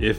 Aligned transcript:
if 0.00 0.18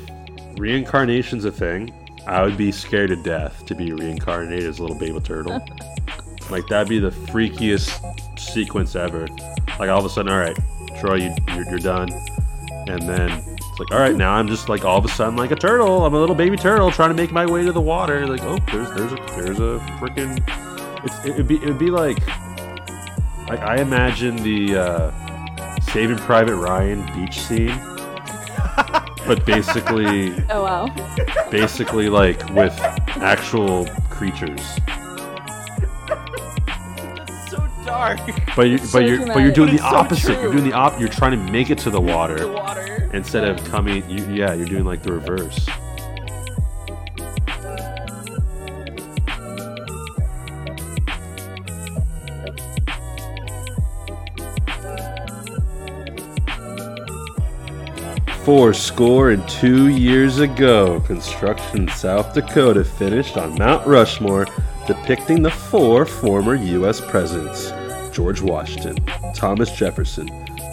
reincarnation's 0.58 1.46
a 1.46 1.52
thing, 1.52 1.94
I 2.28 2.44
would 2.44 2.58
be 2.58 2.72
scared 2.72 3.10
to 3.10 3.16
death 3.16 3.66
to 3.66 3.76
be 3.76 3.92
reincarnated 3.92 4.66
as 4.66 4.80
a 4.80 4.82
little 4.82 4.98
baby 4.98 5.20
turtle. 5.20 5.66
like 6.50 6.68
that'd 6.68 6.90
be 6.90 7.00
the 7.00 7.10
freakiest 7.10 8.40
sequence 8.40 8.96
ever. 8.96 9.28
Like 9.80 9.90
all 9.90 10.00
of 10.00 10.06
a 10.06 10.10
sudden, 10.10 10.32
all 10.32 10.40
right, 10.40 10.58
Troy, 11.00 11.16
you, 11.16 11.36
you're, 11.56 11.70
you're 11.70 11.80
done, 11.80 12.10
and 12.88 13.02
then 13.04 13.32
it's 13.32 13.80
like, 13.80 13.92
all 13.92 14.00
right, 14.00 14.16
now 14.16 14.34
I'm 14.34 14.48
just 14.48 14.70
like 14.70 14.86
all 14.86 14.98
of 14.98 15.06
a 15.06 15.10
sudden 15.10 15.36
like 15.36 15.52
a 15.52 15.56
turtle. 15.56 16.06
I'm 16.06 16.14
a 16.14 16.20
little 16.20 16.36
baby 16.36 16.58
turtle 16.58 16.92
trying 16.92 17.10
to 17.10 17.16
make 17.16 17.32
my 17.32 17.46
way 17.46 17.64
to 17.64 17.72
the 17.72 17.82
water. 17.82 18.28
Like, 18.28 18.44
oh, 18.44 18.58
there's 18.72 18.90
there's 18.94 19.14
a 19.14 19.16
there's 19.42 19.60
a 19.60 19.80
freaking. 20.00 21.04
It's, 21.04 21.26
it'd 21.26 21.48
be 21.48 21.56
it'd 21.56 21.80
be 21.80 21.90
like. 21.90 22.20
like 23.48 23.60
I 23.62 23.78
imagine 23.78 24.36
the 24.38 24.78
uh, 24.78 25.80
Saving 25.92 26.18
Private 26.18 26.56
Ryan 26.56 27.06
beach 27.14 27.40
scene, 27.42 27.70
but 29.36 29.46
basically 29.46 30.34
Oh 30.50 30.64
wow. 30.64 31.48
basically 31.50 32.10
like 32.10 32.44
with 32.50 32.78
actual 33.16 33.86
creatures. 34.10 34.60
That's 37.16 37.50
so 37.52 37.66
dark. 37.86 38.20
But 38.58 38.64
you, 38.64 38.78
So 38.78 39.00
but 39.00 39.08
you're 39.08 39.26
but 39.28 39.38
you're 39.38 39.54
doing 39.54 39.70
But 39.70 39.78
the 39.78 39.84
it's 39.84 39.90
so 39.90 39.96
opposite. 39.96 40.42
You're 40.42 40.52
doing 40.52 40.66
the 40.66 40.74
op. 40.74 41.00
You're 41.00 41.08
trying 41.08 41.32
to 41.32 41.52
make 41.52 41.70
it 41.70 41.78
to 41.80 41.86
the 41.90 41.92
The 41.92 42.02
water 42.02 42.46
water. 42.52 43.10
instead 43.14 43.46
of 43.46 43.64
coming. 43.70 44.04
You, 44.10 44.26
yeah, 44.26 44.54
you're 44.54 44.66
doing 44.66 44.84
like 44.84 45.02
the 45.02 45.14
reverse. 45.14 45.66
Four 58.52 58.74
score 58.74 59.32
and 59.32 59.48
two 59.48 59.88
years 59.88 60.40
ago, 60.40 61.00
construction 61.08 61.84
in 61.84 61.88
South 61.88 62.34
Dakota 62.34 62.84
finished 62.84 63.38
on 63.38 63.58
Mount 63.58 63.88
Rushmore, 63.88 64.46
depicting 64.86 65.42
the 65.42 65.50
four 65.50 66.06
former 66.06 66.56
U.S. 66.56 67.00
presidents 67.00 67.72
George 68.14 68.42
Washington, 68.42 68.98
Thomas 69.34 69.72
Jefferson, 69.72 70.28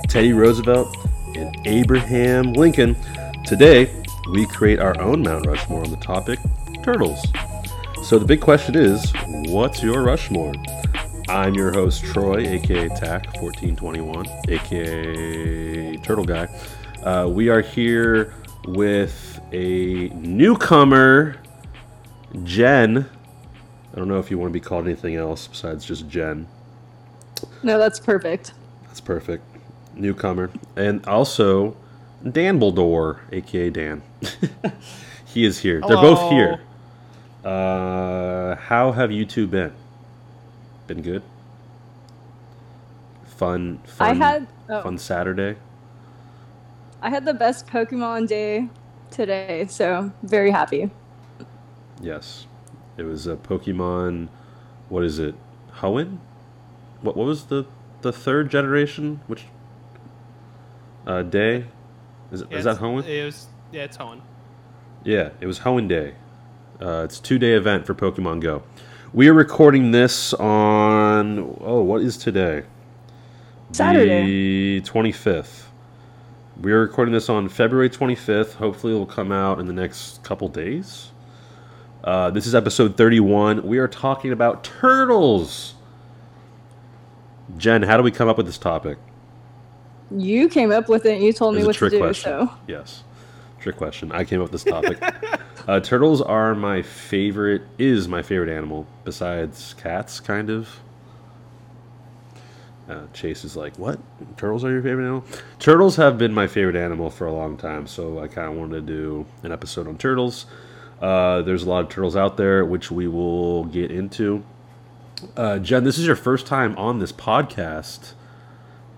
Teddy 0.09 0.33
Roosevelt, 0.33 0.93
and 1.37 1.57
Abraham 1.67 2.53
Lincoln. 2.53 2.97
Today, 3.45 3.95
we 4.33 4.45
create 4.47 4.81
our 4.81 5.01
own 5.01 5.23
Mount 5.23 5.47
Rushmore 5.47 5.85
on 5.85 5.93
the 5.93 5.99
topic 5.99 6.41
turtles. 6.83 7.25
So 8.03 8.19
the 8.19 8.27
big 8.27 8.41
question 8.41 8.75
is 8.75 9.13
what's 9.47 9.85
your 9.85 10.03
Rushmore? 10.03 10.53
I'm 11.29 11.55
your 11.55 11.73
host, 11.73 12.03
Troy, 12.03 12.39
aka 12.39 12.89
TAC1421, 12.89 14.51
aka 14.51 15.97
Turtle 15.99 16.25
Guy. 16.25 16.49
Uh, 17.09 17.27
we 17.27 17.49
are 17.49 17.63
here 17.63 18.35
with 18.67 19.41
a 19.51 20.11
newcomer, 20.11 21.37
Jen. 22.45 23.09
I 23.91 23.97
don't 23.97 24.09
know 24.09 24.19
if 24.19 24.31
you 24.31 24.37
want 24.37 24.51
to 24.51 24.53
be 24.53 24.61
called 24.61 24.85
anything 24.85 25.15
else 25.17 25.47
besides 25.47 25.87
just 25.87 26.07
Jen. 26.07 26.47
No, 27.63 27.79
that's 27.79 27.99
perfect. 27.99 28.53
That's 28.83 29.01
perfect. 29.01 29.43
Newcomer. 29.95 30.51
And 30.77 31.03
also 31.07 31.79
Danbledore, 32.23 33.21
aka 33.33 33.71
Dan. 33.71 34.03
he 35.25 35.47
is 35.47 35.61
here. 35.61 35.81
They're 35.81 35.97
both 35.97 36.31
here. 36.31 36.61
Uh, 37.43 38.57
how 38.57 38.93
have 38.93 39.11
you 39.11 39.25
two 39.25 39.47
been? 39.47 39.73
Been 40.87 41.01
good? 41.01 41.23
Fun, 43.25 43.79
fun, 43.87 44.11
I 44.11 44.27
had 44.27 44.47
oh, 44.69 44.83
fun 44.83 44.99
Saturday. 44.99 45.57
I 47.01 47.11
had 47.11 47.25
the 47.25 47.35
best 47.35 47.67
Pokemon 47.67 48.29
day 48.29 48.69
today, 49.11 49.67
so 49.69 50.13
very 50.23 50.51
happy. 50.51 50.91
Yes, 52.01 52.47
it 52.97 53.05
was 53.05 53.27
a 53.27 53.37
Pokemon. 53.37 54.29
What 54.89 55.05
is 55.05 55.19
it? 55.19 55.35
Hoenn? 55.81 56.19
What? 57.03 57.17
What 57.17 57.27
was 57.27 57.47
the 57.47 57.67
the 58.03 58.13
third 58.13 58.51
generation? 58.51 59.21
Which 59.27 59.45
uh, 61.07 61.23
day? 61.23 61.67
Is, 62.33 62.45
Yeah, 62.51 62.59
is 62.59 62.65
that 62.65 62.71
it's- 62.77 62.79
Hoenn? 62.79 63.07
It 63.07 63.25
was. 63.25 63.47
Yeah, 63.73 63.83
it's 63.85 63.97
Hoenn. 63.97 64.21
Yeah, 65.05 65.31
it 65.41 65.47
was 65.47 65.61
Hoenn 65.61 65.89
Day. 65.89 66.15
Uh, 66.81 67.03
it's 67.05 67.19
a 67.19 67.23
two 67.23 67.39
day 67.39 67.53
event 67.55 67.87
for 67.87 67.95
Pokemon 67.95 68.41
Go. 68.41 68.63
We 69.13 69.29
are 69.29 69.35
recording 69.35 69.91
this 69.93 70.35
on 70.35 71.57
oh, 71.61 71.83
what 71.83 72.03
is 72.03 72.17
today? 72.17 72.65
Saturday. 73.73 74.25
The 74.25 74.81
twenty 74.83 75.13
fifth. 75.13 75.68
We 76.61 76.73
are 76.73 76.81
recording 76.81 77.13
this 77.15 77.29
on 77.29 77.49
February 77.49 77.89
twenty 77.89 78.15
fifth. 78.15 78.55
Hopefully, 78.55 78.93
it 78.95 78.97
will 78.97 79.07
come 79.07 79.31
out 79.31 79.61
in 79.61 79.67
the 79.67 79.73
next 79.73 80.23
couple 80.25 80.49
days. 80.49 81.11
Uh, 82.03 82.31
this 82.31 82.47
is 82.47 82.55
episode 82.55 82.97
thirty 82.97 83.21
one. 83.21 83.65
We 83.67 83.79
are 83.79 83.89
talking 83.89 84.33
about 84.33 84.65
turtles. 84.65 85.75
Jen, 87.57 87.83
how 87.83 87.97
do 87.97 88.03
we 88.03 88.11
come 88.11 88.29
up 88.29 88.37
with 88.37 88.47
this 88.47 88.59
topic? 88.59 88.99
You 90.11 90.49
came 90.49 90.71
up 90.73 90.89
with 90.89 91.07
it. 91.07 91.15
and 91.15 91.23
You 91.25 91.33
told 91.33 91.55
me 91.55 91.65
what 91.65 91.77
to 91.77 91.91
do. 91.91 91.99
question. 91.99 92.31
So 92.49 92.51
Yes, 92.67 93.05
trick 93.61 93.77
question. 93.77 94.11
I 94.13 94.25
came 94.25 94.41
up 94.43 94.51
with 94.51 94.63
this 94.63 94.65
topic. 94.73 94.99
uh, 95.69 95.81
turtles 95.81 96.21
are 96.21 96.55
my 96.57 96.83
favorite. 96.83 97.63
Is 97.79 98.09
my 98.09 98.23
favorite 98.23 98.51
animal 98.51 98.87
besides 99.05 99.75
cats, 99.75 100.19
kind 100.19 100.51
of. 100.51 100.81
Uh, 102.89 103.03
Chase 103.13 103.45
is 103.45 103.57
like, 103.57 103.79
"What? 103.79 103.99
Turtles 104.37 104.65
are 104.65 104.71
your 104.71 104.83
favorite 104.83 105.05
animal?" 105.05 105.25
Turtles 105.59 105.97
have 105.97 106.17
been 106.17 106.33
my 106.33 106.47
favorite 106.47 106.77
animal 106.77 107.11
for 107.11 107.27
a 107.27 107.33
long 107.33 107.57
time, 107.57 107.87
so 107.87 108.19
I 108.21 108.29
kind 108.29 108.51
of 108.51 108.57
wanted 108.59 108.87
to 108.87 108.93
do 108.93 109.27
an 109.43 109.53
episode 109.53 109.87
on 109.87 109.99
turtles. 109.99 110.47
Uh, 111.01 111.43
there's 111.43 111.63
a 111.63 111.69
lot 111.69 111.85
of 111.85 111.91
turtles 111.91 112.17
out 112.17 112.37
there, 112.37 112.65
which 112.65 112.91
we 112.91 113.07
will 113.07 113.65
get 113.67 113.91
into. 113.91 114.43
Uh, 115.37 115.59
Jen, 115.59 115.85
this 115.85 115.99
is 115.99 116.07
your 116.07 116.17
first 116.17 116.47
time 116.47 116.77
on 116.79 116.99
this 116.99 117.13
podcast. 117.13 118.13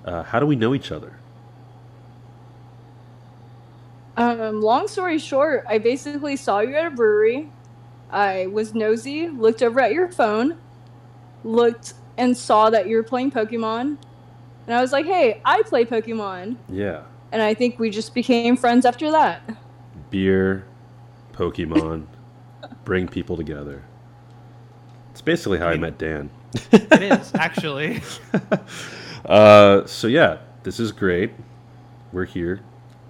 Uh, 0.04 0.22
how 0.22 0.38
do 0.38 0.46
we 0.46 0.56
know 0.56 0.74
each 0.74 0.92
other? 0.92 1.14
Um, 4.16 4.60
long 4.60 4.86
story 4.86 5.18
short, 5.18 5.64
I 5.68 5.78
basically 5.78 6.36
saw 6.36 6.60
you 6.60 6.74
at 6.76 6.86
a 6.86 6.90
brewery. 6.90 7.50
I 8.10 8.48
was 8.48 8.74
nosy, 8.74 9.28
looked 9.28 9.62
over 9.62 9.80
at 9.80 9.92
your 9.92 10.08
phone, 10.08 10.58
looked 11.44 11.94
and 12.20 12.36
saw 12.36 12.70
that 12.70 12.86
you 12.86 12.96
were 12.96 13.02
playing 13.02 13.32
Pokemon. 13.32 13.96
And 14.66 14.76
I 14.76 14.80
was 14.80 14.92
like, 14.92 15.06
hey, 15.06 15.40
I 15.44 15.62
play 15.62 15.84
Pokemon. 15.84 16.56
Yeah. 16.68 17.02
And 17.32 17.42
I 17.42 17.54
think 17.54 17.78
we 17.78 17.90
just 17.90 18.14
became 18.14 18.56
friends 18.56 18.84
after 18.84 19.10
that. 19.10 19.42
beer, 20.10 20.66
Pokemon, 21.32 22.06
bring 22.84 23.08
people 23.08 23.36
together. 23.36 23.82
It's 25.12 25.22
basically 25.22 25.58
how 25.58 25.68
I 25.68 25.76
met 25.76 25.98
Dan. 25.98 26.30
It 26.70 27.02
is 27.02 27.32
actually. 27.34 28.02
Uh, 29.22 29.86
so 29.86 30.06
yeah, 30.06 30.38
this 30.62 30.80
is 30.80 30.92
great. 30.92 31.32
We're 32.10 32.24
here 32.24 32.60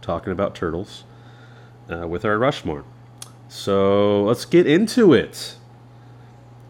talking 0.02 0.32
about 0.32 0.56
turtles 0.56 1.04
uh, 1.88 2.06
with 2.08 2.24
our 2.24 2.36
Rushmore. 2.36 2.84
So 3.48 4.24
let's 4.24 4.44
get 4.44 4.66
into 4.66 5.14
it. 5.14 5.54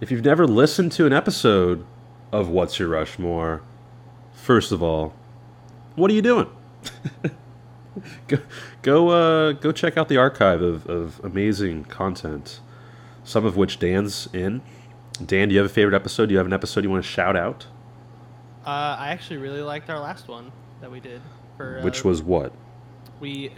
If 0.01 0.11
you've 0.11 0.25
never 0.25 0.47
listened 0.47 0.93
to 0.93 1.07
an 1.07 1.15
episode 1.15 1.87
of 2.33 2.49
What's 2.49 2.79
Your 2.79 2.89
Rushmore, 2.89 3.63
first 4.33 4.73
of 4.73 4.83
all, 4.83 5.15
what 5.97 6.11
are 6.11 6.15
you 6.15 6.23
doing? 6.23 6.49
go 8.29 8.39
go 8.83 9.09
uh, 9.09 9.53
go 9.53 9.73
check 9.73 9.97
out 9.97 10.09
the 10.09 10.17
archive 10.17 10.63
of, 10.63 10.87
of 10.87 11.21
amazing 11.25 11.85
content, 11.85 12.61
some 13.25 13.45
of 13.45 13.57
which 13.57 13.79
Dan's 13.79 14.29
in. 14.33 14.63
Dan, 15.25 15.49
do 15.49 15.55
you 15.55 15.61
have 15.61 15.71
a 15.71 15.73
favorite 15.75 15.95
episode? 15.95 16.27
Do 16.27 16.33
you 16.33 16.39
have 16.39 16.47
an 16.47 16.53
episode 16.53 16.85
you 16.85 16.91
want 16.91 17.05
to 17.05 17.11
shout 17.11 17.37
out? 17.37 17.67
Uh, 18.67 18.97
I 18.99 19.09
actually 19.09 19.39
really 19.39 19.63
liked 19.63 19.91
our 19.91 19.99
last 19.99 20.29
one 20.29 20.53
that 20.81 20.91
we 20.91 21.01
did. 21.01 21.21
For, 21.57 21.81
uh, 21.81 21.83
Which 21.83 22.05
was 22.05 22.23
what? 22.23 22.53
we 23.21 23.53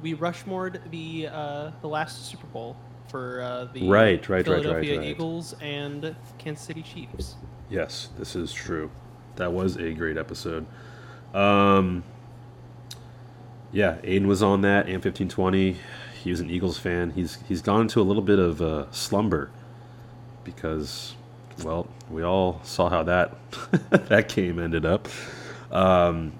we 0.00 0.14
Rushmored 0.14 0.90
the 0.90 1.28
uh, 1.28 1.70
the 1.82 1.88
last 1.88 2.26
Super 2.26 2.46
Bowl 2.46 2.76
for 3.08 3.42
uh, 3.42 3.64
the 3.72 3.88
Right, 3.88 4.28
right, 4.28 4.28
right, 4.28 4.30
right, 4.30 4.44
Philadelphia 4.62 4.98
right. 4.98 5.08
Eagles 5.08 5.54
and 5.60 6.14
Kansas 6.38 6.64
City 6.64 6.82
Chiefs. 6.82 7.34
Yes, 7.70 8.08
this 8.18 8.34
is 8.34 8.52
true. 8.52 8.90
That 9.36 9.52
was 9.52 9.76
a 9.76 9.92
great 9.94 10.16
episode. 10.18 10.66
Um, 11.32 12.02
yeah, 13.72 13.98
Aiden 14.02 14.26
was 14.26 14.42
on 14.42 14.62
that. 14.62 14.88
and 14.88 15.02
fifteen 15.02 15.28
twenty. 15.28 15.76
He 16.22 16.30
was 16.30 16.40
an 16.40 16.50
Eagles 16.50 16.78
fan. 16.78 17.10
He's 17.10 17.38
he's 17.48 17.62
gone 17.62 17.82
into 17.82 18.00
a 18.00 18.02
little 18.02 18.22
bit 18.22 18.38
of 18.38 18.60
uh, 18.60 18.90
slumber 18.90 19.50
because, 20.44 21.14
well, 21.62 21.86
we 22.10 22.22
all 22.24 22.60
saw 22.64 22.88
how 22.90 23.04
that 23.04 23.36
that 23.90 24.28
game 24.28 24.58
ended 24.58 24.84
up. 24.84 25.08
Um, 25.70 26.32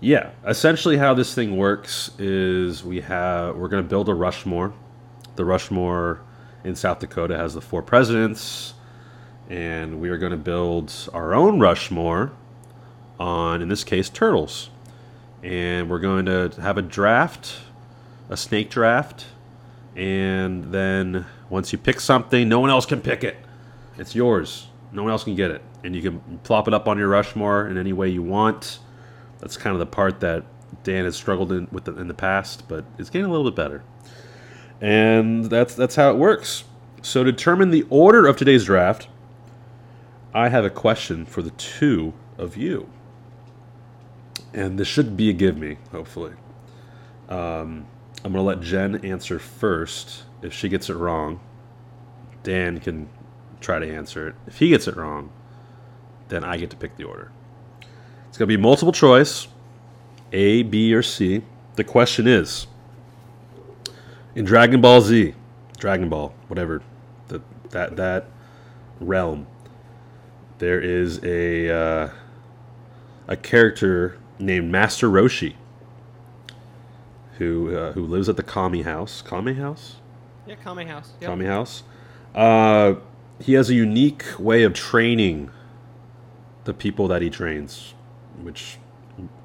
yeah, 0.00 0.30
essentially 0.46 0.96
how 0.96 1.14
this 1.14 1.34
thing 1.34 1.56
works 1.56 2.10
is 2.18 2.84
we 2.84 3.00
have 3.02 3.56
we're 3.56 3.68
going 3.68 3.82
to 3.82 3.88
build 3.88 4.08
a 4.08 4.14
Rushmore. 4.14 4.74
The 5.36 5.44
Rushmore 5.44 6.20
in 6.64 6.74
South 6.74 6.98
Dakota 6.98 7.36
has 7.36 7.54
the 7.54 7.60
four 7.60 7.82
presidents 7.82 8.74
and 9.48 10.00
we 10.00 10.08
are 10.08 10.18
going 10.18 10.32
to 10.32 10.38
build 10.38 10.92
our 11.12 11.34
own 11.34 11.60
Rushmore 11.60 12.32
on, 13.18 13.62
in 13.62 13.68
this 13.68 13.84
case, 13.84 14.08
turtles. 14.08 14.70
And 15.42 15.90
we're 15.90 15.98
going 15.98 16.26
to 16.26 16.50
have 16.60 16.78
a 16.78 16.82
draft 16.82 17.58
a 18.28 18.36
snake 18.36 18.70
draft, 18.70 19.26
and 19.96 20.72
then 20.72 21.26
once 21.48 21.72
you 21.72 21.78
pick 21.78 22.00
something, 22.00 22.48
no 22.48 22.60
one 22.60 22.70
else 22.70 22.86
can 22.86 23.00
pick 23.00 23.22
it. 23.22 23.36
It's 23.98 24.14
yours. 24.14 24.68
No 24.92 25.02
one 25.02 25.12
else 25.12 25.24
can 25.24 25.34
get 25.34 25.50
it, 25.50 25.62
and 25.82 25.94
you 25.94 26.02
can 26.02 26.40
plop 26.44 26.68
it 26.68 26.74
up 26.74 26.88
on 26.88 26.98
your 26.98 27.08
Rushmore 27.08 27.66
in 27.68 27.76
any 27.78 27.92
way 27.92 28.08
you 28.08 28.22
want. 28.22 28.78
That's 29.40 29.56
kind 29.56 29.74
of 29.74 29.80
the 29.80 29.86
part 29.86 30.20
that 30.20 30.44
Dan 30.84 31.04
has 31.04 31.16
struggled 31.16 31.52
in 31.52 31.68
with 31.70 31.84
the, 31.84 31.96
in 31.96 32.08
the 32.08 32.14
past, 32.14 32.68
but 32.68 32.84
it's 32.98 33.10
getting 33.10 33.26
a 33.26 33.30
little 33.30 33.50
bit 33.50 33.56
better. 33.56 33.82
And 34.80 35.44
that's 35.46 35.74
that's 35.74 35.96
how 35.96 36.10
it 36.10 36.16
works. 36.16 36.64
So 37.02 37.22
determine 37.22 37.70
the 37.70 37.86
order 37.90 38.26
of 38.26 38.36
today's 38.36 38.64
draft, 38.64 39.08
I 40.34 40.48
have 40.48 40.64
a 40.64 40.70
question 40.70 41.24
for 41.24 41.42
the 41.42 41.50
two 41.50 42.12
of 42.36 42.56
you. 42.56 42.90
And 44.52 44.78
this 44.78 44.88
should 44.88 45.16
be 45.16 45.30
a 45.30 45.32
give 45.32 45.56
me, 45.56 45.78
hopefully. 45.92 46.32
Um, 47.28 47.86
I'm 48.24 48.32
going 48.32 48.34
to 48.34 48.42
let 48.42 48.60
Jen 48.60 48.96
answer 49.04 49.38
first. 49.38 50.24
If 50.42 50.52
she 50.52 50.68
gets 50.68 50.90
it 50.90 50.94
wrong, 50.94 51.40
Dan 52.42 52.80
can 52.80 53.08
try 53.60 53.78
to 53.78 53.88
answer 53.88 54.28
it. 54.28 54.34
If 54.46 54.58
he 54.58 54.68
gets 54.70 54.88
it 54.88 54.96
wrong, 54.96 55.30
then 56.28 56.42
I 56.42 56.56
get 56.56 56.70
to 56.70 56.76
pick 56.76 56.96
the 56.96 57.04
order. 57.04 57.30
It's 58.28 58.36
going 58.36 58.48
to 58.48 58.56
be 58.56 58.60
multiple 58.60 58.92
choice 58.92 59.46
A, 60.32 60.62
B, 60.64 60.92
or 60.94 61.02
C. 61.02 61.42
The 61.76 61.84
question 61.84 62.26
is 62.26 62.66
in 64.34 64.44
Dragon 64.44 64.80
Ball 64.80 65.00
Z, 65.00 65.34
Dragon 65.78 66.08
Ball, 66.08 66.34
whatever, 66.48 66.82
the, 67.28 67.40
that, 67.70 67.96
that 67.96 68.26
realm, 69.00 69.46
there 70.58 70.80
is 70.80 71.22
a, 71.24 71.70
uh, 71.70 72.10
a 73.28 73.36
character 73.36 74.18
named 74.38 74.70
Master 74.70 75.08
Roshi 75.08 75.54
who, 77.38 77.76
uh, 77.76 77.92
who 77.92 78.06
lives 78.06 78.28
at 78.28 78.36
the 78.36 78.42
Kami 78.42 78.82
House. 78.82 79.22
Kami 79.22 79.54
House? 79.54 79.96
Yeah, 80.46 80.56
Kami 80.56 80.84
House. 80.84 81.12
Yep. 81.20 81.28
Kami 81.28 81.46
House. 81.46 81.82
Uh, 82.34 82.94
he 83.40 83.54
has 83.54 83.70
a 83.70 83.74
unique 83.74 84.24
way 84.38 84.62
of 84.62 84.74
training 84.74 85.50
the 86.64 86.74
people 86.74 87.08
that 87.08 87.22
he 87.22 87.30
trains, 87.30 87.94
which 88.42 88.78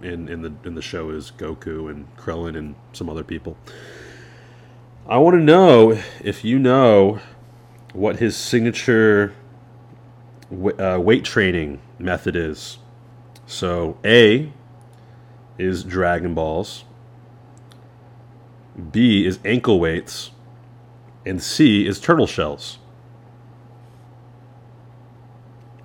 in 0.02 0.28
in 0.30 0.42
the 0.42 0.54
in 0.64 0.76
the 0.76 0.82
show 0.82 1.10
is 1.10 1.32
Goku 1.38 1.90
and 1.90 2.08
Krillin 2.18 2.58
and 2.58 2.76
some 2.94 3.10
other 3.10 3.24
people. 3.24 3.58
I 5.08 5.18
want 5.18 5.36
to 5.36 5.42
know 5.42 6.00
if 6.24 6.44
you 6.44 6.60
know 6.60 7.20
what 7.94 8.18
his 8.18 8.36
signature 8.38 9.34
uh, 10.52 11.00
weight 11.00 11.24
training 11.24 11.82
method 11.98 12.36
is. 12.36 12.78
So 13.46 13.98
A 14.06 14.52
is 15.58 15.84
Dragon 15.84 16.34
Balls. 16.34 16.86
B 18.92 19.26
is 19.26 19.40
ankle 19.44 19.80
weights. 19.80 20.32
And 21.26 21.42
C 21.42 21.86
is 21.86 22.00
turtle 22.00 22.28
shells. 22.28 22.80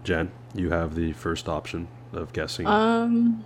Jen, 0.05 0.31
you 0.55 0.71
have 0.71 0.95
the 0.95 1.13
first 1.13 1.49
option 1.49 1.89
of 2.13 2.33
guessing. 2.33 2.67
Um, 2.67 3.45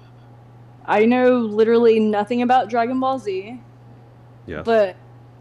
I 0.85 1.05
know 1.05 1.39
literally 1.39 2.01
nothing 2.01 2.43
about 2.43 2.69
Dragon 2.69 2.99
Ball 3.01 3.19
Z, 3.19 3.61
yes. 4.47 4.65
but 4.65 4.97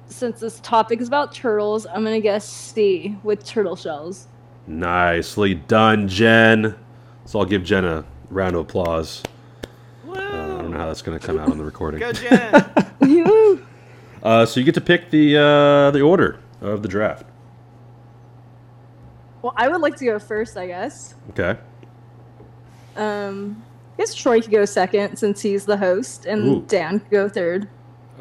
since 0.05 0.39
this 0.39 0.59
topic 0.61 1.01
is 1.01 1.07
about 1.07 1.33
turtles, 1.33 1.85
I'm 1.85 2.03
gonna 2.03 2.19
guess 2.19 2.47
C 2.47 3.17
with 3.23 3.43
turtle 3.43 3.75
shells. 3.75 4.27
Nicely 4.67 5.53
done, 5.55 6.07
Jen. 6.07 6.75
So 7.25 7.39
I'll 7.39 7.45
give 7.45 7.63
Jen 7.63 7.85
a 7.85 8.05
round 8.29 8.55
of 8.55 8.61
applause. 8.61 9.23
Woo! 10.05 10.13
Uh, 10.13 10.19
I 10.19 10.61
don't 10.61 10.71
know 10.71 10.77
how 10.77 10.87
that's 10.87 11.01
going 11.01 11.17
to 11.17 11.25
come 11.25 11.39
out 11.39 11.49
on 11.49 11.57
the 11.57 11.63
recording. 11.63 11.99
Go, 11.99 12.11
Jen. 12.11 13.63
Uh, 14.23 14.45
so 14.45 14.59
you 14.59 14.65
get 14.65 14.73
to 14.73 14.81
pick 14.81 15.09
the 15.11 15.37
uh, 15.37 15.91
the 15.91 16.01
order 16.01 16.39
of 16.59 16.81
the 16.81 16.87
draft. 16.89 17.23
well, 19.41 19.53
I 19.55 19.69
would 19.69 19.79
like 19.79 19.95
to 19.97 20.05
go 20.05 20.19
first, 20.19 20.57
I 20.57 20.67
guess. 20.67 21.15
Okay. 21.29 21.57
Um, 22.97 23.63
I 23.93 24.01
guess 24.01 24.15
Troy 24.15 24.41
could 24.41 24.51
go 24.51 24.65
second 24.65 25.17
since 25.17 25.41
he's 25.41 25.65
the 25.65 25.77
host, 25.77 26.25
and 26.25 26.43
Ooh. 26.43 26.65
Dan 26.67 26.99
could 26.99 27.11
go 27.11 27.29
third. 27.29 27.69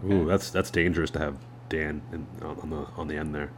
Ooh, 0.04 0.26
that's 0.26 0.50
that's 0.50 0.70
dangerous 0.70 1.10
to 1.12 1.18
have 1.18 1.38
Dan 1.70 2.02
in, 2.12 2.26
on, 2.42 2.58
on 2.60 2.70
the 2.70 2.86
on 2.96 3.08
the 3.08 3.16
end 3.16 3.34
there. 3.34 3.50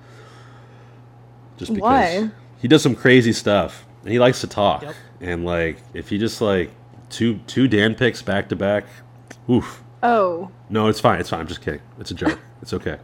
Just 1.57 1.75
because 1.75 1.83
Why? 1.83 2.31
He 2.59 2.69
does 2.69 2.83
some 2.83 2.95
crazy 2.95 3.33
stuff 3.33 3.85
and 4.03 4.13
he 4.13 4.19
likes 4.19 4.41
to 4.43 4.47
talk. 4.47 4.83
Yep. 4.83 4.95
And 5.21 5.45
like 5.45 5.79
if 5.95 6.09
he 6.09 6.19
just 6.19 6.41
like 6.41 6.71
two 7.11 7.39
two 7.47 7.69
Dan 7.69 7.95
picks 7.95 8.23
back 8.23 8.49
to 8.51 8.57
back, 8.57 8.85
oof. 9.51 9.83
Oh, 10.03 10.51
No, 10.71 10.87
it's 10.87 11.01
fine. 11.01 11.19
It's 11.21 11.31
fine. 11.31 11.41
I'm 11.41 11.47
just 11.49 11.61
kidding. 11.61 11.81
It's 11.99 12.11
a 12.13 12.15
joke. 12.15 12.39
it's 12.63 12.73
okay. 12.73 12.99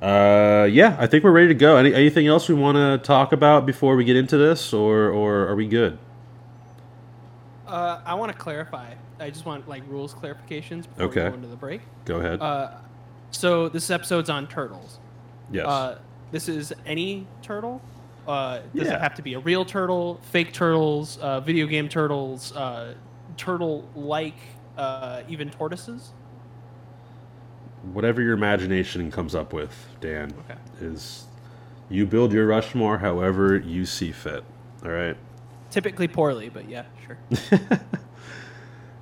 Uh, 0.00 0.68
yeah, 0.70 0.96
I 1.00 1.08
think 1.08 1.24
we're 1.24 1.32
ready 1.32 1.48
to 1.48 1.54
go. 1.54 1.76
Any, 1.76 1.92
anything 1.92 2.28
else 2.28 2.48
we 2.48 2.54
want 2.54 2.76
to 2.76 3.04
talk 3.04 3.32
about 3.32 3.66
before 3.66 3.96
we 3.96 4.04
get 4.04 4.14
into 4.14 4.36
this, 4.36 4.72
or 4.72 5.08
or 5.10 5.48
are 5.48 5.56
we 5.56 5.66
good? 5.66 5.98
uh, 7.66 8.00
I 8.04 8.14
want 8.14 8.32
to 8.32 8.38
clarify. 8.38 8.94
I 9.20 9.30
just 9.30 9.44
want 9.44 9.68
like 9.68 9.82
rules 9.88 10.14
clarifications 10.14 10.84
before 10.88 11.06
Okay. 11.06 11.24
we 11.24 11.28
go 11.30 11.34
into 11.34 11.48
the 11.48 11.56
break. 11.56 11.80
Go 12.04 12.18
ahead. 12.20 12.40
Uh, 12.40 12.70
so 13.32 13.68
this 13.68 13.90
episode's 13.90 14.30
on 14.30 14.46
turtles. 14.46 15.00
yes. 15.50 15.66
Uh, 15.66 15.98
this 16.30 16.48
is 16.48 16.72
any 16.86 17.26
turtle. 17.42 17.82
Uh, 18.28 18.60
does 18.74 18.86
Yeah. 18.88 18.94
it 18.96 19.00
have 19.00 19.14
to 19.14 19.22
be 19.22 19.32
a 19.34 19.38
real 19.38 19.64
turtle, 19.64 20.20
fake 20.22 20.52
turtles, 20.52 21.16
uh, 21.18 21.40
video 21.40 21.66
game 21.66 21.88
turtles, 21.88 22.54
uh, 22.54 22.92
turtle-like, 23.38 24.36
uh, 24.76 25.22
even 25.28 25.48
tortoises? 25.48 26.10
Whatever 27.94 28.20
your 28.20 28.34
imagination 28.34 29.10
comes 29.10 29.34
up 29.34 29.54
with, 29.54 29.86
Dan, 30.02 30.34
Okay. 30.44 30.58
is 30.80 31.24
you 31.88 32.04
build 32.04 32.34
your 32.34 32.46
Rushmore 32.46 32.98
however 32.98 33.56
you 33.56 33.86
see 33.86 34.12
fit. 34.12 34.44
All 34.84 34.90
right. 34.90 35.16
Typically 35.70 36.06
poorly, 36.06 36.50
but 36.50 36.68
yeah, 36.68 36.84
sure. 37.06 37.18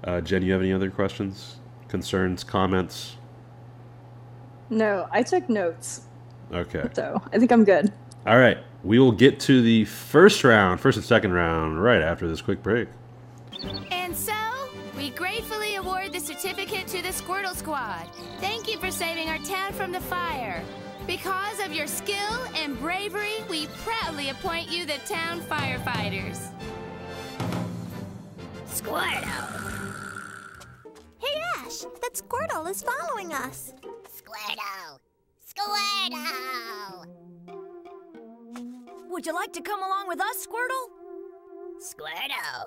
Uh, 0.05 0.21
Jen, 0.21 0.41
you 0.43 0.53
have 0.53 0.61
any 0.61 0.73
other 0.73 0.89
questions, 0.89 1.57
concerns, 1.89 2.45
comments? 2.45 3.17
no, 4.71 5.09
I 5.11 5.25
took 5.25 5.49
notes, 5.49 6.03
Okay. 6.53 6.89
so 6.93 7.21
I 7.33 7.39
think 7.41 7.51
I'm 7.51 7.65
good. 7.65 7.93
All 8.25 8.39
right. 8.39 8.59
We 8.87 9.01
will 9.01 9.11
get 9.11 9.41
to 9.41 9.63
the 9.63 9.85
first 9.85 10.45
round, 10.45 10.81
first 10.81 10.97
and 10.97 11.05
second 11.05 11.33
round, 11.33 11.83
right 11.83 12.01
after 12.01 12.29
this 12.29 12.41
quick 12.41 12.63
break. 12.63 12.87
And 13.91 14.15
so, 14.15 14.33
we 14.97 15.11
gratefully 15.11 15.75
award 15.75 16.13
the 16.13 16.21
certificate 16.21 16.87
to 16.89 17.03
the 17.03 17.09
Squirtle 17.09 17.57
Squad. 17.57 18.09
Thank 18.39 18.71
you 18.71 18.79
for 18.79 18.93
saving 18.93 19.29
our 19.29 19.39
town 19.39 19.73
from 19.73 19.91
the 19.91 19.99
fire. 20.03 20.63
Because 21.05 21.59
of 21.59 21.73
your 21.73 21.89
skill 21.89 22.39
and 22.55 22.79
bravery, 22.79 23.43
we 23.51 23.67
proudly 23.85 24.29
appoint 24.29 24.71
you 24.71 24.87
the 24.87 24.99
town 25.05 25.41
firefighters. 25.41 26.53
Squirtle! 28.69 29.97
Hey 31.19 31.43
Ash, 31.57 31.81
that 31.81 32.15
Squirtle 32.15 32.71
is 32.71 32.85
following 32.85 33.33
us. 33.33 33.73
Squirtle! 34.05 35.01
Squirtle! 35.45 37.07
Would 39.17 39.25
you 39.25 39.33
like 39.33 39.55
to 39.55 39.63
come 39.63 39.83
along 39.83 40.09
with 40.09 40.21
us, 40.21 40.47
Squirtle? 40.47 40.91
Squirtle! 41.81 42.67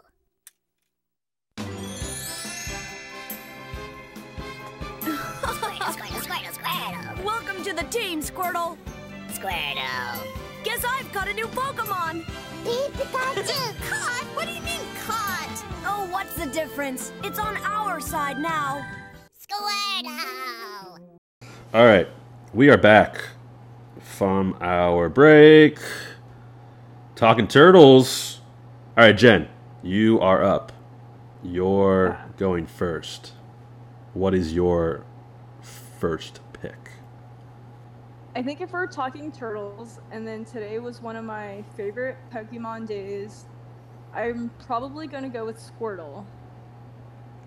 Squirtle, 5.00 5.94
Squirtle, 5.94 6.22
Squirtle, 6.26 6.54
Squirtle! 6.58 7.24
Welcome 7.24 7.64
to 7.64 7.74
the 7.74 7.84
team, 7.92 8.24
Squirtle. 8.24 8.80
Squirtle! 9.28 10.26
Guess 10.64 10.84
I've 10.84 11.14
got 11.14 11.28
a 11.28 11.34
new 11.36 11.46
Pokemon. 11.50 12.24
Pikachu! 12.64 13.76
Caught? 13.88 14.26
What 14.34 14.48
do 14.48 14.52
you 14.52 14.62
mean 14.64 14.82
caught? 15.06 15.64
Oh, 15.86 16.08
what's 16.10 16.34
the 16.34 16.48
difference? 16.48 17.12
It's 17.24 17.38
on 17.38 17.58
our 17.58 18.00
side 18.00 18.40
now. 18.40 18.84
Squirtle! 19.40 21.20
All 21.76 21.86
right. 21.86 22.08
We 22.56 22.72
are 22.72 22.78
back 22.78 23.22
from 24.00 24.58
our 24.62 25.10
break. 25.10 25.78
Talking 27.20 27.50
turtles. 27.50 28.40
All 28.98 29.04
right, 29.04 29.12
Jen, 29.12 29.50
you 29.84 30.22
are 30.22 30.42
up. 30.42 30.72
You're 31.44 32.18
going 32.38 32.66
first. 32.66 33.34
What 34.14 34.34
is 34.34 34.54
your 34.54 35.04
first 35.62 36.40
pick? 36.54 36.92
I 38.38 38.42
think 38.42 38.62
if 38.62 38.72
we're 38.72 38.88
talking 38.88 39.34
turtles, 39.34 40.00
and 40.12 40.26
then 40.26 40.46
today 40.46 40.80
was 40.80 41.02
one 41.02 41.18
of 41.18 41.26
my 41.26 41.62
favorite 41.76 42.16
Pokemon 42.34 42.88
days, 42.88 43.44
I'm 44.14 44.50
probably 44.66 45.06
gonna 45.06 45.28
go 45.28 45.46
with 45.46 45.58
Squirtle. 45.58 46.24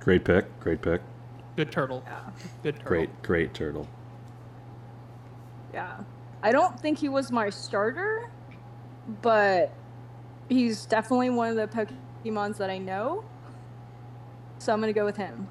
Great 0.00 0.26
pick. 0.26 0.60
Great 0.60 0.82
pick. 0.82 1.00
Good 1.56 1.72
turtle. 1.72 2.04
Yeah. 2.06 2.20
Good 2.62 2.74
turtle. 2.74 2.88
Great, 2.88 3.22
great 3.22 3.54
turtle. 3.54 3.88
Yeah. 5.72 5.96
I 6.42 6.52
don't 6.52 6.78
think 6.78 6.98
he 6.98 7.08
was 7.08 7.32
my 7.32 7.48
starter, 7.48 8.28
but 9.20 9.72
he's 10.48 10.86
definitely 10.86 11.30
one 11.30 11.56
of 11.56 11.56
the 11.56 11.66
Pokemons 12.24 12.56
that 12.58 12.70
I 12.70 12.78
know. 12.78 13.24
So 14.58 14.72
I'm 14.72 14.80
gonna 14.80 14.92
go 14.92 15.04
with 15.04 15.16
him. 15.16 15.48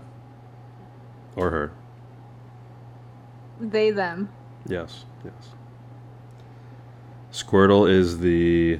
Or 1.36 1.50
her. 1.50 1.72
they 3.60 3.91
them. 3.91 4.29
Yes, 4.65 5.05
yes. 5.24 5.51
Squirtle 7.31 7.89
is 7.89 8.20
the 8.20 8.79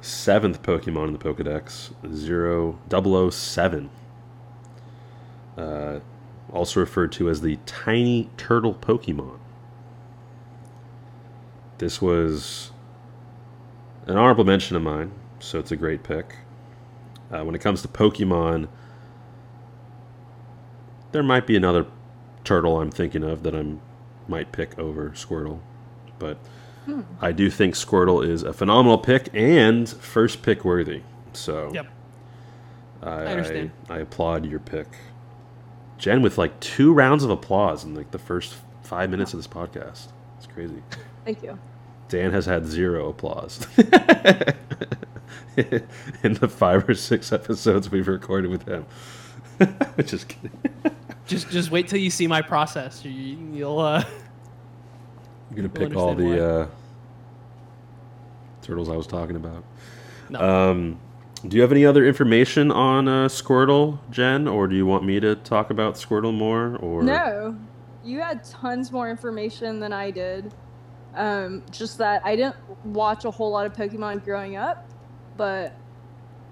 seventh 0.00 0.62
Pokemon 0.62 1.08
in 1.08 1.12
the 1.12 1.18
Pokedex, 1.18 1.92
zero 2.12 2.78
double 2.88 3.14
o 3.14 3.30
seven. 3.30 3.90
Uh, 5.56 6.00
also 6.52 6.80
referred 6.80 7.12
to 7.12 7.28
as 7.28 7.42
the 7.42 7.58
tiny 7.66 8.30
turtle 8.36 8.74
Pokemon. 8.74 9.38
This 11.78 12.02
was 12.02 12.72
an 14.06 14.16
honorable 14.16 14.44
mention 14.44 14.76
of 14.76 14.82
mine, 14.82 15.12
so 15.38 15.58
it's 15.58 15.70
a 15.72 15.76
great 15.76 16.02
pick. 16.02 16.36
Uh, 17.30 17.44
when 17.44 17.54
it 17.54 17.60
comes 17.60 17.82
to 17.82 17.88
Pokemon, 17.88 18.68
there 21.12 21.22
might 21.22 21.46
be 21.46 21.56
another 21.56 21.86
turtle 22.44 22.80
I'm 22.80 22.90
thinking 22.90 23.22
of 23.22 23.42
that 23.42 23.54
I 23.54 23.64
might 24.28 24.52
pick 24.52 24.78
over 24.78 25.10
Squirtle, 25.10 25.60
but 26.18 26.38
I 27.20 27.30
do 27.32 27.50
think 27.50 27.74
Squirtle 27.74 28.26
is 28.26 28.42
a 28.42 28.52
phenomenal 28.52 28.98
pick 28.98 29.28
and 29.32 29.88
first 29.88 30.42
pick 30.42 30.64
worthy. 30.64 31.02
So 31.32 31.70
Yep. 31.72 31.86
I, 33.02 33.08
understand. 33.26 33.70
I, 33.88 33.94
I 33.94 33.98
applaud 34.00 34.44
your 34.44 34.58
pick, 34.58 34.88
Jen, 35.98 36.20
with 36.22 36.36
like 36.36 36.58
two 36.60 36.92
rounds 36.92 37.22
of 37.24 37.30
applause 37.30 37.84
in 37.84 37.94
like 37.94 38.10
the 38.10 38.18
first 38.18 38.56
five 38.82 39.08
minutes 39.10 39.32
of 39.32 39.38
this 39.38 39.46
podcast. 39.46 40.08
It's 40.38 40.46
crazy. 40.52 40.82
Thank 41.24 41.42
you. 41.42 41.58
Dan 42.10 42.32
has 42.32 42.44
had 42.44 42.66
zero 42.66 43.08
applause 43.08 43.66
in 45.56 46.34
the 46.34 46.48
five 46.48 46.88
or 46.88 46.94
six 46.94 47.32
episodes 47.32 47.90
we've 47.90 48.08
recorded 48.08 48.50
with 48.50 48.66
him. 48.66 48.84
Just 50.04 50.28
kidding. 50.28 50.50
Just 51.26 51.48
just 51.50 51.70
wait 51.70 51.86
till 51.86 52.00
you 52.00 52.10
see 52.10 52.26
my 52.26 52.42
process. 52.42 53.04
You, 53.04 53.12
you'll 53.52 53.78
uh, 53.78 54.02
I'm 55.48 55.56
gonna 55.56 55.68
pick 55.68 55.94
all 55.94 56.14
the 56.14 56.44
uh, 56.44 56.66
turtles 58.62 58.88
I 58.88 58.96
was 58.96 59.06
talking 59.06 59.36
about. 59.36 59.62
no. 60.28 60.40
Um, 60.40 61.00
do 61.46 61.56
you 61.56 61.62
have 61.62 61.70
any 61.70 61.86
other 61.86 62.04
information 62.04 62.72
on 62.72 63.06
uh, 63.06 63.28
Squirtle, 63.28 63.98
Jen, 64.10 64.48
or 64.48 64.66
do 64.66 64.74
you 64.74 64.84
want 64.84 65.04
me 65.04 65.20
to 65.20 65.36
talk 65.36 65.70
about 65.70 65.94
Squirtle 65.94 66.34
more? 66.34 66.76
Or 66.76 67.02
No, 67.04 67.56
you 68.02 68.18
had 68.18 68.42
tons 68.42 68.90
more 68.90 69.08
information 69.08 69.78
than 69.78 69.92
I 69.92 70.10
did. 70.10 70.52
Um, 71.14 71.62
just 71.70 71.98
that 71.98 72.22
I 72.24 72.36
didn't 72.36 72.56
watch 72.84 73.24
a 73.24 73.30
whole 73.30 73.50
lot 73.50 73.66
of 73.66 73.72
Pokemon 73.72 74.24
growing 74.24 74.56
up, 74.56 74.88
but 75.36 75.74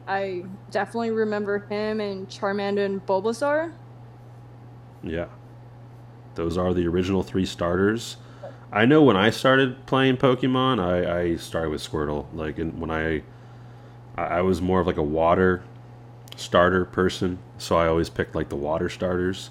I 0.06 0.44
definitely 0.70 1.10
remember 1.10 1.60
him 1.60 2.00
and 2.00 2.28
Charmander 2.28 2.84
and 2.84 3.04
Bulbasaur. 3.06 3.72
Yeah. 5.02 5.26
Those 6.34 6.56
are 6.56 6.72
the 6.74 6.86
original 6.86 7.22
three 7.22 7.46
starters. 7.46 8.16
I 8.70 8.84
know 8.84 9.02
when 9.02 9.16
I 9.16 9.30
started 9.30 9.86
playing 9.86 10.18
Pokemon, 10.18 10.80
I, 10.80 11.20
I 11.20 11.36
started 11.36 11.70
with 11.70 11.82
Squirtle. 11.82 12.26
Like 12.34 12.58
when 12.58 12.90
I 12.90 13.22
I 14.16 14.40
was 14.42 14.60
more 14.60 14.80
of 14.80 14.86
like 14.86 14.96
a 14.96 15.02
water 15.02 15.62
starter 16.36 16.84
person, 16.84 17.38
so 17.56 17.76
I 17.76 17.86
always 17.86 18.10
picked 18.10 18.34
like 18.34 18.48
the 18.48 18.56
water 18.56 18.88
starters. 18.88 19.50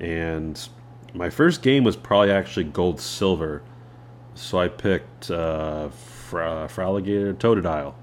And 0.00 0.68
my 1.12 1.28
first 1.28 1.62
game 1.62 1.84
was 1.84 1.96
probably 1.96 2.30
actually 2.30 2.64
Gold 2.64 3.00
Silver, 3.00 3.62
so 4.34 4.58
I 4.58 4.68
picked 4.68 5.30
uh, 5.30 5.88
Fra- 5.90 6.68
Totodile. 6.70 7.94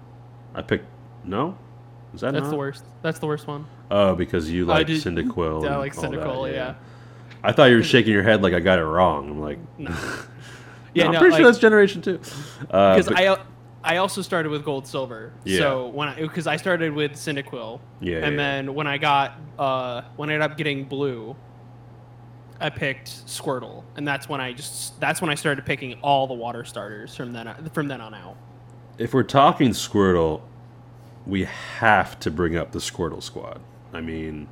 I 0.56 0.62
picked 0.62 0.86
no, 1.24 1.58
is 2.14 2.22
that 2.22 2.34
That's 2.34 2.44
not? 2.44 2.50
the 2.52 2.58
worst. 2.58 2.84
That's 3.02 3.20
the 3.20 3.28
worst 3.28 3.48
one. 3.48 3.68
Oh, 3.92 4.16
because 4.16 4.50
you 4.52 4.66
like 4.66 4.88
did- 4.88 5.02
Cyndaquil. 5.02 5.70
I 5.70 5.78
like 5.78 5.96
Cyndaquil, 5.96 6.52
yeah. 6.54 6.76
I 7.44 7.52
thought 7.52 7.66
you 7.70 7.78
were 7.78 7.84
shaking 7.96 8.14
your 8.14 8.24
head 8.24 8.42
like 8.42 8.54
I 8.54 8.60
got 8.60 8.80
it 8.80 8.86
wrong. 8.86 9.30
I'm 9.30 9.40
like, 9.42 9.60
No. 9.78 9.92
no, 9.92 9.98
Yeah, 10.94 11.06
I'm 11.06 11.12
no, 11.14 11.20
pretty 11.20 11.36
sure 11.36 11.44
like- 11.46 11.54
that's 11.54 11.60
Generation 11.60 12.02
Two. 12.02 12.20
Uh, 12.72 12.96
because 12.96 13.08
but- 13.08 13.18
I 13.20 13.28
uh, 13.28 13.44
I 13.84 13.98
also 13.98 14.22
started 14.22 14.50
with 14.50 14.66
gold 14.66 14.86
silver. 14.88 15.32
Yeah. 15.46 15.60
So 15.60 15.88
when 15.88 16.10
I 16.10 16.16
because 16.16 16.48
I 16.48 16.58
started 16.58 16.92
with 16.94 17.14
Cyndaquil, 17.14 17.80
Yeah, 18.02 18.18
and 18.18 18.32
yeah. 18.36 18.38
then 18.38 18.74
when 18.74 18.88
I 18.88 18.98
got 18.98 19.34
uh 19.60 20.02
when 20.18 20.30
I 20.30 20.34
ended 20.34 20.52
up 20.52 20.58
getting 20.58 20.86
blue, 20.86 21.36
I 22.60 22.70
picked 22.70 23.26
Squirtle, 23.28 23.84
and 23.96 24.08
that's 24.08 24.28
when 24.28 24.42
I 24.42 24.54
just 24.54 25.00
that's 25.00 25.22
when 25.22 25.30
I 25.30 25.36
started 25.36 25.66
picking 25.66 25.94
all 26.02 26.26
the 26.28 26.34
water 26.34 26.64
starters 26.66 27.16
from 27.16 27.32
then 27.34 27.54
from 27.74 27.88
then 27.88 28.02
on 28.02 28.14
out. 28.14 28.36
if 28.98 29.14
we're 29.14 29.24
talking 29.24 29.70
Squirtle, 29.72 30.42
we 31.28 31.44
have 31.80 32.20
to 32.22 32.32
bring 32.32 32.56
up 32.56 32.72
the 32.72 32.80
Squirtle 32.80 33.22
Squad. 33.22 33.60
I 33.94 34.02
mean, 34.02 34.48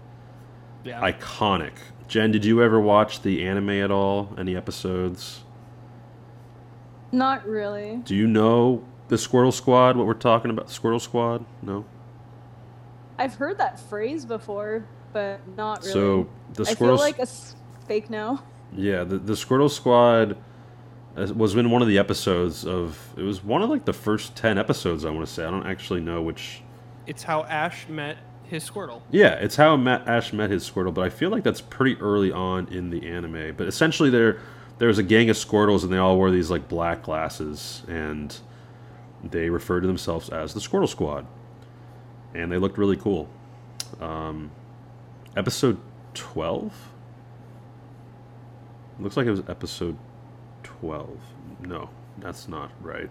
Yeah. 0.83 1.01
iconic. 1.01 1.71
Jen, 2.07 2.31
did 2.31 2.45
you 2.45 2.61
ever 2.61 2.79
watch 2.79 3.23
the 3.23 3.43
anime 3.45 3.71
at 3.71 3.89
all? 3.89 4.29
Any 4.37 4.55
episodes? 4.55 5.41
Not 7.11 7.45
really. 7.47 8.01
Do 8.05 8.15
you 8.15 8.27
know 8.27 8.83
the 9.07 9.15
Squirtle 9.15 9.53
Squad? 9.53 9.95
What 9.97 10.05
we're 10.05 10.13
talking 10.13 10.51
about? 10.51 10.67
Squirtle 10.67 11.01
Squad? 11.01 11.45
No. 11.61 11.85
I've 13.17 13.35
heard 13.35 13.57
that 13.59 13.79
phrase 13.79 14.25
before, 14.25 14.85
but 15.13 15.39
not 15.55 15.79
really. 15.81 15.91
So 15.93 16.29
the 16.53 16.63
I 16.63 16.75
feel 16.75 16.89
Squirtle 16.89 16.99
like 16.99 17.17
a 17.19 17.23
s- 17.23 17.55
fake 17.87 18.09
now. 18.09 18.43
Yeah, 18.75 19.03
the, 19.03 19.17
the 19.17 19.33
Squirtle 19.33 19.69
Squad 19.71 20.37
uh, 21.15 21.27
was 21.35 21.55
in 21.55 21.69
one 21.71 21.81
of 21.81 21.87
the 21.87 21.97
episodes 21.97 22.65
of. 22.65 22.99
It 23.17 23.21
was 23.23 23.43
one 23.43 23.61
of 23.61 23.69
like 23.69 23.85
the 23.85 23.93
first 23.93 24.35
ten 24.35 24.57
episodes. 24.57 25.05
I 25.05 25.09
want 25.11 25.25
to 25.25 25.31
say. 25.31 25.45
I 25.45 25.51
don't 25.51 25.65
actually 25.67 26.01
know 26.01 26.21
which. 26.21 26.61
it's 27.07 27.23
how 27.23 27.43
Ash 27.43 27.87
met 27.87 28.17
his 28.43 28.69
Squirtle. 28.69 29.01
Yeah, 29.11 29.33
it's 29.35 29.55
how 29.55 29.75
Matt 29.77 30.07
Ash 30.07 30.33
met 30.33 30.49
his 30.49 30.69
Squirtle, 30.69 30.93
but 30.93 31.05
I 31.05 31.09
feel 31.09 31.29
like 31.29 31.43
that's 31.43 31.61
pretty 31.61 31.95
early 32.01 32.31
on 32.31 32.67
in 32.67 32.89
the 32.89 33.07
anime. 33.07 33.55
But 33.55 33.67
essentially, 33.67 34.09
there 34.09 34.39
there 34.77 34.87
was 34.89 34.97
a 34.97 35.03
gang 35.03 35.29
of 35.29 35.37
Squirtles, 35.37 35.83
and 35.83 35.91
they 35.93 35.97
all 35.97 36.17
wore 36.17 36.31
these 36.31 36.51
like 36.51 36.67
black 36.67 37.03
glasses, 37.03 37.83
and 37.87 38.37
they 39.23 39.49
referred 39.49 39.81
to 39.81 39.87
themselves 39.87 40.29
as 40.29 40.53
the 40.53 40.59
Squirtle 40.59 40.89
Squad, 40.89 41.25
and 42.33 42.51
they 42.51 42.57
looked 42.57 42.77
really 42.77 42.97
cool. 42.97 43.29
Um, 44.01 44.51
episode 45.37 45.79
twelve. 46.13 46.73
Looks 48.99 49.17
like 49.17 49.27
it 49.27 49.31
was 49.31 49.43
episode 49.47 49.97
twelve. 50.63 51.19
No, 51.59 51.89
that's 52.19 52.47
not 52.47 52.71
right. 52.81 53.09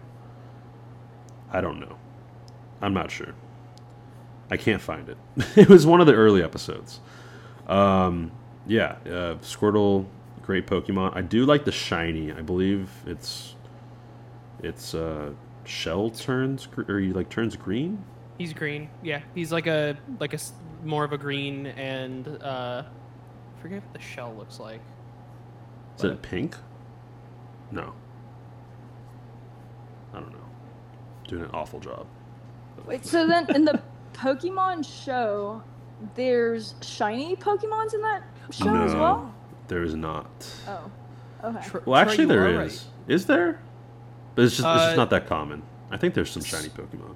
I 1.53 1.61
don't 1.61 1.79
know. 1.79 1.97
I'm 2.81 2.95
not 2.95 3.11
sure. 3.11 3.35
I 4.51 4.57
can't 4.57 4.81
find 4.81 5.09
it. 5.09 5.17
it 5.57 5.69
was 5.69 5.87
one 5.87 6.01
of 6.01 6.07
the 6.07 6.15
early 6.15 6.43
episodes. 6.43 7.01
Um, 7.67 8.33
yeah, 8.67 8.97
uh, 9.07 9.35
Squirtle, 9.37 10.07
great 10.43 10.67
Pokemon. 10.67 11.17
I 11.17 11.23
do 11.23 11.45
like 11.45 11.65
the 11.65 11.73
shiny. 11.73 12.33
I 12.33 12.43
believe 12.43 12.91
it's 13.07 13.55
it's 14.63 14.95
uh, 14.95 15.33
shell 15.65 16.11
turns 16.11 16.69
or 16.89 16.99
he 16.99 17.13
like 17.13 17.29
turns 17.29 17.57
green. 17.57 18.05
He's 18.39 18.53
green. 18.53 18.89
Yeah, 19.03 19.21
he's 19.35 19.53
like 19.53 19.67
a 19.67 19.97
like 20.21 20.35
a 20.35 20.39
more 20.83 21.05
of 21.05 21.13
a 21.13 21.19
green 21.19 21.67
and 21.67 22.27
uh, 22.43 22.83
forget 23.61 23.83
what 23.83 23.93
the 23.93 24.01
shell 24.01 24.35
looks 24.37 24.59
like. 24.59 24.81
Is 25.99 26.05
it 26.05 26.23
pink? 26.23 26.57
No. 27.71 27.93
I 30.13 30.21
don't 30.21 30.33
know. 30.33 30.39
Doing 31.29 31.45
an 31.45 31.51
awful 31.53 31.81
job. 31.81 32.07
Wait, 32.87 33.05
so 33.05 33.27
then 33.27 33.47
in 33.55 33.65
the 33.65 33.81
Pokemon 34.13 34.85
show, 35.05 35.63
there's 36.15 36.75
shiny 36.83 37.37
Pokemons 37.37 37.95
in 37.95 38.03
that 38.03 38.23
show 38.51 38.75
as 38.77 38.93
No, 38.93 39.01
well? 39.01 39.35
There 39.69 39.83
is 39.83 39.95
not. 39.95 40.27
Oh, 40.69 40.91
okay. 41.45 41.67
Tr- 41.67 41.79
Well, 41.87 42.01
actually, 42.01 42.23
you 42.25 42.29
there 42.29 42.45
are 42.45 42.63
is. 42.65 42.85
right. 43.07 43.15
Is 43.15 43.27
there? 43.27 43.59
But 44.35 44.45
it's 44.47 44.57
just 44.57 44.67
it's 44.69 44.83
just 44.83 44.93
Uh, 44.93 44.97
not 44.97 45.11
that 45.11 45.27
common. 45.27 45.63
I 45.91 45.97
think 45.97 46.15
there's 46.15 46.31
some 46.31 46.43
shiny 46.43 46.69
Pokemon. 46.69 47.15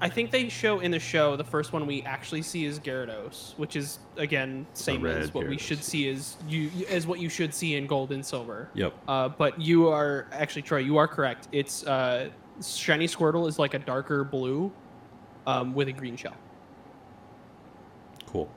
I 0.00 0.08
think 0.08 0.30
they 0.30 0.48
show 0.48 0.80
in 0.80 0.90
the 0.90 0.98
show 0.98 1.36
the 1.36 1.44
first 1.44 1.72
one 1.72 1.86
we 1.86 2.02
actually 2.02 2.42
see 2.42 2.66
is 2.66 2.78
Gyarados, 2.78 3.56
which 3.56 3.76
is 3.76 3.98
again 4.16 4.66
same 4.74 5.06
as 5.06 5.32
what 5.32 5.48
we 5.48 5.56
should 5.56 5.82
see 5.82 6.08
is 6.08 6.36
you 6.48 6.70
as 6.90 7.06
what 7.06 7.18
you 7.18 7.28
should 7.28 7.54
see 7.54 7.76
in 7.76 7.86
Gold 7.86 8.12
and 8.12 8.24
Silver. 8.24 8.68
Yep. 8.74 8.94
Uh, 9.08 9.28
but 9.30 9.60
you 9.60 9.88
are 9.88 10.26
actually 10.32 10.62
Troy, 10.62 10.78
you 10.78 10.98
are 10.98 11.08
correct. 11.08 11.48
It's 11.50 11.86
uh, 11.86 12.28
shiny 12.62 13.06
Squirtle 13.06 13.48
is 13.48 13.58
like 13.58 13.74
a 13.74 13.78
darker 13.78 14.22
blue, 14.24 14.70
um, 15.46 15.74
with 15.74 15.88
a 15.88 15.92
green 15.92 16.16
shell. 16.16 16.36
Cool. 18.26 18.50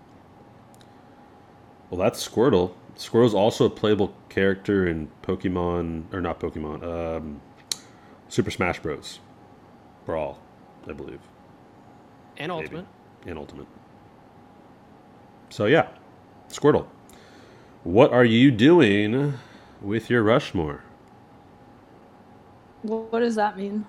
Well, 1.89 1.99
that's 1.99 2.27
Squirtle. 2.27 2.73
Squirtle's 2.97 3.33
also 3.33 3.65
a 3.65 3.69
playable 3.69 4.13
character 4.27 4.87
in 4.87 5.09
Pokemon, 5.23 6.13
or 6.13 6.19
not 6.21 6.39
Pokemon, 6.39 6.83
um, 6.83 7.41
Super 8.27 8.51
Smash 8.51 8.79
Bros. 8.79 9.19
Brawl, 10.05 10.39
I 10.87 10.93
believe, 10.93 11.19
And 12.39 12.51
Maybe. 12.51 12.63
Ultimate. 12.63 12.85
and 13.27 13.37
Ultimate. 13.37 13.67
So 15.49 15.65
yeah, 15.65 15.87
Squirtle. 16.49 16.85
What 17.83 18.11
are 18.13 18.25
you 18.25 18.49
doing 18.51 19.33
with 19.81 20.09
your 20.09 20.23
Rushmore? 20.23 20.83
What 22.81 23.19
does 23.19 23.35
that 23.35 23.57
mean? 23.57 23.85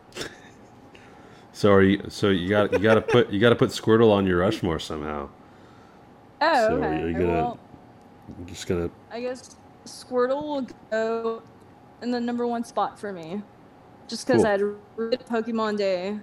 So 1.52 1.72
are 1.72 1.82
you? 1.82 2.02
So 2.08 2.28
you 2.30 2.48
got 2.48 2.72
you 2.72 2.78
got 2.80 2.94
to 2.94 3.00
put 3.02 3.30
you 3.30 3.38
got 3.40 3.50
to 3.50 3.56
put 3.56 3.70
Squirtle 3.70 4.10
on 4.10 4.26
your 4.26 4.38
Rushmore 4.38 4.78
somehow. 4.78 5.28
Oh, 6.40 6.54
So 6.68 6.74
okay. 6.76 7.02
are 7.02 7.06
you 7.08 7.12
gonna- 7.12 7.26
Well, 7.32 7.58
I'm 8.38 8.46
just 8.46 8.66
gonna 8.66 8.90
I 9.10 9.20
guess 9.20 9.56
Squirtle 9.84 10.42
will 10.42 10.66
go 10.90 11.42
in 12.02 12.10
the 12.10 12.20
number 12.20 12.46
one 12.46 12.64
spot 12.64 12.98
for 12.98 13.12
me, 13.12 13.42
just 14.08 14.26
because 14.26 14.40
Cool. 14.42 14.46
I 14.48 14.50
had 14.52 14.60
a 14.62 14.74
really 14.96 15.16
Pokemon 15.18 15.76
day. 15.76 16.18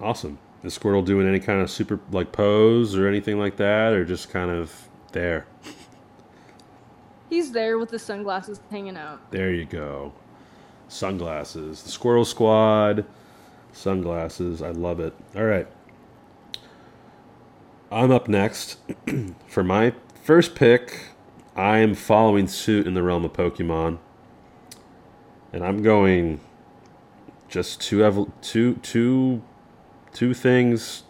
Awesome. 0.00 0.38
Is 0.62 0.78
Squirtle 0.78 1.04
doing 1.04 1.28
any 1.28 1.40
kind 1.40 1.60
of 1.60 1.70
super 1.70 2.00
like 2.10 2.32
pose 2.32 2.96
or 2.96 3.06
anything 3.06 3.38
like 3.38 3.56
that, 3.56 3.92
or 3.92 4.04
just 4.04 4.30
kind 4.30 4.50
of 4.50 4.88
there? 5.12 5.46
He's 7.28 7.52
there 7.52 7.78
with 7.78 7.90
the 7.90 7.98
sunglasses 7.98 8.60
hanging 8.70 8.96
out. 8.96 9.30
There 9.30 9.52
you 9.52 9.64
go. 9.64 10.12
Sunglasses. 10.88 11.82
The 11.82 11.90
Squirtle 11.90 12.26
Squad. 12.26 13.04
Sunglasses. 13.72 14.62
I 14.62 14.70
love 14.70 14.98
it. 14.98 15.14
All 15.36 15.44
right. 15.44 15.68
I'm 17.92 18.10
up 18.10 18.28
next. 18.28 18.78
For 19.46 19.62
my 19.62 19.94
first 20.22 20.54
pick, 20.54 21.06
I 21.54 21.78
am 21.78 21.94
following 21.94 22.48
suit 22.48 22.86
in 22.86 22.94
the 22.94 23.02
realm 23.02 23.24
of 23.24 23.32
Pokemon. 23.32 23.98
And 25.52 25.64
I'm 25.64 25.82
going 25.82 26.40
just 27.48 27.80
two 27.80 27.98
evol- 27.98 28.32
two 28.42 28.74
two 28.76 29.42
two 30.12 30.34
things 30.34 31.04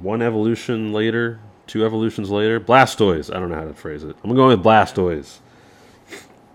one 0.00 0.22
evolution 0.22 0.92
later, 0.92 1.40
two 1.66 1.84
evolutions 1.84 2.30
later. 2.30 2.60
Blastoise. 2.60 3.34
I 3.34 3.38
don't 3.38 3.50
know 3.50 3.56
how 3.56 3.64
to 3.64 3.74
phrase 3.74 4.04
it. 4.04 4.16
I'm 4.22 4.34
going 4.34 4.56
with 4.56 4.64
Blastoise. 4.64 5.38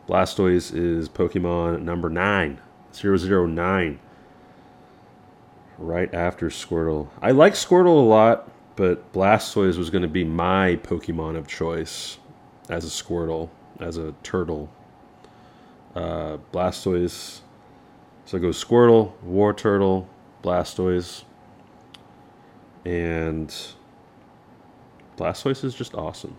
Blastoise 0.08 0.76
is 0.76 1.08
Pokemon 1.08 1.84
number 1.84 2.10
9, 2.10 2.60
009. 2.94 4.00
Right 5.78 6.14
after 6.14 6.50
Squirtle. 6.50 7.10
I 7.22 7.32
like 7.32 7.54
Squirtle 7.54 7.88
a 7.88 8.08
lot, 8.08 8.52
but 8.76 9.14
Blastoise 9.14 9.78
was 9.78 9.90
going 9.90 10.02
to 10.02 10.08
be 10.10 10.24
my 10.24 10.80
Pokemon 10.84 11.38
of 11.38 11.48
choice 11.48 12.18
as 12.70 12.86
a 12.86 13.04
Squirtle, 13.04 13.50
as 13.80 13.98
a 13.98 14.14
turtle. 14.24 14.70
Uh, 15.96 16.38
Blastoise. 16.52 17.42
So 18.26 18.38
it 18.38 18.42
goes 18.42 18.64
Squirtle, 18.64 19.14
Wartortle, 19.26 20.08
Blastoise. 20.44 21.24
And 22.86 23.54
Blastoise 25.18 25.64
is 25.64 25.76
just 25.76 25.94
awesome. 25.96 26.36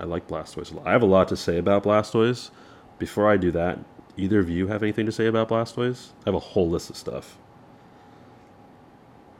I 0.00 0.04
like 0.04 0.26
Blastoise 0.26 0.72
a 0.72 0.76
lot. 0.76 0.86
I 0.86 0.92
have 0.92 1.02
a 1.02 1.06
lot 1.06 1.28
to 1.28 1.36
say 1.36 1.58
about 1.58 1.84
Blastoise. 1.84 2.50
Before 2.98 3.28
I 3.30 3.36
do 3.36 3.50
that, 3.52 3.78
either 4.16 4.38
of 4.40 4.50
you 4.50 4.66
have 4.68 4.82
anything 4.82 5.06
to 5.06 5.12
say 5.12 5.26
about 5.26 5.48
Blastoise? 5.48 6.10
I 6.20 6.30
have 6.30 6.34
a 6.34 6.38
whole 6.40 6.68
list 6.68 6.90
of 6.90 6.96
stuff. 6.96 7.38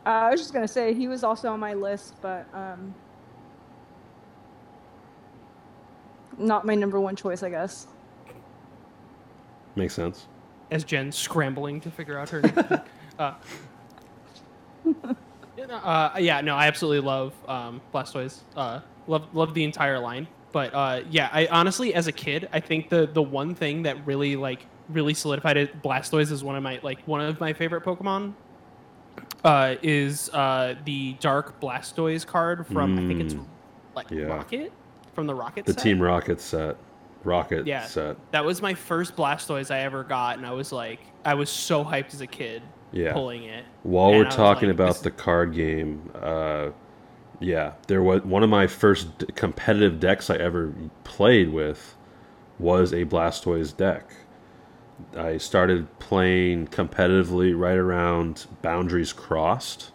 Uh, 0.05 0.09
I 0.11 0.31
was 0.31 0.41
just 0.41 0.53
gonna 0.53 0.67
say 0.69 0.95
he 0.95 1.07
was 1.09 1.23
also 1.23 1.51
on 1.53 1.61
my 1.61 1.75
list, 1.75 2.15
but 2.21 2.47
um, 2.53 2.93
not 6.39 6.65
my 6.67 6.75
number 6.75 7.01
one 7.01 7.15
choice, 7.15 7.43
I 7.43 7.51
guess. 7.51 7.87
Makes 9.77 9.95
sense. 9.95 10.27
as 10.71 10.85
Jen's 10.85 11.17
scrambling 11.17 11.81
to 11.83 11.91
figure 11.91 12.19
out 12.19 12.29
her 12.31 12.41
next 12.43 12.69
pick. 12.69 12.81
Uh, 13.19 13.35
yeah, 13.35 13.37
no, 13.39 13.72
uh, 15.71 16.11
yeah, 16.19 16.41
no, 16.41 16.55
I 16.57 16.67
absolutely 16.67 17.07
love 17.07 17.33
um, 17.49 17.81
Blastoise. 17.93 18.41
Uh, 18.57 18.81
love 19.07 19.29
love 19.35 19.55
the 19.55 19.65
entire 19.65 19.99
line. 19.99 20.27
But 20.53 20.75
uh, 20.75 21.03
yeah, 21.11 21.31
I 21.33 21.47
honestly, 21.47 21.95
as 21.95 22.07
a 22.07 22.13
kid, 22.13 22.49
I 22.53 22.61
think 22.61 22.89
the 22.91 23.07
the 23.07 23.23
one 23.23 23.55
thing 23.55 23.83
that 23.85 24.07
really 24.07 24.37
like 24.37 24.67
really 24.89 25.15
solidified 25.15 25.57
it, 25.57 25.83
Blastoise 25.83 26.31
is 26.31 26.45
one 26.45 26.57
of 26.57 26.63
my 26.63 26.79
like 26.83 27.01
one 27.07 27.21
of 27.21 27.41
my 27.41 27.53
favorite 27.53 27.85
Pokemon. 27.85 28.35
Uh, 29.45 29.75
is 29.83 30.31
uh, 30.31 30.75
the 30.85 31.15
Dark 31.15 31.61
Blastoise 31.61 32.25
card 32.25 32.67
from 32.67 32.99
I 32.99 33.03
think 33.09 33.21
it's 33.21 33.35
Mm, 33.35 33.45
like 33.95 34.11
yeah. 34.11 34.25
Rocket 34.25 34.73
from 35.15 35.27
the 35.27 35.35
Rocket. 35.35 35.67
The 35.67 35.73
set? 35.73 35.83
Team 35.83 36.01
Rocket 36.01 36.41
set. 36.41 36.77
Rocket 37.25 37.67
Yeah. 37.67 37.83
set. 37.83 38.17
That 38.33 38.45
was 38.45 38.63
my 38.63 38.75
first 38.75 39.17
Blastoise 39.17 39.71
I 39.71 39.81
ever 39.81 40.05
got, 40.05 40.39
and 40.39 40.47
I 40.47 40.53
was 40.53 40.73
like, 40.73 41.01
I 41.25 41.35
was 41.35 41.51
so 41.51 41.85
hyped 41.85 42.15
as 42.15 42.21
a 42.21 42.27
kid 42.27 42.63
Yeah. 42.93 43.13
pulling 43.15 43.45
it. 43.45 43.65
While 43.83 44.11
we're 44.11 44.31
talking 44.31 44.69
like, 44.69 44.75
about 44.75 44.97
the 44.97 45.11
card 45.11 45.55
game, 45.55 46.11
uh, 46.15 46.71
yeah, 47.41 47.73
there 47.89 48.03
was 48.03 48.23
one 48.23 48.43
of 48.43 48.51
my 48.51 48.67
first 48.67 49.19
d- 49.19 49.27
competitive 49.35 49.99
decks 49.99 50.31
I 50.31 50.37
ever 50.37 50.73
played 51.05 51.51
with 51.51 51.97
was 52.59 52.93
a 52.93 53.05
Blastoise 53.05 53.77
deck. 53.77 54.15
I 55.17 55.39
started 55.39 55.99
playing 55.99 56.69
competitively 56.69 57.59
right 57.59 57.77
around 57.77 58.47
Boundaries 58.63 59.13
Crossed. 59.13 59.91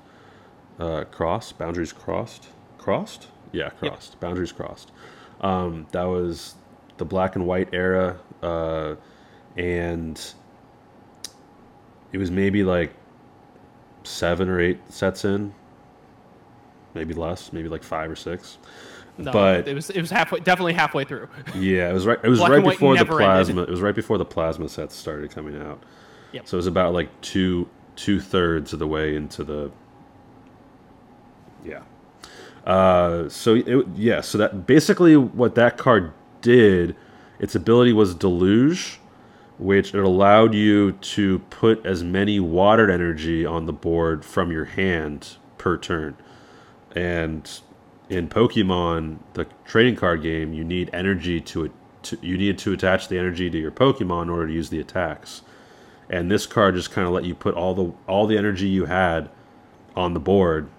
Uh, 0.80 1.06
cross 1.06 1.52
Boundaries 1.52 1.92
Crossed, 1.92 2.50
crossed, 2.78 3.28
yeah, 3.52 3.70
crossed 3.70 4.20
Boundaries 4.20 4.52
Crossed. 4.52 4.92
Um, 5.42 5.88
that 5.92 6.04
was 6.04 6.54
the 6.98 7.06
black 7.06 7.36
and 7.36 7.48
white 7.48 7.70
era, 7.74 8.20
uh, 8.44 8.96
and 9.56 10.22
it 12.18 12.20
was 12.20 12.32
maybe 12.32 12.64
like 12.64 12.96
seven 14.02 14.50
or 14.50 14.60
eight 14.60 14.80
sets 14.90 15.24
in, 15.24 15.54
maybe 16.96 17.14
less, 17.14 17.54
maybe 17.54 17.70
like 17.70 17.84
five 17.84 18.10
or 18.10 18.16
six. 18.16 18.58
No, 19.20 19.32
but 19.32 19.68
it 19.68 19.76
was 19.76 19.92
it 19.92 20.02
was 20.02 20.10
halfway, 20.10 20.40
definitely 20.40 20.74
halfway 20.74 21.04
through. 21.04 21.30
yeah, 21.56 21.92
it 21.92 21.94
was 21.94 22.08
right. 22.08 22.18
It 22.24 22.28
was 22.30 22.40
Black 22.40 22.54
right 22.54 22.64
before 22.64 22.96
the 22.96 23.04
never 23.04 23.22
ended. 23.22 23.28
plasma. 23.28 23.62
It 23.62 23.70
was 23.70 23.82
right 23.82 23.94
before 23.94 24.18
the 24.18 24.26
plasma 24.26 24.68
sets 24.68 24.96
started 24.96 25.30
coming 25.30 25.62
out. 25.62 25.84
Yep. 26.32 26.48
So 26.48 26.56
it 26.56 26.58
was 26.58 26.66
about 26.66 26.94
like 26.96 27.22
two 27.22 27.70
two 27.96 28.20
thirds 28.20 28.74
of 28.74 28.80
the 28.80 28.88
way 28.88 29.16
into 29.16 29.44
the. 29.44 29.70
Yeah. 31.64 31.84
Uh, 32.66 33.30
so 33.30 33.54
it, 33.54 33.88
yeah, 33.96 34.22
so 34.22 34.40
that 34.40 34.66
basically 34.66 35.16
what 35.16 35.54
that 35.54 35.78
card 35.78 36.14
did, 36.42 36.96
its 37.38 37.54
ability 37.54 37.94
was 37.94 38.16
deluge, 38.16 39.00
which 39.58 39.94
it 39.94 40.04
allowed 40.04 40.54
you 40.54 40.92
to 40.92 41.40
put 41.50 41.86
as 41.86 42.04
many 42.04 42.40
water 42.40 42.90
energy 42.92 43.46
on 43.46 43.66
the 43.66 43.74
board 43.74 44.24
from 44.24 44.52
your 44.52 44.66
hand 44.66 45.38
per 45.58 45.78
turn. 45.78 46.16
And 46.96 47.50
in 48.10 48.30
Pokemon, 48.30 49.18
the 49.34 49.48
trading 49.66 49.96
card 49.96 50.22
game, 50.22 50.54
you 50.54 50.64
need 50.64 50.90
energy 50.94 51.42
to. 51.42 51.72
To, 52.04 52.18
you 52.22 52.38
need 52.38 52.58
to 52.60 52.72
attach 52.72 53.10
the 53.10 53.18
energy 53.18 53.50
to 53.50 53.58
your 53.58 53.72
Pokemon 53.72 54.24
in 54.24 54.30
order 54.30 54.48
to 54.48 54.54
use 54.54 54.70
the 54.70 54.80
attacks. 54.80 55.42
And 56.10 56.32
this 56.32 56.46
card 56.46 56.76
just 56.76 56.92
kind 56.92 57.06
of 57.06 57.12
let 57.12 57.26
you 57.26 57.36
put 57.36 57.56
all 57.56 57.74
the 57.74 57.92
all 58.08 58.28
the 58.28 58.38
energy 58.38 58.68
you 58.68 58.86
had 58.86 59.30
on 59.96 60.14
the 60.14 60.20
board, 60.20 60.70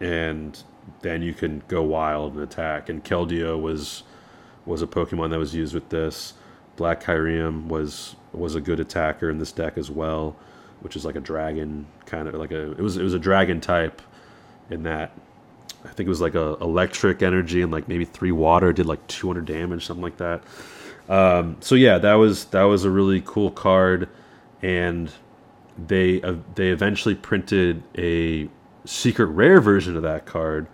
and 0.00 0.60
then 1.00 1.22
you 1.22 1.32
can 1.32 1.62
go 1.68 1.82
wild 1.82 2.34
and 2.34 2.42
attack. 2.42 2.88
And 2.88 3.02
Keldeo 3.02 3.58
was 3.58 4.02
was 4.66 4.82
a 4.82 4.86
Pokemon 4.86 5.30
that 5.30 5.38
was 5.38 5.54
used 5.54 5.72
with 5.72 5.88
this. 5.88 6.34
Black 6.76 7.02
Kyurem 7.02 7.68
was 7.68 8.16
was 8.32 8.54
a 8.54 8.60
good 8.60 8.80
attacker 8.80 9.30
in 9.30 9.38
this 9.38 9.52
deck 9.52 9.78
as 9.78 9.90
well, 9.90 10.36
which 10.80 10.96
is 10.96 11.04
like 11.04 11.16
a 11.16 11.20
dragon 11.20 11.86
kind 12.04 12.28
of 12.28 12.34
like 12.34 12.52
a 12.52 12.72
it 12.72 12.80
was 12.80 12.96
it 12.96 13.02
was 13.02 13.14
a 13.14 13.18
dragon 13.18 13.60
type 13.60 14.02
in 14.70 14.82
that 14.84 15.12
I 15.84 15.88
think 15.88 16.06
it 16.06 16.10
was 16.10 16.20
like 16.20 16.34
a 16.34 16.56
electric 16.60 17.22
energy 17.22 17.62
and 17.62 17.72
like 17.72 17.88
maybe 17.88 18.04
three 18.04 18.32
water 18.32 18.72
did 18.72 18.86
like 18.86 19.06
200 19.06 19.44
damage 19.44 19.86
something 19.86 20.02
like 20.02 20.16
that. 20.18 20.42
Um, 21.08 21.56
so 21.60 21.74
yeah, 21.74 21.98
that 21.98 22.14
was 22.14 22.46
that 22.46 22.64
was 22.64 22.84
a 22.84 22.90
really 22.90 23.22
cool 23.24 23.50
card, 23.50 24.08
and 24.62 25.10
they 25.86 26.20
uh, 26.22 26.34
they 26.56 26.68
eventually 26.70 27.14
printed 27.14 27.82
a 27.96 28.48
secret 28.84 29.26
rare 29.26 29.60
version 29.60 29.96
of 29.96 30.02
that 30.02 30.26
card 30.26 30.66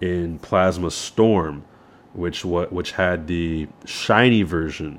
in 0.00 0.38
Plasma 0.38 0.90
Storm, 0.90 1.64
which 2.14 2.44
what 2.44 2.72
which 2.72 2.92
had 2.92 3.26
the 3.26 3.68
shiny 3.84 4.42
version 4.42 4.98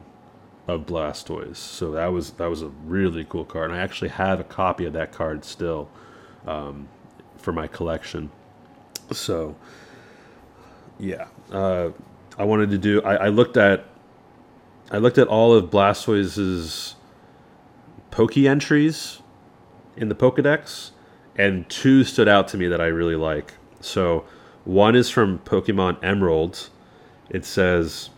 of 0.69 0.85
Blastoise. 0.85 1.57
So 1.57 1.91
that 1.91 2.07
was 2.07 2.31
that 2.31 2.49
was 2.49 2.61
a 2.61 2.67
really 2.85 3.25
cool 3.25 3.45
card. 3.45 3.71
And 3.71 3.79
I 3.79 3.83
actually 3.83 4.09
have 4.09 4.39
a 4.39 4.43
copy 4.43 4.85
of 4.85 4.93
that 4.93 5.11
card 5.11 5.43
still 5.43 5.89
um, 6.45 6.87
for 7.37 7.51
my 7.51 7.67
collection. 7.67 8.31
So 9.11 9.55
yeah, 10.99 11.27
uh, 11.51 11.89
I 12.37 12.43
wanted 12.43 12.69
to 12.71 12.77
do. 12.77 13.01
I, 13.01 13.15
I 13.15 13.27
looked 13.29 13.57
at 13.57 13.85
I 14.91 14.97
looked 14.97 15.17
at 15.17 15.27
all 15.27 15.53
of 15.53 15.69
Blastoise's 15.69 16.95
Poke 18.11 18.37
entries 18.37 19.21
in 19.95 20.09
the 20.09 20.15
Pokedex, 20.15 20.91
and 21.37 21.69
two 21.69 22.03
stood 22.03 22.27
out 22.27 22.47
to 22.49 22.57
me 22.57 22.67
that 22.67 22.81
I 22.81 22.87
really 22.87 23.15
like. 23.15 23.53
So 23.81 24.25
one 24.65 24.95
is 24.95 25.09
from 25.09 25.39
Pokemon 25.39 26.03
Emerald. 26.03 26.69
It 27.29 27.45
says 27.45 28.09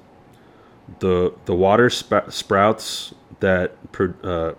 the 1.00 1.34
the 1.46 1.56
water 1.56 1.89
sp- 1.89 2.30
sprouts 2.30 3.13
that 3.39 3.76
uh, 4.24 4.54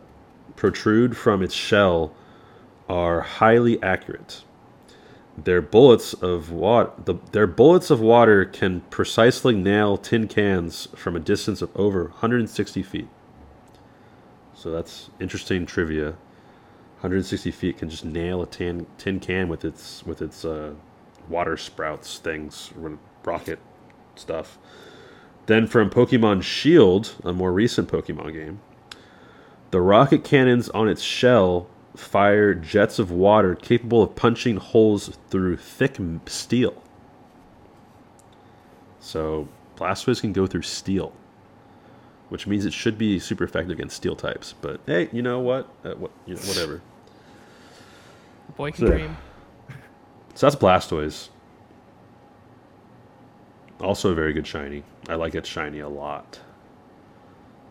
protrude 0.57 1.17
from 1.17 1.43
its 1.43 1.55
shell 1.55 2.13
are 2.89 3.21
highly 3.23 3.83
accurate. 3.83 4.45
Their 5.37 5.63
bullets 5.63 6.13
of 6.15 6.51
water, 6.51 6.93
the, 7.03 7.15
their 7.33 7.47
bullets 7.47 7.91
of 7.91 8.01
water 8.01 8.45
can 8.45 8.83
precisely 8.91 9.55
nail 9.55 9.97
tin 9.97 10.29
cans 10.29 10.89
from 10.95 11.17
a 11.17 11.21
distance 11.21 11.63
of 11.63 11.71
over 11.75 12.05
160 12.05 12.83
feet. 12.83 13.09
So 14.55 14.71
that's 14.71 15.11
interesting 15.19 15.67
trivia. 15.67 16.17
160 17.01 17.51
feet 17.51 17.79
can 17.79 17.89
just 17.89 18.05
nail 18.05 18.43
a 18.43 18.47
tin 18.47 18.87
tin 18.99 19.19
can 19.19 19.49
with 19.49 19.65
its 19.65 20.05
with 20.07 20.23
its 20.23 20.45
uh, 20.45 20.75
water 21.29 21.57
sprouts 21.57 22.19
things, 22.19 22.73
rocket 23.25 23.59
stuff. 24.15 24.59
Then 25.47 25.67
from 25.67 25.91
Pokemon 25.91 26.43
Shield, 26.43 27.15
a 27.25 27.33
more 27.33 27.53
recent 27.53 27.89
Pokemon 27.89 28.33
game, 28.33 28.61
the 29.71 29.81
rocket 29.81 30.23
cannons 30.25 30.69
on 30.71 30.89
its 30.89 31.03
shell 31.03 31.67
fire 31.97 32.55
jets 32.55 32.99
of 32.99 33.11
water 33.11 33.55
capable 33.55 34.03
of 34.03 34.15
punching 34.15 34.57
holes 34.57 35.19
through 35.29 35.57
thick 35.57 35.99
steel. 36.27 36.83
So 39.01 39.49
Blastoise 39.77 40.21
can 40.21 40.33
go 40.33 40.47
through 40.47 40.63
steel, 40.63 41.13
which 42.29 42.47
means 42.47 42.65
it 42.65 42.73
should 42.73 42.97
be 42.97 43.19
super 43.19 43.45
effective 43.45 43.73
against 43.73 43.97
steel 43.97 44.15
types. 44.17 44.55
But 44.61 44.81
hey, 44.87 45.09
you 45.13 45.23
know 45.23 45.41
what? 45.41 45.69
Uh, 45.85 45.95
what 45.95 46.11
you 46.25 46.35
know, 46.35 46.41
whatever. 46.43 46.81
The 48.47 48.53
boy 48.53 48.71
can 48.71 48.87
So- 48.87 48.93
dream. 48.93 49.17
So 50.35 50.47
that's 50.47 50.57
Blastoise. 50.57 51.29
Also 53.81 54.13
a 54.13 54.15
very 54.15 54.33
good 54.33 54.47
shiny. 54.47 54.85
I 55.09 55.15
like 55.15 55.35
it 55.35 55.47
shiny 55.47 55.81
a 55.81 55.89
lot. 55.89 56.39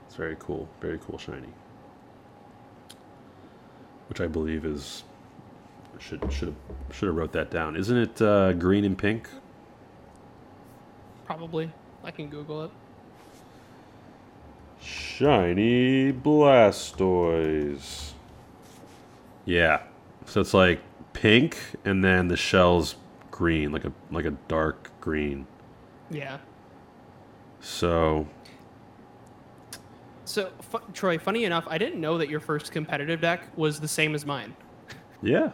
It's 0.08 0.16
very 0.16 0.36
cool. 0.40 0.68
Very 0.82 1.00
cool 1.00 1.18
shiny. 1.18 1.54
Which 4.10 4.20
I 4.20 4.28
believe 4.28 4.66
is 4.66 5.04
should 6.00 6.20
should 6.32 6.50
have 6.50 6.58
should 6.92 7.08
have 7.08 7.16
wrote 7.16 7.32
that 7.34 7.52
down. 7.52 7.76
Isn't 7.76 7.98
it 7.98 8.22
uh, 8.22 8.54
green 8.54 8.84
and 8.84 8.98
pink? 8.98 9.30
Probably. 11.26 11.72
I 12.04 12.12
can 12.12 12.28
Google 12.28 12.66
it. 12.66 12.72
Shiny 14.82 16.12
Blastoise. 16.12 18.12
Yeah. 19.46 19.84
So 20.26 20.42
it's 20.42 20.54
like 20.54 20.82
pink 21.14 21.58
and 21.86 22.04
then 22.04 22.28
the 22.28 22.38
shell's 22.38 22.96
green, 23.30 23.72
like 23.72 23.86
a 23.86 23.94
like 24.10 24.26
a 24.26 24.32
dark 24.48 24.92
green. 25.00 25.46
Yeah. 26.10 26.40
So 27.62 28.28
So, 30.26 30.52
fu- 30.62 30.80
Troy, 30.94 31.18
funny 31.18 31.46
enough, 31.46 31.66
I 31.70 31.78
didn't 31.78 32.00
know 32.02 32.18
that 32.18 32.30
your 32.30 32.40
first 32.40 32.72
competitive 32.72 33.22
deck 33.22 33.48
was 33.58 33.80
the 33.80 33.88
same 33.88 34.16
as 34.16 34.26
mine. 34.26 34.56
yeah. 35.22 35.52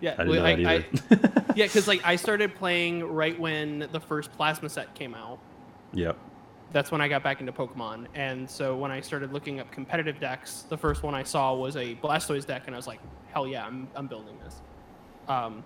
Yeah, 0.00 0.14
I 0.18 0.24
didn't 0.24 0.30
well, 0.30 0.42
that 0.44 0.58
either. 0.58 1.44
yeah, 1.56 1.66
because 1.66 1.86
like 1.86 2.00
I 2.04 2.16
started 2.16 2.54
playing 2.54 3.04
right 3.04 3.38
when 3.38 3.86
the 3.92 4.00
first 4.00 4.32
plasma 4.32 4.70
set 4.70 4.94
came 4.94 5.14
out. 5.14 5.38
Yep. 5.92 6.16
That's 6.72 6.90
when 6.90 7.02
I 7.02 7.08
got 7.08 7.22
back 7.22 7.40
into 7.40 7.52
Pokemon, 7.52 8.06
and 8.14 8.48
so 8.48 8.74
when 8.74 8.90
I 8.90 9.02
started 9.02 9.34
looking 9.34 9.60
up 9.60 9.70
competitive 9.70 10.18
decks, 10.18 10.62
the 10.70 10.78
first 10.78 11.02
one 11.02 11.14
I 11.14 11.22
saw 11.22 11.54
was 11.54 11.76
a 11.76 11.94
Blastoise 11.96 12.46
deck, 12.46 12.62
and 12.64 12.74
I 12.74 12.78
was 12.78 12.86
like, 12.86 13.00
"Hell 13.34 13.46
yeah, 13.46 13.66
I'm 13.66 13.86
I'm 13.94 14.06
building 14.06 14.34
this." 14.42 14.62
Um, 15.28 15.62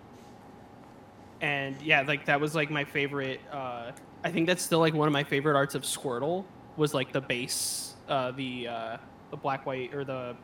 and 1.40 1.80
yeah, 1.82 2.02
like 2.02 2.24
that 2.26 2.40
was 2.40 2.54
like 2.54 2.70
my 2.70 2.84
favorite. 2.84 3.40
Uh, 3.52 3.92
I 4.24 4.30
think 4.30 4.46
that's 4.46 4.62
still 4.62 4.80
like 4.80 4.94
one 4.94 5.06
of 5.06 5.12
my 5.12 5.24
favorite 5.24 5.56
arts 5.56 5.74
of 5.74 5.82
Squirtle 5.82 6.44
was 6.76 6.94
like 6.94 7.12
the 7.12 7.20
base, 7.20 7.94
uh, 8.08 8.32
the 8.32 8.68
uh, 8.68 8.96
the 9.30 9.36
black 9.36 9.66
white 9.66 9.94
or 9.94 10.04
the 10.04 10.36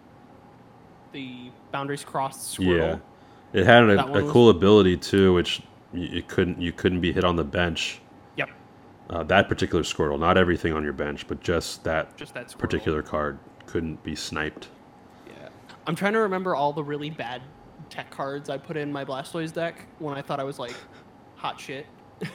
the 1.12 1.50
boundaries 1.70 2.04
crossed 2.04 2.58
Squirtle. 2.58 3.00
Yeah, 3.52 3.60
it 3.60 3.66
had 3.66 3.84
a, 3.84 4.06
a 4.06 4.22
was- 4.22 4.32
cool 4.32 4.50
ability 4.50 4.96
too, 4.96 5.34
which 5.34 5.62
you, 5.92 6.06
you 6.08 6.22
couldn't 6.22 6.60
you 6.60 6.72
couldn't 6.72 7.00
be 7.00 7.12
hit 7.12 7.24
on 7.24 7.36
the 7.36 7.44
bench. 7.44 8.00
Yep, 8.36 8.50
Uh, 9.10 9.22
that 9.24 9.48
particular 9.48 9.82
Squirtle, 9.82 10.18
not 10.18 10.38
everything 10.38 10.72
on 10.72 10.82
your 10.84 10.92
bench, 10.94 11.26
but 11.28 11.40
just 11.42 11.84
that 11.84 12.16
just 12.16 12.34
that 12.34 12.48
Squirtle. 12.48 12.58
particular 12.58 13.02
card 13.02 13.38
couldn't 13.66 14.02
be 14.02 14.14
sniped. 14.14 14.68
Yeah. 15.28 15.48
I'm 15.86 15.94
trying 15.96 16.12
to 16.14 16.20
remember 16.20 16.54
all 16.54 16.72
the 16.72 16.84
really 16.84 17.10
bad 17.10 17.42
tech 17.92 18.10
cards 18.10 18.48
I 18.48 18.56
put 18.56 18.76
in 18.76 18.90
my 18.90 19.04
Blastoise 19.04 19.52
deck 19.52 19.86
when 19.98 20.16
I 20.16 20.22
thought 20.22 20.40
I 20.40 20.44
was 20.44 20.58
like 20.58 20.74
hot 21.36 21.60
shit. 21.60 21.86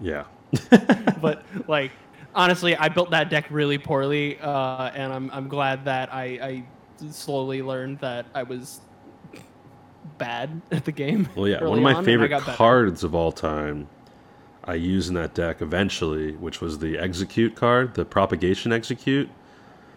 Yeah, 0.00 0.24
but 1.20 1.44
like 1.68 1.92
honestly, 2.34 2.76
I 2.76 2.88
built 2.88 3.10
that 3.10 3.30
deck 3.30 3.46
really 3.48 3.78
poorly, 3.78 4.38
uh, 4.40 4.90
and 4.94 5.12
I'm 5.12 5.30
I'm 5.30 5.48
glad 5.48 5.84
that 5.84 6.12
I, 6.12 6.24
I 6.24 6.64
slowly 7.10 7.62
learned 7.62 8.00
that 8.00 8.26
I 8.34 8.42
was 8.42 8.80
bad 10.18 10.60
at 10.72 10.84
the 10.84 10.92
game. 10.92 11.28
well, 11.36 11.48
yeah. 11.48 11.62
One 11.62 11.78
of 11.78 11.84
my 11.84 11.94
on, 11.94 12.04
favorite 12.04 12.28
got 12.28 12.44
better. 12.44 12.56
cards 12.56 13.04
of 13.04 13.14
all 13.14 13.32
time, 13.32 13.88
I 14.64 14.74
used 14.74 15.08
in 15.08 15.14
that 15.14 15.34
deck 15.34 15.62
eventually, 15.62 16.32
which 16.32 16.60
was 16.60 16.78
the 16.78 16.96
Exeggcute 16.96 17.54
card, 17.54 17.94
the 17.94 18.04
Propagation 18.04 18.72
Exeggcute. 18.72 19.28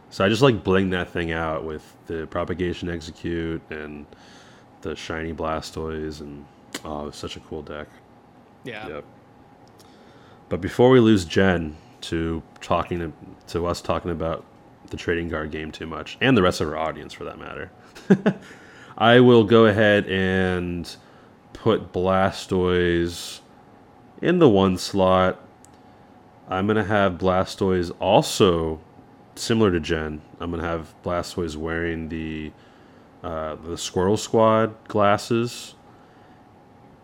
So 0.09 0.23
I 0.23 0.29
just 0.29 0.41
like 0.41 0.63
bling 0.63 0.91
that 0.91 1.09
thing 1.09 1.31
out 1.31 1.65
with 1.65 1.95
the 2.07 2.27
Propagation 2.27 2.87
Exeggcute 2.87 3.61
and 3.69 4.05
the 4.81 4.95
Shiny 4.95 5.33
Blastoise, 5.33 6.21
and 6.21 6.45
oh, 6.85 7.03
it 7.03 7.05
was 7.07 7.15
such 7.15 7.35
a 7.35 7.39
cool 7.41 7.61
deck. 7.61 7.87
Yeah. 8.63 8.87
Yep. 8.87 9.05
But 10.49 10.61
before 10.61 10.89
we 10.89 10.99
lose 10.99 11.25
Jen 11.25 11.75
to 12.01 12.41
talking 12.61 12.99
to, 12.99 13.13
to 13.47 13.65
us 13.65 13.81
talking 13.81 14.11
about 14.11 14.45
the 14.89 14.97
trading 14.97 15.29
card 15.29 15.51
game 15.51 15.71
too 15.71 15.85
much, 15.87 16.17
and 16.21 16.37
the 16.37 16.41
rest 16.41 16.61
of 16.61 16.69
our 16.69 16.77
audience 16.77 17.13
for 17.13 17.25
that 17.25 17.37
matter, 17.37 17.71
I 18.97 19.19
will 19.19 19.43
go 19.43 19.65
ahead 19.65 20.07
and 20.07 20.95
put 21.51 21.91
Blastoise 21.91 23.41
in 24.21 24.39
the 24.39 24.49
one 24.49 24.77
slot. 24.77 25.43
I'm 26.47 26.65
gonna 26.65 26.85
have 26.85 27.13
Blastoise 27.13 27.91
also 27.99 28.79
similar 29.39 29.71
to 29.71 29.79
Jen. 29.79 30.21
I'm 30.39 30.51
gonna 30.51 30.63
have 30.63 30.93
Blastoise 31.03 31.55
wearing 31.55 32.09
the 32.09 32.51
uh, 33.23 33.55
the 33.55 33.75
Squirtle 33.75 34.19
Squad 34.19 34.87
glasses 34.87 35.75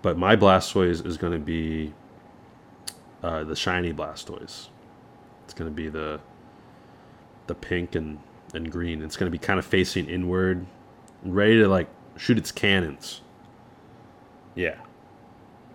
but 0.03 0.17
my 0.17 0.35
Blastoise 0.35 1.03
is 1.03 1.17
to 1.33 1.39
be 1.39 1.93
uh, 3.23 3.43
the 3.45 3.55
shiny 3.55 3.91
Blastoise. 3.91 4.67
It's 5.45 5.53
to 5.71 5.75
be 5.75 5.89
the 5.89 6.19
the 7.47 7.55
pink 7.55 7.95
and, 7.95 8.19
and 8.53 8.71
green. 8.71 9.01
It's 9.01 9.15
to 9.27 9.31
be 9.31 9.39
kind 9.39 9.59
of 9.59 9.65
facing 9.65 10.07
inward, 10.07 10.65
ready 11.23 11.57
to 11.59 11.67
like 11.67 11.89
shoot 12.17 12.37
its 12.37 12.51
cannons. 12.51 13.21
Yeah. 14.55 14.75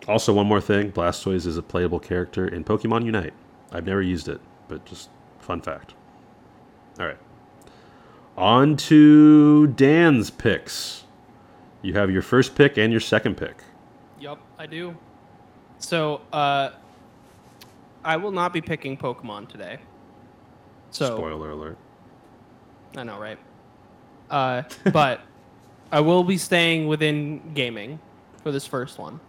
Also, 0.06 0.32
one 0.32 0.46
more 0.46 0.60
thing: 0.60 0.92
Blastoise 0.92 1.46
is 1.46 1.56
a 1.56 1.62
playable 1.62 1.98
character 1.98 2.46
in 2.46 2.64
Pokemon 2.64 3.06
Unite. 3.06 3.32
I've 3.72 3.86
never 3.86 4.02
used 4.02 4.28
it, 4.28 4.40
but 4.68 4.84
just 4.84 5.08
fun 5.40 5.62
fact. 5.62 5.94
All 6.98 7.06
right. 7.06 7.18
On 8.36 8.76
to 8.76 9.68
Dan's 9.68 10.30
picks. 10.30 11.04
You 11.82 11.94
have 11.94 12.10
your 12.10 12.22
first 12.22 12.54
pick 12.54 12.76
and 12.76 12.92
your 12.92 13.00
second 13.00 13.36
pick. 13.36 13.56
Yep, 14.20 14.38
I 14.58 14.66
do. 14.66 14.96
So, 15.78 16.22
uh, 16.32 16.70
I 18.04 18.16
will 18.16 18.32
not 18.32 18.52
be 18.52 18.60
picking 18.60 18.96
Pokemon 18.96 19.48
today. 19.48 19.78
So 20.90 21.16
Spoiler 21.16 21.50
alert. 21.50 21.78
I 22.96 23.04
know, 23.04 23.18
right? 23.18 23.38
Uh, 24.30 24.62
but 24.92 25.20
I 25.92 26.00
will 26.00 26.24
be 26.24 26.38
staying 26.38 26.88
within 26.88 27.52
gaming 27.54 28.00
for 28.42 28.50
this 28.50 28.66
first 28.66 28.98
one. 28.98 29.20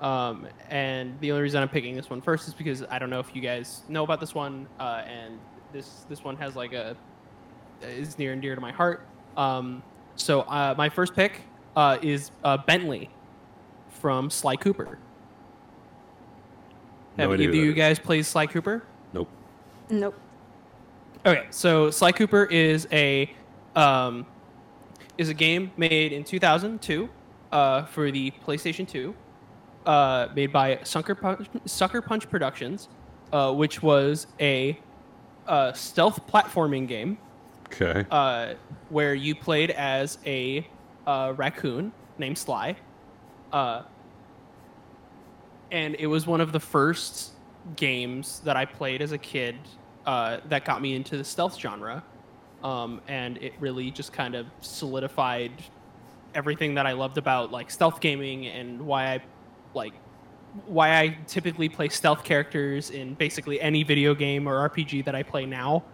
Um, 0.00 0.48
and 0.68 1.18
the 1.20 1.30
only 1.30 1.42
reason 1.42 1.62
I'm 1.62 1.68
picking 1.68 1.94
this 1.94 2.10
one 2.10 2.20
first 2.20 2.48
is 2.48 2.54
because 2.54 2.82
I 2.90 2.98
don't 2.98 3.10
know 3.10 3.20
if 3.20 3.34
you 3.36 3.42
guys 3.42 3.82
know 3.88 4.02
about 4.02 4.20
this 4.20 4.34
one, 4.34 4.66
uh, 4.80 5.02
and 5.06 5.38
this 5.72 6.06
this 6.08 6.24
one 6.24 6.36
has 6.36 6.56
like 6.56 6.72
a 6.72 6.96
is 7.82 8.18
near 8.18 8.32
and 8.32 8.42
dear 8.42 8.54
to 8.54 8.60
my 8.60 8.72
heart. 8.72 9.06
Um, 9.36 9.82
so 10.16 10.42
uh, 10.42 10.74
my 10.76 10.88
first 10.88 11.14
pick 11.14 11.42
uh, 11.76 11.98
is 12.02 12.30
uh, 12.44 12.58
Bentley 12.58 13.10
from 13.88 14.30
Sly 14.30 14.56
Cooper. 14.56 14.98
No 17.16 17.24
Have 17.24 17.32
idea 17.32 17.48
either 17.48 17.58
of 17.58 17.64
you 17.64 17.72
guys 17.72 17.98
played 17.98 18.24
Sly 18.24 18.46
Cooper? 18.46 18.84
Nope. 19.12 19.28
Nope. 19.90 20.14
Okay, 21.24 21.46
so 21.50 21.90
Sly 21.90 22.12
Cooper 22.12 22.44
is 22.44 22.88
a 22.90 23.30
um, 23.76 24.26
is 25.18 25.28
a 25.28 25.34
game 25.34 25.70
made 25.76 26.12
in 26.12 26.24
2002 26.24 27.08
uh, 27.52 27.84
for 27.84 28.10
the 28.10 28.32
PlayStation 28.44 28.88
2, 28.88 29.14
uh, 29.86 30.28
made 30.34 30.52
by 30.52 30.80
Sucker 30.82 31.14
Punch, 31.14 31.48
Sucker 31.64 32.02
Punch 32.02 32.28
Productions, 32.28 32.88
uh, 33.32 33.52
which 33.52 33.82
was 33.82 34.26
a 34.40 34.78
uh, 35.46 35.72
stealth 35.72 36.26
platforming 36.26 36.86
game 36.86 37.18
Okay. 37.72 38.04
uh, 38.10 38.54
where 38.90 39.14
you 39.14 39.34
played 39.34 39.70
as 39.70 40.18
a 40.26 40.66
uh, 41.06 41.32
raccoon 41.36 41.92
named 42.18 42.36
Sly. 42.38 42.76
Uh, 43.52 43.82
and 45.70 45.96
it 45.98 46.06
was 46.06 46.26
one 46.26 46.40
of 46.40 46.52
the 46.52 46.60
first 46.60 47.32
games 47.76 48.40
that 48.40 48.56
I 48.56 48.64
played 48.66 49.00
as 49.00 49.12
a 49.12 49.18
kid 49.18 49.56
uh, 50.04 50.38
that 50.48 50.64
got 50.64 50.82
me 50.82 50.94
into 50.94 51.16
the 51.16 51.24
stealth 51.24 51.58
genre. 51.58 52.02
Um, 52.62 53.00
and 53.08 53.38
it 53.38 53.54
really 53.58 53.90
just 53.90 54.12
kind 54.12 54.34
of 54.34 54.46
solidified 54.60 55.52
everything 56.34 56.74
that 56.74 56.86
I 56.86 56.92
loved 56.92 57.18
about 57.18 57.50
like 57.50 57.70
stealth 57.70 58.00
gaming 58.00 58.46
and 58.46 58.80
why 58.82 59.14
I 59.14 59.22
like 59.74 59.94
why 60.66 60.98
I 61.00 61.18
typically 61.26 61.68
play 61.68 61.88
stealth 61.88 62.24
characters 62.24 62.90
in 62.90 63.14
basically 63.14 63.60
any 63.60 63.82
video 63.84 64.14
game 64.14 64.46
or 64.48 64.68
RPG 64.68 65.04
that 65.06 65.14
I 65.14 65.22
play 65.22 65.46
now. 65.46 65.84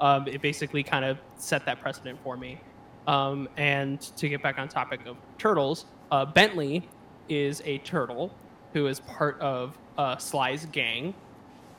Um, 0.00 0.28
it 0.28 0.42
basically 0.42 0.82
kind 0.82 1.04
of 1.04 1.18
set 1.36 1.64
that 1.66 1.80
precedent 1.80 2.18
for 2.22 2.36
me. 2.36 2.60
Um, 3.06 3.48
and 3.56 4.00
to 4.18 4.28
get 4.28 4.42
back 4.42 4.58
on 4.58 4.68
topic 4.68 5.06
of 5.06 5.16
turtles, 5.38 5.86
uh, 6.10 6.24
Bentley 6.26 6.88
is 7.28 7.62
a 7.64 7.78
turtle 7.78 8.34
who 8.72 8.86
is 8.86 9.00
part 9.00 9.40
of 9.40 9.78
uh, 9.98 10.16
Sly's 10.16 10.66
gang, 10.66 11.14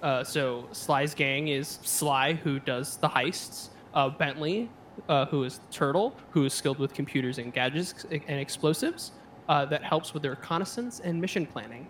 Uh, 0.02 0.24
so 0.24 0.67
Sly's 0.74 1.15
gang 1.15 1.48
is 1.48 1.80
Sly, 1.84 2.34
who 2.34 2.60
does 2.60 2.98
the 2.98 3.08
heists. 3.10 3.69
Uh, 3.93 4.10
Bentley, 4.10 4.69
uh, 5.10 5.26
who 5.28 5.43
is 5.43 5.62
Turtle, 5.72 6.15
who 6.32 6.46
is 6.46 6.54
skilled 6.54 6.80
with 6.80 6.93
computers 6.93 7.38
and 7.38 7.54
gadgets 7.54 8.06
and 8.12 8.39
explosives, 8.39 9.13
uh, 9.50 9.65
that 9.65 9.84
helps 9.84 10.13
with 10.13 10.22
their 10.24 10.32
reconnaissance 10.32 11.00
and 11.00 11.22
mission 11.22 11.46
planning. 11.46 11.88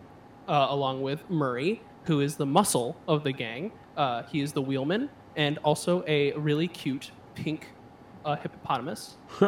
Uh, 0.48 0.68
along 0.70 1.02
with 1.02 1.30
Murray, 1.30 1.82
who 2.04 2.20
is 2.20 2.36
the 2.36 2.46
muscle 2.46 2.98
of 3.08 3.24
the 3.24 3.32
gang. 3.32 3.72
Uh, 3.96 4.24
he 4.24 4.42
is 4.42 4.52
the 4.52 4.62
wheelman 4.62 5.10
and 5.36 5.58
also 5.60 6.04
a 6.08 6.34
really 6.34 6.68
cute 6.68 7.12
pink 7.36 7.70
uh, 8.26 8.36
hippopotamus. 8.36 9.18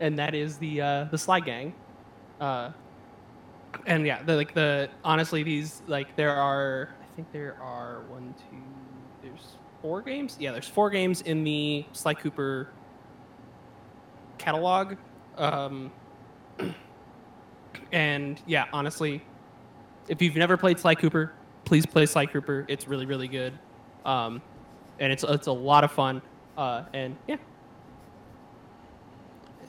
and 0.00 0.18
that 0.18 0.34
is 0.34 0.58
the 0.58 0.80
uh, 0.80 1.04
the 1.04 1.18
Sly 1.18 1.40
gang. 1.40 1.74
Uh, 2.40 2.70
and 3.86 4.06
yeah, 4.06 4.22
the, 4.22 4.36
like 4.36 4.54
the 4.54 4.88
honestly, 5.04 5.42
these 5.42 5.82
like 5.86 6.14
there 6.16 6.34
are 6.34 6.90
I 7.00 7.16
think 7.16 7.32
there 7.32 7.56
are 7.60 8.02
one, 8.08 8.34
two, 8.50 8.56
there's 9.22 9.56
four 9.82 10.02
games. 10.02 10.36
Yeah, 10.38 10.52
there's 10.52 10.68
four 10.68 10.90
games 10.90 11.22
in 11.22 11.44
the 11.44 11.84
Sly 11.92 12.14
Cooper 12.14 12.70
catalog. 14.38 14.96
Um, 15.36 15.92
and 17.92 18.40
yeah, 18.46 18.66
honestly, 18.72 19.22
if 20.08 20.20
you've 20.22 20.36
never 20.36 20.56
played 20.56 20.78
Sly 20.78 20.94
Cooper, 20.94 21.32
please 21.64 21.86
play 21.86 22.06
Sly 22.06 22.26
Cooper. 22.26 22.64
It's 22.68 22.88
really 22.88 23.06
really 23.06 23.28
good, 23.28 23.58
um, 24.04 24.42
and 24.98 25.12
it's 25.12 25.24
it's 25.24 25.46
a 25.46 25.52
lot 25.52 25.84
of 25.84 25.92
fun. 25.92 26.22
Uh, 26.56 26.84
and 26.92 27.16
yeah. 27.26 27.36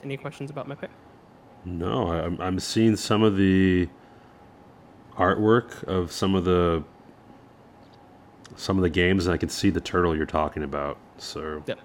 Any 0.02 0.16
questions 0.16 0.50
about 0.50 0.66
my 0.66 0.74
pick? 0.74 0.90
No, 1.64 2.10
I'm, 2.10 2.40
I'm 2.40 2.58
seeing 2.58 2.96
some 2.96 3.22
of 3.22 3.36
the 3.36 3.88
artwork 5.16 5.84
of 5.84 6.10
some 6.10 6.34
of 6.34 6.44
the 6.44 6.82
some 8.56 8.76
of 8.76 8.82
the 8.82 8.90
games, 8.90 9.26
and 9.26 9.34
I 9.34 9.36
can 9.36 9.48
see 9.48 9.70
the 9.70 9.80
turtle 9.80 10.16
you're 10.16 10.26
talking 10.26 10.62
about. 10.62 10.98
So 11.18 11.62
Yep. 11.66 11.78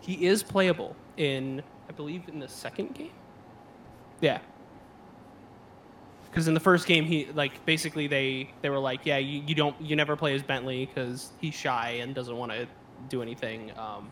He 0.00 0.26
is 0.26 0.42
playable 0.42 0.94
in, 1.16 1.62
I 1.88 1.92
believe, 1.92 2.28
in 2.28 2.38
the 2.38 2.48
second 2.48 2.94
game. 2.94 3.12
Yeah. 4.20 4.40
Because 6.34 6.48
in 6.48 6.54
the 6.54 6.58
first 6.60 6.88
game, 6.88 7.04
he 7.04 7.28
like 7.32 7.64
basically 7.64 8.08
they 8.08 8.50
they 8.60 8.68
were 8.68 8.80
like, 8.80 9.06
yeah, 9.06 9.18
you, 9.18 9.44
you 9.46 9.54
don't 9.54 9.80
you 9.80 9.94
never 9.94 10.16
play 10.16 10.34
as 10.34 10.42
Bentley 10.42 10.86
because 10.86 11.30
he's 11.40 11.54
shy 11.54 11.90
and 12.00 12.12
doesn't 12.12 12.36
want 12.36 12.50
to 12.50 12.66
do 13.08 13.22
anything. 13.22 13.70
Um, 13.78 14.10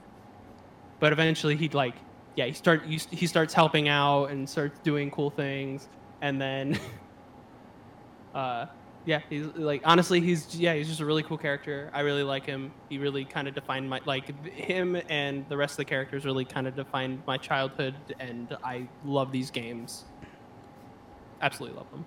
but 1.01 1.13
eventually 1.13 1.57
he'd 1.57 1.75
like, 1.75 1.97
yeah, 2.37 2.47
he 2.47 2.53
start 2.53 2.85
he, 2.85 3.01
he 3.11 3.27
starts 3.27 3.53
helping 3.53 3.89
out 3.89 4.27
and 4.27 4.49
starts 4.49 4.79
doing 4.85 5.11
cool 5.11 5.31
things, 5.31 5.89
and 6.21 6.41
then, 6.41 6.79
uh, 8.37 8.67
yeah, 9.05 9.19
he's 9.29 9.47
like 9.57 9.83
honestly, 9.85 10.21
he's 10.21 10.55
yeah, 10.55 10.75
he's 10.75 10.87
just 10.87 11.01
a 11.01 11.05
really 11.05 11.25
cool 11.25 11.39
character. 11.39 11.91
I 11.93 12.03
really 12.03 12.23
like 12.23 12.47
him. 12.47 12.71
He 12.89 12.99
really 12.99 13.25
kind 13.25 13.49
of 13.49 13.55
defined 13.57 13.91
my 13.91 14.01
like 14.07 14.47
him 14.47 14.97
and 15.09 15.45
the 15.49 15.57
rest 15.57 15.73
of 15.73 15.79
the 15.79 15.87
characters 15.87 16.25
really 16.25 16.45
kind 16.45 16.69
of 16.69 16.77
defined 16.77 17.25
my 17.27 17.37
childhood, 17.37 17.97
and 18.21 18.57
I 18.63 18.87
love 19.05 19.33
these 19.33 19.51
games. 19.51 20.05
Absolutely 21.43 21.77
love 21.77 21.91
them. 21.91 22.05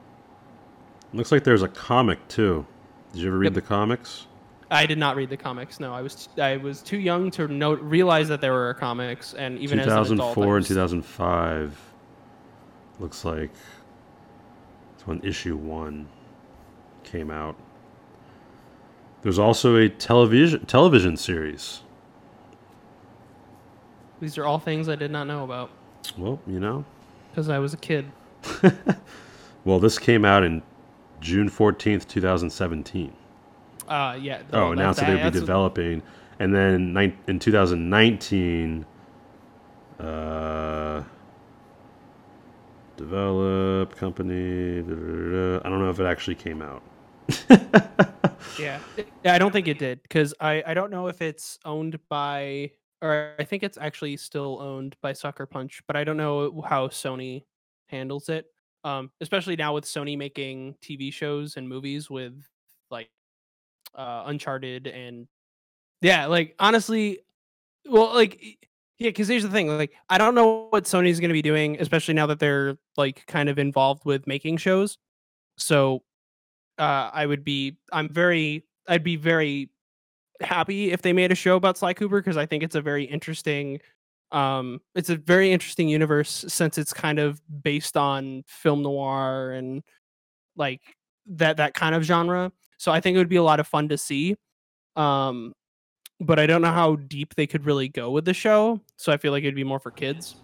looks 1.14 1.32
like 1.32 1.44
there's 1.44 1.62
a 1.62 1.68
comic 1.68 2.26
too. 2.28 2.66
Did 3.14 3.22
you 3.22 3.28
ever 3.30 3.38
read 3.38 3.46
Yep. 3.48 3.54
the 3.54 3.62
comics? 3.62 4.28
I 4.72 4.86
did 4.88 4.98
not 4.98 5.16
read 5.16 5.30
the 5.30 5.38
comics. 5.38 5.80
No, 5.80 5.94
I 5.94 6.02
was 6.02 6.28
I 6.42 6.58
was 6.58 6.82
too 6.82 6.98
young 6.98 7.30
to 7.32 7.48
know 7.48 7.74
realize 7.74 8.28
that 8.30 8.42
there 8.42 8.52
were 8.54 8.74
comics, 8.74 9.34
and 9.36 9.60
even 9.60 9.80
as 9.80 9.86
an 9.88 9.92
adult, 9.94 10.08
2004 10.36 10.58
and 10.58 10.66
2005. 10.66 11.80
Looks 13.00 13.24
like 13.26 13.52
it's 14.96 15.06
when 15.06 15.22
issue 15.24 15.56
one 15.56 16.08
came 17.04 17.30
out. 17.30 17.56
There's 19.22 19.38
also 19.40 19.76
a 19.76 19.90
television 19.90 20.66
television 20.66 21.16
series. 21.18 21.82
These 24.22 24.38
are 24.38 24.46
all 24.46 24.60
things 24.60 24.88
I 24.90 24.96
did 24.96 25.12
not 25.12 25.28
know 25.28 25.44
about 25.44 25.70
Well, 26.18 26.40
you 26.48 26.60
know. 26.60 26.86
because 27.32 27.50
I 27.50 27.60
was 27.60 27.74
a 27.74 27.78
kid. 27.78 28.12
Well, 29.66 29.80
this 29.80 30.00
came 30.00 30.24
out 30.24 30.44
in 30.44 30.62
June 31.20 31.50
14th, 31.50 32.08
2017. 32.08 33.14
Uh, 33.88 34.18
yeah. 34.20 34.42
Oh, 34.54 34.72
announced 34.72 35.00
that 35.00 35.08
they 35.08 35.24
would 35.24 35.34
be 35.34 35.40
developing, 35.40 36.02
and 36.40 36.56
then 36.56 36.96
in 37.28 37.40
2019, 37.40 38.86
uh, 40.00 41.04
develop 42.98 43.96
company. 43.96 44.82
da, 44.82 44.96
da, 44.96 44.96
da. 44.96 45.62
I 45.66 45.70
don't 45.70 45.80
know 45.80 45.90
if 45.90 46.00
it 46.00 46.06
actually 46.06 46.36
came 46.36 46.62
out. 46.62 46.82
Yeah. 48.60 48.80
yeah, 49.24 49.34
I 49.34 49.40
don't 49.40 49.52
think 49.52 49.68
it 49.68 49.80
did 49.80 50.02
because 50.04 50.34
I 50.40 50.64
I 50.66 50.74
don't 50.74 50.92
know 50.92 51.08
if 51.08 51.22
it's 51.22 51.60
owned 51.66 52.00
by 52.10 52.72
or 53.02 53.34
I 53.38 53.44
think 53.44 53.64
it's 53.64 53.78
actually 53.78 54.18
still 54.18 54.60
owned 54.62 54.96
by 55.02 55.14
Sucker 55.14 55.46
Punch, 55.46 55.82
but 55.88 55.96
I 55.96 56.04
don't 56.04 56.18
know 56.18 56.64
how 56.68 56.88
Sony 56.88 57.44
handles 57.88 58.30
it. 58.30 58.46
Um, 58.86 59.10
especially 59.20 59.56
now 59.56 59.74
with 59.74 59.84
Sony 59.84 60.16
making 60.16 60.76
TV 60.80 61.12
shows 61.12 61.58
and 61.58 61.68
movies 61.68 62.08
with 62.08 62.36
like 62.92 63.10
uh 63.96 64.24
Uncharted 64.28 64.86
and 64.86 65.28
yeah, 66.02 66.28
like 66.28 66.54
honestly, 66.60 67.20
well, 67.90 68.14
like 68.14 68.40
yeah, 69.00 69.10
because 69.10 69.28
here's 69.28 69.44
the 69.44 69.50
thing, 69.50 69.68
like 69.70 69.92
I 70.08 70.20
don't 70.20 70.36
know 70.36 70.68
what 70.70 70.84
Sony's 70.86 71.20
to 71.20 71.28
be 71.30 71.42
doing, 71.42 71.78
especially 71.80 72.14
now 72.14 72.28
that 72.28 72.40
they're 72.40 72.78
like 72.96 73.26
kind 73.26 73.50
of 73.50 73.58
involved 73.58 74.06
with 74.06 74.28
making 74.28 74.58
shows. 74.58 75.00
So 75.58 76.04
uh, 76.78 77.10
I 77.12 77.26
would 77.26 77.44
be 77.44 77.78
I'm 77.92 78.08
very 78.08 78.66
I'd 78.88 79.04
be 79.04 79.16
very 79.16 79.70
happy 80.42 80.92
if 80.92 81.02
they 81.02 81.14
made 81.14 81.32
a 81.32 81.36
show 81.36 81.56
about 81.56 81.78
Sly 81.78 81.94
Cooper 81.94 82.20
because 82.20 82.38
I 82.38 82.46
think 82.46 82.62
it's 82.62 82.76
a 82.76 82.82
very 82.82 83.06
interesting 83.06 83.80
um 84.36 84.82
it's 84.96 85.10
a 85.10 85.16
very 85.16 85.52
interesting 85.52 85.88
universe 85.88 86.44
since 86.48 86.78
it's 86.78 86.92
kind 86.94 87.20
of 87.20 87.42
based 87.64 87.96
on 87.96 88.44
film 88.48 88.82
noir 88.84 89.52
and 89.54 89.82
like 90.58 90.82
that 91.28 91.58
that 91.58 91.74
kind 91.74 91.96
of 91.96 92.04
genre. 92.04 92.52
So 92.78 92.92
I 92.92 93.00
think 93.00 93.16
it 93.16 93.18
would 93.18 93.30
be 93.30 93.38
a 93.38 93.44
lot 93.44 93.60
of 93.60 93.68
fun 93.68 93.88
to 93.90 93.98
see. 93.98 94.36
Um 94.96 95.54
but 96.20 96.38
I 96.40 96.46
don't 96.48 96.62
know 96.62 96.72
how 96.72 96.96
deep 96.98 97.36
they 97.36 97.48
could 97.48 97.66
really 97.66 97.88
go 97.88 98.12
with 98.12 98.26
the 98.26 98.34
show. 98.34 98.80
So 98.98 99.12
I 99.12 99.18
feel 99.18 99.32
like 99.32 99.44
it'd 99.44 99.56
be 99.56 99.64
more 99.64 99.80
for 99.80 99.92
kids. 99.92 100.36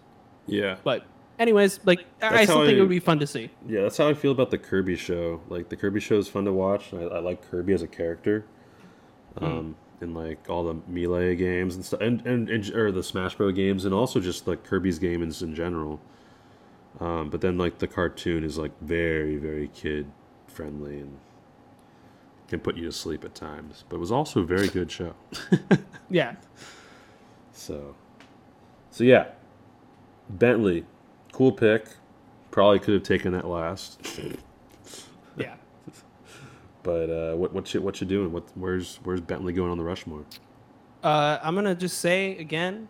Yeah. 0.46 0.76
But 0.84 1.06
anyways, 1.38 1.80
like 1.84 2.04
I- 2.20 2.40
I 2.40 2.44
still 2.44 2.58
how 2.60 2.66
think 2.66 2.76
it 2.78 2.80
would 2.80 2.88
be 2.90 2.98
fun 3.00 3.18
to 3.20 3.26
see. 3.26 3.50
Yeah, 3.66 3.82
that's 3.82 3.96
how 3.98 4.08
I 4.08 4.14
feel 4.14 4.32
about 4.32 4.50
the 4.50 4.58
Kirby 4.58 4.96
show. 4.96 5.40
Like 5.48 5.68
the 5.68 5.76
Kirby 5.76 6.00
show 6.00 6.16
is 6.18 6.28
fun 6.28 6.44
to 6.46 6.52
watch. 6.52 6.92
I, 6.94 7.02
I 7.04 7.18
like 7.20 7.48
Kirby 7.50 7.72
as 7.74 7.82
a 7.82 7.88
character. 7.88 8.44
Um, 9.38 9.76
in 10.02 10.14
like 10.14 10.50
all 10.50 10.64
the 10.64 10.76
melee 10.86 11.36
games 11.36 11.74
and 11.74 11.84
stuff, 11.84 12.00
and, 12.00 12.26
and, 12.26 12.50
and 12.50 12.70
or 12.74 12.92
the 12.92 13.02
Smash 13.02 13.36
Bros 13.36 13.54
games, 13.54 13.84
and 13.84 13.94
also 13.94 14.20
just 14.20 14.46
like 14.46 14.64
Kirby's 14.64 14.98
games 14.98 15.42
in 15.42 15.54
general. 15.54 16.00
Um, 17.00 17.30
but 17.30 17.40
then 17.40 17.56
like 17.56 17.78
the 17.78 17.86
cartoon 17.86 18.44
is 18.44 18.58
like 18.58 18.72
very 18.80 19.36
very 19.36 19.68
kid 19.68 20.10
friendly 20.46 21.00
and 21.00 21.18
can 22.48 22.60
put 22.60 22.76
you 22.76 22.84
to 22.84 22.92
sleep 22.92 23.24
at 23.24 23.34
times. 23.34 23.84
But 23.88 23.96
it 23.96 24.00
was 24.00 24.12
also 24.12 24.40
a 24.40 24.44
very 24.44 24.68
good 24.68 24.90
show. 24.90 25.14
Yeah. 26.12 26.34
So, 27.54 27.94
so 28.90 29.02
yeah, 29.02 29.28
Bentley, 30.28 30.84
cool 31.32 31.50
pick. 31.52 31.86
Probably 32.50 32.78
could 32.78 32.92
have 32.92 33.02
taken 33.02 33.32
that 33.32 33.46
last. 33.46 33.98
Yeah. 35.38 35.54
But 36.82 37.10
uh, 37.10 37.36
what 37.36 37.52
what 37.52 37.72
you 37.72 37.80
what 37.80 38.00
you 38.00 38.06
doing? 38.06 38.32
What 38.32 38.44
where's 38.54 38.98
where's 39.04 39.20
Bentley 39.20 39.52
going 39.52 39.70
on 39.70 39.78
the 39.78 39.84
Rushmore? 39.84 40.24
Uh, 41.02 41.38
I'm 41.42 41.54
gonna 41.54 41.74
just 41.74 41.98
say 41.98 42.36
again, 42.38 42.88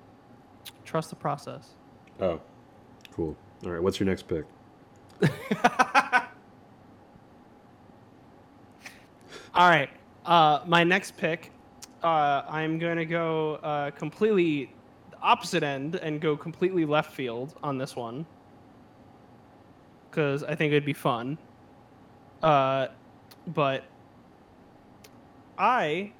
trust 0.84 1.10
the 1.10 1.16
process. 1.16 1.70
Oh, 2.20 2.40
cool. 3.12 3.36
All 3.64 3.70
right, 3.70 3.82
what's 3.82 4.00
your 4.00 4.06
next 4.06 4.28
pick? 4.28 4.44
All 9.54 9.68
right. 9.68 9.90
Uh, 10.24 10.60
my 10.66 10.84
next 10.84 11.16
pick, 11.16 11.52
uh, 12.02 12.42
I'm 12.48 12.78
gonna 12.78 13.04
go 13.04 13.56
uh, 13.56 13.90
completely 13.90 14.72
opposite 15.20 15.62
end 15.62 15.96
and 15.96 16.20
go 16.20 16.36
completely 16.36 16.84
left 16.84 17.12
field 17.12 17.54
on 17.62 17.78
this 17.78 17.94
one 17.94 18.26
because 20.10 20.42
I 20.42 20.54
think 20.54 20.72
it'd 20.72 20.84
be 20.84 20.92
fun. 20.92 21.38
But 23.46 23.84
I 25.58 26.12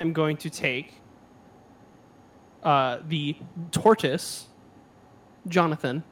am 0.00 0.12
going 0.12 0.36
to 0.38 0.50
take 0.50 0.94
uh, 2.62 2.98
the 3.08 3.36
tortoise, 3.70 4.46
Jonathan. 5.48 6.04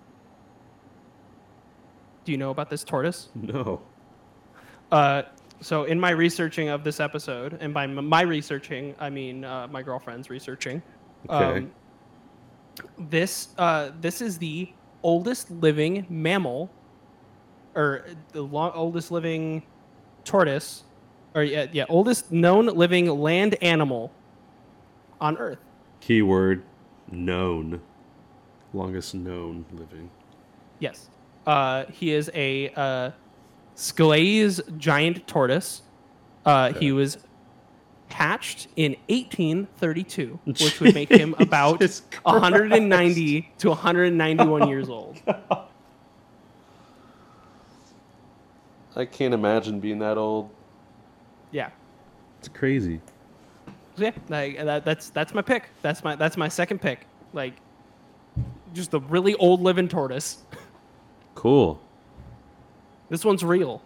Do 2.24 2.32
you 2.32 2.38
know 2.38 2.50
about 2.50 2.70
this 2.70 2.84
tortoise? 2.84 3.28
No. 3.34 3.80
Uh, 4.90 5.22
so 5.60 5.84
in 5.84 6.00
my 6.00 6.10
researching 6.10 6.68
of 6.68 6.82
this 6.82 6.98
episode, 6.98 7.58
and 7.60 7.72
by 7.72 7.86
my 7.86 8.22
researching, 8.22 8.94
I 8.98 9.08
mean 9.08 9.44
uh, 9.44 9.68
my 9.70 9.82
girlfriend's 9.82 10.30
researching. 10.30 10.82
Okay. 11.28 11.58
Um, 11.58 11.70
this 12.98 13.48
uh, 13.58 13.90
this 14.00 14.20
is 14.20 14.38
the 14.38 14.72
oldest 15.02 15.50
living 15.50 16.06
mammal, 16.08 16.70
or 17.74 18.04
the 18.32 18.42
lo- 18.42 18.72
oldest 18.74 19.10
living 19.10 19.62
tortoise, 20.24 20.84
or 21.34 21.42
yeah, 21.42 21.66
yeah, 21.72 21.84
oldest 21.88 22.30
known 22.32 22.66
living 22.66 23.06
land 23.06 23.56
animal 23.62 24.12
on 25.20 25.36
Earth. 25.38 25.58
Keyword 26.00 26.62
known. 27.10 27.80
Longest 28.72 29.14
known 29.14 29.64
living. 29.72 30.10
Yes. 30.78 31.08
Uh, 31.46 31.84
he 31.92 32.12
is 32.12 32.30
a 32.34 32.70
uh, 32.76 33.10
giant 34.78 35.26
tortoise. 35.26 35.82
Uh, 36.44 36.72
He 36.72 36.92
was 36.92 37.18
hatched 38.08 38.68
in 38.76 38.92
1832, 39.08 40.38
which 40.44 40.80
would 40.80 40.94
make 40.94 41.08
him 41.10 41.34
about 41.38 41.80
190 42.22 43.52
to 43.58 43.68
191 43.68 44.68
years 44.68 44.88
old. 44.88 45.20
I 49.00 49.06
can't 49.06 49.34
imagine 49.34 49.80
being 49.80 49.98
that 50.00 50.18
old. 50.18 50.50
Yeah. 51.50 51.70
It's 52.38 52.48
crazy. 52.48 53.00
Yeah, 53.96 54.12
like, 54.28 54.56
that, 54.58 54.84
that's 54.84 55.10
that's 55.10 55.34
my 55.34 55.42
pick. 55.42 55.68
That's 55.82 56.04
my 56.04 56.14
that's 56.16 56.36
my 56.36 56.48
second 56.48 56.80
pick. 56.80 57.06
Like, 57.32 57.54
just 58.72 58.94
a 58.94 58.98
really 59.00 59.34
old 59.34 59.60
living 59.60 59.88
tortoise. 59.88 60.38
Cool. 61.34 61.80
This 63.08 63.24
one's 63.24 63.42
real, 63.44 63.82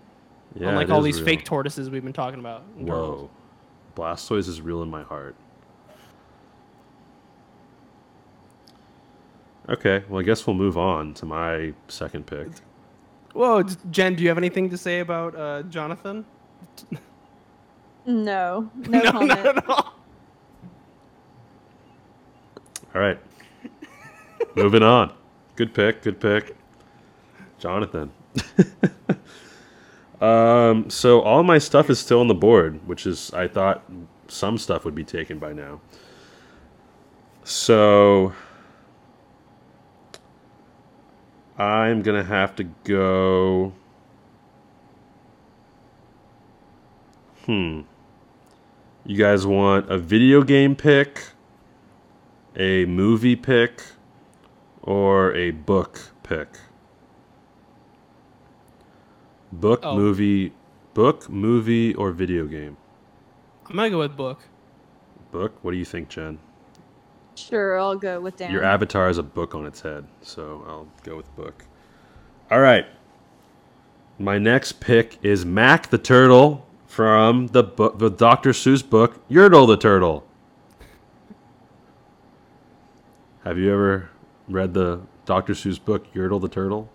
Yeah. 0.55 0.69
unlike 0.71 0.89
it 0.89 0.91
all 0.93 0.99
is 1.01 1.05
these 1.05 1.17
real. 1.17 1.25
fake 1.25 1.45
tortoises 1.45 1.89
we've 1.91 2.05
been 2.05 2.13
talking 2.13 2.39
about. 2.41 2.63
in 2.79 2.87
turtles. 2.87 3.31
Whoa. 3.97 4.05
Blastoise 4.05 4.49
is 4.49 4.61
real 4.61 4.83
in 4.83 4.91
my 4.91 5.03
heart. 5.03 5.37
Okay, 9.69 10.05
well, 10.09 10.21
I 10.21 10.23
guess 10.25 10.47
we'll 10.47 10.57
move 10.57 10.77
on 10.77 11.15
to 11.15 11.27
my 11.27 11.73
second 11.89 12.27
pick. 12.27 12.49
Whoa, 13.35 13.65
Jen, 13.91 14.15
do 14.15 14.23
you 14.23 14.29
have 14.29 14.39
anything 14.39 14.71
to 14.71 14.79
say 14.79 15.01
about 15.01 15.35
uh, 15.35 15.63
Jonathan? 15.65 16.25
No, 18.07 18.71
no, 18.89 19.03
comment. 19.11 19.29
not 19.29 19.47
at 19.59 19.69
all. 19.69 19.95
All 22.95 23.01
right. 23.01 23.19
Moving 24.55 24.85
on. 24.85 25.13
Good 25.57 25.75
pick. 25.75 26.03
Good 26.03 26.21
pick. 26.21 26.57
Jonathan. 27.59 28.13
um, 30.21 30.89
so 30.89 31.21
all 31.21 31.43
my 31.43 31.59
stuff 31.59 31.91
is 31.91 31.99
still 31.99 32.21
on 32.21 32.29
the 32.29 32.35
board, 32.35 32.87
which 32.87 33.05
is 33.05 33.33
I 33.33 33.49
thought 33.49 33.83
some 34.29 34.59
stuff 34.59 34.85
would 34.85 34.95
be 34.95 35.03
taken 35.03 35.41
by 35.41 35.53
now. 35.53 35.81
So 37.43 38.33
I'm 41.59 42.03
gonna 42.03 42.25
have 42.25 42.57
to 42.57 42.65
go. 42.85 43.73
Hmm. 47.47 47.83
You 49.05 49.17
guys 49.19 49.47
want 49.47 49.91
a 49.91 49.99
video 49.99 50.43
game 50.43 50.75
pick? 50.75 51.23
a 52.57 52.85
movie 52.85 53.35
pick 53.37 53.83
or 54.83 55.35
a 55.35 55.51
book 55.51 56.13
pick? 56.23 56.49
Book, 59.53 59.81
Oh. 59.83 59.97
movie, 59.97 60.53
book, 60.95 61.29
movie, 61.29 61.95
or 61.95 62.13
video 62.13 62.47
game? 62.47 62.77
I'm 63.67 63.77
gonna 63.77 63.91
go 63.91 63.99
with 63.99 64.17
book. 64.17 64.41
Book. 65.33 65.53
What 65.63 65.73
do 65.73 65.77
you 65.79 65.85
think, 65.85 66.09
Jen? 66.09 66.39
Sure, 67.35 67.79
I'll 67.79 67.97
go 67.97 68.21
with 68.21 68.37
Dan. 68.37 68.53
Your 68.53 68.65
avatar 68.65 69.09
has 69.09 69.19
a 69.19 69.23
book 69.23 69.55
on 69.55 69.67
its 69.67 69.81
head, 69.81 70.07
so 70.23 70.65
I'll 70.67 70.89
go 71.03 71.17
with 71.17 71.35
book. 71.37 71.65
All 72.51 72.61
right. 72.61 72.87
My 74.19 74.39
next 74.39 74.81
pick 74.81 75.19
is 75.23 75.45
Mac 75.45 75.91
the 75.91 75.99
Turtle 75.99 76.67
from 76.87 77.49
the 77.49 77.65
book, 77.65 77.99
the 77.99 78.11
Dr. 78.11 78.51
Seuss 78.51 78.89
book, 78.89 79.27
Yertle 79.29 79.67
the 79.67 79.77
Turtle. 79.77 80.25
Have 83.45 83.59
you 83.59 83.73
ever 83.73 84.11
read 84.49 84.75
the 84.75 85.01
Dr. 85.27 85.55
Seuss 85.55 85.85
book, 85.85 86.13
Yertle 86.15 86.41
the 86.41 86.49
Turtle? 86.49 86.89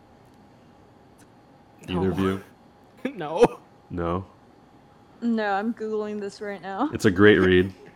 Either 1.87 2.11
of 2.11 2.19
you? 2.19 2.43
no. 3.15 3.59
No. 3.89 4.25
No, 5.21 5.51
I'm 5.51 5.73
googling 5.73 6.19
this 6.21 6.39
right 6.39 6.61
now. 6.61 6.89
It's 6.93 7.05
a 7.05 7.11
great 7.11 7.39
read. 7.39 7.73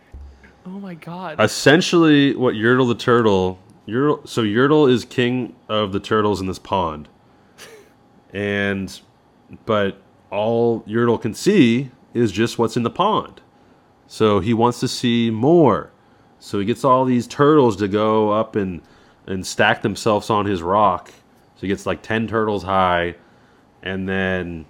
Oh 0.66 0.80
my 0.80 0.94
god. 0.94 1.40
Essentially, 1.40 2.34
what 2.34 2.54
Yertle 2.54 2.88
the 2.88 2.94
turtle, 2.94 3.58
Yertle, 3.86 4.26
so 4.26 4.42
Yertle 4.42 4.90
is 4.90 5.04
king 5.04 5.54
of 5.68 5.92
the 5.92 6.00
turtles 6.00 6.40
in 6.40 6.46
this 6.46 6.58
pond, 6.58 7.08
and 8.32 9.00
but 9.66 10.00
all 10.30 10.82
Yertle 10.82 11.20
can 11.20 11.34
see 11.34 11.90
is 12.14 12.32
just 12.32 12.58
what's 12.58 12.76
in 12.76 12.82
the 12.82 12.90
pond. 12.90 13.42
So 14.06 14.40
he 14.40 14.54
wants 14.54 14.80
to 14.80 14.88
see 14.88 15.30
more. 15.30 15.90
So 16.38 16.58
he 16.58 16.64
gets 16.64 16.84
all 16.84 17.04
these 17.04 17.26
turtles 17.26 17.76
to 17.76 17.88
go 17.88 18.30
up 18.30 18.56
and 18.56 18.80
and 19.26 19.46
stack 19.46 19.82
themselves 19.82 20.30
on 20.30 20.46
his 20.46 20.62
rock. 20.62 21.08
So 21.08 21.60
he 21.60 21.68
gets 21.68 21.86
like 21.86 22.02
ten 22.02 22.26
turtles 22.26 22.62
high, 22.62 23.16
and 23.82 24.08
then 24.08 24.64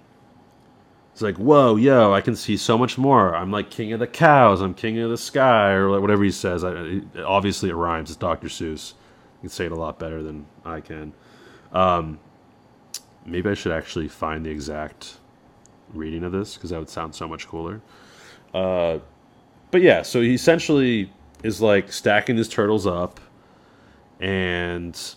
it's 1.15 1.21
like, 1.21 1.37
whoa, 1.37 1.77
yo, 1.77 2.11
I 2.11 2.19
can 2.19 2.35
see 2.35 2.57
so 2.57 2.77
much 2.77 2.97
more. 2.97 3.33
I'm 3.33 3.49
like 3.49 3.69
king 3.69 3.93
of 3.93 4.01
the 4.01 4.05
cows. 4.05 4.59
I'm 4.59 4.73
king 4.73 4.99
of 4.99 5.09
the 5.09 5.17
sky, 5.17 5.71
or 5.71 6.01
whatever 6.01 6.25
he 6.25 6.29
says. 6.29 6.65
I, 6.65 6.99
obviously, 7.23 7.69
it 7.69 7.73
rhymes. 7.73 8.09
It's 8.09 8.17
Dr. 8.17 8.49
Seuss. 8.49 8.91
You 8.91 9.39
can 9.43 9.49
say 9.49 9.65
it 9.65 9.71
a 9.71 9.75
lot 9.75 9.97
better 9.97 10.21
than 10.21 10.45
I 10.65 10.81
can. 10.81 11.13
Um, 11.71 12.19
maybe 13.25 13.49
I 13.49 13.53
should 13.53 13.71
actually 13.71 14.09
find 14.09 14.45
the 14.45 14.49
exact 14.49 15.15
reading 15.93 16.25
of 16.25 16.33
this 16.33 16.55
because 16.55 16.71
that 16.71 16.79
would 16.79 16.89
sound 16.89 17.15
so 17.15 17.29
much 17.29 17.47
cooler. 17.47 17.81
Uh, 18.53 18.99
but 19.71 19.81
yeah, 19.81 20.01
so 20.01 20.19
he 20.19 20.33
essentially 20.33 21.13
is 21.43 21.61
like 21.61 21.93
stacking 21.93 22.35
his 22.35 22.49
turtles 22.49 22.85
up, 22.85 23.21
and 24.19 25.15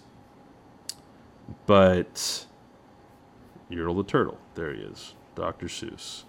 but 1.66 2.46
Yertle 3.68 3.96
the 3.96 4.04
turtle, 4.04 4.38
there 4.54 4.72
he 4.72 4.82
is. 4.82 5.14
Dr. 5.38 5.66
Seuss. 5.66 6.24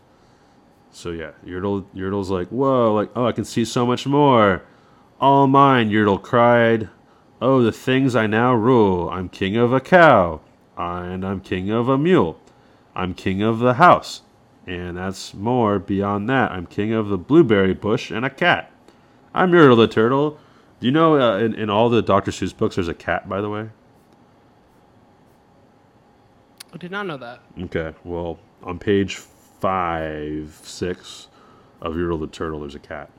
So 0.92 1.12
yeah, 1.12 1.32
Yertle 1.46 1.86
Yertle's 1.96 2.30
like, 2.30 2.48
whoa, 2.50 2.94
like, 2.94 3.10
oh, 3.16 3.26
I 3.26 3.32
can 3.32 3.46
see 3.46 3.66
so 3.66 3.86
much 3.86 4.06
more. 4.06 4.64
All 5.20 5.48
mine, 5.48 5.90
Yertle 5.90 6.22
cried. 6.22 6.90
Oh, 7.42 7.62
the 7.62 7.72
things 7.72 8.16
I 8.16 8.28
now 8.28 8.54
rule. 8.54 9.10
I'm 9.10 9.30
king 9.30 9.56
of 9.56 9.72
a 9.72 9.80
cow, 9.80 10.42
and 10.78 11.26
I'm 11.26 11.42
king 11.42 11.70
of 11.70 11.90
a 11.90 11.98
mule. 11.98 12.40
I'm 12.96 13.14
king 13.14 13.42
of 13.42 13.60
the 13.60 13.76
house, 13.76 14.22
and 14.66 14.98
that's 14.98 15.34
more 15.34 15.80
beyond 15.80 16.30
that. 16.30 16.52
I'm 16.52 16.66
king 16.66 16.94
of 16.94 17.10
the 17.10 17.18
blueberry 17.18 17.74
bush 17.74 18.12
and 18.12 18.26
a 18.26 18.30
cat. 18.30 18.72
I'm 19.34 19.52
Yertle 19.52 19.78
the 19.78 19.88
turtle. 19.88 20.40
Do 20.80 20.86
you 20.86 20.92
know 20.92 21.20
uh, 21.20 21.38
in, 21.38 21.54
in 21.54 21.70
all 21.70 21.90
the 21.90 22.02
Dr. 22.02 22.32
Seuss 22.32 22.56
books 22.56 22.76
there's 22.76 22.88
a 22.88 22.94
cat, 22.94 23.28
by 23.30 23.42
the 23.42 23.50
way? 23.50 23.70
I 26.74 26.78
did 26.78 26.92
not 26.92 27.08
know 27.08 27.18
that. 27.18 27.42
Okay, 27.64 27.94
well, 28.04 28.40
on 28.64 28.80
page 28.80 29.16
five, 29.16 30.60
six 30.64 31.28
of 31.82 31.94
Yertle 31.96 32.20
the 32.20 32.28
Turtle, 32.28 32.62
there's 32.62 32.76
a 32.76 32.80
cat. 32.80 33.10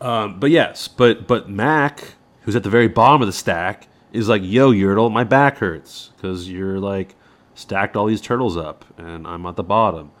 Um, 0.00 0.38
but 0.38 0.50
yes, 0.50 0.88
but 0.88 1.26
but 1.26 1.48
Mac, 1.48 2.14
who's 2.42 2.56
at 2.56 2.62
the 2.62 2.70
very 2.70 2.88
bottom 2.88 3.20
of 3.20 3.26
the 3.26 3.32
stack, 3.32 3.88
is 4.12 4.28
like, 4.28 4.42
"Yo, 4.44 4.72
Yertle, 4.72 5.10
my 5.10 5.24
back 5.24 5.58
hurts 5.58 6.10
because 6.16 6.48
you're 6.48 6.78
like 6.78 7.14
stacked 7.54 7.96
all 7.96 8.06
these 8.06 8.20
turtles 8.20 8.56
up, 8.56 8.84
and 8.96 9.26
I'm 9.26 9.44
at 9.46 9.56
the 9.56 9.64
bottom." 9.64 10.12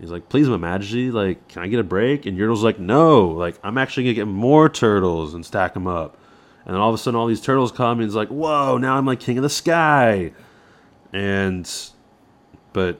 He's 0.00 0.10
like, 0.10 0.28
"Please, 0.28 0.48
my 0.48 0.56
Majesty, 0.56 1.12
like, 1.12 1.46
can 1.48 1.62
I 1.62 1.68
get 1.68 1.78
a 1.78 1.84
break?" 1.84 2.26
And 2.26 2.36
Yertle's 2.36 2.64
like, 2.64 2.80
"No, 2.80 3.28
like, 3.28 3.58
I'm 3.62 3.78
actually 3.78 4.04
gonna 4.04 4.14
get 4.14 4.26
more 4.26 4.68
turtles 4.68 5.34
and 5.34 5.46
stack 5.46 5.74
them 5.74 5.86
up." 5.86 6.16
And 6.64 6.74
then 6.74 6.80
all 6.80 6.88
of 6.88 6.94
a 6.94 6.98
sudden, 6.98 7.18
all 7.18 7.26
these 7.26 7.40
turtles 7.40 7.70
come, 7.70 8.00
and 8.00 8.08
he's 8.08 8.16
like, 8.16 8.28
"Whoa, 8.28 8.78
now 8.78 8.96
I'm 8.96 9.06
like 9.06 9.20
king 9.20 9.38
of 9.38 9.42
the 9.42 9.48
sky." 9.48 10.32
And 11.12 11.70
but 12.72 12.98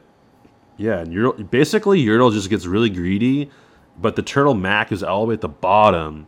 yeah, 0.76 0.98
and 0.98 1.12
Yertle, 1.12 1.50
basically 1.50 2.04
Yertle 2.04 2.32
just 2.32 2.50
gets 2.50 2.66
really 2.66 2.90
greedy, 2.90 3.50
but 3.98 4.16
the 4.16 4.22
turtle 4.22 4.54
Mac 4.54 4.92
is 4.92 5.02
all 5.02 5.22
the 5.22 5.28
way 5.28 5.34
at 5.34 5.40
the 5.40 5.48
bottom. 5.48 6.26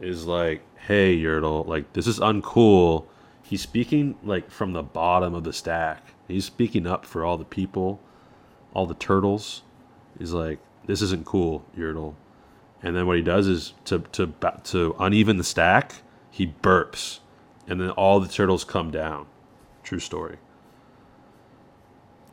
Is 0.00 0.26
like, 0.26 0.62
hey 0.86 1.16
Yertle, 1.16 1.66
like 1.66 1.92
this 1.94 2.06
is 2.06 2.18
uncool. 2.18 3.06
He's 3.42 3.62
speaking 3.62 4.16
like 4.22 4.50
from 4.50 4.72
the 4.72 4.82
bottom 4.82 5.34
of 5.34 5.44
the 5.44 5.52
stack. 5.52 6.08
He's 6.28 6.44
speaking 6.44 6.86
up 6.86 7.06
for 7.06 7.24
all 7.24 7.38
the 7.38 7.44
people, 7.44 8.00
all 8.74 8.86
the 8.86 8.94
turtles. 8.94 9.62
He's 10.18 10.32
like, 10.32 10.58
this 10.86 11.00
isn't 11.00 11.24
cool, 11.24 11.64
Yertle. 11.76 12.14
And 12.82 12.94
then 12.94 13.06
what 13.06 13.16
he 13.16 13.22
does 13.22 13.46
is 13.46 13.72
to 13.86 14.00
to 14.12 14.34
to 14.64 14.96
uneven 14.98 15.38
the 15.38 15.44
stack, 15.44 16.02
he 16.30 16.46
burps, 16.46 17.20
and 17.66 17.80
then 17.80 17.90
all 17.90 18.20
the 18.20 18.28
turtles 18.28 18.64
come 18.64 18.90
down. 18.90 19.26
True 19.82 20.00
story 20.00 20.38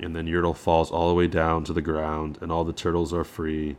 and 0.03 0.15
then 0.15 0.27
Yertle 0.27 0.55
falls 0.55 0.91
all 0.91 1.07
the 1.07 1.15
way 1.15 1.27
down 1.27 1.63
to 1.63 1.73
the 1.73 1.81
ground, 1.81 2.37
and 2.41 2.51
all 2.51 2.63
the 2.63 2.73
turtles 2.73 3.13
are 3.13 3.23
free, 3.23 3.77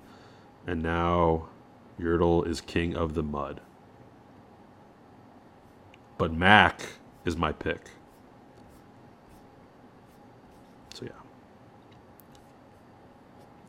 and 0.67 0.83
now 0.83 1.49
Yertle 2.01 2.47
is 2.47 2.61
king 2.61 2.97
of 2.97 3.15
the 3.15 3.23
mud. 3.23 3.61
But 6.17 6.33
Mac 6.33 6.87
is 7.25 7.37
my 7.37 7.53
pick. 7.53 7.91
So 10.95 11.05
yeah. 11.05 11.11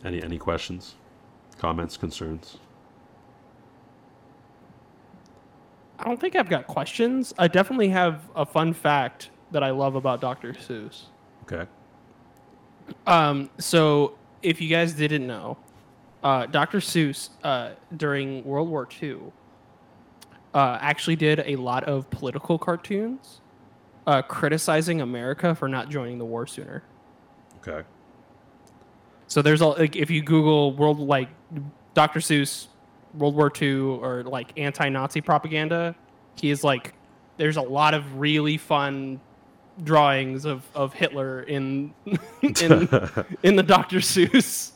Any 0.08 0.24
any 0.24 0.38
questions, 0.38 0.96
comments, 1.58 1.98
concerns? 1.98 2.58
I 6.00 6.06
don't 6.06 6.20
think 6.20 6.36
I've 6.36 6.50
got 6.50 6.68
questions. 6.68 7.34
I 7.38 7.48
definitely 7.48 7.90
have 7.90 8.30
a 8.36 8.46
fun 8.46 8.74
fact 8.74 9.32
that 9.52 9.64
I 9.64 9.72
love 9.72 9.96
about 9.96 10.22
Dr. 10.22 10.54
Seuss. 10.54 11.06
Okay. 11.44 11.66
Um, 13.08 13.50
so 13.58 14.16
if 14.42 14.62
you 14.62 14.70
guys 14.70 14.94
didn't 14.94 15.26
know, 15.26 15.58
uh, 16.24 16.46
Dr. 16.48 16.80
Seuss 16.80 17.30
uh, 17.44 17.72
during 17.96 18.44
World 18.44 18.70
War 18.70 18.88
II 19.02 19.18
uh, 20.54 20.78
actually 20.82 21.16
did 21.16 21.44
a 21.46 21.56
lot 21.58 21.84
of 21.84 22.10
political 22.10 22.58
cartoons 22.58 23.42
uh, 24.08 24.22
criticizing 24.22 25.02
America 25.02 25.54
for 25.56 25.68
not 25.68 25.90
joining 25.90 26.18
the 26.18 26.26
war 26.26 26.48
sooner. 26.48 26.84
Okay. 27.58 27.88
So 29.28 29.42
there's 29.42 29.62
all 29.62 29.76
like 29.78 29.96
if 29.96 30.10
you 30.10 30.22
Google 30.22 30.74
world 30.74 31.00
like 31.00 31.30
Dr. 31.94 32.20
Seuss 32.20 32.68
World 33.16 33.36
War 33.36 33.52
II 33.60 33.80
or 33.80 34.24
like 34.24 34.58
anti-Nazi 34.58 35.22
propaganda, 35.22 35.96
he 36.36 36.52
is 36.52 36.64
like 36.64 36.94
there's 37.38 37.58
a 37.58 37.62
lot 37.62 37.94
of 37.94 38.20
really 38.20 38.58
fun 38.58 39.20
drawings 39.84 40.46
of, 40.46 40.64
of 40.74 40.94
Hitler 40.94 41.42
in 41.44 41.94
in 42.42 42.90
in 43.44 43.56
the 43.56 43.64
Dr. 43.64 43.98
Seuss 43.98 44.72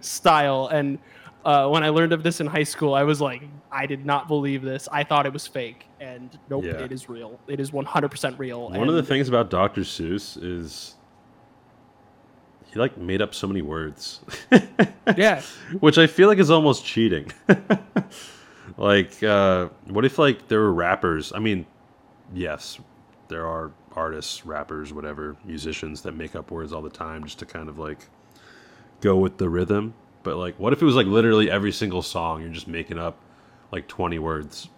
style. 0.00 0.68
And 0.68 0.98
uh, 1.44 1.68
when 1.68 1.82
I 1.82 1.88
learned 1.88 2.12
of 2.12 2.22
this 2.22 2.40
in 2.40 2.46
high 2.46 2.64
school, 2.64 2.94
I 2.94 3.02
was 3.02 3.20
like, 3.20 3.42
I 3.72 3.86
did 3.86 4.04
not 4.04 4.28
believe 4.28 4.62
this. 4.62 4.88
I 4.92 5.04
thought 5.04 5.26
it 5.26 5.32
was 5.32 5.46
fake, 5.46 5.86
and 6.00 6.36
nope, 6.48 6.64
Yeah. 6.64 6.72
it 6.72 6.92
is 6.92 7.08
real. 7.08 7.40
It 7.48 7.60
is 7.60 7.70
100% 7.70 8.38
real. 8.38 8.70
One 8.70 8.88
of 8.88 8.94
the 8.94 9.02
things 9.02 9.28
about 9.28 9.48
Dr. 9.50 9.82
Seuss 9.82 10.38
is 10.42 10.96
he 12.66 12.78
like 12.78 12.96
made 12.98 13.22
up 13.22 13.34
so 13.34 13.46
many 13.46 13.62
words, 13.62 14.20
yeah, 15.16 15.40
which 15.80 15.98
I 15.98 16.06
feel 16.06 16.28
like 16.28 16.38
is 16.38 16.50
almost 16.50 16.84
cheating. 16.84 17.32
like, 18.76 19.22
uh, 19.22 19.68
what 19.86 20.04
if 20.04 20.18
like 20.18 20.46
there 20.48 20.60
were 20.60 20.72
rappers? 20.72 21.32
I 21.34 21.38
mean, 21.38 21.66
yes, 22.34 22.78
there 23.28 23.46
are 23.46 23.72
artists, 23.94 24.46
rappers, 24.46 24.92
whatever, 24.92 25.36
musicians 25.44 26.02
that 26.02 26.12
make 26.12 26.34
up 26.34 26.50
words 26.50 26.72
all 26.72 26.82
the 26.82 26.90
time 26.90 27.24
just 27.24 27.38
to 27.40 27.46
kind 27.46 27.68
of 27.68 27.78
like 27.78 28.08
go 29.00 29.16
with 29.16 29.38
the 29.38 29.48
rhythm. 29.48 29.94
But 30.22 30.36
like, 30.36 30.58
what 30.58 30.72
if 30.72 30.82
it 30.82 30.84
was 30.84 30.94
like 30.94 31.06
literally 31.06 31.50
every 31.50 31.72
single 31.72 32.02
song 32.02 32.42
you're 32.42 32.50
just 32.50 32.68
making 32.68 32.98
up 32.98 33.18
like 33.72 33.88
20 33.88 34.18
words? 34.18 34.68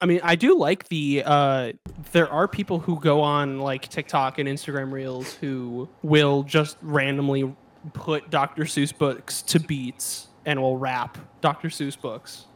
I 0.00 0.06
mean, 0.06 0.20
I 0.22 0.34
do 0.34 0.56
like 0.56 0.88
the. 0.88 1.22
Uh, 1.26 1.72
there 2.12 2.30
are 2.30 2.48
people 2.48 2.78
who 2.78 2.98
go 2.98 3.20
on 3.20 3.58
like 3.58 3.88
TikTok 3.88 4.38
and 4.38 4.48
Instagram 4.48 4.92
Reels 4.92 5.34
who 5.34 5.88
will 6.02 6.42
just 6.42 6.78
randomly 6.80 7.54
put 7.92 8.30
Dr. 8.30 8.64
Seuss 8.64 8.96
books 8.96 9.42
to 9.42 9.60
beats 9.60 10.28
and 10.46 10.60
will 10.60 10.78
rap 10.78 11.18
Dr. 11.42 11.68
Seuss 11.68 12.00
books, 12.00 12.46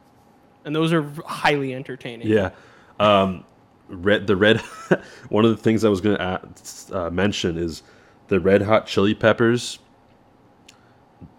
and 0.64 0.74
those 0.74 0.92
are 0.92 1.02
highly 1.26 1.74
entertaining. 1.74 2.28
Yeah. 2.28 2.50
Um, 2.98 3.44
red 3.88 4.26
the 4.26 4.36
red. 4.36 4.60
one 5.28 5.44
of 5.44 5.50
the 5.50 5.56
things 5.56 5.84
I 5.84 5.88
was 5.88 6.00
going 6.00 6.16
to 6.16 6.40
uh, 6.92 7.10
mention 7.10 7.58
is 7.58 7.82
the 8.28 8.40
Red 8.40 8.62
Hot 8.62 8.86
Chili 8.86 9.14
Peppers 9.14 9.78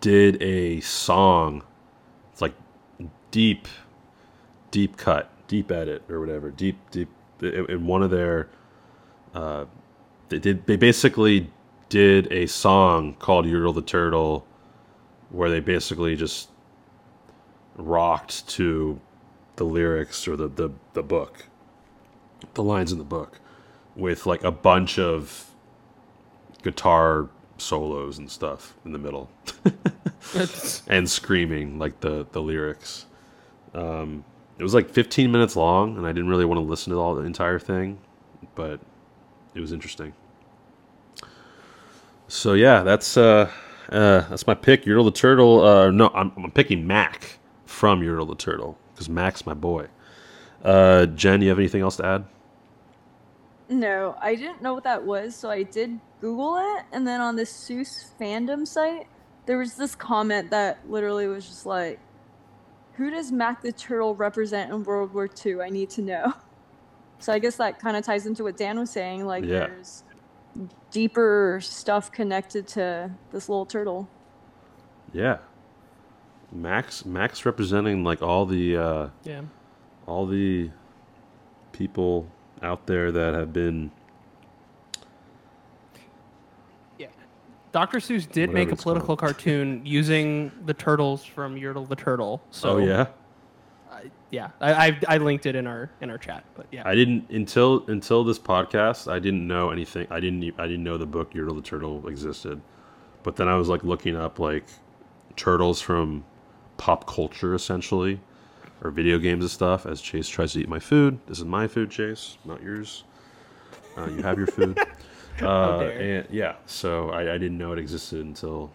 did 0.01 0.41
a 0.41 0.79
song. 0.81 1.63
It's 2.31 2.41
like 2.41 2.53
deep, 3.31 3.67
deep 4.71 4.97
cut, 4.97 5.29
deep 5.47 5.71
edit 5.71 6.03
or 6.09 6.19
whatever. 6.19 6.51
Deep, 6.51 6.77
deep. 6.91 7.09
In 7.41 7.85
one 7.85 8.01
of 8.01 8.11
their, 8.11 8.47
uh, 9.33 9.65
they 10.29 10.39
did. 10.39 10.65
They 10.67 10.77
basically 10.77 11.51
did 11.89 12.31
a 12.31 12.45
song 12.45 13.15
called 13.15 13.45
"Yertle 13.45 13.75
the 13.75 13.81
Turtle," 13.81 14.47
where 15.31 15.49
they 15.49 15.59
basically 15.59 16.15
just 16.15 16.49
rocked 17.75 18.47
to 18.47 18.99
the 19.55 19.63
lyrics 19.63 20.27
or 20.27 20.35
the, 20.35 20.47
the, 20.47 20.71
the 20.93 21.03
book, 21.03 21.45
the 22.53 22.63
lines 22.63 22.91
in 22.91 22.97
the 22.97 23.03
book, 23.03 23.39
with 23.95 24.25
like 24.25 24.43
a 24.43 24.51
bunch 24.51 24.99
of 24.99 25.51
guitar 26.63 27.29
solos 27.57 28.17
and 28.17 28.29
stuff 28.29 28.75
in 28.85 28.91
the 28.91 28.99
middle, 28.99 29.29
and 30.87 31.09
screaming 31.09 31.79
like 31.79 31.99
the 32.01 32.25
the 32.31 32.41
lyrics. 32.41 33.05
Um, 33.73 34.25
it 34.57 34.63
was 34.63 34.73
like 34.73 34.89
15 34.89 35.31
minutes 35.31 35.55
long, 35.55 35.97
and 35.97 36.05
I 36.05 36.11
didn't 36.11 36.29
really 36.29 36.45
want 36.45 36.59
to 36.59 36.63
listen 36.63 36.93
to 36.93 36.99
all 36.99 37.15
the 37.15 37.23
entire 37.23 37.59
thing, 37.59 37.99
but 38.55 38.79
it 39.53 39.59
was 39.59 39.71
interesting. 39.73 40.13
So 42.27 42.53
yeah, 42.53 42.83
that's 42.83 43.17
uh, 43.17 43.51
uh, 43.89 44.21
that's 44.21 44.47
my 44.47 44.53
pick. 44.53 44.85
Yertle 44.85 45.05
the 45.05 45.11
Turtle. 45.11 45.63
Uh, 45.63 45.91
no, 45.91 46.09
I'm, 46.13 46.31
I'm 46.37 46.51
picking 46.51 46.87
Mac 46.87 47.39
from 47.65 48.01
Yertle 48.01 48.27
the 48.27 48.35
Turtle 48.35 48.77
because 48.95 49.09
Mac's 49.09 49.45
my 49.45 49.53
boy. 49.53 49.87
Uh, 50.63 51.05
Jen, 51.07 51.41
you 51.41 51.49
have 51.49 51.59
anything 51.59 51.81
else 51.81 51.97
to 51.97 52.05
add? 52.05 52.25
No, 53.69 54.15
I 54.21 54.35
didn't 54.35 54.61
know 54.61 54.73
what 54.73 54.83
that 54.83 55.03
was, 55.03 55.35
so 55.35 55.49
I 55.49 55.63
did 55.63 55.99
Google 56.21 56.57
it, 56.57 56.85
and 56.91 57.05
then 57.07 57.19
on 57.21 57.35
the 57.35 57.43
Seuss 57.43 58.05
fandom 58.19 58.65
site, 58.67 59.07
there 59.45 59.57
was 59.57 59.75
this 59.75 59.95
comment 59.95 60.49
that 60.51 60.79
literally 60.89 61.27
was 61.27 61.45
just 61.45 61.65
like, 61.65 61.99
"Who 62.93 63.09
does 63.09 63.31
Mac 63.31 63.61
the 63.61 63.71
Turtle 63.71 64.15
represent 64.15 64.71
in 64.71 64.83
World 64.83 65.13
War 65.13 65.29
II? 65.45 65.61
I 65.61 65.69
need 65.69 65.89
to 65.91 66.01
know." 66.01 66.33
So 67.17 67.31
I 67.31 67.39
guess 67.39 67.55
that 67.55 67.79
kind 67.79 67.95
of 67.95 68.03
ties 68.03 68.25
into 68.25 68.43
what 68.43 68.57
Dan 68.57 68.77
was 68.77 68.89
saying. 68.91 69.25
Like, 69.25 69.45
Yeah. 69.45 69.67
there's 69.67 70.03
deeper 70.91 71.59
stuff 71.63 72.11
connected 72.11 72.67
to 72.67 73.09
this 73.31 73.47
little 73.47 73.65
turtle. 73.65 74.09
Yeah, 75.13 75.37
Max. 76.55 77.05
Max 77.05 77.45
representing 77.45 78.03
like 78.03 78.21
all 78.21 78.45
the 78.45 78.77
uh, 78.77 79.09
yeah. 79.23 79.41
all 80.07 80.25
the 80.25 80.69
people 81.71 82.27
out 82.61 82.85
there 82.87 83.11
that 83.11 83.33
have 83.33 83.53
been. 83.53 83.91
Yeah. 86.97 87.07
Dr. 87.71 87.99
Seuss 87.99 88.29
did 88.31 88.51
make 88.51 88.71
a 88.71 88.75
political 88.75 89.15
called. 89.15 89.19
cartoon 89.19 89.81
using 89.85 90.51
the 90.65 90.73
turtles 90.73 91.23
from 91.23 91.55
Yertle 91.55 91.87
the 91.87 91.95
Turtle. 91.95 92.41
So 92.51 92.69
oh 92.69 92.77
yeah. 92.77 93.07
I- 93.91 94.11
yeah, 94.31 94.49
I, 94.59 94.87
I 94.87 94.99
I 95.07 95.17
linked 95.17 95.45
it 95.45 95.55
in 95.55 95.67
our 95.67 95.89
in 96.01 96.09
our 96.09 96.17
chat, 96.17 96.43
but 96.55 96.65
yeah, 96.71 96.83
I 96.85 96.95
didn't 96.95 97.29
until 97.29 97.85
until 97.87 98.23
this 98.25 98.37
podcast. 98.37 99.09
I 99.09 99.19
didn't 99.19 99.47
know 99.47 99.69
anything. 99.69 100.07
I 100.09 100.19
didn't. 100.19 100.43
I 100.59 100.67
didn't 100.67 100.83
know 100.83 100.97
the 100.97 101.05
book 101.05 101.33
Yertle 101.33 101.55
the 101.55 101.61
Turtle 101.61 102.05
existed. 102.07 102.59
But 103.23 103.37
then 103.37 103.47
I 103.47 103.55
was 103.55 103.69
like 103.69 103.83
looking 103.83 104.15
up 104.17 104.37
like 104.37 104.65
turtles 105.35 105.79
from 105.79 106.25
pop 106.77 107.07
culture 107.07 107.53
essentially, 107.53 108.19
or 108.81 108.91
video 108.91 109.17
games 109.17 109.43
and 109.43 109.51
stuff. 109.51 109.85
As 109.85 110.01
Chase 110.01 110.27
tries 110.27 110.53
to 110.53 110.59
eat 110.59 110.69
my 110.69 110.79
food. 110.79 111.19
This 111.27 111.39
is 111.39 111.45
my 111.45 111.67
food, 111.67 111.91
Chase, 111.91 112.37
not 112.45 112.61
yours. 112.61 113.03
Uh, 113.97 114.07
you 114.07 114.21
have 114.21 114.37
your 114.37 114.47
food. 114.47 114.77
uh, 115.41 115.79
and 115.79 116.27
yeah, 116.29 116.55
so 116.65 117.09
I, 117.11 117.33
I 117.33 117.37
didn't 117.37 117.57
know 117.57 117.71
it 117.71 117.79
existed 117.79 118.25
until 118.25 118.71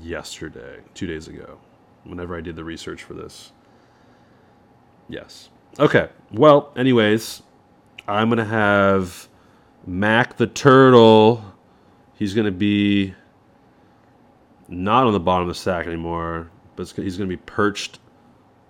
yesterday, 0.00 0.80
two 0.94 1.06
days 1.06 1.28
ago, 1.28 1.58
whenever 2.04 2.36
I 2.36 2.40
did 2.40 2.56
the 2.56 2.64
research 2.64 3.02
for 3.02 3.14
this. 3.14 3.52
Yes. 5.08 5.48
Okay. 5.78 6.08
Well, 6.32 6.72
anyways, 6.76 7.42
I'm 8.06 8.28
gonna 8.28 8.44
have 8.44 9.28
Mac 9.86 10.36
the 10.36 10.46
turtle. 10.46 11.44
He's 12.14 12.34
gonna 12.34 12.50
be 12.50 13.14
not 14.70 15.06
on 15.06 15.12
the 15.12 15.20
bottom 15.20 15.42
of 15.42 15.54
the 15.54 15.60
stack 15.60 15.86
anymore, 15.86 16.50
but 16.76 16.88
he's 16.88 17.16
gonna 17.16 17.28
be 17.28 17.36
perched 17.36 17.98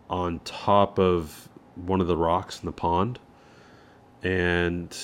on 0.08 0.40
top 0.40 0.98
of 0.98 1.48
one 1.76 2.00
of 2.00 2.06
the 2.08 2.16
rocks 2.16 2.60
in 2.60 2.66
the 2.66 2.72
pond. 2.72 3.18
And 4.22 4.96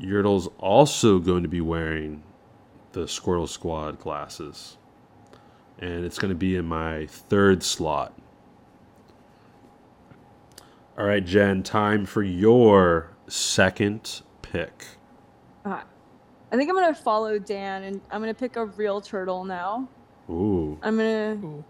Yertle's 0.00 0.48
also 0.58 1.18
going 1.18 1.42
to 1.42 1.48
be 1.48 1.60
wearing 1.60 2.22
the 2.92 3.04
Squirtle 3.04 3.48
Squad 3.48 3.98
glasses. 3.98 4.78
And 5.78 6.04
it's 6.04 6.18
going 6.18 6.30
to 6.30 6.36
be 6.36 6.56
in 6.56 6.64
my 6.64 7.06
third 7.06 7.62
slot. 7.62 8.14
All 10.96 11.06
right, 11.06 11.24
Jen, 11.24 11.62
time 11.62 12.04
for 12.06 12.22
your 12.22 13.10
second 13.26 14.20
pick. 14.42 14.86
Uh, 15.64 15.80
I 16.52 16.56
think 16.56 16.68
I'm 16.68 16.76
gonna 16.76 16.94
follow 16.94 17.38
Dan, 17.38 17.84
and 17.84 18.00
I'm 18.10 18.20
gonna 18.20 18.34
pick 18.34 18.56
a 18.56 18.66
real 18.66 19.00
turtle 19.00 19.42
now. 19.44 19.88
Ooh. 20.30 20.78
I'm 20.82 20.96
gonna 20.96 21.38
Ooh. 21.42 21.64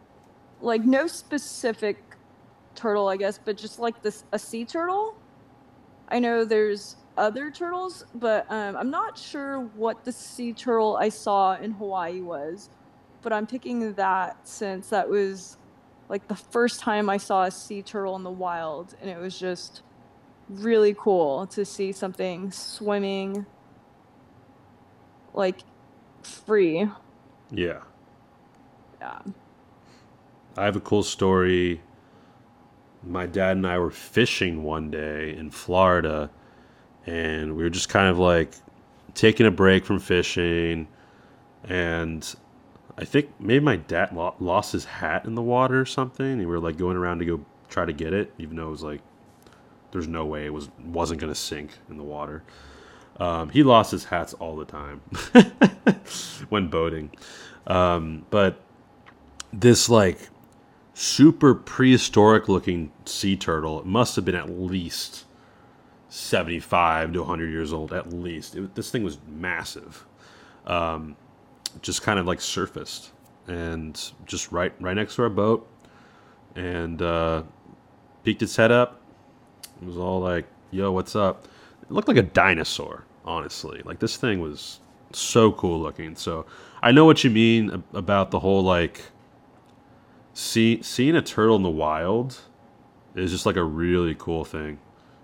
like 0.60 0.84
no 0.84 1.06
specific 1.06 1.98
turtle, 2.74 3.08
I 3.08 3.16
guess, 3.16 3.38
but 3.42 3.56
just 3.56 3.78
like 3.78 4.02
this 4.02 4.24
a 4.32 4.38
sea 4.38 4.64
turtle. 4.64 5.14
I 6.08 6.18
know 6.18 6.44
there's 6.44 6.96
other 7.16 7.50
turtles, 7.50 8.04
but 8.14 8.46
um, 8.50 8.76
I'm 8.76 8.90
not 8.90 9.18
sure 9.18 9.60
what 9.76 10.04
the 10.04 10.12
sea 10.12 10.52
turtle 10.52 10.96
I 10.96 11.08
saw 11.08 11.56
in 11.56 11.72
Hawaii 11.72 12.20
was. 12.20 12.68
But 13.22 13.32
I'm 13.32 13.46
picking 13.46 13.94
that 13.94 14.36
since 14.48 14.88
that 14.88 15.08
was 15.08 15.56
like 16.08 16.26
the 16.28 16.36
first 16.36 16.80
time 16.80 17.08
I 17.08 17.16
saw 17.16 17.44
a 17.44 17.50
sea 17.50 17.82
turtle 17.82 18.16
in 18.16 18.22
the 18.22 18.30
wild, 18.30 18.94
and 19.00 19.08
it 19.08 19.18
was 19.18 19.38
just 19.38 19.82
really 20.48 20.94
cool 20.98 21.46
to 21.46 21.64
see 21.64 21.92
something 21.92 22.50
swimming 22.50 23.46
like 25.34 25.60
free. 26.22 26.88
Yeah. 27.50 27.80
Yeah. 29.02 29.18
I 30.56 30.64
have 30.64 30.76
a 30.76 30.80
cool 30.80 31.02
story. 31.02 31.80
My 33.02 33.26
dad 33.26 33.56
and 33.56 33.66
I 33.66 33.78
were 33.78 33.90
fishing 33.90 34.62
one 34.62 34.92
day 34.92 35.34
in 35.36 35.50
Florida, 35.50 36.30
and 37.04 37.56
we 37.56 37.64
were 37.64 37.70
just 37.70 37.88
kind 37.88 38.06
of 38.08 38.20
like 38.20 38.52
taking 39.14 39.44
a 39.44 39.50
break 39.50 39.84
from 39.84 39.98
fishing. 39.98 40.86
And 41.64 42.32
I 42.96 43.04
think 43.04 43.30
maybe 43.40 43.64
my 43.64 43.74
dad 43.74 44.14
lost 44.38 44.70
his 44.70 44.84
hat 44.84 45.24
in 45.24 45.34
the 45.34 45.42
water 45.42 45.80
or 45.80 45.86
something. 45.86 46.24
And 46.24 46.38
we 46.38 46.46
were 46.46 46.60
like 46.60 46.76
going 46.76 46.96
around 46.96 47.18
to 47.18 47.24
go 47.24 47.44
try 47.68 47.84
to 47.84 47.92
get 47.92 48.12
it, 48.12 48.32
even 48.38 48.56
though 48.56 48.68
it 48.68 48.70
was 48.70 48.84
like 48.84 49.00
there's 49.90 50.06
no 50.06 50.24
way 50.24 50.46
it 50.46 50.52
was 50.52 50.68
wasn't 50.84 51.20
gonna 51.20 51.34
sink 51.34 51.72
in 51.90 51.96
the 51.96 52.04
water. 52.04 52.44
Um, 53.18 53.48
he 53.48 53.64
lost 53.64 53.90
his 53.90 54.04
hats 54.04 54.32
all 54.34 54.54
the 54.54 54.64
time 54.64 55.00
when 56.50 56.68
boating, 56.68 57.10
um, 57.66 58.24
but 58.30 58.60
this 59.52 59.88
like 59.88 60.18
super 60.94 61.54
prehistoric 61.54 62.48
looking 62.48 62.92
sea 63.04 63.36
turtle. 63.36 63.80
It 63.80 63.86
must 63.86 64.16
have 64.16 64.24
been 64.24 64.34
at 64.34 64.50
least 64.50 65.24
75 66.08 67.12
to 67.12 67.20
100 67.20 67.50
years 67.50 67.72
old, 67.72 67.92
at 67.92 68.12
least. 68.12 68.56
It, 68.56 68.74
this 68.74 68.90
thing 68.90 69.02
was 69.02 69.18
massive. 69.26 70.04
Um, 70.66 71.16
just 71.80 72.02
kind 72.02 72.18
of 72.18 72.26
like 72.26 72.40
surfaced 72.40 73.10
and 73.48 74.12
just 74.26 74.52
right 74.52 74.72
right 74.78 74.94
next 74.94 75.16
to 75.16 75.22
our 75.22 75.28
boat 75.28 75.68
and 76.54 77.00
uh, 77.00 77.42
peeked 78.24 78.42
its 78.42 78.56
head 78.56 78.70
up. 78.70 79.00
It 79.80 79.86
was 79.86 79.96
all 79.96 80.20
like, 80.20 80.46
yo, 80.70 80.92
what's 80.92 81.16
up? 81.16 81.48
It 81.82 81.90
looked 81.90 82.08
like 82.08 82.16
a 82.16 82.22
dinosaur, 82.22 83.04
honestly. 83.24 83.80
Like 83.84 83.98
this 83.98 84.16
thing 84.16 84.40
was 84.40 84.80
so 85.12 85.52
cool 85.52 85.80
looking. 85.80 86.14
So 86.14 86.46
I 86.82 86.92
know 86.92 87.04
what 87.04 87.24
you 87.24 87.30
mean 87.30 87.82
about 87.94 88.30
the 88.30 88.40
whole 88.40 88.62
like 88.62 89.00
see 90.34 90.82
seeing 90.82 91.16
a 91.16 91.22
turtle 91.22 91.56
in 91.56 91.62
the 91.62 91.70
wild 91.70 92.40
is 93.14 93.30
just 93.30 93.46
like 93.46 93.56
a 93.56 93.64
really 93.64 94.14
cool 94.14 94.44
thing. 94.44 94.78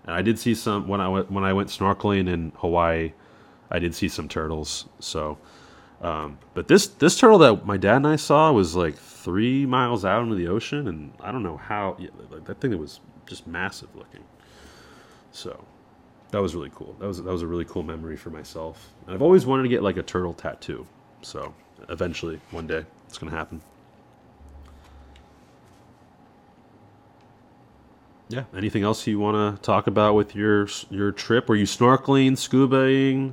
And 0.04 0.14
I 0.14 0.22
did 0.22 0.38
see 0.38 0.54
some 0.54 0.88
when 0.88 1.00
I 1.00 1.09
went 1.09 1.30
when 1.30 1.44
I 1.44 1.52
went 1.52 1.68
snorkeling 1.68 2.28
in 2.28 2.52
Hawaii. 2.56 3.12
I 3.70 3.78
did 3.78 3.94
see 3.94 4.09
some 4.09 4.28
turtles. 4.28 4.86
So, 5.00 5.38
um, 6.00 6.38
but 6.54 6.68
this 6.68 6.86
this 6.86 7.18
turtle 7.18 7.38
that 7.38 7.66
my 7.66 7.76
dad 7.76 7.96
and 7.96 8.06
I 8.06 8.16
saw 8.16 8.50
was 8.52 8.74
like 8.74 8.96
three 8.96 9.66
miles 9.66 10.04
out 10.04 10.22
into 10.22 10.34
the 10.34 10.48
ocean, 10.48 10.88
and 10.88 11.12
I 11.20 11.32
don't 11.32 11.42
know 11.42 11.56
how 11.56 11.96
like, 12.30 12.44
that 12.46 12.61
thing 12.61 12.76
was 12.78 13.00
just 13.26 13.46
massive 13.46 13.94
looking. 13.94 14.24
So, 15.30 15.62
that 16.30 16.40
was 16.40 16.54
really 16.54 16.70
cool. 16.74 16.96
That 16.98 17.06
was 17.06 17.22
that 17.22 17.30
was 17.30 17.42
a 17.42 17.46
really 17.46 17.66
cool 17.66 17.82
memory 17.82 18.16
for 18.16 18.30
myself. 18.30 18.92
And 19.06 19.14
I've 19.14 19.22
always 19.22 19.44
wanted 19.44 19.64
to 19.64 19.68
get 19.68 19.82
like 19.82 19.98
a 19.98 20.02
turtle 20.02 20.32
tattoo. 20.32 20.86
So, 21.20 21.54
eventually, 21.90 22.40
one 22.50 22.66
day, 22.66 22.84
it's 23.06 23.18
gonna 23.18 23.32
happen. 23.32 23.61
Yeah. 28.29 28.45
Anything 28.55 28.83
else 28.83 29.07
you 29.07 29.18
want 29.18 29.57
to 29.57 29.62
talk 29.62 29.87
about 29.87 30.14
with 30.14 30.35
your 30.35 30.68
your 30.91 31.12
trip? 31.12 31.49
Were 31.49 31.57
you 31.57 31.64
snorkeling, 31.64 32.33
scubaing? 32.33 33.33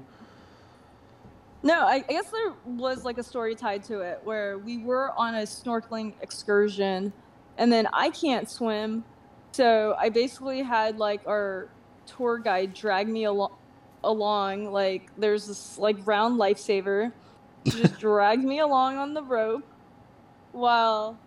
No, 1.64 1.82
I, 1.82 1.96
I 1.96 2.00
guess 2.00 2.30
there 2.30 2.54
was 2.66 3.04
like 3.04 3.18
a 3.18 3.24
story 3.24 3.56
tied 3.56 3.84
to 3.86 4.00
it 4.02 4.22
where 4.24 4.58
we 4.60 4.78
were 4.78 5.12
on 5.18 5.36
a 5.36 5.42
snorkeling 5.42 6.14
excursion, 6.22 7.12
and 7.58 7.72
then 7.72 7.88
I 7.92 8.12
can't 8.12 8.50
swim, 8.50 9.04
so 9.52 9.96
I 10.00 10.10
basically 10.10 10.62
had 10.62 10.98
like 10.98 11.28
our 11.28 11.70
tour 12.06 12.38
guide 12.38 12.74
drag 12.74 13.08
me 13.08 13.26
along. 13.26 13.52
Along, 14.04 14.72
like 14.72 15.10
there's 15.18 15.48
this 15.48 15.80
like 15.80 15.98
round 16.06 16.40
lifesaver. 16.40 17.12
She 17.66 17.72
just 17.72 18.00
dragged 18.00 18.44
me 18.44 18.60
along 18.60 18.98
on 18.98 19.16
the 19.16 19.24
rope 19.24 19.64
while 20.52 21.18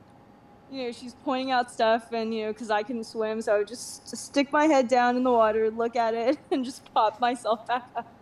you 0.71 0.85
know, 0.85 0.93
she's 0.93 1.15
pointing 1.25 1.51
out 1.51 1.71
stuff, 1.71 2.13
and 2.13 2.35
you 2.35 2.47
know, 2.47 2.53
because 2.53 2.71
I 2.71 2.83
couldn't 2.83 3.05
swim, 3.05 3.41
so 3.41 3.55
I 3.55 3.59
would 3.59 3.69
just, 3.69 4.11
just 4.11 4.27
stick 4.27 4.53
my 4.53 4.67
head 4.67 4.89
down 4.89 5.17
in 5.17 5.25
the 5.25 5.33
water, 5.33 5.71
look 5.71 5.97
at 5.97 6.15
it, 6.15 6.39
and 6.51 6.65
just 6.65 6.93
pop 6.93 7.21
myself 7.21 7.67
back 7.67 7.89
up 7.97 8.15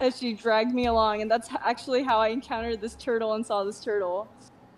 as 0.00 0.18
she 0.18 0.32
dragged 0.32 0.74
me 0.74 0.86
along. 0.86 1.22
And 1.22 1.30
that's 1.30 1.48
actually 1.64 2.02
how 2.02 2.18
I 2.18 2.28
encountered 2.28 2.80
this 2.80 2.94
turtle 2.94 3.34
and 3.34 3.44
saw 3.44 3.64
this 3.64 3.80
turtle. 3.80 4.28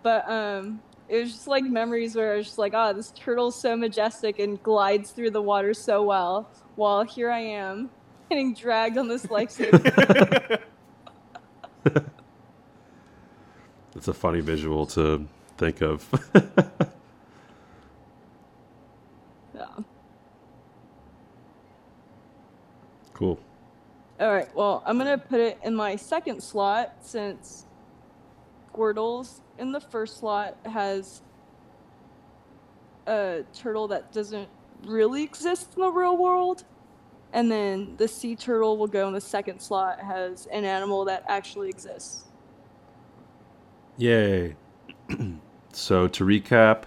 But 0.03 0.29
um, 0.29 0.81
it 1.09 1.21
was 1.21 1.33
just 1.33 1.47
like 1.47 1.65
memories 1.65 2.15
where 2.15 2.35
I 2.35 2.37
was 2.39 2.47
just 2.47 2.59
like, 2.59 2.73
oh, 2.75 2.93
this 2.93 3.13
turtle's 3.13 3.59
so 3.59 3.77
majestic 3.77 4.39
and 4.39 4.63
glides 4.63 5.11
through 5.13 5.31
the 5.31 5.43
water 5.43 5.75
so 5.75 6.03
well, 6.03 6.49
while 6.77 7.05
here 7.05 7.31
I 7.31 7.41
am 7.41 7.91
getting 8.29 8.55
dragged 8.55 8.99
on 8.99 9.09
this 9.09 9.27
lifesaver. 9.27 10.61
It's 13.95 14.09
a 14.09 14.15
funny 14.15 14.41
visual 14.41 14.87
to 14.87 15.27
think 15.63 15.81
of. 15.81 16.09
yeah. 19.55 19.67
Cool. 23.15 23.39
All 24.19 24.33
right. 24.33 24.53
Well, 24.57 24.83
I'm 24.85 24.99
gonna 24.99 25.19
put 25.19 25.39
it 25.39 25.61
in 25.63 25.75
my 25.75 25.95
second 25.95 26.43
slot 26.43 26.97
since 27.01 27.67
Squirtles 28.73 29.41
in 29.59 29.71
the 29.71 29.81
first 29.81 30.19
slot 30.19 30.57
has 30.65 31.23
a 33.07 33.45
turtle 33.55 33.87
that 33.89 34.13
doesn't 34.13 34.49
really 34.85 35.23
exist 35.23 35.75
in 35.77 35.83
the 35.83 35.91
real 35.93 36.17
world, 36.17 36.65
and 37.33 37.53
then 37.53 37.95
the 37.99 38.09
sea 38.09 38.35
turtle 38.35 38.77
will 38.77 38.89
go 38.89 39.07
in 39.07 39.15
the 39.15 39.21
second 39.21 39.61
slot 39.61 40.01
has 40.01 40.47
an 40.47 40.65
animal 40.65 41.05
that 41.05 41.25
actually 41.29 41.69
exists. 41.69 42.25
Yay. 43.97 44.57
so 45.73 46.09
to 46.09 46.25
recap, 46.25 46.85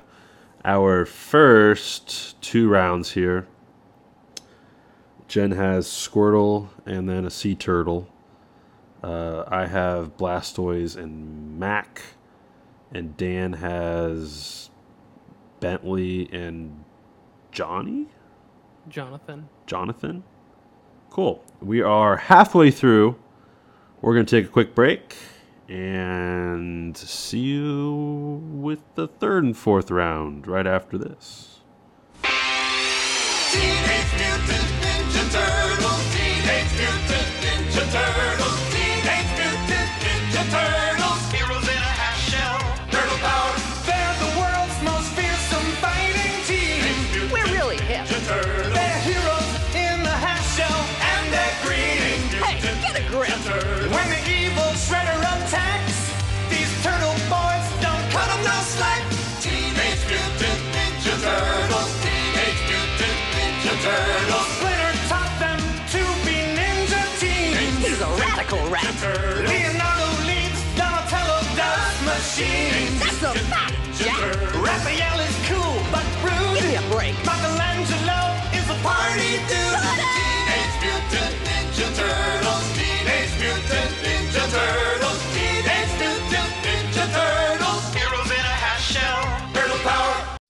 our 0.64 1.06
first 1.06 2.42
two 2.42 2.70
rounds 2.70 3.12
here. 3.12 3.48
Jen 5.28 5.52
has 5.52 5.88
Squirtle 5.88 6.70
and 6.86 7.10
then 7.10 7.26
a 7.26 7.30
sea 7.30 7.56
turtle. 7.56 8.08
Uh, 9.04 9.44
I 9.48 9.68
have 9.68 10.18
Blastoise 10.18 10.96
and 10.96 11.60
Mac. 11.60 12.02
And 12.92 13.18
Dan 13.18 13.54
has 13.54 14.70
Bentley 15.60 16.30
and 16.32 16.84
Johnny? 17.52 18.08
Jonathan. 18.88 19.50
Jonathan? 19.66 20.24
Cool. 21.10 21.44
We 21.62 21.82
are 21.82 22.18
halfway 22.18 22.72
through. 22.72 23.16
We're 24.02 24.14
going 24.14 24.26
to 24.26 24.42
take 24.42 24.46
a 24.46 24.52
quick 24.52 24.76
break 24.76 25.16
and 25.68 26.96
see 26.96 27.40
you 27.40 28.42
with 28.52 28.80
the 28.96 29.08
third 29.08 29.44
and 29.44 29.58
fourth 29.58 29.90
round 29.90 30.48
right 30.48 30.68
after 30.68 30.98
this. 30.98 31.60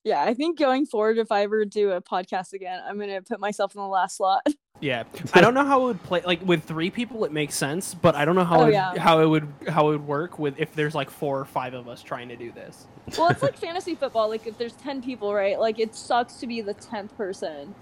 Yeah, 0.06 0.22
I 0.22 0.34
think 0.34 0.56
going 0.56 0.86
forward, 0.86 1.18
if 1.18 1.32
I 1.32 1.42
ever 1.42 1.64
do 1.64 1.90
a 1.90 2.00
podcast 2.00 2.52
again, 2.52 2.80
I'm 2.86 2.96
gonna 2.96 3.22
put 3.22 3.40
myself 3.40 3.74
in 3.74 3.80
the 3.80 3.88
last 3.88 4.16
slot. 4.16 4.46
Yeah, 4.78 5.04
I 5.32 5.40
don't 5.40 5.54
know 5.54 5.64
how 5.64 5.80
it 5.80 5.84
would 5.84 6.02
play. 6.02 6.20
Like 6.20 6.42
with 6.44 6.64
three 6.64 6.90
people, 6.90 7.24
it 7.24 7.32
makes 7.32 7.54
sense, 7.54 7.94
but 7.94 8.14
I 8.14 8.26
don't 8.26 8.34
know 8.34 8.44
how 8.44 8.60
Oh, 8.60 8.66
it, 8.66 8.72
yeah. 8.74 8.98
how 8.98 9.20
it 9.20 9.26
would 9.26 9.48
how 9.68 9.88
it 9.88 9.92
would 9.92 10.06
work 10.06 10.38
with 10.38 10.54
if 10.58 10.74
there's 10.74 10.94
like 10.94 11.08
four 11.08 11.40
or 11.40 11.46
five 11.46 11.72
of 11.72 11.88
us 11.88 12.02
trying 12.02 12.28
to 12.28 12.36
do 12.36 12.52
this. 12.52 12.86
well, 13.16 13.28
it's 13.30 13.40
like 13.48 13.56
fantasy 13.56 13.94
football. 13.94 14.28
Like 14.28 14.46
if 14.46 14.58
there's 14.58 14.74
ten 14.74 15.00
people, 15.02 15.32
right? 15.32 15.58
Like 15.58 15.78
it 15.78 15.94
sucks 15.94 16.34
to 16.34 16.46
be 16.46 16.60
the 16.60 16.74
tenth 16.74 17.16
person. 17.16 17.74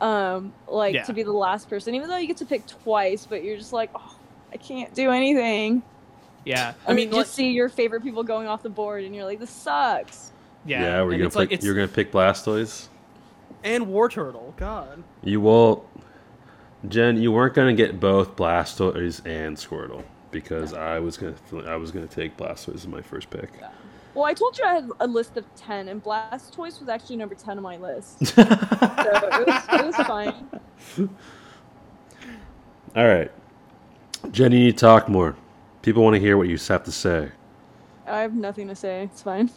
Um, 0.00 0.52
like 0.68 0.94
Yeah. 0.94 1.02
to 1.02 1.12
be 1.12 1.24
the 1.24 1.32
last 1.32 1.68
person, 1.68 1.96
even 1.96 2.08
though 2.08 2.16
you 2.18 2.28
get 2.28 2.36
to 2.36 2.46
pick 2.46 2.64
twice, 2.68 3.26
but 3.28 3.42
you're 3.42 3.56
just 3.58 3.72
like, 3.72 3.90
oh, 3.96 4.16
I 4.52 4.56
can't 4.56 4.94
do 4.94 5.10
anything. 5.10 5.82
Yeah, 6.44 6.74
I 6.86 6.92
mean, 6.94 7.08
you 7.10 7.16
just 7.16 7.34
see 7.34 7.50
your 7.50 7.68
favorite 7.68 8.04
people 8.04 8.22
going 8.22 8.46
off 8.46 8.62
the 8.62 8.70
board, 8.70 9.02
and 9.02 9.16
you're 9.16 9.24
like, 9.24 9.40
this 9.40 9.50
sucks. 9.50 10.30
Yeah, 10.66 10.82
Yeah, 10.82 11.02
we're 11.02 11.12
gonna 11.12 11.24
it's 11.26 11.34
pick. 11.34 11.40
like 11.40 11.52
it's 11.52 11.64
you're 11.64 11.74
gonna 11.74 11.88
pick 11.88 12.12
Blastoise. 12.12 12.88
and 13.64 13.86
Wartortle. 13.86 14.56
God, 14.56 15.02
You 15.22 15.40
will, 15.40 15.84
Jen. 16.88 17.16
You 17.20 17.32
weren't 17.32 17.54
gonna 17.54 17.72
get 17.74 17.98
both 18.00 18.36
Blastoise 18.36 19.24
and 19.26 19.56
Squirtle 19.56 20.04
because 20.30 20.72
I 20.74 20.98
was 20.98 21.16
gonna. 21.16 21.34
I 21.66 21.76
was 21.76 21.90
gonna 21.90 22.06
take 22.06 22.36
Blastoise 22.36 22.74
as 22.76 22.86
my 22.86 23.02
first 23.02 23.30
pick. 23.30 23.50
Well, 24.12 24.24
I 24.24 24.34
told 24.34 24.58
you 24.58 24.64
I 24.64 24.74
had 24.74 24.90
a 25.00 25.06
list 25.06 25.36
of 25.36 25.44
ten, 25.54 25.88
and 25.88 26.02
Blastoise 26.02 26.80
was 26.80 26.88
actually 26.88 27.16
number 27.16 27.34
ten 27.34 27.56
on 27.56 27.62
my 27.62 27.76
list, 27.76 28.26
so 28.26 28.42
it 28.42 29.46
was, 29.46 29.64
it 29.72 29.86
was 29.86 29.96
fine. 30.06 30.34
All 32.96 33.06
right, 33.06 33.30
Jen. 34.32 34.52
You 34.52 34.58
need 34.58 34.72
to 34.76 34.80
talk 34.80 35.08
more. 35.08 35.36
People 35.82 36.02
want 36.02 36.14
to 36.14 36.20
hear 36.20 36.36
what 36.36 36.48
you 36.48 36.58
have 36.68 36.84
to 36.84 36.92
say. 36.92 37.30
I 38.06 38.20
have 38.20 38.34
nothing 38.34 38.68
to 38.68 38.74
say. 38.74 39.04
It's 39.04 39.22
fine. 39.22 39.48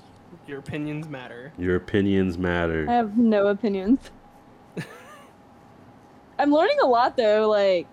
Your 0.48 0.60
opinions 0.60 1.08
matter. 1.08 1.54
Your 1.58 1.76
opinions 1.76 2.38
matter. 2.38 2.86
I 2.90 2.94
have 2.94 3.18
no 3.18 3.48
opinions. 3.48 4.12
I'm 6.40 6.52
learning 6.52 6.78
a 6.82 6.88
lot 6.88 7.18
though. 7.18 7.50
Like, 7.50 7.88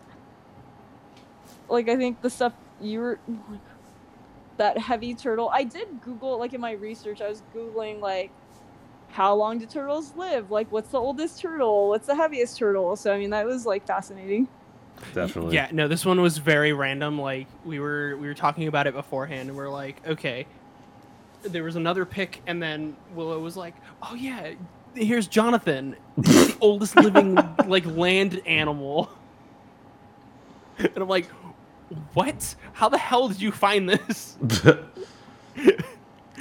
like 1.68 1.88
I 1.88 1.96
think 1.96 2.20
the 2.22 2.30
stuff 2.30 2.52
you 2.80 3.00
were 3.00 3.18
that 4.56 4.78
heavy 4.78 5.14
turtle. 5.14 5.50
I 5.52 5.64
did 5.64 6.02
Google 6.02 6.38
like 6.38 6.52
in 6.52 6.60
my 6.60 6.72
research. 6.72 7.20
I 7.20 7.28
was 7.28 7.42
googling 7.54 8.00
like 8.00 8.30
how 9.08 9.34
long 9.34 9.58
do 9.58 9.66
turtles 9.66 10.14
live? 10.16 10.50
Like, 10.50 10.70
what's 10.70 10.90
the 10.90 10.98
oldest 10.98 11.40
turtle? 11.40 11.88
What's 11.88 12.06
the 12.06 12.14
heaviest 12.14 12.58
turtle? 12.58 12.96
So 12.96 13.12
I 13.12 13.18
mean, 13.18 13.30
that 13.30 13.46
was 13.46 13.66
like 13.66 13.86
fascinating. 13.86 14.48
Definitely. 15.14 15.54
Yeah, 15.54 15.68
no, 15.72 15.88
this 15.88 16.04
one 16.04 16.20
was 16.20 16.38
very 16.38 16.72
random. 16.72 17.18
Like 17.20 17.46
we 17.64 17.80
were 17.80 18.16
we 18.18 18.28
were 18.28 18.34
talking 18.34 18.68
about 18.68 18.86
it 18.86 18.94
beforehand, 18.94 19.48
and 19.48 19.56
we 19.56 19.64
are 19.64 19.70
like, 19.70 20.06
okay. 20.06 20.46
There 21.42 21.64
was 21.64 21.76
another 21.76 22.04
pick, 22.04 22.42
and 22.46 22.62
then 22.62 22.96
Willow 23.14 23.38
was 23.38 23.56
like, 23.56 23.74
"Oh 24.02 24.14
yeah, 24.14 24.52
here's 24.94 25.26
Jonathan, 25.26 25.96
the 26.16 26.56
oldest 26.60 26.96
living 26.96 27.38
like 27.66 27.86
land 27.86 28.40
animal." 28.46 29.10
And 30.78 30.96
I'm 30.96 31.08
like, 31.08 31.26
"What? 32.14 32.54
How 32.72 32.88
the 32.88 32.98
hell 32.98 33.28
did 33.28 33.40
you 33.40 33.52
find 33.52 33.88
this?" 33.88 34.36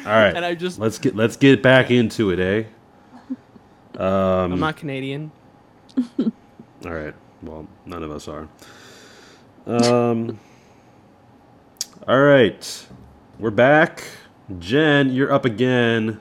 All 0.06 0.16
right. 0.16 0.36
And 0.36 0.46
I 0.46 0.56
just, 0.56 0.80
let's 0.80 0.98
get 0.98 1.16
let's 1.16 1.36
get 1.36 1.62
back 1.62 1.92
into 1.92 2.32
it, 2.32 2.40
eh? 2.40 2.64
Um, 4.02 4.54
I'm 4.54 4.60
not 4.60 4.78
Canadian. 4.78 5.32
All 6.20 6.32
right. 6.86 7.14
Well, 7.42 7.68
none 7.86 8.04
of 8.04 8.12
us 8.12 8.28
are. 8.28 8.48
Um. 9.68 10.40
all 12.08 12.20
right, 12.20 12.88
we're 13.38 13.52
back. 13.52 14.04
Jen, 14.58 15.12
you're 15.12 15.32
up 15.32 15.46
again 15.46 16.20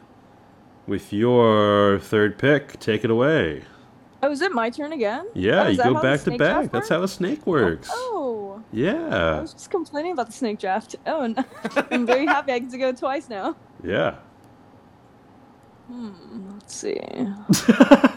with 0.86 1.12
your 1.12 1.98
third 1.98 2.38
pick. 2.38 2.78
Take 2.78 3.04
it 3.04 3.10
away. 3.10 3.62
Oh, 4.22 4.30
is 4.30 4.42
it 4.42 4.52
my 4.52 4.68
turn 4.68 4.92
again? 4.92 5.26
Yeah, 5.34 5.62
Oh, 5.64 5.68
you 5.68 5.76
go 5.78 5.94
back 6.02 6.20
to 6.22 6.30
back. 6.32 6.38
draft 6.38 6.72
That's 6.72 6.88
how 6.88 7.02
a 7.02 7.08
snake 7.08 7.46
works. 7.46 7.88
Oh, 7.92 8.60
I 8.60 8.76
Yeah, 8.76 9.36
I 9.36 9.40
was 9.40 9.54
just 9.54 9.70
complaining 9.70 10.12
about 10.12 10.26
the 10.26 10.32
snake 10.32 10.58
draft. 10.58 10.96
Oh, 11.06 11.22
and 11.22 11.42
I'm 11.90 12.04
very 12.04 12.26
happy 12.26 12.52
I 12.52 12.58
get 12.58 12.70
to 12.70 12.78
go 12.78 12.92
twice 12.92 13.28
now. 13.28 13.56
yeah. 13.82 14.16
Hmm, 15.86 16.50
let's 16.52 16.74
see. 16.74 17.00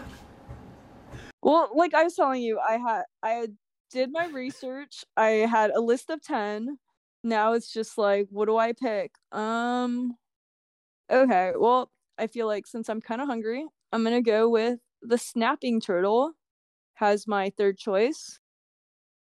well, 1.42 1.70
like 1.74 1.94
I 1.94 2.02
was 2.04 2.14
telling 2.14 2.42
you, 2.42 2.58
I 2.58 2.76
had 2.76 3.02
I 3.22 3.46
did 3.90 4.10
my 4.12 4.26
research. 4.26 5.04
I 5.16 5.46
had 5.48 5.70
a 5.70 5.80
list 5.80 6.10
of 6.10 6.20
10. 6.20 6.76
Now 7.24 7.52
it's 7.52 7.72
just 7.72 7.98
like 7.98 8.26
what 8.30 8.46
do 8.46 8.56
I 8.56 8.72
pick? 8.72 9.12
Um 9.32 10.16
Okay, 11.10 11.52
well, 11.58 11.90
I 12.18 12.26
feel 12.28 12.46
like 12.46 12.66
since 12.66 12.88
I'm 12.88 13.00
kind 13.00 13.20
of 13.22 13.28
hungry, 13.28 13.66
I'm 13.92 14.04
to 14.04 14.22
go 14.22 14.48
with 14.50 14.80
the 15.02 15.18
snapping 15.18 15.80
turtle 15.80 16.32
has 16.96 17.26
my 17.28 17.50
third 17.58 17.78
choice. 17.78 18.40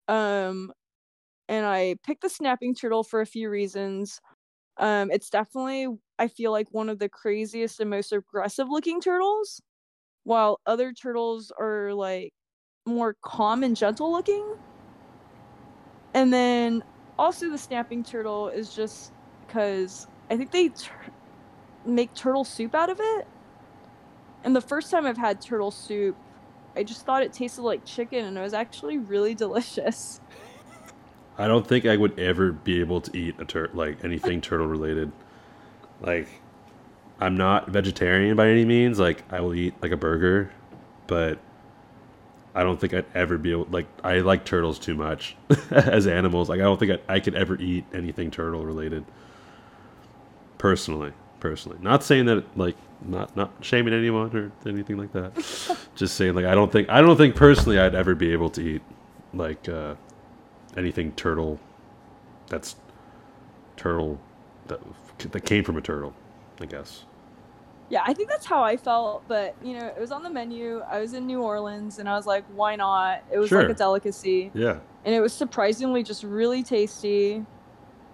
Um 0.09 0.73
and 1.49 1.67
I 1.67 1.97
picked 2.05 2.23
the 2.23 2.31
snapping 2.31 2.75
turtle 2.75 3.05
for 3.05 3.21
a 3.21 3.27
few 3.27 3.51
reasons. 3.51 4.21
Um, 4.79 5.11
it's 5.13 5.31
definitely 5.31 5.89
I 6.19 6.29
feel 6.29 6.53
like 6.53 6.69
one 6.73 6.89
of 6.91 6.99
the 7.01 7.09
craziest 7.11 7.81
and 7.81 7.91
most 7.91 8.13
aggressive 8.13 8.69
looking 8.71 9.01
turtles, 9.01 9.63
while 10.25 10.61
other 10.67 10.93
turtles 10.95 11.53
are 11.61 11.95
like 11.95 12.35
more 12.87 13.17
calm 13.23 13.65
and 13.65 13.77
gentle 13.77 14.13
looking. 14.13 14.47
And 16.15 16.33
then 16.33 16.85
also 17.19 17.51
the 17.51 17.59
snapping 17.59 18.03
turtle 18.03 18.49
is 18.49 18.75
just 18.75 19.13
because 19.47 20.07
I 20.31 20.37
think 20.37 20.51
they 20.51 20.69
tur- 20.69 21.13
make 21.85 22.15
turtle 22.15 22.45
soup 22.45 22.75
out 22.75 22.91
of 22.91 22.99
it. 23.01 23.27
And 24.43 24.55
the 24.55 24.61
first 24.61 24.91
time 24.91 25.07
I've 25.07 25.17
had 25.17 25.41
turtle 25.41 25.71
soup, 25.71 26.17
I 26.77 26.83
just 26.83 27.07
thought 27.07 27.23
it 27.23 27.33
tasted 27.33 27.63
like 27.63 27.85
chicken 27.85 28.25
and 28.25 28.37
it 28.37 28.41
was 28.41 28.55
actually 28.55 28.99
really 28.99 29.35
delicious. 29.45 30.21
I 31.37 31.49
don't 31.49 31.67
think 31.67 31.85
I 31.85 31.97
would 31.97 32.19
ever 32.19 32.53
be 32.53 32.81
able 32.81 33.01
to 33.01 33.17
eat 33.17 33.37
a 33.41 33.45
tur- 33.45 33.71
like 33.75 34.05
anything 34.05 34.41
turtle 34.43 34.67
related. 34.67 35.11
Like, 36.01 36.29
I'm 37.21 37.37
not 37.37 37.69
vegetarian 37.69 38.37
by 38.37 38.49
any 38.49 38.65
means. 38.65 38.99
Like, 38.99 39.25
I 39.33 39.41
will 39.41 39.55
eat 39.55 39.75
like 39.83 39.93
a 39.93 39.97
burger, 39.97 40.51
but 41.07 41.39
I 42.55 42.63
don't 42.63 42.81
think 42.81 42.95
I'd 42.95 43.07
ever 43.15 43.39
be 43.39 43.51
able. 43.53 43.67
Like, 43.71 43.87
I 44.03 44.19
like 44.19 44.45
turtles 44.45 44.79
too 44.79 44.95
much 44.95 45.37
as 45.71 46.07
animals. 46.07 46.49
Like, 46.49 46.61
I 46.61 46.65
don't 46.65 46.79
think 46.79 47.01
I, 47.09 47.15
I 47.15 47.21
could 47.21 47.35
ever 47.35 47.57
eat 47.57 47.85
anything 47.93 48.31
turtle 48.31 48.65
related. 48.65 49.05
Personally, 50.59 51.13
personally, 51.41 51.79
not 51.83 52.03
saying 52.03 52.27
that 52.27 52.57
like 52.57 52.77
not 53.03 53.37
not 53.37 53.53
shaming 53.61 53.93
anyone 53.93 54.35
or 54.35 54.53
anything 54.67 54.97
like 54.97 55.13
that. 55.13 55.35
Just 55.95 56.17
saying 56.17 56.35
like 56.35 56.47
I 56.47 56.55
don't 56.55 56.73
think 56.73 56.89
I 56.89 57.03
don't 57.03 57.17
think 57.17 57.37
personally 57.37 57.79
I'd 57.79 57.95
ever 57.95 58.15
be 58.15 58.33
able 58.33 58.51
to 58.51 58.63
eat 58.63 58.83
like. 59.35 59.69
uh 59.69 59.97
anything 60.77 61.13
turtle 61.13 61.59
that's 62.49 62.77
turtle 63.77 64.19
that, 64.67 64.81
that 65.33 65.45
came 65.45 65.65
from 65.65 65.77
a 65.77 65.81
turtle, 65.81 66.15
I 66.61 66.67
guess. 66.67 67.05
Yeah, 67.91 68.03
I 68.07 68.15
think 68.15 68.29
that's 68.31 68.47
how 68.47 68.63
I 68.63 68.77
felt, 68.77 69.25
but 69.29 69.55
you 69.63 69.79
know, 69.79 69.87
it 69.87 70.01
was 70.01 70.11
on 70.11 70.23
the 70.23 70.31
menu. 70.31 70.81
I 70.91 71.01
was 71.01 71.13
in 71.13 71.27
New 71.27 71.43
Orleans 71.43 71.99
and 71.99 72.09
I 72.09 72.17
was 72.17 72.27
like, 72.27 72.45
why 72.55 72.77
not? 72.77 73.23
It 73.31 73.39
was 73.39 73.53
like 73.53 73.69
a 73.69 73.75
delicacy. 73.75 74.51
Yeah. 74.55 74.79
And 75.05 75.15
it 75.15 75.21
was 75.21 75.33
surprisingly 75.35 76.03
just 76.03 76.25
really 76.25 76.63
tasty 76.63 77.45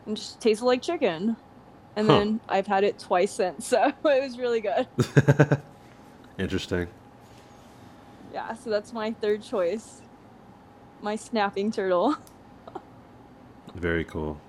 and 0.07 0.17
just 0.17 0.41
tasted 0.41 0.65
like 0.65 0.83
chicken. 0.83 1.37
And 1.97 2.09
Huh. 2.09 2.19
then 2.19 2.41
I've 2.49 2.67
had 2.67 2.83
it 2.85 2.99
twice 2.99 3.31
since, 3.33 3.67
so 3.69 3.85
it 4.05 4.23
was 4.23 4.39
really 4.39 4.61
good. 4.61 4.89
Interesting. 6.39 6.89
Yeah, 8.33 8.55
so 8.55 8.71
that's 8.71 8.93
my 8.93 9.13
third 9.13 9.43
choice. 9.43 10.03
My 11.01 11.17
snapping 11.17 11.71
turtle. 11.73 12.17
Very 13.75 14.05
cool. 14.05 14.41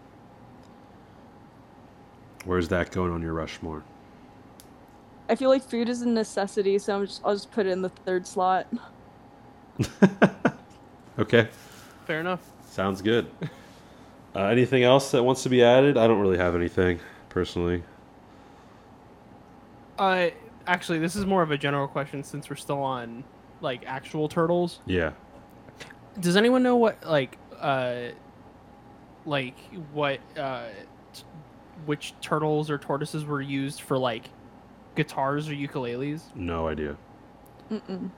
Where's 2.45 2.67
that 2.69 2.91
going 2.91 3.11
on 3.11 3.21
your 3.21 3.33
Rushmore? 3.33 3.83
I 5.31 5.35
feel 5.35 5.49
like 5.49 5.63
food 5.63 5.89
is 5.89 6.01
a 6.01 6.07
necessity, 6.07 6.77
so 6.77 6.97
I'm 6.97 7.07
just 7.07 7.21
I'll 7.23 7.33
just 7.33 7.51
put 7.51 7.65
it 7.65 7.69
in 7.69 7.81
the 7.81 7.89
third 7.89 8.27
slot. 8.27 8.67
Okay. 11.19 11.47
Fair 12.05 12.19
enough. 12.19 12.41
Sounds 12.67 13.01
good. 13.01 13.27
Uh, 14.35 14.45
anything 14.45 14.83
else 14.83 15.11
that 15.11 15.21
wants 15.23 15.43
to 15.43 15.49
be 15.49 15.61
added? 15.63 15.97
I 15.97 16.07
don't 16.07 16.19
really 16.19 16.37
have 16.37 16.55
anything 16.55 16.99
personally. 17.29 17.83
Uh, 19.99 20.29
actually, 20.67 20.99
this 20.99 21.15
is 21.15 21.25
more 21.25 21.43
of 21.43 21.51
a 21.51 21.57
general 21.57 21.87
question 21.87 22.23
since 22.23 22.49
we're 22.49 22.55
still 22.55 22.81
on 22.81 23.23
like 23.59 23.83
actual 23.85 24.29
turtles. 24.29 24.79
Yeah. 24.85 25.11
Does 26.19 26.37
anyone 26.37 26.63
know 26.63 26.77
what 26.77 27.03
like 27.05 27.37
uh 27.59 28.09
like 29.25 29.57
what 29.93 30.19
uh 30.37 30.63
t- 31.13 31.23
which 31.85 32.13
turtles 32.21 32.71
or 32.71 32.77
tortoises 32.77 33.25
were 33.25 33.41
used 33.41 33.81
for 33.81 33.97
like 33.97 34.29
guitars 34.95 35.49
or 35.49 35.53
ukuleles? 35.53 36.21
No 36.35 36.67
idea. 36.67 36.97
Mm-mm. 37.71 38.09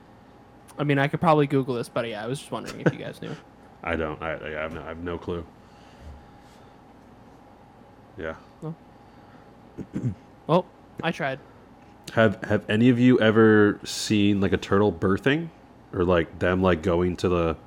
I 0.78 0.84
mean, 0.84 0.97
I 0.97 1.07
could 1.07 1.21
probably 1.21 1.47
Google 1.47 1.76
this, 1.76 1.89
but 1.89 2.07
yeah, 2.07 2.24
I 2.24 2.28
was 2.28 2.39
just 2.39 2.51
wondering 2.51 2.82
if 2.82 2.91
you 2.91 2.99
guys 2.99 3.21
knew. 3.21 3.36
I 3.84 3.95
don't. 3.95 4.21
I, 4.21 4.34
I 4.34 4.61
have 4.61 4.74
no. 4.74 4.82
I 4.82 4.88
have 4.88 5.03
no 5.03 5.17
clue. 5.17 5.45
Yeah. 8.17 8.36
Well, 10.45 10.65
I 11.01 11.11
tried. 11.11 11.39
Have 12.13 12.43
Have 12.43 12.69
any 12.69 12.89
of 12.89 12.99
you 12.99 13.17
ever 13.21 13.80
seen 13.86 14.41
like 14.41 14.51
a 14.51 14.57
turtle 14.57 14.91
birthing, 14.91 15.47
or 15.93 16.03
like 16.03 16.39
them 16.39 16.61
like 16.61 16.82
going 16.84 17.15
to 17.17 17.30
the 17.30 17.57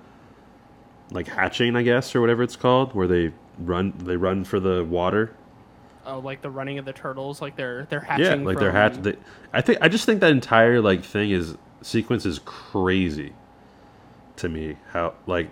like 1.10 1.26
hatching, 1.26 1.74
I 1.74 1.82
guess, 1.82 2.14
or 2.14 2.20
whatever 2.20 2.42
it's 2.42 2.56
called, 2.56 2.94
where 2.94 3.06
they 3.06 3.32
run 3.58 3.94
they 3.96 4.16
run 4.16 4.44
for 4.44 4.60
the 4.60 4.84
water. 4.84 5.34
Oh, 6.06 6.20
like 6.20 6.40
the 6.40 6.50
running 6.50 6.78
of 6.78 6.84
the 6.84 6.92
turtles, 6.92 7.42
like 7.42 7.56
they're 7.56 7.86
they're 7.86 8.00
hatching. 8.00 8.40
yeah, 8.40 8.46
like 8.46 8.58
they're 8.58 8.70
from- 8.70 8.76
hatch. 8.76 9.02
They, 9.02 9.16
I 9.52 9.60
think 9.60 9.78
I 9.82 9.88
just 9.88 10.06
think 10.06 10.20
that 10.20 10.30
entire 10.30 10.80
like 10.80 11.02
thing 11.04 11.30
is 11.30 11.56
sequence 11.82 12.24
is 12.24 12.40
crazy 12.44 13.32
to 14.36 14.48
me. 14.48 14.76
How 14.92 15.14
like 15.26 15.50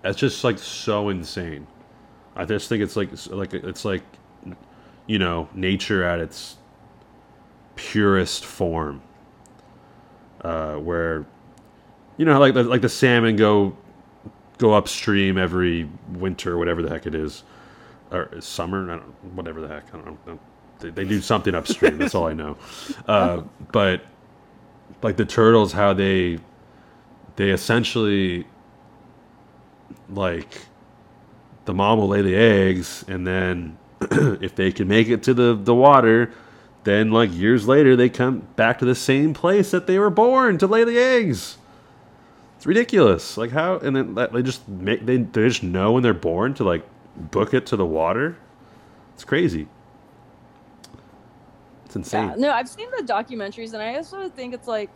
that's 0.00 0.18
just 0.18 0.42
like 0.44 0.58
so 0.58 1.10
insane. 1.10 1.66
I 2.34 2.44
just 2.46 2.68
think 2.68 2.82
it's 2.82 2.96
like 2.96 3.10
like 3.28 3.52
it's 3.52 3.84
like 3.84 4.02
you 5.06 5.18
know 5.18 5.48
nature 5.54 6.02
at 6.04 6.20
its 6.20 6.56
purest 7.76 8.44
form, 8.44 9.02
uh, 10.40 10.76
where 10.76 11.26
you 12.16 12.24
know 12.24 12.38
like 12.40 12.54
the, 12.54 12.62
like 12.62 12.80
the 12.80 12.88
salmon 12.88 13.36
go 13.36 13.76
go 14.58 14.72
upstream 14.72 15.36
every 15.36 15.88
winter, 16.12 16.56
whatever 16.56 16.80
the 16.82 16.88
heck 16.88 17.06
it 17.06 17.14
is, 17.14 17.42
or 18.12 18.40
summer, 18.40 18.90
I 18.90 18.96
don't, 18.96 19.34
whatever 19.34 19.60
the 19.60 19.68
heck. 19.68 19.94
I 19.94 19.98
don't 19.98 20.26
know. 20.26 20.38
They, 20.80 20.90
they 20.90 21.04
do 21.04 21.20
something 21.20 21.54
upstream. 21.54 21.98
that's 21.98 22.14
all 22.14 22.26
I 22.26 22.34
know. 22.34 22.56
Uh, 23.06 23.42
but 23.72 24.02
like 25.02 25.16
the 25.16 25.24
turtles, 25.24 25.72
how 25.72 25.92
they 25.92 26.38
they 27.36 27.50
essentially 27.50 28.46
like 30.08 30.60
the 31.64 31.74
mom 31.74 31.98
will 31.98 32.08
lay 32.08 32.22
the 32.22 32.36
eggs, 32.36 33.04
and 33.08 33.26
then 33.26 33.78
if 34.00 34.54
they 34.54 34.70
can 34.72 34.88
make 34.88 35.08
it 35.08 35.22
to 35.24 35.34
the 35.34 35.54
the 35.54 35.74
water. 35.74 36.32
Then, 36.84 37.12
like 37.12 37.32
years 37.32 37.68
later, 37.68 37.94
they 37.94 38.08
come 38.08 38.40
back 38.56 38.80
to 38.80 38.84
the 38.84 38.96
same 38.96 39.34
place 39.34 39.70
that 39.70 39.86
they 39.86 40.00
were 40.00 40.10
born 40.10 40.58
to 40.58 40.66
lay 40.66 40.82
the 40.82 40.98
eggs. 40.98 41.56
It's 42.56 42.66
ridiculous. 42.66 43.36
Like 43.36 43.50
how, 43.52 43.78
and 43.78 43.94
then 43.94 44.14
they 44.32 44.42
just 44.42 44.68
make 44.68 45.06
they 45.06 45.18
they 45.18 45.48
just 45.48 45.62
know 45.62 45.92
when 45.92 46.02
they're 46.02 46.12
born 46.12 46.54
to 46.54 46.64
like 46.64 46.84
book 47.16 47.54
it 47.54 47.66
to 47.66 47.76
the 47.76 47.86
water. 47.86 48.36
It's 49.14 49.24
crazy. 49.24 49.68
It's 51.84 51.96
insane. 51.96 52.28
Yeah, 52.30 52.34
no, 52.36 52.50
I've 52.52 52.68
seen 52.68 52.88
the 52.96 53.02
documentaries, 53.02 53.74
and 53.74 53.82
I 53.82 53.96
also 53.96 54.28
think 54.28 54.54
it's 54.54 54.68
like, 54.68 54.90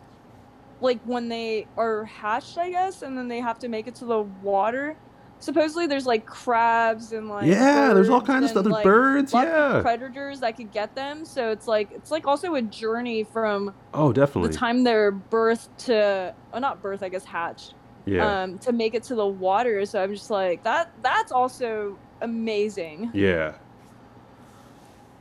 like 0.81 0.99
when 1.03 1.29
they 1.29 1.67
are 1.77 2.05
hatched, 2.05 2.57
I 2.57 2.71
guess, 2.71 3.01
and 3.01 3.17
then 3.17 3.27
they 3.27 3.39
have 3.39 3.59
to 3.59 3.67
make 3.67 3.87
it 3.87 3.95
to 3.95 4.05
the 4.05 4.21
water. 4.21 4.95
Supposedly, 5.39 5.85
there's 5.85 6.07
like 6.07 6.25
crabs 6.25 7.13
and 7.13 7.29
like 7.29 7.45
Yeah, 7.45 7.93
there's 7.93 8.09
all 8.09 8.21
kinds 8.21 8.45
of 8.45 8.49
stuff. 8.49 8.63
There's 8.63 8.73
like, 8.73 8.83
birds, 8.83 9.33
yeah. 9.33 9.81
predators 9.83 10.39
that 10.39 10.57
could 10.57 10.71
get 10.71 10.95
them. 10.95 11.25
So 11.25 11.51
it's 11.51 11.67
like 11.67 11.91
it's 11.91 12.09
like 12.09 12.25
also 12.25 12.55
a 12.55 12.61
journey 12.63 13.23
from 13.23 13.75
Oh, 13.93 14.11
definitely 14.11 14.49
the 14.49 14.57
time 14.57 14.83
they're 14.83 15.11
birthed 15.11 15.69
to, 15.85 16.33
oh, 16.53 16.59
not 16.59 16.81
birth, 16.81 17.03
I 17.03 17.09
guess 17.09 17.23
hatched, 17.23 17.75
Yeah, 18.07 18.43
um, 18.43 18.57
to 18.59 18.71
make 18.71 18.95
it 18.95 19.03
to 19.03 19.15
the 19.15 19.27
water. 19.27 19.85
So 19.85 20.01
I'm 20.01 20.11
just 20.11 20.31
like 20.31 20.63
that. 20.63 20.91
That's 21.03 21.31
also 21.31 21.99
amazing. 22.21 23.11
yeah. 23.13 23.53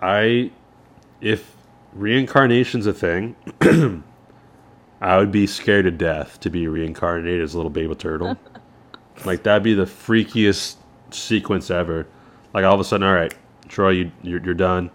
I, 0.01 0.51
if 1.21 1.57
reincarnation's 1.95 2.87
a 2.87 2.93
thing, 2.93 3.35
I 5.01 5.19
would 5.19 5.33
be 5.33 5.47
scared 5.47 5.85
to 5.85 5.91
death 5.91 6.41
to 6.41 6.51
be 6.51 6.69
reincarnated 6.69 7.43
as 7.43 7.55
a 7.55 7.57
little 7.57 7.71
baby 7.71 7.95
turtle. 7.95 8.37
like 9.25 9.43
that'd 9.43 9.63
be 9.63 9.75
the 9.75 9.85
freakiest 9.85 10.77
sequence 11.11 11.71
ever. 11.71 12.07
Like 12.53 12.65
all 12.65 12.75
of 12.75 12.81
a 12.81 12.85
sudden, 12.85 13.07
all 13.07 13.15
right, 13.15 13.35
Troy, 13.69 13.91
you 13.91 14.13
you're, 14.23 14.43
you're 14.43 14.55
done, 14.55 14.91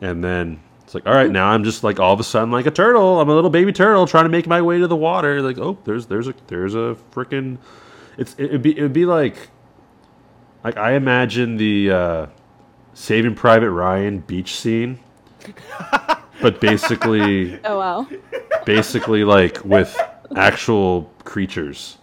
and 0.00 0.22
then 0.22 0.60
it's 0.84 0.94
like, 0.94 1.06
all 1.06 1.14
right, 1.14 1.30
now 1.30 1.48
I'm 1.48 1.64
just 1.64 1.82
like 1.82 1.98
all 1.98 2.12
of 2.12 2.20
a 2.20 2.24
sudden 2.24 2.50
like 2.50 2.66
a 2.66 2.70
turtle. 2.70 3.20
I'm 3.20 3.28
a 3.28 3.34
little 3.34 3.50
baby 3.50 3.72
turtle 3.72 4.06
trying 4.06 4.24
to 4.24 4.30
make 4.30 4.46
my 4.46 4.62
way 4.62 4.78
to 4.78 4.86
the 4.86 4.96
water. 4.96 5.42
Like, 5.42 5.58
oh, 5.58 5.78
there's 5.84 6.06
there's 6.06 6.28
a 6.28 6.34
there's 6.46 6.74
a 6.74 6.96
freaking, 7.12 7.58
it's 8.18 8.34
it'd 8.38 8.62
be 8.62 8.76
it'd 8.76 8.92
be 8.92 9.04
like, 9.04 9.50
like 10.66 10.76
I 10.76 10.94
imagine 10.94 11.56
the 11.56 11.90
uh, 11.92 12.26
Saving 12.92 13.36
Private 13.36 13.70
Ryan 13.70 14.18
beach 14.18 14.56
scene, 14.56 14.98
but 16.42 16.60
basically 16.60 17.60
Oh 17.64 17.78
wow. 17.78 18.06
basically 18.64 19.22
like 19.22 19.64
with 19.64 19.96
actual 20.34 21.08
creatures. 21.22 21.98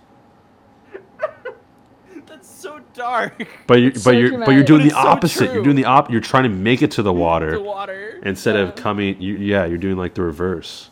That's 2.25 2.49
so 2.49 2.79
dark. 2.93 3.45
But 3.67 3.81
you, 3.81 3.93
so 3.93 4.11
but 4.11 4.17
you're 4.17 4.37
but 4.45 4.51
you're 4.51 4.63
doing 4.63 4.79
But 4.79 4.83
the 4.83 4.95
it's 4.95 5.01
so 5.03 5.07
opposite. 5.09 5.53
You're 5.53 5.63
doing 5.63 5.75
the 5.75 5.85
op. 5.85 6.09
You're 6.09 6.21
trying 6.21 6.43
to 6.43 6.49
make 6.49 6.81
it 6.81 6.91
to 6.91 7.01
the 7.01 7.11
water 7.11 7.51
The 7.51 7.61
water. 7.61 8.21
instead 8.23 8.55
of 8.55 8.75
coming. 8.75 9.21
You, 9.21 9.35
yeah, 9.35 9.65
you're 9.65 9.77
doing 9.77 9.97
like 9.97 10.13
the 10.13 10.21
reverse. 10.21 10.89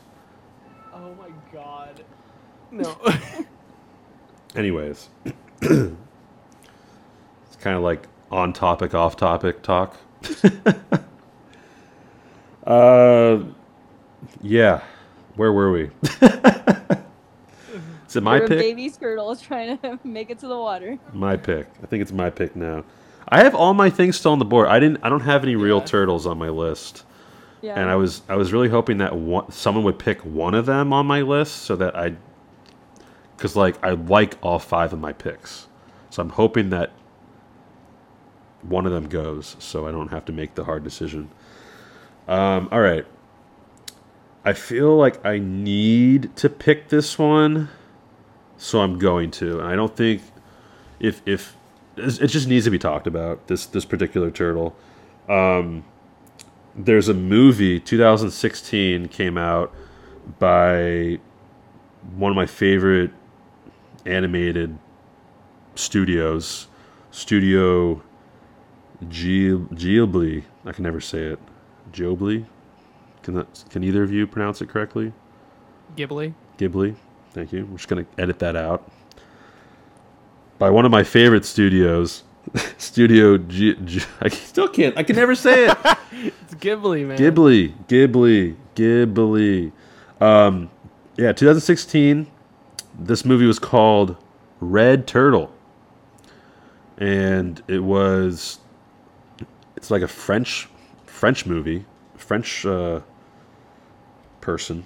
Oh 0.94 1.14
my 1.18 1.30
god. 1.54 2.04
No. 2.74 2.98
Anyways, 4.56 5.10
it's 5.62 5.94
kind 7.62 7.78
of 7.78 7.84
like 7.84 8.08
on 8.32 8.54
topic, 8.54 8.94
off 8.94 9.16
topic 9.16 9.62
talk. 9.62 9.96
uh, 12.66 13.44
yeah. 14.42 14.82
Where 15.36 15.54
were 15.54 15.72
we? 15.72 15.90
Is 18.08 18.18
it 18.18 18.24
my 18.24 18.38
You're 18.38 18.48
pick? 18.48 18.58
a 18.58 18.62
baby 18.62 18.90
turtle 18.90 19.34
trying 19.38 19.78
to 19.80 19.98
make 20.04 20.30
it 20.30 20.40
to 20.40 20.48
the 20.48 20.58
water. 20.58 20.98
My 21.14 21.38
pick. 21.38 21.68
I 21.82 21.86
think 21.86 22.02
it's 22.02 22.12
my 22.12 22.30
pick 22.30 22.56
now. 22.56 22.84
I 23.30 23.44
have 23.44 23.56
all 23.56 23.74
my 23.74 23.90
things 23.90 24.18
still 24.18 24.34
on 24.34 24.40
the 24.40 24.46
board. 24.46 24.68
I 24.68 24.80
didn't. 24.80 25.00
I 25.04 25.10
don't 25.10 25.22
have 25.22 25.44
any 25.44 25.56
real 25.56 25.78
Yeah. 25.78 25.86
turtles 25.86 26.28
on 26.28 26.38
my 26.38 26.50
list, 26.50 27.06
Yeah. 27.62 27.80
and 27.80 27.90
I 27.90 27.96
was 27.96 28.24
I 28.28 28.36
was 28.36 28.52
really 28.52 28.68
hoping 28.68 28.98
that 28.98 29.16
one, 29.16 29.50
someone 29.52 29.86
would 29.86 30.00
pick 30.00 30.20
one 30.26 30.54
of 30.54 30.66
them 30.66 30.92
on 30.92 31.06
my 31.06 31.22
list 31.22 31.60
so 31.60 31.78
that 31.78 31.96
I, 31.96 32.16
because 33.38 33.56
like 33.56 33.82
I 33.86 33.92
like 33.92 34.38
all 34.42 34.60
five 34.60 34.92
of 34.92 35.00
my 35.00 35.14
picks, 35.14 35.68
so 36.10 36.22
I'm 36.22 36.30
hoping 36.32 36.72
that 36.72 36.92
one 38.64 38.86
of 38.86 38.92
them 38.92 39.08
goes, 39.08 39.56
so 39.60 39.88
I 39.88 39.92
don't 39.92 40.10
have 40.10 40.26
to 40.26 40.32
make 40.32 40.56
the 40.56 40.64
hard 40.64 40.84
decision. 40.84 41.30
Um, 42.28 42.70
all 42.72 42.82
right. 42.82 43.06
I 44.44 44.54
feel 44.54 44.96
like 44.96 45.24
I 45.26 45.38
need 45.38 46.36
to 46.38 46.50
pick 46.50 46.90
this 46.90 47.20
one, 47.20 47.70
so 48.58 48.82
I'm 48.82 48.98
going 48.98 49.32
to. 49.32 49.60
And 49.60 49.68
I 49.68 49.76
don't 49.76 49.96
think 49.96 50.22
if 51.00 51.22
if 51.26 51.56
it 51.98 52.28
just 52.28 52.48
needs 52.48 52.66
to 52.66 52.72
be 52.72 52.80
talked 52.80 53.08
about 53.08 53.48
this 53.48 53.66
this 53.66 53.86
particular 53.86 54.32
turtle. 54.32 54.76
Um, 55.30 55.86
there's 56.76 57.10
a 57.10 57.14
movie 57.14 57.80
2016 57.80 59.10
came 59.10 59.38
out 59.38 59.74
by 60.40 61.20
one 62.16 62.32
of 62.32 62.36
my 62.36 62.46
favorite 62.46 63.12
animated 64.06 64.78
studios, 65.76 66.68
Studio 67.12 68.02
Ghibli. 69.06 70.44
I 70.66 70.72
can 70.72 70.84
never 70.84 71.02
say 71.02 71.24
it. 71.24 71.40
Ghibli. 71.92 72.46
Can 73.24 73.34
that, 73.36 73.64
can 73.70 73.84
either 73.84 74.04
of 74.04 74.12
you 74.12 74.26
pronounce 74.28 74.62
it 74.62 74.70
correctly? 74.70 75.14
Ghibli. 75.96 76.34
Ghibli. 76.58 76.96
Thank 77.34 77.54
you. 77.54 77.66
We're 77.66 77.78
just 77.78 77.88
gonna 77.88 78.06
edit 78.18 78.40
that 78.40 78.56
out. 78.56 78.90
By 80.60 80.70
one 80.70 80.86
of 80.86 80.92
my 80.92 81.04
favorite 81.04 81.46
studios, 81.46 82.24
Studio 82.78 83.38
G- 83.38 83.76
G- 83.86 84.02
I 84.20 84.30
still 84.30 84.68
can't. 84.68 84.98
I 84.98 85.04
can 85.04 85.16
never 85.16 85.36
say 85.36 85.68
it. 85.70 85.78
It's 86.14 86.56
Ghibli, 86.56 87.08
man. 87.08 87.18
Ghibli, 87.18 87.74
Ghibli, 87.88 88.56
Ghibli. 88.76 89.72
Um, 90.20 90.70
yeah, 91.18 91.32
2016. 91.32 92.28
This 93.00 93.24
movie 93.24 93.46
was 93.46 93.58
called 93.60 94.18
Red 94.60 95.08
Turtle, 95.08 95.52
and 96.98 97.62
it 97.68 97.80
was. 97.80 98.60
It's 99.82 99.90
like 99.90 100.04
a 100.04 100.08
French, 100.08 100.70
French 101.08 101.48
movie, 101.48 101.86
French 102.16 102.68
uh, 102.68 103.00
person 104.40 104.86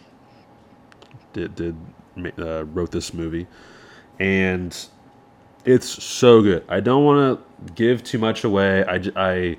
did 1.33 1.53
did 1.53 1.75
uh, 2.39 2.63
wrote 2.63 2.91
this 2.91 3.13
movie, 3.13 3.45
and 4.19 4.73
it's 5.65 6.01
so 6.01 6.41
good. 6.41 6.63
I 6.69 6.79
don't 6.79 7.03
want 7.03 7.41
to 7.67 7.73
give 7.73 8.05
too 8.05 8.17
much 8.19 8.45
away. 8.45 8.85
I, 8.85 9.01
I 9.17 9.57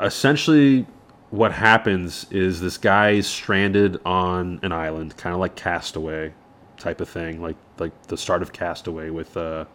essentially 0.00 0.84
what 1.30 1.52
happens 1.52 2.26
is 2.32 2.60
this 2.60 2.76
guy 2.76 3.10
is 3.10 3.28
stranded 3.28 4.00
on 4.04 4.58
an 4.64 4.72
island, 4.72 5.16
kind 5.16 5.34
of 5.34 5.38
like 5.38 5.54
Castaway 5.54 6.32
type 6.78 7.00
of 7.00 7.08
thing, 7.08 7.40
like 7.40 7.56
like 7.78 8.08
the 8.08 8.16
start 8.16 8.42
of 8.42 8.52
Castaway 8.52 9.10
with 9.10 9.36
uh 9.36 9.66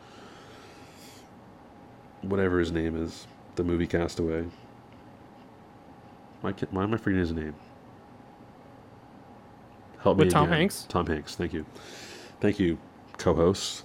whatever 2.23 2.59
his 2.59 2.73
name 2.73 3.01
is, 3.01 3.27
the 3.57 3.63
movie 3.63 3.87
Castaway. 3.87 4.45
Why, 6.41 6.53
can't, 6.53 6.71
why 6.71 6.83
am 6.83 6.93
I 6.93 6.97
forgetting 6.97 7.19
his 7.19 7.33
name? 7.33 7.55
Help 9.99 10.17
With 10.17 10.27
me 10.27 10.31
Tom 10.31 10.45
again. 10.45 10.59
Hanks? 10.59 10.85
Tom 10.87 11.07
Hanks. 11.07 11.35
Thank 11.35 11.53
you. 11.53 11.65
Thank 12.39 12.59
you, 12.59 12.77
co-host. 13.17 13.83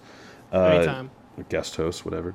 Uh, 0.52 0.64
Anytime. 0.64 1.10
guest 1.48 1.74
host, 1.76 2.04
whatever. 2.04 2.34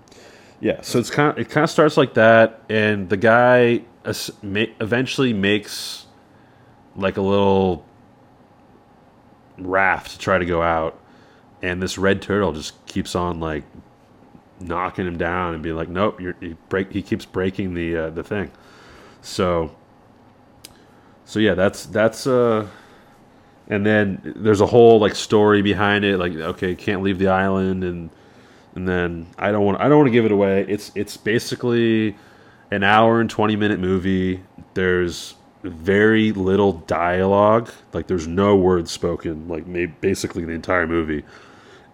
Yeah, 0.59 0.81
so 0.81 0.97
it's 0.97 1.11
kind 1.11 1.29
of 1.31 1.37
it 1.37 1.49
kind 1.49 1.63
of 1.63 1.69
starts 1.69 1.97
like 1.97 2.15
that, 2.15 2.63
and 2.67 3.07
the 3.09 3.17
guy 3.17 3.83
eventually 4.03 5.31
makes 5.31 6.07
like 6.95 7.17
a 7.17 7.21
little 7.21 7.85
raft 9.59 10.13
to 10.13 10.17
try 10.17 10.39
to 10.39 10.45
go 10.45 10.63
out, 10.63 10.99
and 11.61 11.79
this 11.79 11.99
red 11.99 12.23
turtle 12.23 12.53
just 12.53 12.83
keeps 12.87 13.13
on 13.13 13.39
like 13.39 13.65
knocking 14.59 15.07
him 15.07 15.17
down 15.17 15.53
and 15.53 15.63
being 15.63 15.75
like, 15.75 15.89
"Nope, 15.89 16.21
you're 16.21 16.35
he 16.39 16.55
break." 16.69 16.91
He 16.91 17.01
keeps 17.01 17.25
breaking 17.25 17.73
the 17.73 17.97
uh, 17.97 18.09
the 18.09 18.23
thing. 18.23 18.51
So, 19.21 19.75
so 21.25 21.39
yeah, 21.39 21.53
that's 21.53 21.85
that's 21.85 22.27
uh, 22.27 22.67
and 23.67 23.85
then 23.85 24.33
there's 24.37 24.61
a 24.61 24.65
whole 24.65 24.99
like 24.99 25.15
story 25.15 25.61
behind 25.61 26.05
it. 26.05 26.17
Like, 26.17 26.33
okay, 26.33 26.75
can't 26.75 27.01
leave 27.01 27.19
the 27.19 27.27
island, 27.27 27.83
and 27.83 28.09
and 28.75 28.87
then 28.87 29.27
I 29.37 29.51
don't 29.51 29.65
want 29.65 29.79
I 29.79 29.89
don't 29.89 29.97
want 29.97 30.07
to 30.07 30.11
give 30.11 30.25
it 30.25 30.31
away. 30.31 30.65
It's 30.67 30.91
it's 30.95 31.17
basically 31.17 32.15
an 32.71 32.83
hour 32.83 33.19
and 33.19 33.29
twenty 33.29 33.55
minute 33.55 33.79
movie. 33.79 34.43
There's 34.73 35.35
very 35.63 36.31
little 36.31 36.73
dialogue. 36.73 37.71
Like 37.93 38.07
there's 38.07 38.27
no 38.27 38.55
words 38.55 38.91
spoken. 38.91 39.47
Like 39.47 39.67
may, 39.67 39.87
basically 39.87 40.45
the 40.45 40.53
entire 40.53 40.87
movie, 40.87 41.23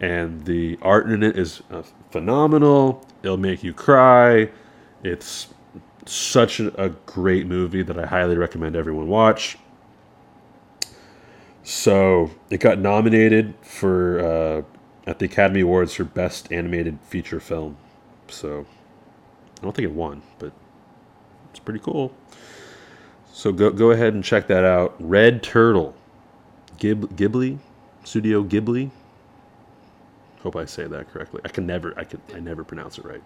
and 0.03 0.43
the 0.43 0.77
art 0.81 1.09
in 1.09 1.23
it 1.23 1.37
is 1.39 1.63
uh, 1.71 1.81
phenomenal. 2.11 3.07
It'll 3.23 3.37
make 3.37 3.63
you 3.63 3.73
cry. 3.73 4.49
It's 5.01 5.47
such 6.05 6.59
a, 6.59 6.93
great 7.05 7.47
movie 7.47 7.83
that 7.83 7.97
I 7.97 8.05
highly 8.05 8.35
recommend 8.35 8.75
everyone 8.75 9.07
watch. 9.07 9.57
So 11.63 12.31
it 12.49 12.59
got 12.59 12.79
nominated 12.79 13.53
for 13.61 14.19
uh, 14.19 14.61
at 15.09 15.19
the 15.19 15.25
Academy 15.25 15.61
Awards 15.61 15.93
for 15.93 16.03
Best 16.03 16.51
Animated 16.51 16.99
Feature 17.03 17.39
Film. 17.39 17.77
So 18.27 18.65
I 19.59 19.63
don't 19.63 19.73
think 19.73 19.85
it 19.85 19.93
won, 19.93 20.21
but 20.37 20.51
it's 21.51 21.59
pretty 21.59 21.79
cool. 21.79 22.13
So 23.31 23.53
go 23.53 23.69
go 23.69 23.91
ahead 23.91 24.13
and 24.13 24.21
check 24.21 24.47
that 24.47 24.65
out. 24.65 24.95
Red 24.99 25.41
Turtle, 25.43 25.95
Ghibli, 26.77 27.59
Studio 28.03 28.43
Ghibli. 28.43 28.91
Hope 30.43 30.55
I 30.57 30.65
say 30.65 30.85
that 30.87 31.11
correctly. 31.11 31.41
I 31.45 31.47
can 31.47 31.65
never 31.65 31.97
I 31.97 32.03
can 32.03 32.21
I 32.35 32.39
never 32.39 32.63
pronounce 32.63 32.97
it 32.97 33.05
right. 33.05 33.23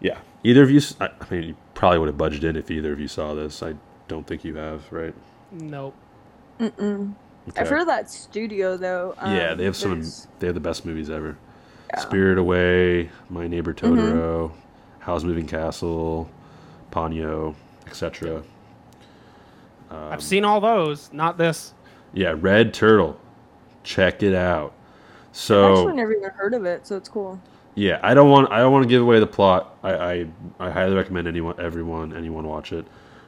Yeah, 0.00 0.18
either 0.44 0.62
of 0.62 0.70
you. 0.70 0.78
s- 0.78 0.96
I, 1.00 1.06
I 1.06 1.26
mean, 1.34 1.42
you 1.44 1.56
probably 1.74 1.98
would 1.98 2.08
have 2.08 2.18
budged 2.18 2.44
in 2.44 2.56
if 2.56 2.70
either 2.70 2.92
of 2.92 3.00
you 3.00 3.08
saw 3.08 3.34
this. 3.34 3.62
I 3.62 3.74
don't 4.06 4.26
think 4.26 4.44
you 4.44 4.56
have, 4.56 4.90
right? 4.92 5.14
Nope. 5.52 5.94
Mm-mm. 6.60 7.14
Okay. 7.48 7.60
I've 7.60 7.68
heard 7.68 7.80
of 7.80 7.86
that 7.86 8.10
studio 8.10 8.76
though. 8.76 9.14
yeah, 9.18 9.50
um, 9.50 9.58
they 9.58 9.64
have 9.64 9.76
some. 9.76 9.92
there's- 9.92 10.26
They 10.38 10.46
have 10.48 10.54
the 10.54 10.60
best 10.60 10.84
movies 10.84 11.08
ever. 11.10 11.36
Yeah. 11.94 12.00
Spirited 12.00 12.38
Away, 12.38 13.10
My 13.30 13.46
Neighbor 13.48 13.72
Mm-hmm. 13.72 13.94
Totoro, 13.96 14.52
Howl's 14.98 15.24
Moving 15.24 15.46
Castle, 15.46 16.28
Ponyo, 16.92 17.54
etc. 17.86 18.42
Um, 19.90 19.96
I've 20.12 20.22
seen 20.22 20.44
all 20.44 20.60
those. 20.60 21.10
Not 21.12 21.38
this. 21.38 21.72
Yeah, 22.12 22.34
Red 22.38 22.74
Turtle. 22.74 23.18
Check 23.84 24.22
it 24.22 24.34
out. 24.34 24.74
I've 25.50 25.62
So 25.62 25.62
actually 25.62 25.94
never 25.94 26.12
even 26.12 26.30
heard 26.30 26.54
of 26.54 26.64
it, 26.64 26.86
so 26.86 26.96
it's 26.96 27.08
cool. 27.08 27.40
yeah, 27.74 28.00
I 28.02 28.14
don't 28.14 28.30
want 28.30 28.50
I 28.50 28.58
don't 28.58 28.72
want 28.72 28.82
to 28.84 28.88
give 28.88 29.02
away 29.02 29.20
the 29.20 29.26
plot. 29.26 29.76
I, 29.82 29.92
I 29.94 30.26
I 30.58 30.70
highly 30.70 30.94
recommend 30.94 31.28
anyone 31.28 31.58
everyone 31.60 32.14
anyone 32.14 32.46
watch 32.46 32.72
it. 32.72 32.86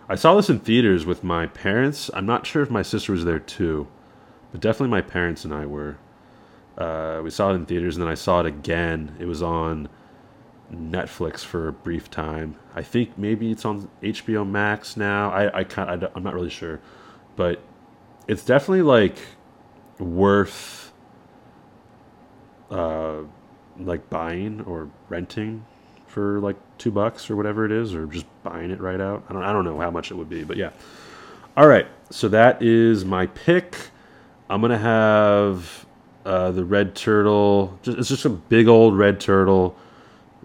I 0.09 0.17
saw 0.17 0.35
this 0.35 0.51
in 0.51 0.59
theaters 0.61 1.07
with 1.07 1.23
my 1.23 1.47
parents. 1.47 2.11
I'm 2.15 2.27
not 2.27 2.47
sure 2.47 2.63
if 2.63 2.71
my 2.71 2.83
sister 2.83 3.13
was 3.13 3.25
there 3.25 3.39
too, 3.39 3.87
but 4.53 4.61
definitely 4.61 4.91
my 4.91 5.03
parents 5.03 5.45
and 5.45 5.55
I 5.55 5.67
were. 5.67 5.99
Uh, 6.79 7.21
we 7.25 7.31
saw 7.31 7.51
it 7.53 7.55
in 7.57 7.67
theaters, 7.67 7.97
and 7.97 8.03
then 8.05 8.11
I 8.11 8.15
saw 8.15 8.41
it 8.41 8.47
again. 8.47 9.17
It 9.21 9.27
was 9.27 9.43
on 9.43 9.89
Netflix 10.73 11.41
for 11.45 11.69
a 11.69 11.73
brief 11.73 12.11
time. 12.11 12.57
I 12.75 12.83
think 12.83 13.19
maybe 13.19 13.51
it's 13.53 13.65
on 13.65 13.91
HBO 14.03 14.49
Max 14.49 14.97
now. 14.97 15.31
I 15.33 15.61
I 15.61 15.65
can't. 15.65 16.05
I 16.05 16.09
I'm 16.15 16.23
not 16.25 16.35
really 16.35 16.51
sure, 16.51 16.81
but 17.37 17.63
it's 18.29 18.45
definitely 18.45 18.83
like 18.83 19.19
worth 19.99 20.80
uh, 22.71 23.21
like 23.79 24.09
buying 24.11 24.61
or 24.63 24.89
renting 25.09 25.65
for 26.07 26.41
like 26.41 26.57
two 26.79 26.91
bucks 26.91 27.31
or 27.31 27.37
whatever 27.37 27.65
it 27.65 27.73
is, 27.73 27.95
or 27.95 28.07
just 28.07 28.27
buying 28.43 28.71
it 28.71 28.81
right 28.81 29.01
out. 29.01 29.25
I 29.29 29.33
don't 29.33 29.43
I 29.43 29.53
don't 29.53 29.65
know 29.65 29.79
how 29.79 29.91
much 29.91 30.11
it 30.11 30.15
would 30.15 30.29
be, 30.29 30.45
but 30.45 30.57
yeah. 30.57 30.71
All 31.57 31.67
right, 31.67 31.87
so 32.11 32.29
that 32.29 32.63
is 32.63 33.05
my 33.05 33.27
pick. 33.27 33.77
I'm 34.49 34.61
gonna 34.61 34.79
have 34.79 35.87
uh, 36.25 36.51
the 36.53 36.65
red 36.65 36.95
turtle. 36.95 37.79
It's 37.85 38.09
just 38.09 38.25
a 38.25 38.31
big 38.31 38.69
old 38.69 38.97
red 38.97 39.21
turtle 39.21 39.77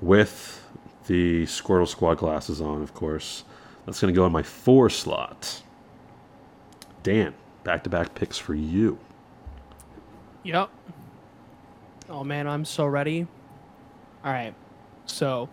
with 0.02 0.64
the 1.08 1.44
Squirtle 1.44 1.88
Squad 1.88 2.16
glasses 2.16 2.62
on, 2.62 2.82
of 2.82 2.94
course. 2.94 3.44
That's 3.86 4.00
gonna 4.00 4.14
go 4.14 4.26
in 4.26 4.32
my 4.32 4.44
four 4.44 4.90
slot. 4.90 5.62
Dan, 7.04 7.34
back 7.64 7.84
to 7.84 7.90
back 7.90 8.16
picks 8.16 8.38
for 8.38 8.56
you. 8.56 8.98
Yep. 10.44 10.70
Oh 12.10 12.24
man, 12.24 12.48
I'm 12.48 12.66
so 12.66 12.86
ready. 12.86 13.28
All 14.24 14.32
right. 14.32 14.54
So, 15.06 15.50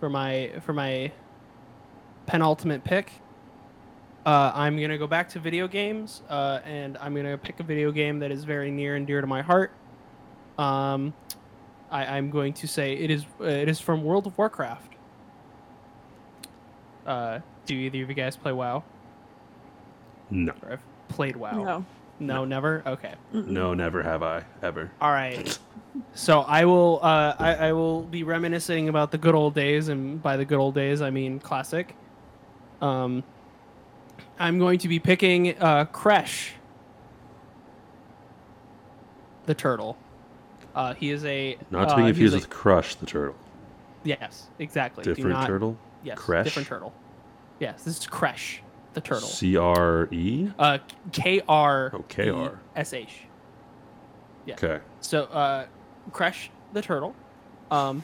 for 0.00 0.08
my 0.08 0.52
for 0.64 0.72
my 0.72 1.12
penultimate 2.26 2.84
pick, 2.84 3.12
uh, 4.24 4.52
I'm 4.54 4.80
gonna 4.80 4.98
go 4.98 5.06
back 5.06 5.28
to 5.30 5.38
video 5.40 5.68
games, 5.68 6.22
uh, 6.28 6.60
and 6.64 6.96
I'm 6.98 7.14
gonna 7.14 7.38
pick 7.38 7.60
a 7.60 7.62
video 7.62 7.92
game 7.92 8.18
that 8.20 8.30
is 8.30 8.44
very 8.44 8.70
near 8.70 8.96
and 8.96 9.06
dear 9.06 9.20
to 9.20 9.26
my 9.26 9.42
heart. 9.42 9.72
Um, 10.58 11.14
I, 11.90 12.04
I'm 12.16 12.30
going 12.30 12.52
to 12.54 12.66
say 12.66 12.94
it 12.94 13.10
is 13.10 13.24
uh, 13.40 13.44
it 13.44 13.68
is 13.68 13.80
from 13.80 14.04
World 14.04 14.26
of 14.26 14.36
Warcraft. 14.38 14.94
Uh, 17.06 17.40
do 17.64 17.74
either 17.74 18.02
of 18.02 18.08
you 18.08 18.14
guys 18.14 18.36
play 18.36 18.52
WoW? 18.52 18.82
No, 20.30 20.52
Or 20.62 20.70
have 20.70 20.82
played 21.08 21.36
WoW? 21.36 21.62
No. 21.64 21.86
No, 22.20 22.44
never. 22.44 22.82
Okay. 22.84 23.14
no, 23.32 23.74
never 23.74 24.02
have 24.02 24.22
I 24.22 24.44
ever. 24.62 24.90
All 25.00 25.10
right. 25.10 25.58
So 26.14 26.40
I 26.40 26.64
will 26.64 27.00
uh, 27.02 27.34
I, 27.38 27.54
I 27.54 27.72
will 27.72 28.02
be 28.02 28.22
reminiscing 28.24 28.88
about 28.88 29.10
the 29.10 29.18
good 29.18 29.34
old 29.34 29.54
days, 29.54 29.88
and 29.88 30.22
by 30.22 30.36
the 30.36 30.44
good 30.44 30.58
old 30.58 30.74
days 30.74 31.00
I 31.00 31.10
mean 31.10 31.38
classic. 31.38 31.94
Um, 32.80 33.22
I'm 34.38 34.58
going 34.58 34.78
to 34.80 34.88
be 34.88 34.98
picking 34.98 35.58
uh, 35.58 35.86
Kresh, 35.86 36.50
the 39.46 39.54
turtle. 39.54 39.96
Uh, 40.74 40.94
he 40.94 41.10
is 41.10 41.24
a 41.24 41.56
Not 41.70 41.88
to 41.88 41.94
uh, 41.94 41.96
be 41.96 42.02
he 42.02 42.08
confused 42.10 42.34
with 42.34 42.50
Crush 42.50 42.94
the 42.96 43.06
turtle. 43.06 43.34
yes, 44.04 44.48
exactly. 44.58 45.02
Different 45.04 45.30
not- 45.30 45.46
turtle. 45.46 45.76
Yes, 46.04 46.18
Kresh? 46.18 46.44
different 46.44 46.68
turtle. 46.68 46.92
Yes, 47.58 47.82
this 47.82 47.98
is 47.98 48.06
Kresh, 48.06 48.58
the 49.00 49.08
turtle. 49.08 49.28
C 49.28 49.56
R 49.56 50.08
E. 50.10 50.50
Uh, 50.58 50.78
K 51.12 51.40
R 51.48 51.92
Oh, 51.94 52.04
KR. 52.08 52.58
S 52.76 52.92
H. 52.92 53.20
Yeah. 54.44 54.54
Okay. 54.54 54.80
So, 55.00 55.24
uh, 55.24 55.66
Kresh 56.10 56.48
the 56.72 56.82
turtle, 56.82 57.14
um, 57.70 58.02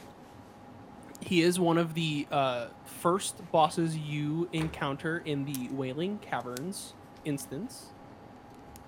he 1.21 1.41
is 1.41 1.59
one 1.59 1.77
of 1.77 1.93
the 1.93 2.27
uh, 2.31 2.67
first 2.85 3.35
bosses 3.51 3.97
you 3.97 4.47
encounter 4.53 5.21
in 5.25 5.45
the 5.45 5.69
Wailing 5.71 6.19
Caverns 6.19 6.93
instance. 7.25 7.87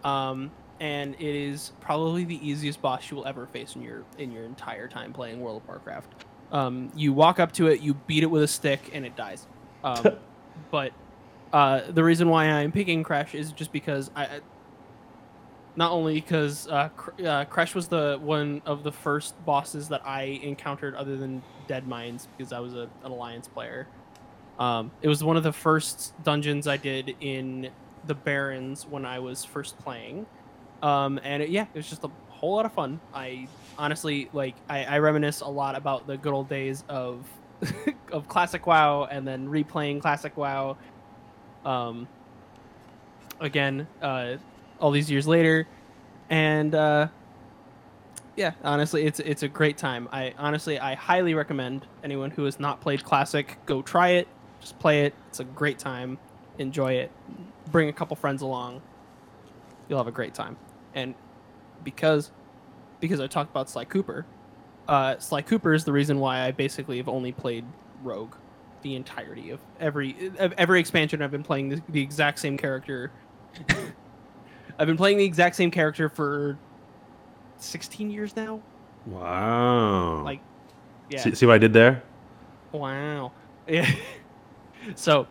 Um, 0.04 0.52
and 0.80 1.16
it 1.16 1.36
is 1.36 1.72
probably 1.82 2.24
the 2.24 2.48
easiest 2.48 2.82
boss 2.82 3.10
you 3.10 3.18
will 3.18 3.26
ever 3.26 3.48
face 3.48 3.76
in 3.76 3.82
your 3.82 4.04
in 4.20 4.32
your 4.32 4.44
entire 4.44 4.88
time 4.88 5.12
playing 5.12 5.42
World 5.42 5.64
of 5.64 5.68
Warcraft. 5.68 6.26
Um, 6.52 6.92
you 6.96 7.12
walk 7.12 7.40
up 7.40 7.52
to 7.54 7.68
it, 7.68 7.82
you 7.82 7.96
beat 7.96 8.24
it 8.24 8.28
with 8.28 8.44
a 8.44 8.48
stick, 8.48 8.92
and 8.94 9.06
it 9.06 9.16
dies. 9.16 9.48
Um, 9.84 10.06
but 10.72 10.94
uh, 11.54 11.82
the 11.90 12.04
reason 12.04 12.30
why 12.30 12.46
I'm 12.46 12.72
picking 12.72 13.04
Kresh 13.04 13.34
is 13.34 13.52
just 13.52 13.72
because 13.72 14.12
I, 14.16 14.42
not 15.76 15.92
only 15.92 16.16
because 16.16 16.68
uh, 16.68 16.90
uh, 17.20 17.46
Kresh 17.46 17.76
was 17.76 17.88
the 17.88 18.20
one 18.22 18.62
of 18.66 18.84
the 18.84 18.92
first 18.92 19.34
bosses 19.46 19.88
that 19.90 20.02
I 20.06 20.40
encountered 20.44 20.96
other 20.96 21.16
than 21.16 21.42
Deadmines 21.68 22.28
because 22.36 22.52
I 22.52 22.60
was 22.60 22.74
a, 22.74 22.90
an 23.04 23.12
Alliance 23.12 23.48
player. 23.48 23.88
Um, 24.60 24.92
it 25.02 25.08
was 25.08 25.24
one 25.24 25.38
of 25.38 25.44
the 25.44 25.54
first 25.54 26.14
dungeons 26.24 26.68
I 26.68 26.78
did 26.78 27.16
in 27.22 27.70
the 28.08 28.16
Barrens 28.16 28.88
when 28.88 29.06
I 29.06 29.20
was 29.20 29.46
first 29.46 29.78
playing, 29.78 30.26
um, 30.82 31.20
and 31.24 31.44
it, 31.44 31.50
yeah, 31.50 31.68
it 31.74 31.76
was 31.76 31.88
just 31.88 32.04
a 32.04 32.10
whole 32.30 32.56
lot 32.56 32.66
of 32.66 32.74
fun. 32.74 33.00
I 33.14 33.48
honestly 33.78 34.30
like 34.34 34.56
I, 34.68 34.84
I 34.86 35.00
reminisce 35.00 35.42
a 35.42 35.48
lot 35.48 35.76
about 35.76 36.08
the 36.08 36.18
good 36.18 36.34
old 36.34 36.50
days 36.50 36.84
of 36.90 37.24
of 38.12 38.28
classic 38.28 38.66
WoW 38.66 39.06
and 39.06 39.28
then 39.28 39.48
replaying 39.48 40.02
classic 40.02 40.36
WoW. 40.38 40.78
Um, 41.68 42.08
again, 43.42 43.88
uh, 44.02 44.38
all 44.80 44.92
these 44.92 45.12
years 45.12 45.28
later, 45.28 45.68
and 46.30 46.74
uh, 46.74 47.10
yeah, 48.38 48.54
honestly, 48.64 49.06
it's 49.06 49.20
it's 49.20 49.44
a 49.44 49.50
great 49.50 49.78
time. 49.78 50.08
I 50.14 50.34
honestly 50.38 50.80
I 50.80 50.96
highly 50.96 51.34
recommend 51.34 51.86
anyone 52.06 52.32
who 52.32 52.46
has 52.46 52.58
not 52.58 52.80
played 52.80 53.04
classic 53.04 53.58
go 53.66 53.82
try 53.82 54.10
it. 54.12 54.30
Just 54.62 54.80
play 54.80 55.06
it. 55.06 55.14
It's 55.28 55.42
a 55.42 55.44
great 55.44 55.78
time. 55.78 56.18
Enjoy 56.58 56.94
it. 56.94 57.12
Bring 57.70 57.90
a 57.90 57.94
couple 57.94 58.16
friends 58.16 58.42
along. 58.42 58.82
You'll 59.90 60.00
have 60.00 60.08
a 60.08 60.12
great 60.12 60.34
time. 60.34 60.56
And 60.96 61.16
because 61.84 62.32
because 63.02 63.20
I 63.20 63.28
talked 63.28 63.52
about 63.52 63.70
Sly 63.70 63.84
Cooper, 63.84 64.26
uh, 64.88 65.18
Sly 65.20 65.42
Cooper 65.42 65.74
is 65.74 65.84
the 65.84 65.92
reason 65.92 66.20
why 66.20 66.46
I 66.46 66.52
basically 66.52 66.96
have 66.96 67.10
only 67.10 67.34
played 67.34 67.66
Rogue 68.04 68.36
the 68.82 68.96
entirety 68.96 69.50
of 69.50 69.60
every 69.80 70.32
of 70.40 70.54
every 70.58 70.80
expansion. 70.80 71.22
I've 71.22 71.32
been 71.32 71.44
playing 71.44 71.70
the, 71.70 71.82
the 71.90 72.02
exact 72.02 72.40
same 72.40 72.58
character. 72.58 73.12
I've 74.80 74.88
been 74.88 74.98
playing 74.98 75.18
the 75.18 75.26
exact 75.26 75.56
same 75.56 75.72
character 75.72 76.08
for 76.08 76.58
16 77.58 78.10
years 78.12 78.36
now. 78.36 78.62
Wow. 79.06 80.24
Like, 80.24 80.42
yeah. 81.10 81.22
see, 81.22 81.34
see 81.34 81.46
what 81.46 81.56
I 81.56 81.58
did 81.58 81.74
there? 81.74 82.04
Wow. 82.72 83.32
Yeah. 83.68 83.90
so, 84.96 85.28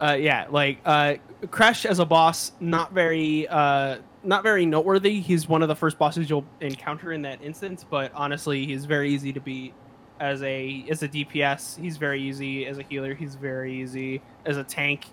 uh, 0.00 0.16
yeah, 0.18 0.46
like 0.50 0.80
uh, 0.84 1.14
Kresh 1.44 1.84
as 1.84 1.98
a 1.98 2.04
boss, 2.04 2.52
not 2.60 2.92
very, 2.92 3.46
uh, 3.48 3.98
not 4.22 4.42
very 4.42 4.66
noteworthy. 4.66 5.20
He's 5.20 5.48
one 5.48 5.62
of 5.62 5.68
the 5.68 5.76
first 5.76 5.98
bosses 5.98 6.28
you'll 6.28 6.46
encounter 6.60 7.12
in 7.12 7.22
that 7.22 7.42
instance, 7.42 7.84
but 7.88 8.10
honestly, 8.14 8.66
he's 8.66 8.84
very 8.84 9.10
easy 9.10 9.32
to 9.32 9.40
beat. 9.40 9.74
As 10.20 10.42
a 10.42 10.84
as 10.88 11.02
a 11.02 11.08
DPS, 11.08 11.80
he's 11.80 11.96
very 11.96 12.22
easy. 12.22 12.66
As 12.66 12.78
a 12.78 12.82
healer, 12.82 13.14
he's 13.14 13.34
very 13.34 13.80
easy. 13.80 14.22
As 14.46 14.56
a 14.56 14.64
tank, 14.64 15.06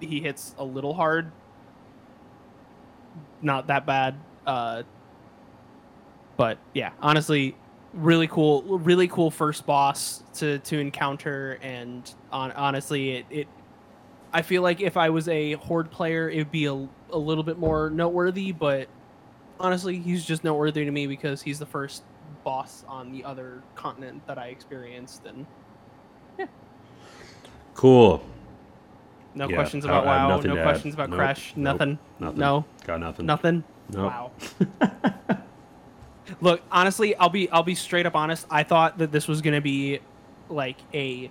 he 0.00 0.20
hits 0.20 0.54
a 0.58 0.64
little 0.64 0.94
hard. 0.94 1.30
Not 3.42 3.66
that 3.66 3.84
bad. 3.84 4.18
Uh, 4.46 4.82
but 6.36 6.58
yeah, 6.72 6.92
honestly, 7.00 7.56
really 7.92 8.26
cool, 8.26 8.62
really 8.78 9.06
cool 9.08 9.30
first 9.30 9.66
boss 9.66 10.22
to 10.34 10.58
to 10.60 10.78
encounter, 10.78 11.58
and 11.62 12.12
on 12.30 12.52
honestly, 12.52 13.16
it, 13.16 13.26
it 13.30 13.48
I 14.32 14.42
feel 14.42 14.62
like 14.62 14.80
if 14.80 14.96
I 14.96 15.10
was 15.10 15.28
a 15.28 15.52
horde 15.54 15.90
player, 15.90 16.30
it 16.30 16.38
would 16.38 16.50
be 16.50 16.66
a, 16.66 16.88
a 17.10 17.18
little 17.18 17.44
bit 17.44 17.58
more 17.58 17.90
noteworthy, 17.90 18.52
but 18.52 18.88
honestly, 19.60 19.98
he's 19.98 20.24
just 20.24 20.42
noteworthy 20.42 20.84
to 20.84 20.90
me 20.90 21.06
because 21.06 21.42
he's 21.42 21.58
the 21.58 21.66
first 21.66 22.02
boss 22.44 22.84
on 22.88 23.12
the 23.12 23.24
other 23.24 23.62
continent 23.74 24.26
that 24.26 24.38
I 24.38 24.46
experienced, 24.48 25.24
and 25.26 25.46
yeah. 26.38 26.46
Cool. 27.74 28.22
no 29.34 29.48
Yeah, 29.48 29.56
questions 29.56 29.84
about 29.84 30.06
I 30.06 30.18
have 30.18 30.28
WoW, 30.28 30.36
no 30.36 30.42
to 30.54 30.58
add. 30.60 30.62
questions 30.64 30.94
about 30.94 31.10
Nope, 31.10 31.18
Crash, 31.18 31.52
nope, 31.56 31.64
nothing, 31.78 31.98
Nothing. 32.18 32.38
no, 32.38 32.64
Got 32.86 33.00
nothing. 33.00 33.26
nothing. 33.26 33.64
Nope. 33.90 34.12
Wow. 34.12 34.30
Look, 36.40 36.62
honestly, 36.70 37.14
I'll 37.16 37.28
be 37.28 37.50
I'll 37.50 37.62
be 37.62 37.74
straight 37.74 38.06
up 38.06 38.14
honest. 38.14 38.46
I 38.50 38.62
thought 38.62 38.98
that 38.98 39.12
this 39.12 39.28
was 39.28 39.42
gonna 39.42 39.60
be 39.60 40.00
like 40.48 40.78
a 40.94 41.30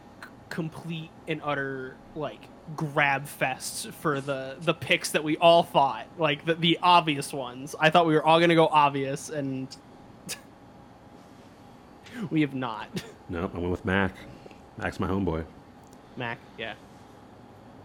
complete 0.49 1.09
and 1.27 1.41
utter 1.43 1.95
like 2.15 2.41
grab 2.75 3.25
fest 3.27 3.89
for 3.91 4.21
the 4.21 4.57
the 4.61 4.73
picks 4.73 5.11
that 5.11 5.23
we 5.23 5.37
all 5.37 5.63
thought 5.63 6.05
like 6.17 6.45
the, 6.45 6.55
the 6.55 6.77
obvious 6.83 7.31
ones. 7.33 7.73
I 7.79 7.89
thought 7.89 8.05
we 8.05 8.13
were 8.13 8.23
all 8.23 8.39
gonna 8.39 8.53
go 8.55 8.67
obvious, 8.67 9.29
and 9.29 9.67
we 12.29 12.41
have 12.41 12.53
not. 12.53 13.03
No, 13.29 13.49
I 13.53 13.57
went 13.57 13.71
with 13.71 13.85
Mac. 13.85 14.13
Mac's 14.77 14.99
my 14.99 15.07
homeboy. 15.07 15.45
Mac, 16.17 16.37
yeah, 16.57 16.73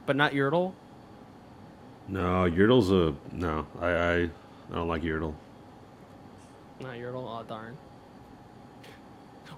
but 0.07 0.17
not 0.17 0.33
Yertle. 0.33 0.73
No, 2.09 2.45
Yertle's 2.51 2.91
a 2.91 3.15
no. 3.33 3.67
I 3.81 3.89
I, 3.89 4.15
I 4.23 4.31
don't 4.73 4.89
like 4.89 5.03
Yertle. 5.03 5.35
Not 6.81 6.95
Yertle. 6.95 7.25
Oh 7.27 7.45
darn. 7.49 7.77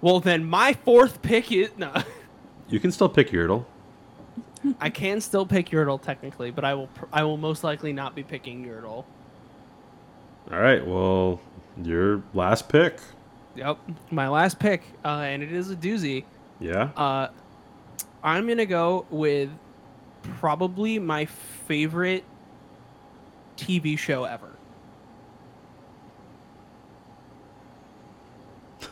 Well, 0.00 0.20
then 0.20 0.44
my 0.44 0.74
fourth 0.74 1.22
pick 1.22 1.50
is 1.50 1.70
no. 1.76 1.92
You 2.68 2.80
can 2.80 2.92
still 2.92 3.08
pick 3.08 3.30
Yertle. 3.30 3.64
I 4.80 4.90
can 4.90 5.20
still 5.20 5.46
pick 5.46 5.70
Yertle 5.70 6.00
technically, 6.00 6.50
but 6.50 6.64
I 6.64 6.74
will 6.74 6.88
pr- 6.88 7.06
I 7.12 7.24
will 7.24 7.36
most 7.36 7.64
likely 7.64 7.92
not 7.92 8.14
be 8.14 8.22
picking 8.22 8.64
Yertle. 8.64 9.04
All 10.50 10.58
right. 10.58 10.86
Well, 10.86 11.40
your 11.82 12.22
last 12.34 12.68
pick. 12.68 12.98
Yep, 13.58 13.78
my 14.12 14.28
last 14.28 14.60
pick, 14.60 14.84
uh, 15.04 15.08
and 15.08 15.42
it 15.42 15.52
is 15.52 15.68
a 15.72 15.74
doozy. 15.74 16.22
Yeah. 16.60 16.90
Uh, 16.96 17.26
I'm 18.22 18.46
gonna 18.46 18.66
go 18.66 19.04
with 19.10 19.50
probably 20.22 21.00
my 21.00 21.24
favorite 21.24 22.22
TV 23.56 23.98
show 23.98 24.22
ever. 24.22 24.52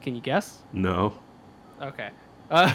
Can 0.00 0.14
you 0.14 0.20
guess? 0.20 0.58
No. 0.72 1.18
Okay. 1.82 2.10
Uh, 2.48 2.72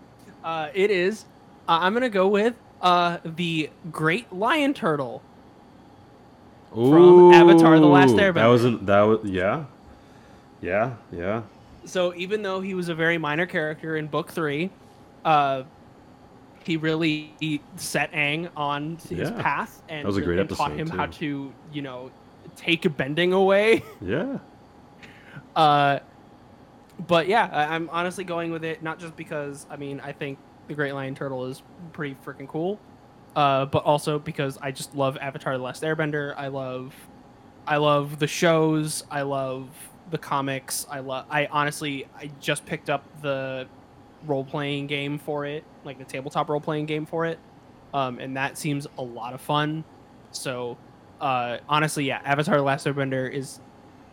uh, 0.44 0.70
it 0.74 0.90
is. 0.90 1.24
Uh, 1.68 1.78
I'm 1.82 1.94
gonna 1.94 2.08
go 2.08 2.26
with 2.26 2.56
uh, 2.82 3.18
the 3.24 3.70
Great 3.92 4.32
Lion 4.32 4.74
Turtle. 4.74 5.22
From 6.76 7.32
Avatar: 7.32 7.78
The 7.78 7.86
Last 7.86 8.14
Airbender. 8.16 8.34
That 8.34 8.46
wasn't. 8.48 8.86
That 8.86 9.00
was. 9.02 9.20
Yeah. 9.24 9.64
Yeah. 10.60 10.94
Yeah. 11.10 11.42
So 11.86 12.14
even 12.14 12.42
though 12.42 12.60
he 12.60 12.74
was 12.74 12.88
a 12.88 12.94
very 12.94 13.16
minor 13.16 13.46
character 13.46 13.96
in 13.96 14.08
book 14.08 14.30
three, 14.30 14.70
uh, 15.24 15.62
he 16.64 16.76
really 16.76 17.32
he 17.40 17.60
set 17.76 18.12
Aang 18.12 18.50
on 18.56 18.98
his 19.08 19.30
Yeah. 19.30 19.40
path 19.40 19.80
and, 19.88 20.04
That 20.04 20.08
was 20.08 20.16
a 20.16 20.22
great 20.22 20.38
and 20.40 20.50
taught 20.50 20.72
him 20.72 20.88
how 20.88 21.06
to, 21.06 21.52
you 21.72 21.82
know, 21.82 22.10
take 22.56 22.94
bending 22.96 23.32
away. 23.32 23.82
Yeah. 24.00 24.38
Uh, 25.54 26.00
but 27.06 27.28
yeah, 27.28 27.48
I, 27.52 27.74
I'm 27.74 27.88
honestly 27.90 28.24
going 28.24 28.50
with 28.50 28.64
it 28.64 28.82
not 28.82 28.98
just 28.98 29.16
because 29.16 29.64
I 29.70 29.76
mean 29.76 30.00
I 30.00 30.12
think 30.12 30.38
the 30.68 30.74
Great 30.74 30.92
Lion 30.92 31.14
Turtle 31.14 31.46
is 31.46 31.62
pretty 31.92 32.16
freaking 32.26 32.48
cool, 32.48 32.78
uh, 33.36 33.66
but 33.66 33.84
also 33.84 34.18
because 34.18 34.58
I 34.60 34.72
just 34.72 34.96
love 34.96 35.18
Avatar: 35.20 35.56
The 35.58 35.62
Last 35.62 35.82
Airbender. 35.82 36.34
I 36.36 36.48
love, 36.48 36.94
I 37.66 37.76
love 37.76 38.18
the 38.18 38.26
shows. 38.26 39.04
I 39.10 39.22
love 39.22 39.68
the 40.10 40.18
comics. 40.18 40.86
I 40.90 41.00
love. 41.00 41.26
I 41.30 41.46
honestly 41.46 42.08
I 42.16 42.30
just 42.40 42.64
picked 42.64 42.88
up 42.88 43.04
the 43.20 43.68
role 44.24 44.44
playing 44.44 44.86
game 44.86 45.18
for 45.18 45.44
it, 45.44 45.64
like 45.84 45.98
the 45.98 46.04
tabletop 46.04 46.48
role 46.48 46.60
playing 46.60 46.86
game 46.86 47.04
for 47.04 47.26
it, 47.26 47.38
um, 47.92 48.18
and 48.18 48.38
that 48.38 48.56
seems 48.56 48.86
a 48.96 49.02
lot 49.02 49.34
of 49.34 49.40
fun. 49.42 49.84
So 50.32 50.78
uh, 51.20 51.58
honestly, 51.68 52.06
yeah, 52.06 52.22
Avatar: 52.24 52.56
The 52.56 52.62
Last 52.62 52.86
Airbender 52.86 53.30
is 53.30 53.60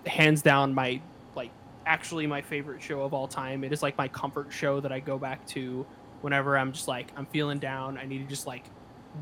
hands 0.06 0.42
down 0.42 0.74
my 0.74 1.00
like 1.34 1.52
actually 1.86 2.28
my 2.28 2.42
favorite 2.42 2.82
show 2.82 3.04
of 3.04 3.14
all 3.14 3.30
time. 3.30 3.64
It 3.64 3.72
is 3.72 3.82
like 3.82 3.98
my 3.98 4.10
comfort 4.10 4.52
show 4.52 4.82
that 4.82 4.92
I 4.92 5.00
go 5.00 5.18
back 5.18 5.48
to 5.48 5.86
whenever 6.20 6.58
I'm 6.58 6.74
just 6.74 6.90
like 6.90 7.14
I'm 7.16 7.26
feeling 7.28 7.60
down. 7.60 7.98
I 7.98 8.06
need 8.06 8.20
to 8.20 8.26
just 8.26 8.46
like 8.46 8.66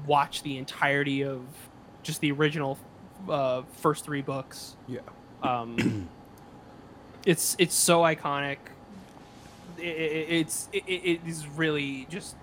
watch 0.06 0.44
the 0.44 0.58
entirety 0.58 1.24
of 1.24 1.42
just 2.04 2.22
the 2.22 2.32
original 2.32 2.78
uh, 3.30 3.62
first 3.78 4.04
three 4.06 4.22
books. 4.22 4.76
Yeah. 4.88 5.00
Um, 5.44 6.10
it's 7.26 7.56
it's 7.60 7.76
so 7.76 8.02
iconic. 8.02 8.58
It, 9.78 9.84
it, 9.84 10.28
it's 10.30 10.70
it, 10.74 10.84
it 10.88 11.22
is 11.26 11.48
really 11.48 12.08
just 12.10 12.36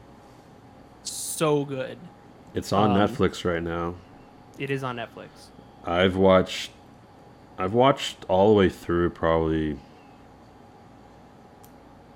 so 1.02 1.64
good. 1.64 1.98
It's 2.54 2.72
on 2.72 2.92
Um, 2.92 2.96
Netflix 3.08 3.44
right 3.44 3.62
now. 3.62 3.94
It 4.58 4.70
is 4.70 4.82
on 4.82 4.96
Netflix. 4.96 5.28
I've 5.84 6.16
watched. 6.16 6.70
I've 7.58 7.74
watched 7.74 8.24
all 8.28 8.48
the 8.48 8.54
way 8.54 8.68
through 8.68 9.10
probably 9.10 9.78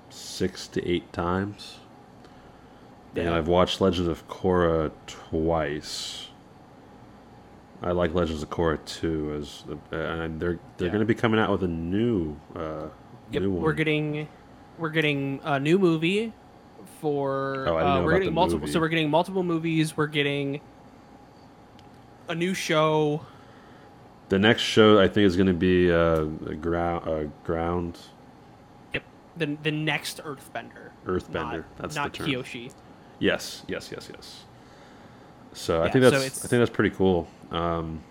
six 0.09 0.67
to 0.69 0.87
eight 0.87 1.11
times. 1.13 1.77
And 3.15 3.29
I've 3.29 3.47
watched 3.47 3.79
Legends 3.81 4.07
of 4.07 4.27
Korra 4.27 4.91
twice. 5.07 6.27
I 7.81 7.91
like 7.91 8.13
Legends 8.13 8.41
of 8.41 8.49
Korra 8.49 8.83
too, 8.85 9.37
as 9.39 9.63
the, 9.67 9.77
and 9.97 10.39
they're 10.39 10.59
they're 10.77 10.87
Yeah. 10.87 10.93
going 10.93 11.01
to 11.01 11.05
be 11.05 11.13
coming 11.13 11.39
out 11.39 11.51
with 11.51 11.63
a 11.63 11.67
new 11.67 12.35
uh, 12.55 12.87
Yep, 13.31 13.41
new 13.43 13.51
one. 13.51 13.61
we're 13.63 13.73
getting 13.73 14.27
we're 14.77 14.89
getting 14.89 15.39
a 15.43 15.59
new 15.59 15.77
movie 15.77 16.33
for 17.01 17.65
Oh, 17.67 17.77
uh, 17.77 17.81
know 17.99 18.03
we're 18.03 18.11
about 18.11 18.11
getting 18.13 18.25
the 18.27 18.31
multiple 18.31 18.59
movie. 18.61 18.71
so 18.71 18.79
we're 18.79 18.87
getting 18.87 19.09
multiple 19.09 19.43
movies, 19.43 19.95
we're 19.97 20.07
getting 20.07 20.61
a 22.29 22.35
new 22.35 22.53
show. 22.53 23.21
the 24.29 24.39
next 24.39 24.61
show 24.61 24.99
I 24.99 25.07
think 25.07 25.25
is 25.27 25.35
going 25.35 25.47
to 25.47 25.53
be 25.53 25.91
uh, 25.91 26.23
ground 26.55 27.07
uh, 27.07 27.23
ground 27.43 27.99
Yep. 28.93 29.03
The 29.37 29.57
the 29.61 29.71
next 29.71 30.21
Earthbender. 30.23 30.91
Earthbender. 31.05 31.33
Not, 31.33 31.77
That's 31.77 31.95
not 31.95 32.13
the 32.13 32.19
term. 32.19 32.27
Kyoshi. 32.27 32.71
Yes, 33.23 33.63
yes, 33.69 33.89
yes, 33.89 34.09
yes. 34.13 34.43
So 35.53 35.81
I 35.81 35.89
think 35.89 36.03
that's 36.03 36.15
it's- 36.15 36.43
I 36.43 36.47
think 36.49 36.59
that's 36.59 36.69
pretty 36.69 36.93
cool. 36.93 37.25
Um, 37.51 38.01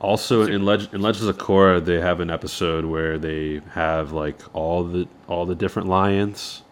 also, 0.00 0.42
in, 0.42 0.64
Leg- 0.64 0.88
in 0.92 1.02
Legends 1.02 1.26
of 1.26 1.36
Korra, 1.38 1.84
they 1.84 2.00
have 2.00 2.20
an 2.20 2.30
episode 2.30 2.84
where 2.84 3.18
they 3.18 3.60
have 3.72 4.12
like 4.12 4.40
all 4.54 4.84
the 4.84 5.08
all 5.26 5.44
the 5.44 5.56
different 5.56 5.88
lions, 5.88 6.62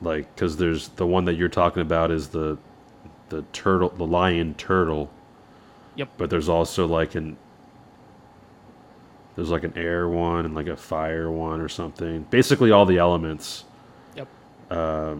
like 0.00 0.34
because 0.34 0.56
there's 0.56 0.88
the 0.88 1.06
one 1.06 1.26
that 1.26 1.34
you're 1.34 1.50
talking 1.50 1.82
about 1.82 2.10
is 2.10 2.28
the 2.28 2.56
the 3.28 3.42
turtle, 3.52 3.90
the 3.90 4.06
lion 4.06 4.54
turtle. 4.54 5.10
Yep. 5.96 6.08
But 6.16 6.30
there's 6.30 6.48
also 6.48 6.86
like 6.86 7.14
an 7.14 7.36
there's 9.36 9.50
like 9.50 9.62
an 9.64 9.74
air 9.76 10.08
one 10.08 10.46
and 10.46 10.54
like 10.54 10.68
a 10.68 10.76
fire 10.76 11.30
one 11.30 11.60
or 11.60 11.68
something. 11.68 12.22
Basically, 12.30 12.70
all 12.70 12.86
the 12.86 12.98
elements 12.98 13.64
Yep. 14.70 15.18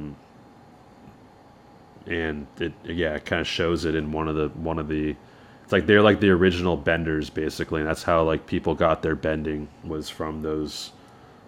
and 2.06 2.46
it 2.58 2.72
yeah 2.84 3.14
it 3.14 3.24
kind 3.24 3.40
of 3.40 3.46
shows 3.46 3.84
it 3.84 3.94
in 3.94 4.12
one 4.12 4.28
of 4.28 4.36
the 4.36 4.48
one 4.48 4.78
of 4.78 4.88
the 4.88 5.16
it's 5.62 5.72
like 5.72 5.86
they're 5.86 6.02
like 6.02 6.20
the 6.20 6.28
original 6.30 6.76
benders 6.76 7.30
basically 7.30 7.80
and 7.80 7.88
that's 7.88 8.02
how 8.02 8.22
like 8.22 8.46
people 8.46 8.74
got 8.74 9.02
their 9.02 9.16
bending 9.16 9.68
was 9.84 10.10
from 10.10 10.42
those 10.42 10.92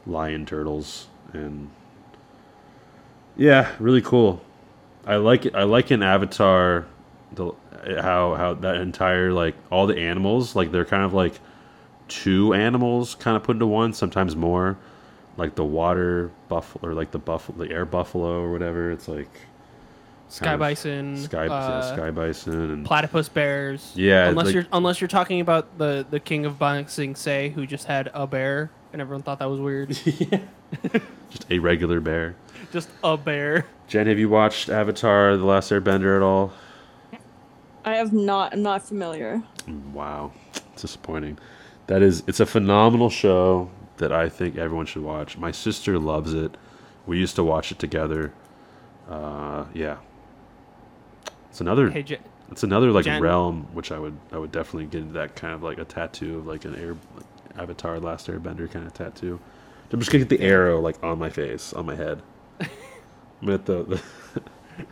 lion 0.06 0.46
turtles 0.46 1.08
and 1.32 1.68
yeah 3.36 3.70
really 3.78 4.00
cool 4.00 4.40
i 5.06 5.16
like 5.16 5.44
it 5.46 5.54
i 5.54 5.62
like 5.64 5.90
in 5.90 6.02
avatar 6.02 6.86
the 7.32 7.52
how 8.00 8.34
how 8.34 8.54
that 8.54 8.76
entire 8.76 9.32
like 9.32 9.54
all 9.70 9.86
the 9.86 9.98
animals 9.98 10.56
like 10.56 10.72
they're 10.72 10.84
kind 10.84 11.02
of 11.02 11.12
like 11.12 11.38
two 12.08 12.54
animals 12.54 13.14
kind 13.16 13.36
of 13.36 13.42
put 13.42 13.56
into 13.56 13.66
one 13.66 13.92
sometimes 13.92 14.34
more 14.34 14.78
like 15.36 15.54
the 15.54 15.64
water 15.64 16.30
buffalo 16.48 16.90
or 16.90 16.94
like 16.94 17.10
the 17.10 17.18
buffalo, 17.18 17.58
the 17.66 17.72
air 17.72 17.84
buffalo 17.84 18.42
or 18.42 18.52
whatever. 18.52 18.90
It's 18.90 19.08
like 19.08 19.30
Sky 20.28 20.56
bison, 20.56 21.16
sky, 21.16 21.44
yeah, 21.44 21.52
uh, 21.52 21.94
sky 21.94 22.10
bison, 22.10 22.70
and 22.70 22.84
platypus 22.84 23.28
bears. 23.28 23.92
Yeah, 23.94 24.28
unless 24.28 24.46
like- 24.46 24.54
you're 24.54 24.66
unless 24.72 25.00
you're 25.00 25.08
talking 25.08 25.40
about 25.40 25.78
the 25.78 26.04
the 26.10 26.18
king 26.18 26.44
of 26.44 26.58
Ba 26.58 26.84
Sing 26.88 27.14
Se, 27.14 27.50
who 27.50 27.64
just 27.64 27.84
had 27.84 28.10
a 28.12 28.26
bear, 28.26 28.70
and 28.92 29.00
everyone 29.00 29.22
thought 29.22 29.38
that 29.38 29.48
was 29.48 29.60
weird. 29.60 29.90
just 31.30 31.46
a 31.48 31.60
regular 31.60 32.00
bear. 32.00 32.34
just 32.72 32.88
a 33.04 33.16
bear. 33.16 33.66
Jen, 33.86 34.08
have 34.08 34.18
you 34.18 34.28
watched 34.28 34.68
Avatar: 34.68 35.36
The 35.36 35.44
Last 35.44 35.70
Airbender 35.70 36.16
at 36.16 36.22
all? 36.22 36.52
I 37.84 37.94
have 37.94 38.12
not. 38.12 38.52
I'm 38.52 38.62
not 38.62 38.82
familiar. 38.82 39.44
Wow, 39.92 40.32
it's 40.72 40.82
disappointing. 40.82 41.38
That 41.86 42.02
is, 42.02 42.24
it's 42.26 42.40
a 42.40 42.46
phenomenal 42.46 43.10
show 43.10 43.70
that 43.98 44.12
I 44.12 44.28
think 44.28 44.56
everyone 44.56 44.86
should 44.86 45.02
watch. 45.02 45.36
My 45.38 45.50
sister 45.50 45.98
loves 45.98 46.34
it. 46.34 46.56
We 47.06 47.18
used 47.18 47.36
to 47.36 47.44
watch 47.44 47.70
it 47.72 47.78
together. 47.78 48.32
Uh, 49.08 49.64
yeah, 49.74 49.98
it's 51.50 51.60
another. 51.60 51.90
Hey, 51.90 52.02
J- 52.02 52.18
It's 52.50 52.62
another 52.62 52.90
like 52.92 53.04
Jen- 53.04 53.22
realm 53.22 53.68
which 53.72 53.90
I 53.92 53.98
would 53.98 54.16
I 54.32 54.38
would 54.38 54.52
definitely 54.52 54.86
get 54.86 55.02
into 55.02 55.14
that 55.14 55.36
kind 55.36 55.54
of 55.54 55.62
like 55.62 55.78
a 55.78 55.84
tattoo 55.84 56.38
of 56.38 56.46
like 56.46 56.64
an 56.64 56.74
air 56.76 56.96
like 57.14 57.26
Avatar 57.58 57.98
Last 58.00 58.26
Airbender 58.28 58.70
kind 58.70 58.86
of 58.86 58.92
tattoo. 58.94 59.38
I'm 59.92 60.00
just 60.00 60.10
gonna 60.10 60.24
get 60.24 60.36
the 60.36 60.44
arrow 60.44 60.80
like 60.80 61.02
on 61.04 61.18
my 61.18 61.30
face, 61.30 61.72
on 61.72 61.86
my 61.86 61.94
head. 61.94 62.20
I'm 62.60 62.68
gonna 63.42 63.58
get 63.58 63.66
the 63.66 64.00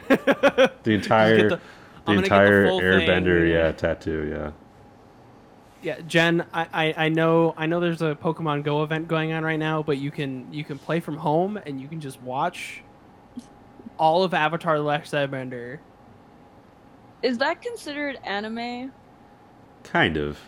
the, 0.08 0.72
the 0.84 0.90
entire 0.92 1.48
the- 1.48 1.56
the, 1.56 1.60
I'm 2.06 2.16
get 2.16 2.20
the 2.28 2.34
entire 2.34 2.66
Airbender 2.66 3.40
thing. 3.42 3.50
yeah 3.52 3.72
tattoo 3.72 4.28
yeah. 4.30 4.50
Yeah, 5.84 6.00
Jen, 6.00 6.46
I, 6.54 6.66
I, 6.72 6.94
I 7.04 7.08
know 7.10 7.52
I 7.58 7.66
know 7.66 7.78
there's 7.78 8.00
a 8.00 8.14
Pokemon 8.14 8.64
Go 8.64 8.82
event 8.82 9.06
going 9.06 9.32
on 9.32 9.44
right 9.44 9.58
now, 9.58 9.82
but 9.82 9.98
you 9.98 10.10
can 10.10 10.50
you 10.52 10.64
can 10.64 10.78
play 10.78 10.98
from 10.98 11.18
home 11.18 11.58
and 11.58 11.78
you 11.78 11.88
can 11.88 12.00
just 12.00 12.20
watch 12.22 12.82
all 13.98 14.24
of 14.24 14.32
Avatar: 14.32 14.78
The 14.78 14.82
Last 14.82 15.12
Airbender. 15.12 15.78
Is 17.22 17.36
that 17.38 17.60
considered 17.60 18.18
anime? 18.24 18.92
Kind 19.82 20.16
of. 20.16 20.38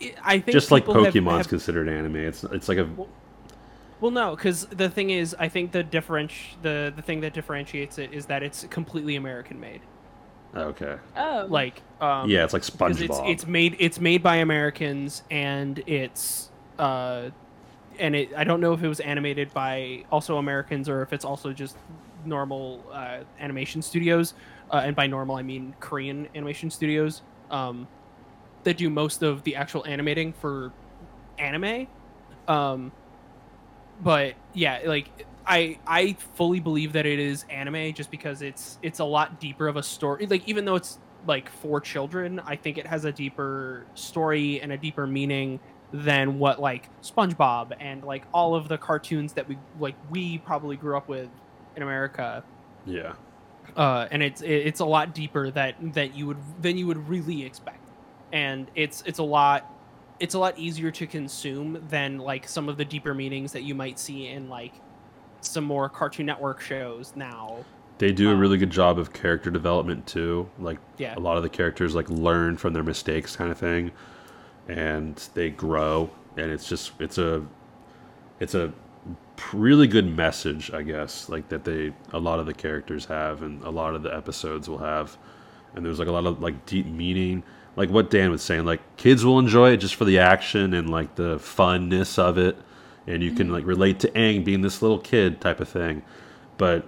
I- 0.00 0.14
I 0.24 0.40
think 0.40 0.52
Just 0.52 0.70
like 0.70 0.86
people 0.86 1.04
have- 1.04 1.12
Pokemon's 1.12 1.36
have- 1.38 1.48
considered 1.48 1.88
anime. 1.88 2.16
It's 2.16 2.42
it's 2.44 2.68
like 2.68 2.78
a 2.78 2.88
Well, 4.00 4.10
no, 4.10 4.36
because 4.36 4.66
the 4.66 4.88
thing 4.88 5.10
is, 5.10 5.36
I 5.38 5.48
think 5.48 5.72
the 5.72 5.84
differenti- 5.84 6.54
the 6.62 6.94
the 6.96 7.02
thing 7.02 7.20
that 7.20 7.34
differentiates 7.34 7.98
it 7.98 8.14
is 8.14 8.24
that 8.26 8.42
it's 8.42 8.64
completely 8.70 9.16
American 9.16 9.60
made. 9.60 9.82
Okay. 10.54 10.96
Oh, 11.16 11.46
Like, 11.48 11.82
um, 12.00 12.30
Yeah, 12.30 12.44
it's 12.44 12.52
like 12.52 12.62
'cause 12.62 13.00
it's 13.00 13.18
SpongeBob. 13.18 13.30
it's 13.30 13.46
made 13.46 13.76
it's 13.78 14.00
made 14.00 14.22
by 14.22 14.36
Americans 14.36 15.22
and 15.30 15.78
it's 15.86 16.50
uh, 16.78 17.30
and 17.98 18.14
it 18.16 18.30
I 18.36 18.44
don't 18.44 18.60
know 18.60 18.72
if 18.72 18.82
it 18.82 18.88
was 18.88 19.00
animated 19.00 19.52
by 19.52 20.04
also 20.10 20.38
Americans 20.38 20.88
or 20.88 21.02
if 21.02 21.12
it's 21.12 21.24
also 21.24 21.52
just 21.52 21.76
normal 22.24 22.90
uh, 22.92 23.24
animation 23.38 23.82
studios. 23.82 24.34
Uh, 24.70 24.82
and 24.84 24.94
by 24.96 25.06
normal, 25.06 25.36
I 25.36 25.42
mean 25.42 25.74
Korean 25.80 26.28
animation 26.34 26.70
studios 26.70 27.22
um, 27.50 27.88
that 28.64 28.76
do 28.76 28.90
most 28.90 29.22
of 29.22 29.42
the 29.44 29.56
actual 29.56 29.86
animating 29.86 30.32
for 30.34 30.74
anime. 31.38 31.88
Um, 32.48 32.92
but 34.00 34.34
yeah, 34.52 34.80
like 34.86 35.26
I 35.48 35.78
I 35.86 36.16
fully 36.34 36.60
believe 36.60 36.92
that 36.92 37.06
it 37.06 37.18
is 37.18 37.44
anime 37.50 37.94
just 37.94 38.10
because 38.10 38.42
it's 38.42 38.78
it's 38.82 38.98
a 38.98 39.04
lot 39.04 39.40
deeper 39.40 39.66
of 39.66 39.76
a 39.76 39.82
story. 39.82 40.26
Like 40.26 40.46
even 40.46 40.64
though 40.64 40.76
it's 40.76 40.98
like 41.26 41.48
for 41.48 41.80
children, 41.80 42.40
I 42.44 42.54
think 42.54 42.78
it 42.78 42.86
has 42.86 43.04
a 43.04 43.12
deeper 43.12 43.86
story 43.94 44.60
and 44.60 44.72
a 44.72 44.76
deeper 44.76 45.06
meaning 45.06 45.58
than 45.90 46.38
what 46.38 46.60
like 46.60 46.90
SpongeBob 47.02 47.74
and 47.80 48.04
like 48.04 48.24
all 48.32 48.54
of 48.54 48.68
the 48.68 48.76
cartoons 48.76 49.32
that 49.32 49.48
we 49.48 49.58
like 49.80 49.96
we 50.10 50.38
probably 50.38 50.76
grew 50.76 50.96
up 50.96 51.08
with 51.08 51.30
in 51.76 51.82
America. 51.82 52.44
yeah. 52.86 53.14
Uh, 53.76 54.08
and 54.10 54.22
it's 54.22 54.42
it's 54.42 54.80
a 54.80 54.84
lot 54.84 55.14
deeper 55.14 55.50
that 55.50 55.76
that 55.94 56.14
you 56.14 56.26
would 56.26 56.38
than 56.60 56.76
you 56.76 56.86
would 56.86 57.08
really 57.08 57.44
expect, 57.44 57.86
and 58.32 58.70
it's 58.74 59.02
it's 59.06 59.18
a 59.18 59.22
lot 59.22 59.70
it's 60.20 60.34
a 60.34 60.38
lot 60.38 60.58
easier 60.58 60.90
to 60.90 61.06
consume 61.06 61.84
than 61.88 62.18
like 62.18 62.48
some 62.48 62.68
of 62.68 62.76
the 62.76 62.84
deeper 62.84 63.14
meanings 63.14 63.52
that 63.52 63.62
you 63.62 63.74
might 63.74 63.98
see 63.98 64.26
in 64.28 64.48
like 64.48 64.72
some 65.40 65.64
more 65.64 65.88
Cartoon 65.88 66.26
Network 66.26 66.60
shows 66.60 67.12
now. 67.16 67.64
They 67.98 68.12
do 68.12 68.30
a 68.30 68.34
Um, 68.34 68.38
really 68.38 68.58
good 68.58 68.70
job 68.70 68.98
of 68.98 69.12
character 69.12 69.50
development 69.50 70.06
too. 70.06 70.48
Like 70.58 70.78
Yeah. 70.98 71.14
a 71.16 71.20
lot 71.20 71.36
of 71.36 71.42
the 71.42 71.48
characters 71.48 71.94
like 71.94 72.08
learn 72.08 72.56
from 72.56 72.72
their 72.72 72.82
mistakes 72.84 73.34
kind 73.36 73.50
of 73.50 73.58
thing 73.58 73.90
and 74.68 75.16
they 75.34 75.50
grow 75.50 76.10
and 76.36 76.50
it's 76.52 76.68
just 76.68 76.92
it's 77.00 77.18
a 77.18 77.42
it's 78.40 78.54
a 78.54 78.72
really 79.52 79.86
good 79.86 80.16
message, 80.16 80.72
I 80.72 80.82
guess, 80.82 81.28
like 81.28 81.48
that 81.48 81.64
they 81.64 81.92
a 82.12 82.18
lot 82.18 82.38
of 82.40 82.46
the 82.46 82.54
characters 82.54 83.06
have 83.06 83.42
and 83.42 83.62
a 83.62 83.70
lot 83.70 83.94
of 83.94 84.02
the 84.02 84.14
episodes 84.14 84.68
will 84.68 84.78
have. 84.78 85.16
And 85.74 85.84
there's 85.84 85.98
like 85.98 86.08
a 86.08 86.12
lot 86.12 86.26
of 86.26 86.40
like 86.42 86.66
deep 86.66 86.86
meaning, 86.86 87.42
like 87.76 87.90
what 87.90 88.10
Dan 88.10 88.30
was 88.30 88.42
saying, 88.42 88.64
like 88.64 88.80
kids 88.96 89.24
will 89.24 89.38
enjoy 89.38 89.70
it 89.72 89.78
just 89.78 89.94
for 89.96 90.04
the 90.04 90.18
action 90.18 90.74
and 90.74 90.88
like 90.90 91.14
the 91.16 91.36
funness 91.38 92.18
of 92.18 92.38
it 92.38 92.56
and 93.08 93.22
you 93.22 93.32
can 93.32 93.50
like 93.50 93.64
relate 93.64 93.98
to 94.00 94.10
Aang 94.10 94.44
being 94.44 94.60
this 94.60 94.82
little 94.82 94.98
kid 94.98 95.40
type 95.40 95.60
of 95.60 95.68
thing. 95.68 96.02
But 96.58 96.86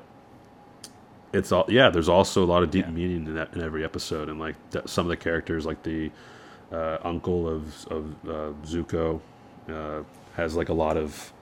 it's 1.32 1.50
all 1.50 1.64
yeah. 1.68 1.88
There's 1.90 2.08
also 2.08 2.44
a 2.44 2.46
lot 2.46 2.62
of 2.62 2.70
deep 2.70 2.86
meaning 2.88 3.26
in 3.26 3.34
that 3.34 3.54
in 3.54 3.62
every 3.62 3.82
episode, 3.84 4.28
and 4.28 4.38
like 4.38 4.56
that, 4.70 4.88
some 4.88 5.06
of 5.06 5.10
the 5.10 5.16
characters, 5.16 5.64
like 5.64 5.82
the 5.82 6.10
uh, 6.70 6.98
uncle 7.02 7.48
of 7.48 7.86
of 7.86 8.12
uh, 8.28 8.52
Zuko, 8.64 9.20
uh, 9.68 10.02
has 10.34 10.54
like 10.54 10.68
a 10.68 10.74
lot 10.74 10.96
of 10.96 11.32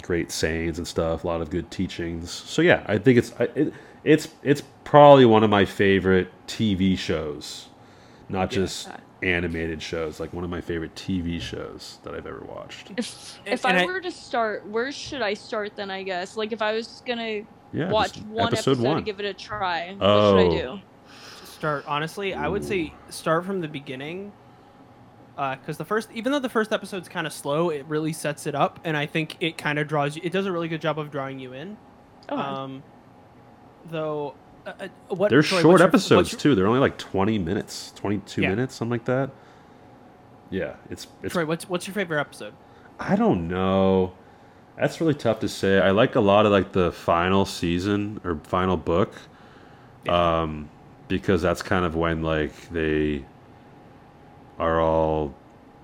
great 0.00 0.32
sayings 0.32 0.78
and 0.78 0.88
stuff, 0.88 1.24
a 1.24 1.26
lot 1.26 1.42
of 1.42 1.50
good 1.50 1.70
teachings. 1.70 2.30
So 2.30 2.62
yeah, 2.62 2.84
I 2.86 2.96
think 2.96 3.18
it's 3.18 3.32
I, 3.38 3.44
it, 3.54 3.74
it's 4.04 4.28
it's 4.42 4.62
probably 4.84 5.26
one 5.26 5.44
of 5.44 5.50
my 5.50 5.66
favorite 5.66 6.30
TV 6.46 6.96
shows, 6.96 7.68
not 8.28 8.50
just 8.50 8.88
animated 9.22 9.80
shows. 9.82 10.18
Like 10.20 10.32
one 10.32 10.44
of 10.44 10.50
my 10.50 10.60
favorite 10.60 10.94
TV 10.94 11.40
shows 11.40 11.98
that 12.02 12.14
I've 12.14 12.26
ever 12.26 12.44
watched. 12.48 12.92
if 12.96 13.38
if 13.46 13.64
I, 13.64 13.82
I- 13.82 13.86
were 13.86 14.00
to 14.00 14.10
start, 14.10 14.66
where 14.66 14.90
should 14.92 15.22
I 15.22 15.34
start 15.34 15.76
then? 15.76 15.90
I 15.90 16.02
guess 16.02 16.36
like 16.36 16.52
if 16.52 16.62
I 16.62 16.72
was 16.72 17.02
gonna 17.06 17.42
Yeah, 17.72 17.90
watch 17.90 18.14
just 18.14 18.26
one 18.26 18.48
episode 18.48 18.72
episode 18.72 18.86
one. 18.86 18.96
to 18.96 19.02
give 19.02 19.20
it 19.20 19.26
a 19.26 19.34
try, 19.34 19.96
Oh. 20.00 20.34
what 20.34 20.42
should 20.42 20.52
I 20.52 20.62
do? 20.62 20.80
Start 21.44 21.84
honestly, 21.86 22.34
I 22.34 22.48
would 22.48 22.64
say 22.64 22.92
start 23.08 23.44
from 23.44 23.60
the 23.60 23.68
beginning. 23.68 24.32
Because 25.34 25.78
the 25.78 25.84
first, 25.84 26.10
even 26.12 26.30
though 26.30 26.38
the 26.38 26.50
first 26.50 26.72
episode's 26.72 27.08
kind 27.08 27.26
of 27.26 27.32
slow, 27.32 27.70
it 27.70 27.86
really 27.86 28.12
sets 28.12 28.46
it 28.46 28.54
up, 28.54 28.78
and 28.84 28.96
I 28.96 29.06
think 29.06 29.36
it 29.40 29.56
kind 29.56 29.78
of 29.78 29.88
draws 29.88 30.14
you. 30.14 30.20
It 30.22 30.30
does 30.30 30.44
a 30.46 30.52
really 30.52 30.68
good 30.68 30.82
job 30.82 30.98
of 30.98 31.10
drawing 31.10 31.38
you 31.38 31.52
in. 31.54 31.78
Okay. 32.30 32.40
Um, 32.40 32.82
though, 33.90 34.34
uh, 34.66 34.88
what 35.08 35.30
They're 35.30 35.42
Troy, 35.42 35.60
short 35.60 35.80
your- 35.80 35.88
episodes 35.88 36.32
your- 36.32 36.40
too. 36.40 36.54
They're 36.54 36.66
only 36.66 36.80
like 36.80 36.98
20 36.98 37.38
minutes, 37.38 37.92
22 37.96 38.42
Yeah. 38.42 38.48
minutes, 38.50 38.74
something 38.74 38.90
like 38.92 39.04
that. 39.06 39.30
Yeah, 40.50 40.74
it's 40.90 41.06
it's 41.22 41.32
Troy, 41.32 41.46
what's 41.46 41.68
what's 41.68 41.86
your 41.86 41.94
favorite 41.94 42.20
episode? 42.20 42.52
I 43.00 43.16
don't 43.16 43.48
know. 43.48 44.12
That's 44.76 45.00
really 45.00 45.14
tough 45.14 45.40
to 45.40 45.48
say. 45.48 45.80
I 45.80 45.90
like 45.90 46.14
a 46.14 46.20
lot 46.20 46.46
of 46.46 46.52
like 46.52 46.72
the 46.72 46.92
final 46.92 47.44
season 47.44 48.20
or 48.24 48.38
final 48.44 48.76
book. 48.76 49.14
Um 50.08 50.68
because 51.08 51.42
that's 51.42 51.62
kind 51.62 51.84
of 51.84 51.94
when 51.94 52.22
like 52.22 52.68
they 52.70 53.24
are 54.58 54.80
all 54.80 55.34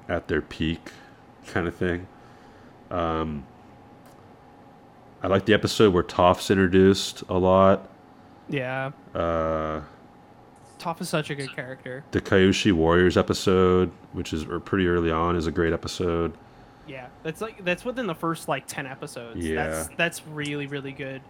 at 0.08 0.28
their 0.28 0.40
peak 0.42 0.90
kind 1.46 1.66
of 1.66 1.74
thing. 1.74 2.06
Um 2.90 3.44
I 5.22 5.26
like 5.26 5.46
the 5.46 5.54
episode 5.54 5.92
where 5.92 6.02
Toph's 6.02 6.50
introduced 6.50 7.22
a 7.28 7.38
lot. 7.38 7.88
Yeah, 8.48 8.92
Uh 9.14 9.80
Toph 10.78 11.00
is 11.00 11.08
such 11.08 11.28
a 11.30 11.34
good 11.34 11.52
character. 11.54 12.04
the 12.12 12.20
Kyoshi 12.20 12.72
Warriors 12.72 13.16
episode, 13.16 13.90
which 14.12 14.32
is 14.32 14.44
or 14.44 14.60
pretty 14.60 14.86
early 14.86 15.10
on, 15.10 15.34
is 15.36 15.46
a 15.46 15.52
great 15.52 15.72
episode. 15.72 16.32
Yeah, 16.86 17.08
that's 17.22 17.40
like 17.40 17.64
that's 17.64 17.84
within 17.84 18.06
the 18.06 18.14
first 18.14 18.48
like 18.48 18.66
ten 18.66 18.86
episodes. 18.86 19.44
Yeah. 19.44 19.66
that's 19.66 19.88
that's 19.96 20.26
really 20.26 20.66
really 20.66 20.92
good. 20.92 21.20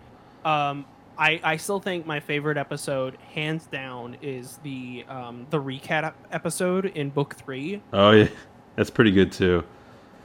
Um, 0.45 0.85
I 1.19 1.41
I 1.43 1.57
still 1.57 1.81
think 1.81 2.07
my 2.07 2.21
favorite 2.21 2.57
episode, 2.57 3.17
hands 3.35 3.67
down, 3.67 4.17
is 4.23 4.59
the 4.63 5.05
um 5.09 5.47
the 5.51 5.61
recap 5.61 6.13
episode 6.31 6.87
in 6.87 7.11
book 7.11 7.35
three. 7.35 7.83
Oh 7.93 8.11
yeah, 8.13 8.29
that's 8.77 8.91
pretty 8.91 9.11
good 9.11 9.33
too. 9.33 9.65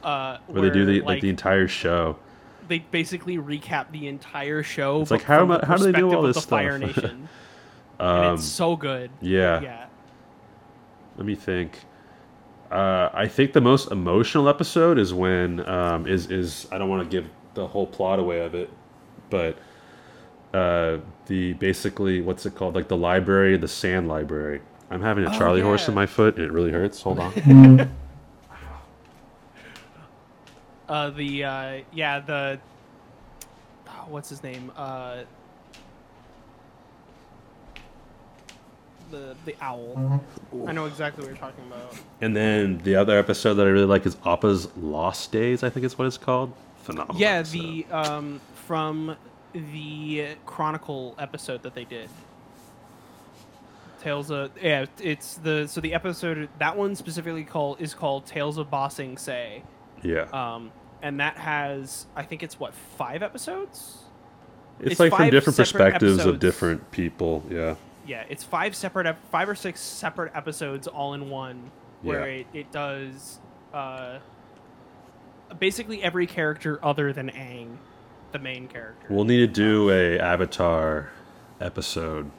Uh, 0.02 0.38
Where, 0.46 0.62
they 0.62 0.70
do 0.70 0.84
the 0.84 1.00
like, 1.00 1.06
like 1.06 1.20
the 1.22 1.30
entire 1.30 1.66
show. 1.66 2.18
They 2.68 2.80
basically 2.80 3.36
recap 3.38 3.90
the 3.92 4.06
entire 4.08 4.62
show. 4.62 5.02
It's 5.02 5.10
like, 5.10 5.22
how 5.22 5.44
the 5.46 5.64
how 5.66 5.76
do 5.76 5.84
they 5.90 5.98
do 5.98 6.12
all 6.14 6.22
this 6.22 6.36
the 6.36 6.42
Fire 6.42 6.78
stuff? 6.78 6.96
Nation. 7.02 7.28
Um, 8.00 8.34
it's 8.34 8.44
so 8.44 8.76
good. 8.76 9.10
yeah. 9.20 9.60
Yeah. 9.60 9.86
Let 11.16 11.26
me 11.26 11.34
think. 11.34 11.78
Uh, 12.70 13.08
I 13.14 13.28
think 13.28 13.52
the 13.52 13.60
most 13.60 13.92
emotional 13.92 14.48
episode 14.48 14.98
is 14.98 15.14
when 15.14 15.66
um, 15.68 16.06
is 16.06 16.30
is 16.30 16.66
I 16.72 16.78
don't 16.78 16.88
want 16.88 17.08
to 17.08 17.16
give 17.16 17.30
the 17.54 17.66
whole 17.68 17.86
plot 17.86 18.18
away 18.18 18.40
of 18.40 18.54
it, 18.54 18.68
but 19.30 19.56
uh, 20.52 20.98
the 21.26 21.52
basically 21.54 22.20
what's 22.20 22.46
it 22.46 22.56
called 22.56 22.74
like 22.74 22.88
the 22.88 22.96
library, 22.96 23.56
the 23.56 23.68
sand 23.68 24.08
library. 24.08 24.60
I'm 24.90 25.02
having 25.02 25.24
a 25.24 25.30
Oh, 25.34 25.38
Charlie 25.38 25.60
horse 25.60 25.88
in 25.88 25.94
my 25.94 26.06
foot 26.06 26.36
and 26.36 26.44
it 26.44 26.52
really 26.52 26.70
hurts. 26.72 27.00
Hold 27.02 27.18
on. 27.20 27.90
Uh, 30.88 31.10
the 31.10 31.44
uh, 31.44 31.80
yeah 31.92 32.20
the 32.20 32.58
what's 34.08 34.28
his 34.28 34.42
name? 34.42 34.70
Uh, 34.76 35.22
the 39.10 39.36
the 39.44 39.54
owl. 39.60 40.22
I 40.66 40.72
know 40.72 40.86
exactly 40.86 41.22
what 41.22 41.28
you're 41.28 41.38
talking 41.38 41.64
about. 41.66 41.94
And 42.20 42.36
then 42.36 42.78
the 42.78 42.96
other 42.96 43.18
episode 43.18 43.54
that 43.54 43.66
I 43.66 43.70
really 43.70 43.86
like 43.86 44.06
is 44.06 44.16
Appa's 44.24 44.68
Lost 44.76 45.32
Days. 45.32 45.62
I 45.62 45.70
think 45.70 45.86
is 45.86 45.98
what 45.98 46.06
it's 46.06 46.18
called. 46.18 46.52
Phenomenal. 46.82 47.20
Yeah, 47.20 47.36
episode. 47.38 47.58
the 47.58 47.86
um 47.90 48.40
from 48.66 49.16
the 49.52 50.36
Chronicle 50.46 51.14
episode 51.18 51.62
that 51.62 51.74
they 51.74 51.84
did. 51.84 52.08
Tales 54.02 54.30
of 54.30 54.50
yeah, 54.60 54.86
it's 55.00 55.34
the 55.36 55.66
so 55.66 55.80
the 55.80 55.94
episode 55.94 56.48
that 56.58 56.76
one 56.76 56.94
specifically 56.94 57.44
called 57.44 57.80
is 57.80 57.94
called 57.94 58.26
Tales 58.26 58.58
of 58.58 58.70
Ba 58.70 58.90
Sing 58.90 59.16
Se. 59.16 59.62
Yeah. 60.04 60.28
Um 60.32 60.70
and 61.02 61.18
that 61.20 61.36
has 61.36 62.06
I 62.14 62.22
think 62.22 62.42
it's 62.44 62.58
what, 62.60 62.72
5 62.74 63.22
episodes? 63.22 63.98
it's, 64.80 64.92
it's 64.92 65.00
like 65.00 65.14
from 65.14 65.30
different 65.30 65.56
perspectives 65.56 66.24
of 66.24 66.38
different 66.40 66.90
people. 66.92 67.44
Yeah. 67.50 67.74
Yeah, 68.06 68.24
it's 68.28 68.44
five 68.44 68.76
separate 68.76 69.06
ep- 69.06 69.30
5 69.30 69.48
or 69.48 69.54
6 69.54 69.80
separate 69.80 70.32
episodes 70.36 70.86
all 70.86 71.14
in 71.14 71.30
one 71.30 71.70
where 72.02 72.28
Yeah. 72.30 72.36
it, 72.40 72.46
it 72.52 72.72
does 72.72 73.38
uh 73.72 74.18
basically 75.58 76.02
every 76.02 76.26
character 76.26 76.78
other 76.82 77.12
than 77.12 77.30
Aang, 77.30 77.76
the 78.32 78.38
main 78.38 78.68
character. 78.68 79.06
We'll 79.10 79.24
need 79.24 79.38
to 79.38 79.46
do 79.46 79.90
a 79.90 80.18
Avatar 80.18 81.10
episode 81.60 82.30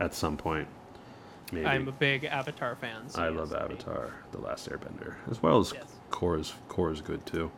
at 0.00 0.14
some 0.14 0.36
point. 0.36 0.68
Maybe. 1.52 1.66
I'm 1.66 1.86
a 1.88 1.92
big 1.92 2.24
Avatar 2.24 2.74
fan. 2.76 3.08
so 3.08 3.22
I 3.22 3.28
yes, 3.28 3.38
love 3.38 3.50
maybe. 3.52 3.64
Avatar: 3.64 4.10
The 4.32 4.38
Last 4.38 4.68
Airbender, 4.68 5.14
as 5.30 5.42
well 5.42 5.60
as 5.60 5.72
Yes. 5.72 5.84
Korra's. 6.14 6.54
Korra's 6.68 7.00
good 7.00 7.24
too. 7.26 7.50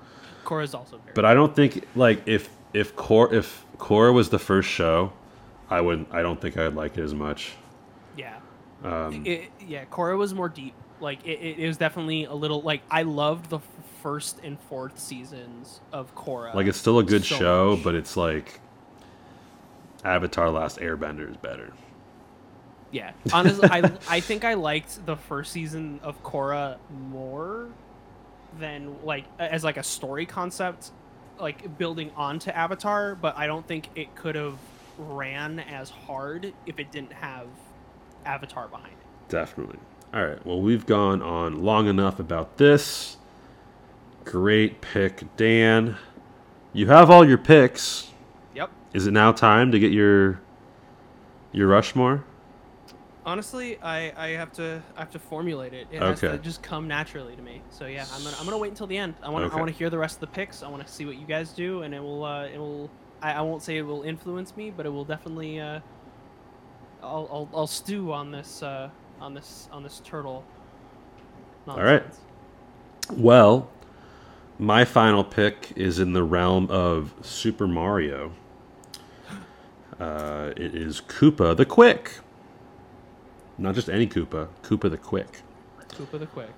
Korra's 0.45 0.75
also 0.75 0.97
very. 0.99 1.13
But 1.15 1.25
I 1.25 1.35
don't 1.35 1.55
think 1.55 1.85
like 1.95 2.23
if 2.27 2.49
if 2.73 2.97
Korra 2.97 3.33
if 3.35 3.65
Korra 3.79 4.13
was 4.15 4.31
the 4.31 4.39
first 4.39 4.69
show, 4.69 5.13
I 5.69 5.81
wouldn't. 5.81 6.09
I 6.13 6.23
don't 6.23 6.41
think 6.41 6.57
I'd 6.57 6.75
like 6.75 6.97
it 6.99 7.03
as 7.03 7.13
much. 7.15 7.53
yeah, 8.17 8.39
Um, 8.83 9.27
it, 9.27 9.51
yeah. 9.67 9.85
Korra 9.85 10.17
was 10.17 10.33
more 10.35 10.49
deep. 10.49 10.75
Like 11.01 11.25
it, 11.27 11.39
it, 11.41 11.59
it 11.59 11.67
was 11.67 11.77
definitely 11.77 12.25
a 12.25 12.33
little 12.35 12.63
like 12.63 12.81
I 12.91 13.03
loved 13.03 13.51
the 13.51 13.59
f- 13.59 13.69
first 14.03 14.41
and 14.43 14.59
fourth 14.59 14.99
seasons 14.99 15.81
of 15.93 16.15
Korra. 16.15 16.55
like 16.55 16.67
it's 16.67 16.79
still 16.79 16.99
a 16.99 17.05
good 17.05 17.25
so 17.25 17.37
show, 17.37 17.71
much. 17.77 17.85
but 17.85 17.95
it's 17.95 18.17
like 18.17 18.61
Avatar: 20.05 20.51
Last 20.51 20.79
Airbender 20.79 21.29
is 21.31 21.37
better. 21.37 21.73
Yeah, 22.93 23.13
honestly, 23.33 23.69
I 23.71 23.93
I 24.09 24.21
think 24.21 24.45
I 24.45 24.55
liked 24.55 25.05
the 25.05 25.17
first 25.17 25.53
season 25.53 26.01
of 26.03 26.23
Korra 26.23 26.79
more 27.11 27.69
than 28.59 28.97
like 29.05 29.25
as 29.39 29.65
like 29.65 29.77
a 29.77 29.83
story 29.83 30.27
concept, 30.27 30.91
like 31.39 31.79
building 31.79 32.11
onto 32.17 32.51
Avatar. 32.51 33.15
But 33.15 33.37
I 33.37 33.47
don't 33.47 33.67
think 33.67 33.89
it 33.95 34.15
could 34.15 34.35
have 34.35 34.59
ran 34.99 35.61
as 35.61 35.91
hard 35.91 36.53
if 36.67 36.79
it 36.79 36.91
didn't 36.91 37.13
have 37.13 37.47
Avatar 38.25 38.69
behind 38.69 38.93
it. 38.93 39.29
Definitely. 39.29 39.79
All 40.15 40.25
right. 40.25 40.45
Well, 40.47 40.61
we've 40.61 40.87
gone 40.87 41.21
on 41.23 41.63
long 41.63 41.89
enough 41.89 42.19
about 42.19 42.57
this. 42.57 43.17
Great 44.25 44.81
pick, 44.81 45.25
Dan. 45.37 45.97
You 46.73 46.87
have 46.89 47.11
all 47.11 47.27
your 47.27 47.39
picks. 47.39 48.11
Yep. 48.55 48.71
Is 48.93 49.07
it 49.07 49.13
now 49.13 49.33
time 49.33 49.73
to 49.73 49.79
get 49.79 49.93
your 49.93 50.41
your 51.53 51.69
Rushmore? 51.69 52.25
Honestly, 53.27 53.77
I, 53.83 54.13
I 54.17 54.29
have 54.31 54.53
to 54.53 54.81
I 54.97 55.01
have 55.01 55.11
to 55.11 55.19
formulate 55.19 55.75
it. 55.75 55.89
It 55.91 56.01
has 56.01 56.21
to 56.21 56.39
just 56.39 56.63
come 56.63 56.87
naturally 56.87 57.35
to 57.35 57.43
me. 57.43 57.61
So 57.71 57.87
yeah, 57.87 58.07
I'm 58.15 58.23
gonna 58.23 58.37
I'm 58.39 58.45
gonna 58.45 58.57
wait 58.57 58.69
until 58.71 58.87
the 58.87 58.97
end. 58.97 59.15
I 59.21 59.31
want 59.31 59.43
to 59.43 59.47
Okay. 59.49 59.57
I 59.57 59.59
want 59.59 59.71
to 59.73 59.77
hear 59.77 59.91
the 59.91 59.99
rest 59.99 60.17
of 60.17 60.21
the 60.21 60.29
picks. 60.29 60.63
I 60.63 60.69
want 60.69 60.87
to 60.87 60.93
see 60.93 61.05
what 61.05 61.17
you 61.17 61.27
guys 61.27 61.51
do, 61.51 61.83
and 61.83 61.93
it 61.93 62.01
will 62.01 62.25
uh, 62.25 62.47
it 62.47 62.59
will 62.59 62.89
I, 63.21 63.33
I 63.33 63.41
won't 63.41 63.63
say 63.65 63.79
it 63.79 63.83
will 63.83 64.05
influence 64.05 64.57
me, 64.57 64.71
but 64.71 64.87
it 64.87 64.91
will 64.91 65.05
definitely 65.05 65.59
uh, 65.59 65.81
I'll, 67.03 67.29
I'll 67.33 67.49
I'll 67.53 67.67
stew 67.67 68.13
on 68.13 68.31
this 68.31 68.63
uh, 68.63 68.91
on 69.21 69.35
this 69.35 69.69
on 69.73 69.83
this 69.83 70.01
turtle. 70.05 70.45
All 71.67 71.83
right. 71.83 72.03
nonsense. 72.05 72.21
Well, 73.13 73.69
my 74.59 74.85
final 74.85 75.25
pick 75.25 75.73
is 75.75 75.99
in 75.99 76.13
the 76.13 76.23
realm 76.23 76.71
of 76.71 77.13
Super 77.23 77.67
Mario. 77.67 78.33
Uh, 79.99 80.53
it 80.57 80.77
is 80.77 81.01
Koopa 81.01 81.57
the 81.57 81.65
Quick. 81.65 82.19
Not 83.59 83.75
just 83.75 83.89
any 83.89 84.07
Koopa, 84.07 84.49
Koopa 84.63 84.91
the 84.91 84.99
Quick. 84.99 85.41
Koopa 85.89 86.19
the 86.19 86.27
Quick. 86.27 86.51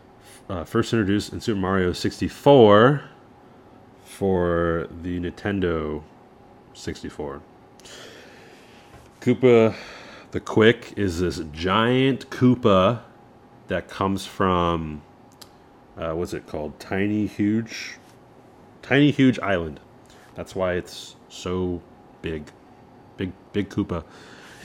uh, 0.48 0.64
first 0.64 0.92
introduced 0.92 1.32
in 1.32 1.40
Super 1.40 1.60
Mario 1.60 1.92
64 1.92 3.02
for 4.04 4.88
the 5.02 5.20
Nintendo 5.20 6.02
64. 6.74 7.40
Koopa 9.20 9.74
the 10.32 10.40
Quick 10.40 10.92
is 10.96 11.20
this 11.20 11.40
giant 11.52 12.30
Koopa 12.30 13.00
that 13.68 13.88
comes 13.88 14.26
from 14.26 15.02
uh, 15.96 16.12
what's 16.12 16.32
it 16.32 16.46
called? 16.46 16.78
Tiny 16.78 17.26
Huge, 17.26 17.96
Tiny 18.82 19.10
Huge 19.10 19.38
Island. 19.40 19.80
That's 20.34 20.54
why 20.54 20.74
it's 20.74 21.16
so 21.28 21.82
big, 22.22 22.50
big, 23.16 23.32
big 23.52 23.68
Koopa, 23.68 24.04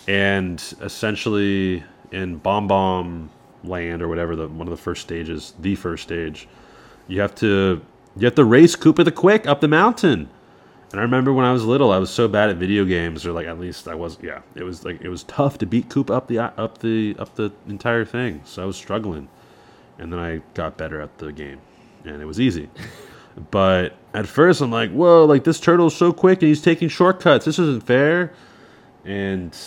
and 0.07 0.61
essentially 0.81 1.83
in 2.13 2.37
Bomb 2.37 2.67
Bomb 2.67 3.29
Land 3.63 4.01
or 4.01 4.07
whatever 4.07 4.35
the 4.35 4.47
one 4.47 4.67
of 4.67 4.71
the 4.71 4.77
first 4.81 5.01
stages, 5.01 5.53
the 5.59 5.75
first 5.75 6.03
stage, 6.03 6.47
you 7.07 7.19
have 7.19 7.35
to 7.35 7.81
you 8.15 8.25
have 8.25 8.35
to 8.35 8.45
race 8.45 8.75
Koopa 8.75 9.03
the 9.03 9.11
Quick 9.11 9.47
up 9.47 9.61
the 9.61 9.67
mountain. 9.67 10.29
And 10.91 10.99
I 10.99 11.03
remember 11.03 11.33
when 11.33 11.45
I 11.45 11.51
was 11.51 11.65
little, 11.65 11.91
I 11.91 11.97
was 11.97 12.11
so 12.11 12.27
bad 12.27 12.51
at 12.51 12.57
video 12.57 12.85
games, 12.85 13.25
or 13.25 13.31
like 13.31 13.47
at 13.47 13.59
least 13.59 13.87
I 13.87 13.95
was. 13.95 14.17
Yeah, 14.21 14.41
it 14.53 14.63
was 14.63 14.85
like 14.85 15.01
it 15.01 15.09
was 15.09 15.23
tough 15.23 15.57
to 15.59 15.65
beat 15.65 15.89
Koopa 15.89 16.11
up 16.11 16.27
the 16.27 16.39
up 16.39 16.77
the 16.77 17.15
up 17.17 17.35
the 17.35 17.51
entire 17.67 18.05
thing. 18.05 18.41
So 18.45 18.61
I 18.61 18.65
was 18.65 18.77
struggling, 18.77 19.27
and 19.97 20.13
then 20.13 20.19
I 20.19 20.41
got 20.53 20.77
better 20.77 21.01
at 21.01 21.17
the 21.17 21.31
game, 21.31 21.59
and 22.05 22.21
it 22.21 22.25
was 22.25 22.39
easy. 22.39 22.69
but 23.51 23.95
at 24.13 24.27
first, 24.27 24.61
I'm 24.61 24.71
like, 24.71 24.91
whoa, 24.91 25.25
like 25.25 25.43
this 25.43 25.59
turtle's 25.59 25.95
so 25.95 26.13
quick 26.13 26.41
and 26.41 26.49
he's 26.49 26.61
taking 26.61 26.89
shortcuts. 26.89 27.45
This 27.45 27.57
isn't 27.57 27.83
fair. 27.83 28.33
And 29.05 29.57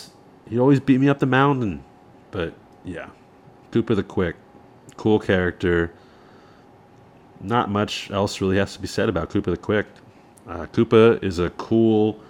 he'd 0.49 0.59
always 0.59 0.81
beat 0.81 1.01
me 1.01 1.09
up 1.09 1.19
the 1.19 1.27
mountain. 1.27 1.85
But 2.31 2.55
yeah, 2.85 3.09
Koopa 3.73 3.97
the 3.97 4.03
Quick, 4.03 4.37
cool 4.97 5.19
character. 5.19 5.93
Not 7.41 7.71
much 7.71 8.11
else 8.11 8.41
really 8.41 8.57
has 8.57 8.73
to 8.75 8.81
be 8.81 8.87
said 8.87 9.09
about 9.09 9.31
Koopa 9.31 9.45
the 9.45 9.57
Quick. 9.57 9.87
Uh, 10.49 10.67
Koopa 10.67 11.23
is 11.23 11.39
a 11.39 11.51
cool 11.51 12.21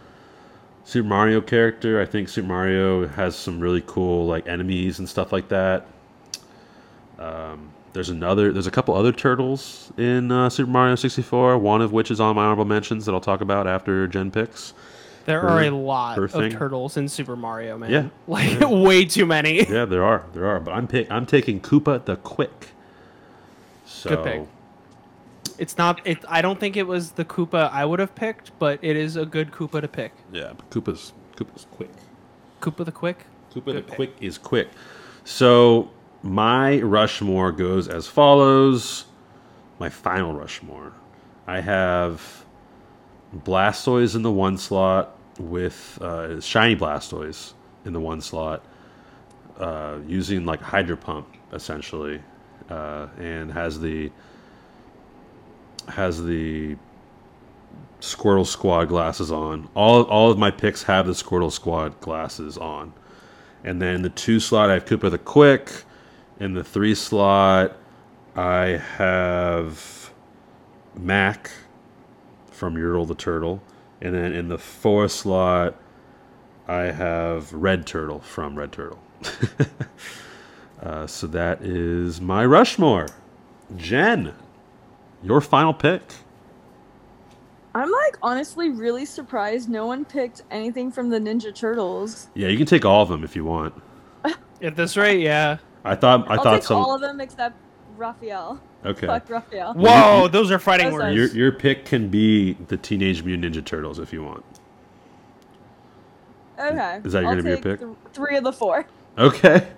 Super 0.84 1.08
Mario 1.08 1.40
character. 1.40 2.00
I 2.00 2.06
think 2.06 2.28
Super 2.28 2.48
Mario 2.48 3.06
has 3.08 3.36
some 3.36 3.60
really 3.60 3.82
cool 3.86 4.26
like 4.26 4.46
enemies 4.46 4.98
and 4.98 5.08
stuff 5.08 5.32
like 5.32 5.48
that. 5.48 5.86
Um, 7.18 7.70
there's 7.92 8.10
another. 8.10 8.52
There's 8.52 8.66
a 8.66 8.70
couple 8.70 8.94
other 8.94 9.10
turtles 9.12 9.90
in 9.96 10.30
uh, 10.30 10.50
Super 10.50 10.70
Mario 10.70 10.94
64. 10.94 11.58
One 11.58 11.80
of 11.80 11.92
which 11.92 12.10
is 12.10 12.20
on 12.20 12.36
my 12.36 12.44
honorable 12.44 12.66
mentions 12.66 13.06
that 13.06 13.14
I'll 13.14 13.20
talk 13.20 13.40
about 13.40 13.66
after 13.66 14.06
Jen 14.06 14.30
picks. 14.30 14.74
There 15.26 15.40
Her- 15.42 15.48
are 15.48 15.62
a 15.62 15.70
lot 15.70 16.18
of 16.18 16.30
thing. 16.32 16.50
turtles 16.52 16.96
in 16.96 17.08
Super 17.08 17.36
Mario, 17.36 17.76
man. 17.78 17.90
Yeah. 17.90 18.08
Like 18.26 18.58
way 18.70 19.04
too 19.04 19.26
many. 19.26 19.64
Yeah, 19.68 19.84
there 19.84 20.02
are. 20.04 20.24
There 20.32 20.46
are. 20.46 20.58
But 20.60 20.72
I'm 20.72 20.86
pick, 20.88 21.10
I'm 21.10 21.26
taking 21.26 21.60
Koopa 21.60 22.04
the 22.04 22.16
Quick. 22.16 22.68
So 23.84 24.10
Good 24.10 24.24
pick. 24.24 24.48
It's 25.58 25.76
not. 25.78 26.00
It. 26.06 26.18
I 26.28 26.42
don't 26.42 26.58
think 26.60 26.76
it 26.76 26.86
was 26.86 27.12
the 27.12 27.24
Koopa 27.24 27.70
I 27.72 27.84
would 27.84 27.98
have 27.98 28.14
picked, 28.14 28.56
but 28.58 28.78
it 28.82 28.96
is 28.96 29.16
a 29.16 29.24
good 29.26 29.50
Koopa 29.52 29.80
to 29.80 29.88
pick. 29.88 30.12
yeah, 30.32 30.52
but 30.56 30.68
Koopa's 30.70 31.12
Koopa's 31.36 31.66
quick. 31.70 31.90
Koopa 32.60 32.84
the 32.84 32.92
Quick. 32.92 33.24
Koopa 33.54 33.64
Good 33.66 33.76
the 33.76 33.82
pick. 33.82 33.94
Quick 33.96 34.12
is 34.20 34.38
quick. 34.38 34.68
So 35.24 35.90
my 36.22 36.80
Rushmore 36.80 37.52
goes 37.52 37.88
as 37.88 38.06
follows. 38.06 39.04
My 39.78 39.88
final 39.88 40.32
Rushmore. 40.34 40.92
I 41.46 41.60
have 41.60 42.44
Blastoise 43.34 44.14
in 44.14 44.22
the 44.22 44.30
one 44.30 44.56
slot 44.58 45.15
with 45.38 45.98
uh, 46.00 46.40
shiny 46.40 46.76
Blastoise 46.76 47.52
in 47.84 47.92
the 47.92 48.00
one 48.00 48.20
slot, 48.20 48.64
uh, 49.58 49.98
using 50.06 50.44
like 50.44 50.60
Hydro 50.60 50.96
Pump 50.96 51.28
essentially, 51.52 52.20
uh, 52.68 53.08
and 53.18 53.52
has 53.52 53.80
the 53.80 54.10
has 55.88 56.22
the 56.24 56.76
Squirtle 58.00 58.46
Squad 58.46 58.86
glasses 58.86 59.32
on. 59.32 59.68
All 59.74 60.02
all 60.04 60.30
of 60.30 60.38
my 60.38 60.50
picks 60.50 60.82
have 60.84 61.06
the 61.06 61.12
Squirtle 61.12 61.52
Squad 61.52 62.00
glasses 62.00 62.58
on. 62.58 62.92
And 63.64 63.82
then 63.82 64.02
the 64.02 64.10
two 64.10 64.38
slot 64.38 64.70
I 64.70 64.74
have 64.74 64.84
Koopa 64.84 65.10
the 65.10 65.18
Quick. 65.18 65.70
In 66.38 66.54
the 66.54 66.62
three 66.62 66.94
slot 66.94 67.76
I 68.36 68.80
have 68.96 70.10
Mac 70.94 71.50
from 72.50 72.76
Yertle 72.76 73.08
the 73.08 73.14
Turtle. 73.14 73.62
And 74.00 74.14
then 74.14 74.32
in 74.32 74.48
the 74.48 74.58
four 74.58 75.08
slot 75.08 75.74
I 76.68 76.84
have 76.84 77.52
Red 77.52 77.86
Turtle 77.86 78.20
from 78.20 78.56
Red 78.56 78.72
Turtle. 78.72 78.98
uh, 80.82 81.06
so 81.06 81.26
that 81.28 81.62
is 81.62 82.20
my 82.20 82.44
Rushmore. 82.44 83.08
Jen, 83.76 84.34
your 85.22 85.40
final 85.40 85.72
pick. 85.72 86.02
I'm 87.74 87.90
like 87.90 88.16
honestly 88.22 88.70
really 88.70 89.04
surprised 89.04 89.68
no 89.68 89.86
one 89.86 90.04
picked 90.04 90.42
anything 90.50 90.90
from 90.90 91.10
the 91.10 91.18
Ninja 91.18 91.54
Turtles. 91.54 92.28
Yeah, 92.34 92.48
you 92.48 92.56
can 92.56 92.66
take 92.66 92.84
all 92.84 93.02
of 93.02 93.08
them 93.08 93.22
if 93.22 93.36
you 93.36 93.44
want. 93.44 93.74
At 94.62 94.76
this 94.76 94.96
rate, 94.96 95.20
yeah. 95.20 95.58
I 95.84 95.94
thought 95.94 96.28
I 96.30 96.34
I'll 96.36 96.42
thought 96.42 96.54
take 96.54 96.62
some. 96.62 96.78
all 96.78 96.94
of 96.94 97.00
them 97.02 97.20
except 97.20 97.54
Raphael. 97.96 98.60
okay. 98.84 99.06
Fuck 99.06 99.28
Raphael. 99.30 99.74
Whoa, 99.74 100.28
those 100.28 100.50
are 100.50 100.58
fighting 100.58 100.86
Those 100.90 100.94
are- 100.94 100.98
words. 101.04 101.16
Your 101.16 101.28
your 101.28 101.52
pick 101.52 101.84
can 101.84 102.08
be 102.08 102.54
the 102.68 102.76
Teenage 102.76 103.22
Mutant 103.22 103.54
Ninja 103.54 103.64
Turtles 103.64 103.98
if 103.98 104.12
you 104.12 104.22
want. 104.22 104.44
Okay. 106.58 107.00
Is 107.04 107.12
that 107.12 107.24
I'll 107.24 107.30
gonna 107.32 107.42
be 107.42 107.48
your 107.50 107.58
pick? 107.58 107.80
th- 107.80 107.90
three 108.12 108.36
of 108.36 108.44
the 108.44 108.52
four. 108.52 108.86
Okay. 109.18 109.68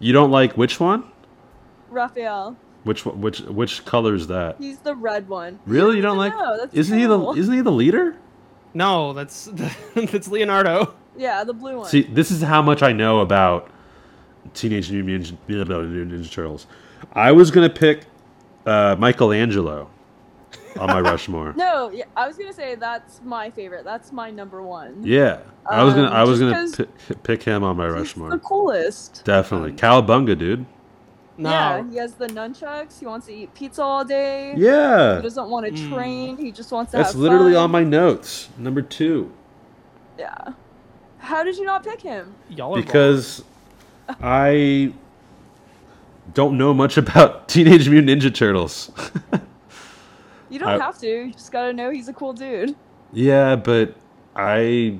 You 0.00 0.12
don't 0.12 0.30
like 0.30 0.56
which 0.56 0.78
one? 0.80 1.04
Raphael. 1.90 2.56
Which 2.84 3.04
one- 3.06 3.20
which 3.20 3.40
which 3.40 3.84
color 3.84 4.14
is 4.14 4.26
that? 4.28 4.56
He's 4.58 4.78
the 4.78 4.94
red 4.94 5.28
one. 5.28 5.58
Really, 5.66 5.96
you 5.96 6.02
don't 6.02 6.18
like? 6.18 6.32
No, 6.34 6.56
that's 6.58 6.74
isn't 6.74 6.98
he 6.98 7.06
the 7.06 7.18
isn't 7.32 7.54
he 7.54 7.60
the 7.60 7.72
leader? 7.72 8.16
No, 8.74 9.12
that's 9.12 9.48
that's 9.94 10.28
Leonardo. 10.28 10.94
Yeah, 11.16 11.42
the 11.44 11.52
blue 11.54 11.78
one. 11.78 11.86
See, 11.88 12.02
this 12.02 12.30
is 12.30 12.42
how 12.42 12.62
much 12.62 12.82
I 12.82 12.92
know 12.92 13.20
about 13.20 13.68
Teenage 14.54 14.90
Mutant 14.90 15.36
Ninja, 15.48 15.64
Ninja, 15.66 16.10
Ninja 16.10 16.30
Turtles. 16.30 16.66
I 17.12 17.32
was 17.32 17.50
gonna 17.50 17.70
pick 17.70 18.04
uh, 18.66 18.96
Michelangelo 18.98 19.88
on 20.78 20.86
my 20.88 21.00
Rushmore. 21.10 21.52
No, 21.56 21.90
yeah, 21.90 22.04
I 22.16 22.26
was 22.26 22.36
gonna 22.36 22.52
say 22.52 22.74
that's 22.74 23.20
my 23.24 23.50
favorite. 23.50 23.84
That's 23.84 24.12
my 24.12 24.30
number 24.30 24.62
one. 24.62 25.02
Yeah, 25.04 25.40
I 25.68 25.82
was 25.84 25.94
gonna 25.94 26.08
Um, 26.08 26.12
I 26.14 26.24
was 26.24 26.40
gonna 26.40 26.66
pi- 26.76 27.14
pick 27.22 27.42
him 27.42 27.64
on 27.64 27.76
my 27.76 27.86
He's 27.86 27.94
Rushmore. 27.94 28.30
the 28.30 28.38
coolest. 28.38 29.22
Definitely, 29.24 29.72
Cowabunga, 29.72 30.36
dude. 30.38 30.66
No. 31.40 31.50
Yeah, 31.50 31.88
he 31.88 31.96
has 31.98 32.14
the 32.14 32.26
nunchucks. 32.26 32.98
He 32.98 33.06
wants 33.06 33.26
to 33.28 33.32
eat 33.32 33.54
pizza 33.54 33.80
all 33.80 34.04
day. 34.04 34.54
Yeah. 34.56 34.56
He 34.56 34.62
Yeah, 34.64 35.20
doesn't 35.22 35.48
want 35.48 35.66
to 35.66 35.72
Mm. 35.72 35.92
train. 35.94 36.36
He 36.36 36.50
just 36.50 36.72
wants 36.72 36.90
to 36.90 36.96
that's 36.96 37.12
have 37.12 37.20
literally 37.20 37.52
fun. 37.54 37.62
on 37.62 37.70
my 37.70 37.84
notes. 37.84 38.48
Number 38.58 38.82
two, 38.82 39.30
Yeah. 40.18 40.34
How 41.18 41.44
did 41.44 41.56
you 41.56 41.64
not 41.64 41.84
pick 41.84 42.00
him? 42.00 42.34
Y'all 42.48 42.72
are 42.72 42.74
wrong. 42.76 42.84
because 42.84 43.44
I 44.20 44.92
don't 46.34 46.56
know 46.58 46.72
much 46.74 46.96
about 46.96 47.48
Teenage 47.48 47.88
Mutant 47.88 48.22
Ninja 48.22 48.34
Turtles. 48.34 48.90
You 50.50 50.58
don't 50.58 50.80
I- 50.80 50.84
have 50.84 50.98
to. 51.00 51.06
You 51.26 51.32
just 51.32 51.52
gotta 51.52 51.74
know 51.74 51.90
he's 51.90 52.08
a 52.08 52.12
cool 52.14 52.32
dude. 52.32 52.74
Yeah, 53.12 53.54
but 53.54 53.94
I 54.34 54.98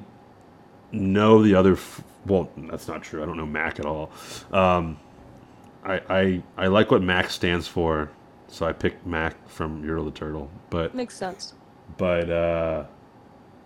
know 0.92 1.42
the 1.42 1.54
other. 1.54 1.72
F- 1.72 2.02
well, 2.26 2.50
that's 2.56 2.86
not 2.86 3.02
true. 3.02 3.22
I 3.22 3.26
don't 3.26 3.38
know 3.38 3.46
Mac 3.46 3.80
at 3.80 3.86
all. 3.86 4.10
Um, 4.52 4.98
I, 5.84 6.02
I 6.10 6.42
I 6.58 6.66
like 6.66 6.90
what 6.90 7.00
Mac 7.02 7.30
stands 7.30 7.66
for, 7.66 8.10
so 8.48 8.66
I 8.66 8.72
picked 8.74 9.06
Mac 9.06 9.48
from 9.48 9.82
Yertle 9.82 10.04
the 10.04 10.10
Turtle. 10.10 10.50
But 10.68 10.94
Makes 10.94 11.16
sense. 11.16 11.54
but 11.96 12.28
uh, 12.28 12.84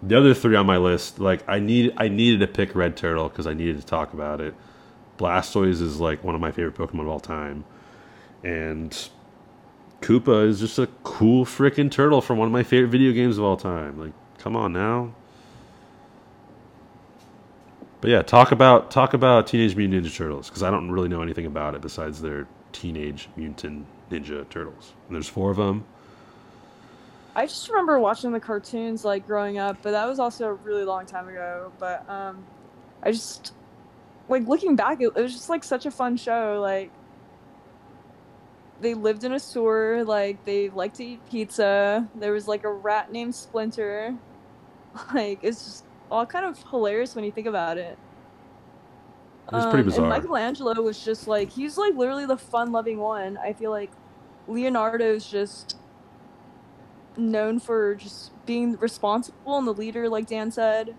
the 0.05 0.17
other 0.17 0.35
three 0.35 0.55
on 0.55 0.67
my 0.67 0.77
list, 0.77 1.19
like 1.19 1.43
I 1.49 1.59
need 1.59 1.95
I 1.97 2.07
needed 2.07 2.39
to 2.41 2.47
pick 2.47 2.77
Red 2.77 2.97
Turtle 2.97 3.29
because 3.29 3.49
I 3.49 3.55
needed 3.55 3.81
to 3.81 3.85
talk 3.87 4.13
about 4.13 4.41
it. 4.41 4.55
Blastoise 5.23 5.81
is 5.81 6.01
like 6.01 6.25
one 6.25 6.35
of 6.35 6.41
my 6.41 6.51
favorite 6.51 6.75
Pokemon 6.75 7.03
of 7.03 7.09
all 7.09 7.21
time, 7.21 7.65
and 8.43 9.09
Koopa 10.01 10.49
is 10.49 10.59
just 10.59 10.81
a 10.81 10.89
cool 11.05 11.45
freaking 11.45 11.91
turtle 11.91 12.21
from 12.21 12.39
one 12.39 12.47
of 12.47 12.53
my 12.53 12.65
favorite 12.65 12.89
video 12.89 13.13
games 13.13 13.39
of 13.39 13.45
all 13.45 13.57
time. 13.57 14.01
Like, 14.01 14.13
come 14.39 14.57
on 14.57 14.73
now. 14.73 15.15
But 18.01 18.11
yeah, 18.11 18.23
talk 18.23 18.51
about 18.51 18.91
talk 18.91 19.15
about 19.15 19.47
Teenage 19.47 19.77
Mutant 19.77 20.05
Ninja 20.05 20.13
Turtles 20.13 20.49
because 20.49 20.65
I 20.65 20.73
don't 20.73 20.91
really 20.91 21.09
know 21.09 21.23
anything 21.23 21.47
about 21.47 21.77
it 21.77 21.83
besides 21.83 22.21
their 22.21 22.49
Teenage 22.73 23.29
Mutant 23.37 23.87
Ninja 24.11 24.49
Turtles. 24.49 24.93
And 25.07 25.15
there's 25.15 25.29
four 25.29 25.53
of 25.53 25.57
them. 25.57 25.85
I 27.37 27.47
just 27.47 27.69
remember 27.69 28.01
watching 28.01 28.33
the 28.33 28.41
cartoons 28.41 29.05
like 29.05 29.25
growing 29.25 29.59
up, 29.59 29.79
but 29.83 29.93
that 29.93 30.09
was 30.09 30.19
also 30.19 30.49
a 30.49 30.55
really 30.55 30.85
long 30.85 31.07
time 31.07 31.29
ago. 31.29 31.71
But 31.79 32.09
um, 32.11 32.45
I 33.05 33.13
just 33.13 33.53
like 34.33 34.49
looking 34.49 34.77
back, 34.77 35.01
it, 35.01 35.13
it 35.17 35.23
was 35.23 35.33
just 35.35 35.49
like 35.51 35.65
such 35.65 35.87
a 35.87 35.93
fun 35.93 36.17
show. 36.17 36.61
Like 36.61 36.93
they 38.81 38.95
lived 38.95 39.25
in 39.25 39.33
a 39.33 39.41
sewer, 39.41 40.05
like 40.05 40.45
they 40.45 40.71
liked 40.71 40.97
to 40.97 41.05
eat 41.05 41.21
pizza. 41.31 42.09
There 42.17 42.33
was 42.33 42.49
like 42.49 42.65
a 42.65 42.73
rat 42.73 43.13
named 43.13 43.35
Splinter. 43.35 44.17
Like 45.15 45.41
it's 45.43 45.65
just 45.65 45.85
all 46.11 46.27
kind 46.27 46.45
of 46.45 46.63
hilarious 46.71 47.15
when 47.15 47.25
you 47.25 47.33
think 47.33 47.47
about 47.47 47.79
it. 47.79 47.99
It 49.53 49.57
was 49.57 49.67
pretty 49.67 49.81
Um, 49.81 49.87
bizarre. 49.87 50.05
And 50.07 50.09
Michelangelo 50.11 50.83
was 50.83 51.03
just 51.03 51.27
like 51.29 51.51
he's 51.51 51.79
like 51.79 51.95
literally 51.95 52.27
the 52.27 52.37
fun-loving 52.37 52.99
one. 52.99 53.39
I 53.39 53.55
feel 53.55 53.71
like 53.71 53.91
Leonardo's 54.49 55.27
just 55.31 55.77
known 57.17 57.59
for 57.61 57.95
just 57.95 58.33
being 58.47 58.77
responsible 58.79 59.59
and 59.59 59.67
the 59.67 59.73
leader, 59.75 60.09
like 60.11 60.27
Dan 60.27 60.51
said. 60.51 60.95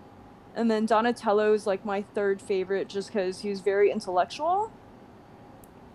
And 0.54 0.70
then 0.70 0.86
Donatello 0.86 1.52
is 1.52 1.66
like 1.66 1.84
my 1.84 2.02
third 2.02 2.40
favorite 2.40 2.88
just 2.88 3.08
because 3.08 3.40
he 3.40 3.50
was 3.50 3.60
very 3.60 3.90
intellectual. 3.90 4.70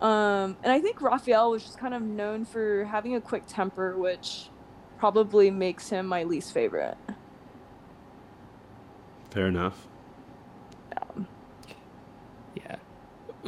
Um, 0.01 0.57
and 0.63 0.71
I 0.71 0.79
think 0.79 1.01
Raphael 1.01 1.51
was 1.51 1.63
just 1.63 1.77
kind 1.77 1.93
of 1.93 2.01
known 2.01 2.45
for 2.45 2.85
having 2.85 3.15
a 3.15 3.21
quick 3.21 3.43
temper, 3.47 3.97
which 3.97 4.49
probably 4.97 5.49
makes 5.49 5.89
him 5.89 6.05
my 6.05 6.23
least 6.23 6.53
favorite. 6.53 6.97
Fair 9.31 9.47
enough. 9.47 9.87
Yeah. 12.55 12.75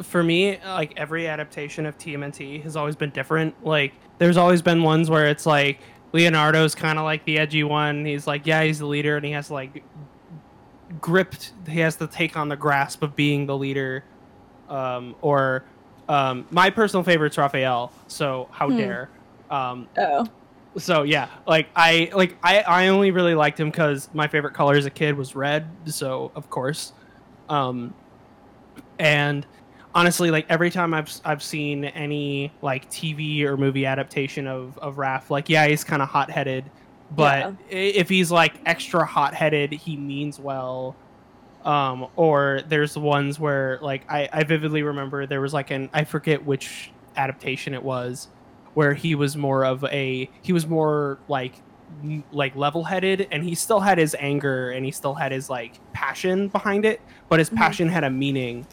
For 0.02 0.22
me, 0.22 0.58
like 0.64 0.94
every 0.96 1.26
adaptation 1.26 1.86
of 1.86 1.98
TMNT 1.98 2.62
has 2.62 2.76
always 2.76 2.96
been 2.96 3.10
different. 3.10 3.64
Like 3.64 3.92
there's 4.18 4.36
always 4.36 4.62
been 4.62 4.82
ones 4.82 5.10
where 5.10 5.26
it's 5.26 5.44
like 5.44 5.80
Leonardo's 6.12 6.74
kind 6.74 6.98
of 6.98 7.04
like 7.04 7.24
the 7.24 7.38
edgy 7.38 7.64
one. 7.64 8.04
He's 8.04 8.26
like, 8.26 8.46
yeah, 8.46 8.62
he's 8.62 8.78
the 8.78 8.86
leader, 8.86 9.16
and 9.16 9.24
he 9.24 9.32
has 9.32 9.48
to 9.48 9.54
like 9.54 9.82
gripped. 11.00 11.52
He 11.68 11.80
has 11.80 11.96
to 11.96 12.06
take 12.06 12.36
on 12.36 12.48
the 12.48 12.56
grasp 12.56 13.02
of 13.02 13.14
being 13.16 13.46
the 13.46 13.56
leader. 13.56 14.04
Um, 14.68 15.14
or 15.20 15.64
um, 16.08 16.46
my 16.50 16.70
personal 16.70 17.02
favorite's 17.04 17.38
Raphael. 17.38 17.92
So 18.06 18.48
how 18.52 18.68
Hmm. 18.68 18.76
dare? 18.76 19.10
Um, 19.50 19.88
Oh. 19.98 20.26
so 20.78 21.02
yeah 21.02 21.28
like 21.46 21.68
i 21.76 22.10
like 22.14 22.38
i 22.42 22.60
i 22.62 22.88
only 22.88 23.10
really 23.10 23.34
liked 23.34 23.60
him 23.60 23.68
because 23.70 24.08
my 24.14 24.26
favorite 24.26 24.54
color 24.54 24.74
as 24.74 24.86
a 24.86 24.90
kid 24.90 25.14
was 25.18 25.36
red 25.36 25.68
so 25.84 26.32
of 26.34 26.48
course 26.48 26.94
um 27.50 27.92
and 28.98 29.46
honestly 29.94 30.30
like 30.30 30.46
every 30.48 30.70
time 30.70 30.94
i've 30.94 31.12
i've 31.26 31.42
seen 31.42 31.84
any 31.84 32.50
like 32.62 32.88
tv 32.90 33.42
or 33.42 33.58
movie 33.58 33.84
adaptation 33.84 34.46
of 34.46 34.78
of 34.78 34.96
Raph, 34.96 35.28
like 35.28 35.50
yeah 35.50 35.66
he's 35.66 35.84
kind 35.84 36.00
of 36.00 36.08
hot-headed 36.08 36.70
but 37.14 37.38
Yeah. 37.70 37.76
if 37.78 38.08
he's 38.08 38.30
like 38.30 38.54
extra 38.66 39.04
hot-headed 39.04 39.72
he 39.72 39.96
means 39.96 40.38
well 40.40 40.96
um 41.64 42.06
or 42.16 42.60
there's 42.68 42.96
ones 42.96 43.38
where 43.38 43.78
like 43.82 44.02
i 44.10 44.28
i 44.32 44.42
vividly 44.44 44.82
remember 44.82 45.26
there 45.26 45.40
was 45.40 45.52
like 45.54 45.70
an 45.70 45.88
i 45.92 46.04
forget 46.04 46.44
which 46.44 46.90
adaptation 47.16 47.74
it 47.74 47.82
was 47.82 48.28
where 48.74 48.94
he 48.94 49.14
was 49.14 49.36
more 49.36 49.64
of 49.64 49.84
a 49.84 50.28
he 50.42 50.52
was 50.52 50.66
more 50.66 51.18
like 51.28 51.54
like 52.32 52.56
level-headed 52.56 53.28
and 53.30 53.44
he 53.44 53.54
still 53.54 53.80
had 53.80 53.98
his 53.98 54.16
anger 54.18 54.70
and 54.70 54.84
he 54.84 54.90
still 54.90 55.14
had 55.14 55.30
his 55.30 55.50
like 55.50 55.78
passion 55.92 56.48
behind 56.48 56.84
it 56.86 57.00
but 57.28 57.38
his 57.38 57.50
Mhm. 57.50 57.56
passion 57.56 57.88
had 57.88 58.02
a 58.02 58.10
meaning 58.10 58.66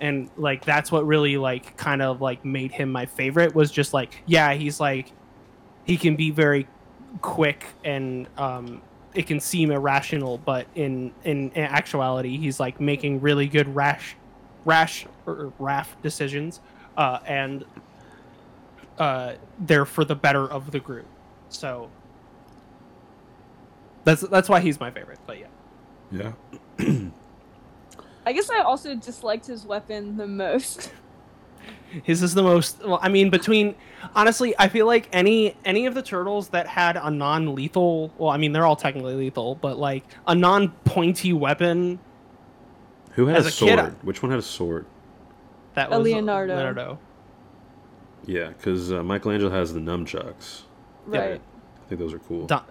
and 0.00 0.30
like 0.36 0.64
that's 0.64 0.90
what 0.90 1.06
really 1.06 1.36
like 1.36 1.76
kind 1.76 2.00
of 2.02 2.20
like 2.22 2.44
made 2.44 2.72
him 2.72 2.90
my 2.90 3.04
favorite 3.06 3.54
was 3.54 3.70
just 3.70 3.92
like 3.92 4.22
yeah 4.26 4.54
he's 4.54 4.80
like 4.80 5.12
he 5.84 5.96
can 5.98 6.16
be 6.16 6.30
very 6.30 6.66
quick 7.20 7.66
and 7.84 8.26
um 8.38 8.80
it 9.14 9.26
can 9.26 9.38
seem 9.40 9.70
irrational 9.70 10.38
but 10.38 10.66
in 10.74 11.12
in, 11.24 11.50
in 11.50 11.62
actuality 11.64 12.36
he's 12.38 12.58
like 12.58 12.80
making 12.80 13.20
really 13.20 13.46
good 13.46 13.74
rash 13.74 14.16
rash 14.64 15.06
or 15.26 15.52
raff 15.58 15.94
decisions 16.02 16.60
uh 16.96 17.18
and 17.26 17.64
uh 18.98 19.34
they're 19.58 19.84
for 19.84 20.04
the 20.04 20.14
better 20.14 20.50
of 20.50 20.70
the 20.70 20.80
group 20.80 21.06
so 21.50 21.90
that's 24.04 24.22
that's 24.22 24.48
why 24.48 24.60
he's 24.60 24.80
my 24.80 24.90
favorite 24.90 25.18
but 25.26 25.38
yeah 25.38 25.46
Yeah. 26.10 26.32
I 28.24 28.32
guess 28.32 28.48
I 28.50 28.60
also 28.60 28.94
disliked 28.94 29.46
his 29.46 29.66
weapon 29.66 30.16
the 30.16 30.28
most. 30.28 30.92
His 32.02 32.22
is 32.22 32.34
the 32.34 32.42
most 32.42 32.82
well 32.84 32.98
i 33.02 33.08
mean 33.08 33.28
between 33.30 33.74
honestly 34.14 34.54
i 34.58 34.68
feel 34.68 34.86
like 34.86 35.08
any 35.12 35.56
any 35.64 35.86
of 35.86 35.94
the 35.94 36.02
turtles 36.02 36.48
that 36.48 36.66
had 36.66 36.96
a 36.96 37.10
non-lethal 37.10 38.12
well 38.18 38.30
i 38.30 38.36
mean 38.36 38.52
they're 38.52 38.66
all 38.66 38.76
technically 38.76 39.14
lethal 39.14 39.54
but 39.56 39.78
like 39.78 40.04
a 40.26 40.34
non-pointy 40.34 41.32
weapon 41.32 41.98
Who 43.12 43.26
had 43.26 43.36
a, 43.36 43.40
a 43.40 43.44
kid, 43.44 43.52
sword? 43.52 43.78
I- 43.78 43.90
Which 44.02 44.22
one 44.22 44.30
had 44.30 44.38
a 44.38 44.42
sword? 44.42 44.86
that 45.74 45.92
A 45.92 45.98
was 45.98 46.04
Leonardo. 46.04 46.54
leonardo 46.56 46.98
Yeah, 48.26 48.48
because 48.48 48.92
uh, 48.92 49.02
Michelangelo 49.02 49.50
has 49.50 49.72
the 49.74 49.80
nunchucks. 49.80 50.62
Right. 51.06 51.40
I 51.40 51.88
think 51.88 51.98
those 52.00 52.14
are 52.14 52.20
cool. 52.20 52.46
Don- 52.46 52.64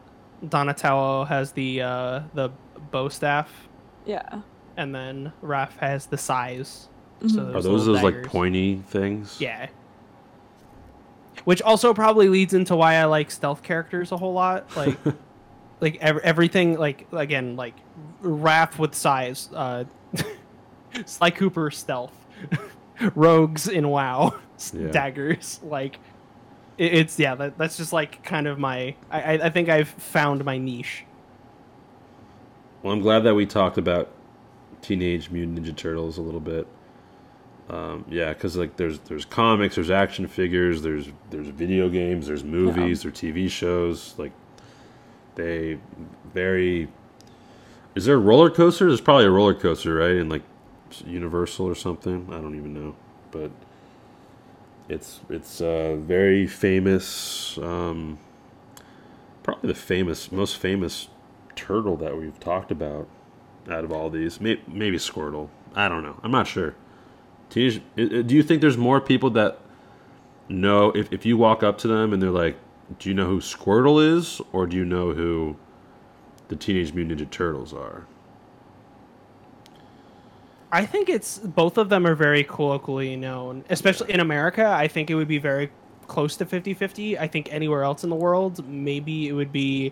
donatello 0.48 1.26
has 1.26 1.52
the 1.52 1.82
uh 1.82 2.22
the 2.34 2.50
bo 2.92 3.10
staff 3.10 3.68
Yeah. 4.06 4.42
and 4.78 4.96
then 4.96 5.34
Raph 5.44 5.78
has 5.78 6.08
the 6.08 6.18
sais 6.18 6.88
so 7.28 7.28
Mhm. 7.28 7.50
Are 7.50 7.52
there's 7.52 7.64
those 7.66 7.66
little 7.88 7.94
those 7.96 8.04
like 8.04 8.14
daggers. 8.16 8.32
pointy 8.32 8.76
things? 8.88 9.38
Yeah. 9.40 9.68
Which 11.44 11.62
also 11.62 11.94
probably 11.94 12.30
leads 12.30 12.54
into 12.54 12.76
why 12.76 12.96
I 12.96 13.06
like 13.06 13.32
stealth 13.32 13.64
characters 13.64 14.12
a 14.12 14.18
whole 14.18 14.34
lot. 14.34 14.66
Like, 14.76 14.98
like 15.80 15.98
ev- 16.02 16.20
everything 16.20 16.78
like 16.78 17.08
again 17.12 17.56
like 17.56 17.74
Raph 18.22 18.78
with 18.78 18.94
sais, 18.94 19.50
uh, 19.54 19.86
Sly 21.06 21.32
Cooper 21.32 21.72
stealth, 21.72 22.14
rogues 23.16 23.68
in 23.68 23.88
WoW, 23.88 24.36
Yeah. 24.74 24.90
daggers 24.92 25.60
like. 25.64 25.98
it- 26.78 26.94
It's 26.94 27.18
yeah, 27.20 27.34
that, 27.36 27.58
that's 27.58 27.78
just 27.78 27.94
like 27.94 28.24
kind 28.24 28.48
of 28.48 28.60
my. 28.60 28.96
I, 29.10 29.22
I- 29.38 29.46
I 29.46 29.50
think 29.50 29.70
I've 29.70 29.90
found 29.90 30.46
my 30.46 30.60
niche. 30.60 31.06
Well, 32.84 32.94
I'm 32.94 33.02
glad 33.02 33.20
that 33.22 33.34
we 33.36 33.46
talked 33.48 33.78
about 33.80 34.10
Teenage 34.84 35.30
Mutant 35.32 35.60
Ninja 35.64 35.76
Turtles 35.76 36.18
a 36.20 36.22
little 36.22 36.40
bit. 36.40 36.68
Um, 37.72 38.04
yeah, 38.10 38.34
because 38.34 38.58
like 38.58 38.76
there's 38.76 39.00
there's 39.00 39.24
comics, 39.24 39.76
there's 39.76 39.90
action 39.90 40.28
figures, 40.28 40.82
there's 40.82 41.08
there's 41.30 41.48
video 41.48 41.88
games, 41.88 42.28
there's 42.28 42.44
movies, 42.44 43.04
there's 43.04 43.16
TV 43.16 43.50
shows. 43.50 44.14
Like 44.18 44.34
they 45.36 45.80
very. 46.34 46.90
Is 47.96 48.06
there 48.06 48.16
a 48.16 48.20
roller 48.20 48.50
coaster? 48.50 48.88
There's 48.88 49.00
probably 49.00 49.26
a 49.26 49.32
roller 49.32 49.54
coaster, 49.54 49.96
right? 49.96 50.16
In 50.18 50.28
like 50.28 50.44
Universal 51.06 51.66
or 51.66 51.76
something. 51.76 52.28
I 52.30 52.42
don't 52.42 52.56
even 52.56 52.74
know, 52.74 52.96
but 53.32 53.52
it's 54.90 55.22
it's 55.30 55.62
uh, 55.62 55.96
very 55.98 56.48
famous. 56.48 57.58
Um, 57.58 58.20
probably 59.44 59.70
the 59.70 59.80
famous, 59.80 60.30
most 60.30 60.58
famous 60.58 61.08
turtle 61.56 61.96
that 61.98 62.18
we've 62.18 62.40
talked 62.42 62.72
about 62.72 63.08
out 63.70 63.86
of 63.86 63.94
all 63.94 64.10
these. 64.10 64.42
Maybe, 64.42 64.62
maybe 64.68 64.98
Squirtle. 64.98 65.48
I 65.74 65.88
don't 65.88 66.04
know. 66.04 66.20
I'm 66.22 66.32
not 66.32 66.48
sure. 66.48 66.76
Teenage, 67.52 67.82
do 67.96 68.34
you 68.34 68.44
think 68.44 68.62
there's 68.62 68.78
more 68.78 69.02
people 69.02 69.30
that 69.32 69.60
know 70.48 70.92
if, 70.92 71.12
if 71.12 71.26
you 71.26 71.38
walk 71.38 71.64
up 71.64 71.78
to 71.80 71.88
them 71.88 72.14
and 72.14 72.24
they're 72.24 72.32
like, 72.32 72.58
"Do 72.98 73.10
you 73.10 73.14
know 73.14 73.28
who 73.28 73.42
Squirtle 73.42 74.02
is?" 74.02 74.42
or 74.54 74.66
"Do 74.66 74.78
you 74.78 74.86
know 74.86 75.12
who 75.12 75.58
the 76.48 76.56
Teenage 76.56 76.94
Mutant 76.94 77.20
Ninja 77.20 77.30
Turtles 77.30 77.74
are?" 77.74 78.08
I 80.72 80.86
think 80.86 81.10
it's 81.10 81.40
both 81.40 81.78
of 81.78 81.90
them 81.90 82.08
are 82.08 82.16
very 82.16 82.46
colloquially 82.46 83.18
known, 83.18 83.66
especially 83.70 84.14
in 84.14 84.22
America. 84.22 84.66
I 84.66 84.88
think 84.88 85.10
it 85.10 85.16
would 85.16 85.28
be 85.28 85.38
very 85.38 85.70
close 86.08 86.38
to 86.38 86.46
50-50. 86.46 87.20
I 87.20 87.28
think 87.28 87.52
anywhere 87.52 87.84
else 87.84 88.06
in 88.06 88.10
the 88.10 88.16
world, 88.16 88.66
maybe 88.66 89.28
it 89.28 89.34
would 89.34 89.52
be 89.52 89.92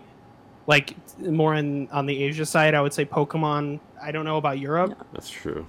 like 0.65 0.95
more 1.19 1.55
in 1.55 1.89
on 1.91 2.05
the 2.05 2.23
Asia 2.23 2.45
side. 2.45 2.73
I 2.73 2.81
would 2.81 2.93
say 2.93 3.03
Pokemon. 3.03 3.81
I 4.01 4.13
don't 4.13 4.23
know 4.23 4.37
about 4.37 4.59
Europe. 4.59 5.05
That's 5.11 5.29
true. 5.29 5.67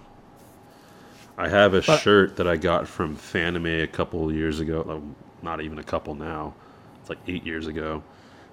I 1.41 1.49
have 1.49 1.73
a 1.73 1.81
But- 1.81 2.01
shirt 2.01 2.37
that 2.37 2.47
I 2.47 2.57
got 2.59 2.87
from 2.87 3.17
Fanime 3.17 3.83
a 3.83 3.87
couple 3.87 4.31
years 4.33 4.61
ago. 4.61 4.85
like, 4.87 5.03
Not 5.43 5.63
even 5.63 5.79
a 5.79 5.83
couple 5.83 6.15
now. 6.15 6.53
It's 7.01 7.09
like 7.09 7.19
eight 7.27 7.47
years 7.47 7.67
ago. 7.67 8.03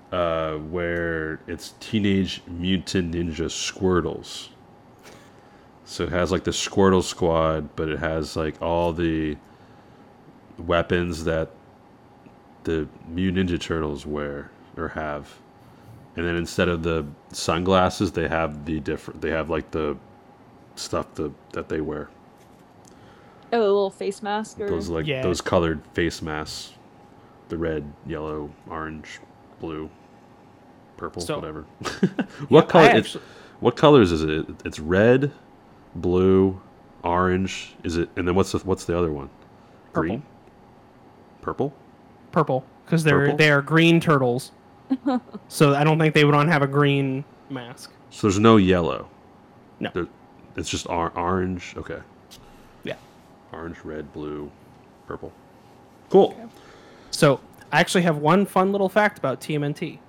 Uh, 0.10 0.54
where 0.54 1.42
it's 1.48 1.74
Teenage 1.82 2.42
Mutant 2.48 3.14
Ninja 3.14 3.50
Squirtles. 3.50 4.48
So 5.84 6.04
it 6.06 6.10
has 6.14 6.32
like 6.32 6.46
the 6.46 6.52
Squirtle 6.52 7.04
Squad, 7.04 7.76
but 7.76 7.90
it 7.90 8.00
has 8.00 8.38
like 8.38 8.62
all 8.62 8.94
the 8.94 9.36
weapons 10.58 11.26
that 11.26 11.50
the 12.64 12.88
Mutant 13.10 13.50
Ninja 13.50 13.60
Turtles 13.60 14.06
wear 14.06 14.50
or 14.78 14.88
have. 14.90 15.34
And 16.16 16.26
then 16.26 16.36
instead 16.38 16.70
of 16.70 16.84
the 16.84 17.06
sunglasses, 17.34 18.14
they 18.14 18.30
have 18.30 18.64
the 18.66 18.80
different. 18.80 19.20
They 19.22 19.32
have 19.32 19.50
like 19.50 19.72
the 19.72 19.98
stuff 20.76 21.14
the, 21.16 21.32
that 21.52 21.68
they 21.68 21.82
wear. 21.82 22.08
Oh, 23.54 23.58
a 23.60 23.62
little 23.62 23.90
face 23.90 24.22
mask 24.22 24.60
or 24.60 24.70
Those 24.70 24.90
like 24.90 25.06
Yeah. 25.08 25.22
those 25.24 25.42
colored 25.42 25.82
face 25.94 26.22
masks. 26.22 26.74
The 27.50 27.58
red, 27.58 27.92
yellow, 28.06 28.50
orange, 28.70 29.20
blue, 29.62 29.90
purple, 30.98 31.22
So- 31.22 31.36
whatever. 31.40 31.62
what 32.50 32.68
color? 32.68 32.86
I 32.90 32.98
It's, 32.98 33.16
actu- 33.16 33.26
what 33.62 33.76
colors 33.78 34.12
is 34.12 34.24
it? 34.24 34.46
It's 34.66 34.80
red, 34.80 35.32
blue, 35.96 36.60
orange. 37.04 37.76
Is 37.84 37.96
it? 37.98 38.10
And 38.18 38.28
then 38.28 38.36
what's 38.36 38.52
the 38.52 38.60
what's 38.60 38.84
the 38.86 38.98
other 38.98 39.12
one? 39.12 39.30
Purple. 39.94 40.02
Green. 40.02 40.24
Purple. 41.42 41.74
Purple, 42.34 42.66
because 42.86 43.04
they're 43.06 43.20
Purple? 43.22 43.38
they 43.38 43.50
are 43.50 43.62
green 43.62 44.00
turtles. 44.02 44.52
so 45.48 45.74
I 45.74 45.84
don't 45.86 45.98
think 45.98 46.14
they 46.14 46.26
would 46.26 46.36
want 46.36 46.48
to 46.50 46.52
have 46.54 46.62
a 46.62 46.68
green 46.68 47.24
mask. 47.50 47.92
So 48.10 48.28
there's 48.28 48.40
no 48.40 48.58
yellow. 48.58 49.08
No. 49.80 49.90
There- 49.94 50.08
it's 50.58 50.70
just 50.70 50.88
or- 50.90 51.12
orange. 51.18 51.74
Okay. 51.78 52.00
Yeah. 53.52 53.58
Orange, 53.60 53.78
red, 53.84 54.12
blue, 54.14 54.52
purple. 55.08 55.32
Cool. 56.10 56.36
So 57.12 57.40
I 57.72 57.80
actually 57.80 58.04
have 58.04 58.18
one 58.18 58.46
fun 58.46 58.72
little 58.72 58.90
fact 58.90 59.18
about 59.18 59.42
TMNT. 59.42 60.00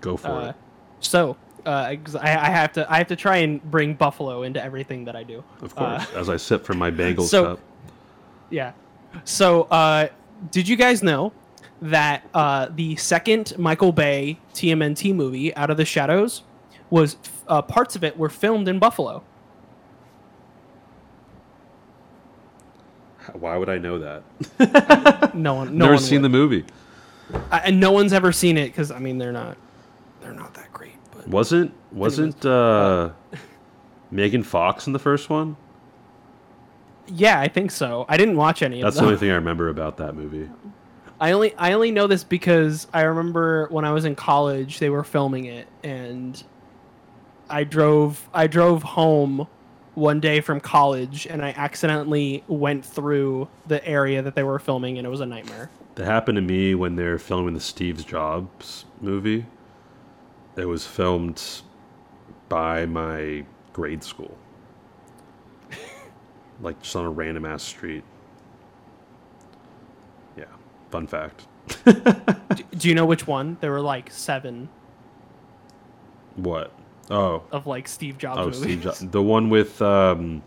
Go 0.00 0.16
for 0.16 0.28
Uh, 0.28 0.48
it. 0.50 0.56
so 1.00 1.36
uh, 1.64 1.94
'cause 2.02 2.16
I, 2.16 2.26
I 2.30 2.50
have 2.50 2.72
to 2.72 2.90
I 2.92 2.98
have 2.98 3.06
to 3.08 3.16
try 3.16 3.36
and 3.38 3.62
bring 3.70 3.94
Buffalo 3.94 4.42
into 4.42 4.62
everything 4.62 5.04
that 5.04 5.14
I 5.14 5.22
do. 5.22 5.44
Of 5.60 5.72
uh, 5.78 5.98
course. 5.98 6.12
As 6.14 6.28
I 6.28 6.36
sip 6.36 6.64
from 6.64 6.78
my 6.78 6.90
Bengals 7.00 7.28
so- 7.28 7.44
cup. 7.44 7.60
Yeah. 8.50 8.72
So, 9.24 9.62
uh, 9.64 10.08
did 10.50 10.66
you 10.66 10.74
guys 10.76 11.02
know 11.02 11.32
that 11.82 12.22
uh, 12.34 12.68
the 12.74 12.96
second 12.96 13.52
Michael 13.58 13.92
Bay 13.92 14.38
TMNT 14.54 15.14
movie, 15.14 15.54
Out 15.54 15.68
of 15.70 15.76
the 15.76 15.84
Shadows, 15.84 16.42
was 16.90 17.16
uh, 17.46 17.60
parts 17.62 17.94
of 17.94 18.04
it 18.04 18.16
were 18.16 18.28
filmed 18.30 18.68
in 18.68 18.78
Buffalo? 18.78 19.22
Why 23.34 23.56
would 23.56 23.68
I 23.68 23.78
know 23.78 23.98
that? 23.98 24.22
No 25.34 25.54
one, 25.54 25.76
no 25.78 25.84
Never 25.86 25.94
one 25.94 26.02
seen 26.02 26.22
the 26.22 26.28
movie. 26.28 26.64
I, 27.50 27.58
and 27.60 27.80
no 27.80 27.90
one's 27.92 28.12
ever 28.12 28.32
seen 28.32 28.58
it 28.58 28.66
because 28.66 28.90
I 28.90 28.98
mean 28.98 29.16
they're 29.18 29.32
not, 29.32 29.56
they're 30.20 30.34
not 30.34 30.52
that 30.54 30.72
great. 30.72 30.92
But 31.10 31.26
Wasn't 31.28 31.72
wasn't 31.92 32.44
uh, 32.44 33.10
Megan 34.10 34.42
Fox 34.42 34.86
in 34.86 34.92
the 34.92 34.98
first 34.98 35.30
one? 35.30 35.56
yeah, 37.08 37.40
I 37.40 37.48
think 37.48 37.70
so. 37.70 38.04
I 38.08 38.16
didn't 38.16 38.36
watch 38.36 38.62
any 38.62 38.76
of 38.76 38.80
them. 38.82 38.86
That's 38.86 38.96
of 38.96 39.00
the 39.00 39.00
them. 39.02 39.08
only 39.08 39.20
thing 39.20 39.30
I 39.30 39.34
remember 39.34 39.68
about 39.68 39.96
that 39.98 40.14
movie. 40.14 40.48
I 41.20 41.32
only 41.32 41.54
I 41.56 41.72
only 41.72 41.90
know 41.90 42.06
this 42.06 42.24
because 42.24 42.86
I 42.92 43.02
remember 43.02 43.68
when 43.70 43.84
I 43.84 43.92
was 43.92 44.04
in 44.04 44.14
college 44.14 44.78
they 44.80 44.90
were 44.90 45.04
filming 45.04 45.44
it 45.46 45.66
and 45.82 46.42
I 47.48 47.64
drove 47.64 48.28
I 48.34 48.46
drove 48.48 48.82
home 48.82 49.46
one 49.94 50.20
day 50.20 50.40
from 50.40 50.60
college 50.60 51.26
and 51.26 51.44
I 51.44 51.54
accidentally 51.56 52.44
went 52.48 52.84
through 52.84 53.48
the 53.66 53.84
area 53.86 54.22
that 54.22 54.34
they 54.34 54.42
were 54.42 54.58
filming 54.58 54.98
and 54.98 55.06
it 55.06 55.10
was 55.10 55.20
a 55.20 55.26
nightmare. 55.26 55.70
That 55.96 56.06
happened 56.06 56.36
to 56.36 56.42
me 56.42 56.74
when 56.74 56.96
they 56.96 57.04
were 57.04 57.18
filming 57.18 57.54
the 57.54 57.60
Steve 57.60 58.06
Jobs 58.06 58.86
movie. 59.00 59.44
It 60.56 60.64
was 60.64 60.86
filmed 60.86 61.42
by 62.48 62.86
my 62.86 63.44
grade 63.72 64.02
school. 64.02 64.36
like 66.60 66.80
just 66.82 66.96
on 66.96 67.04
a 67.04 67.10
random 67.10 67.44
ass 67.44 67.62
street. 67.62 68.04
Yeah. 70.36 70.44
Fun 70.90 71.06
fact. 71.06 71.46
Do, 71.84 72.64
do 72.76 72.88
you 72.88 72.94
know 72.94 73.06
which 73.06 73.26
one? 73.26 73.56
There 73.60 73.70
were 73.70 73.80
like 73.80 74.10
7 74.10 74.68
What? 76.36 76.72
Oh. 77.12 77.42
of 77.52 77.66
like 77.66 77.86
Steve 77.88 78.18
Jobs 78.18 78.38
Oh, 78.40 78.44
movies. 78.46 78.60
Steve 78.62 78.82
Jobs. 78.82 79.00
The 79.00 79.22
one 79.22 79.50
with 79.50 79.80
um, 79.82 80.42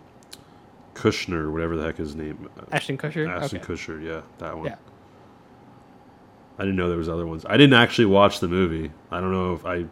Kushner, 0.93 1.51
whatever 1.51 1.75
the 1.77 1.83
heck 1.83 1.97
his 1.97 2.15
name. 2.15 2.49
uh, 2.57 2.63
Ashton 2.71 2.97
Kutcher. 2.97 3.29
Ashton 3.29 3.59
okay. 3.61 3.73
Kutcher, 3.73 4.03
yeah, 4.03 4.21
that 4.39 4.57
one. 4.57 4.67
Yeah. 4.67 4.75
I 6.57 6.63
didn't 6.63 6.77
know 6.77 6.87
there 6.89 6.97
was 6.97 7.09
other 7.09 7.27
ones. 7.27 7.45
I 7.47 7.57
didn't 7.57 7.73
actually 7.73 8.05
watch 8.05 8.39
the 8.39 8.47
movie. 8.47 8.91
I 9.11 9.19
don't 9.19 9.31
know 9.31 9.53
if 9.53 9.65
I. 9.65 9.85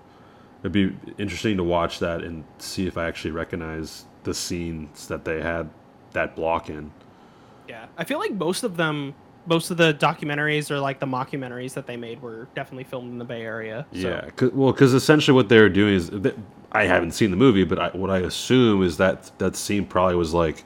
It'd 0.61 0.71
be 0.71 0.95
interesting 1.17 1.57
to 1.57 1.63
watch 1.63 1.99
that 1.99 2.23
and 2.23 2.45
see 2.57 2.87
if 2.87 2.97
I 2.97 3.05
actually 3.05 3.31
recognize 3.31 4.05
the 4.23 4.33
scenes 4.33 5.07
that 5.07 5.25
they 5.25 5.41
had 5.41 5.69
that 6.13 6.37
block 6.37 6.69
in. 6.69 6.89
Yeah. 7.67 7.87
I 7.97 8.05
feel 8.05 8.17
like 8.17 8.31
most 8.31 8.63
of 8.63 8.77
them 8.77 9.13
most 9.45 9.71
of 9.71 9.75
the 9.77 9.93
documentaries 9.93 10.71
or 10.71 10.79
like 10.79 11.01
the 11.01 11.05
mockumentaries 11.05 11.73
that 11.73 11.85
they 11.85 11.97
made 11.97 12.21
were 12.21 12.47
definitely 12.55 12.85
filmed 12.85 13.11
in 13.11 13.17
the 13.17 13.25
Bay 13.25 13.41
Area. 13.41 13.85
So. 13.91 13.97
Yeah, 13.99 14.29
'cause- 14.37 14.51
well, 14.53 14.71
because 14.71 14.93
essentially 14.93 15.35
what 15.35 15.49
they 15.49 15.59
were 15.59 15.67
doing 15.67 15.95
is, 15.95 16.09
th- 16.09 16.33
I 16.73 16.85
haven't 16.85 17.11
seen 17.11 17.31
the 17.31 17.37
movie, 17.37 17.63
but 17.63 17.79
I, 17.79 17.89
what 17.89 18.09
I 18.09 18.19
assume 18.19 18.81
is 18.83 18.97
that 18.97 19.31
that 19.37 19.55
scene 19.55 19.85
probably 19.85 20.15
was 20.15 20.33
like 20.33 20.63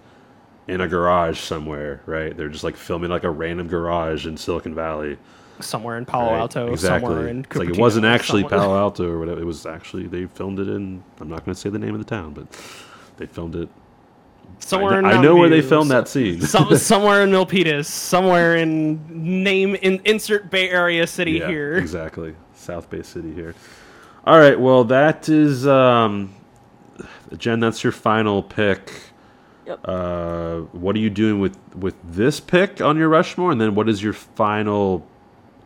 in 0.68 0.82
a 0.82 0.88
garage 0.88 1.40
somewhere, 1.40 2.02
right? 2.06 2.36
They're 2.36 2.50
just 2.50 2.64
like 2.64 2.76
filming 2.76 3.10
like 3.10 3.24
a 3.24 3.30
random 3.30 3.68
garage 3.68 4.26
in 4.26 4.38
Silicon 4.38 4.74
Valley. 4.74 5.18
somewhere 5.60 5.98
in 5.98 6.06
Palo 6.06 6.32
right? 6.32 6.40
Alto, 6.40 6.72
exactly. 6.72 7.08
somewhere 7.10 7.28
in 7.28 7.46
like 7.56 7.70
it 7.70 7.78
wasn't 7.78 8.06
actually 8.06 8.44
somewhere- 8.44 8.60
Palo 8.60 8.78
Alto 8.78 9.10
or 9.10 9.20
whatever. 9.20 9.42
It 9.42 9.46
was 9.46 9.66
actually 9.66 10.08
they 10.08 10.26
filmed 10.28 10.60
it 10.60 10.68
in. 10.70 11.04
I'm 11.20 11.30
not 11.30 11.46
going 11.46 11.56
to 11.56 11.60
say 11.60 11.70
the 11.70 11.80
name 11.80 11.94
of 11.94 12.00
the 12.00 12.06
town, 12.10 12.34
but 12.34 12.48
they 13.18 13.26
filmed 13.26 13.56
it. 13.56 13.70
somewhere 14.60 14.94
I, 14.94 14.98
in 15.00 15.04
know, 15.04 15.10
I 15.10 15.22
know 15.22 15.36
where 15.36 15.50
they 15.50 15.62
filmed 15.62 15.92
that 15.92 16.08
scene. 16.08 16.42
some, 16.42 16.76
somewhere 16.78 17.24
in 17.24 17.32
Milpitas, 17.32 17.86
somewhere 17.86 18.56
in 18.56 19.44
name 19.44 19.76
in 19.76 20.02
insert 20.06 20.50
Bay 20.50 20.70
Area 20.70 21.06
city 21.08 21.34
yeah, 21.34 21.48
here. 21.48 21.78
exactly. 21.78 22.36
South 22.54 22.90
Bay 22.90 23.02
City 23.04 23.34
here. 23.34 23.56
All 24.28 24.38
right. 24.38 24.60
Well, 24.60 24.84
that 24.84 25.30
is 25.30 25.66
um, 25.66 26.36
Jen. 27.38 27.62
That's 27.62 27.82
your 27.82 27.94
final 27.94 28.44
pick. 28.44 28.91
Yep. 29.66 29.80
Uh, 29.86 30.58
what 30.74 30.98
are 30.98 30.99
you 30.99 31.10
doing 31.10 31.40
with 31.40 31.58
with 31.74 31.95
this 32.04 32.41
pick 32.41 32.82
on 32.82 32.98
your 32.98 33.08
Rushmore, 33.08 33.54
and 33.54 33.62
then 33.62 33.74
what 33.74 33.88
is 33.88 34.04
your 34.04 34.12
final 34.12 35.08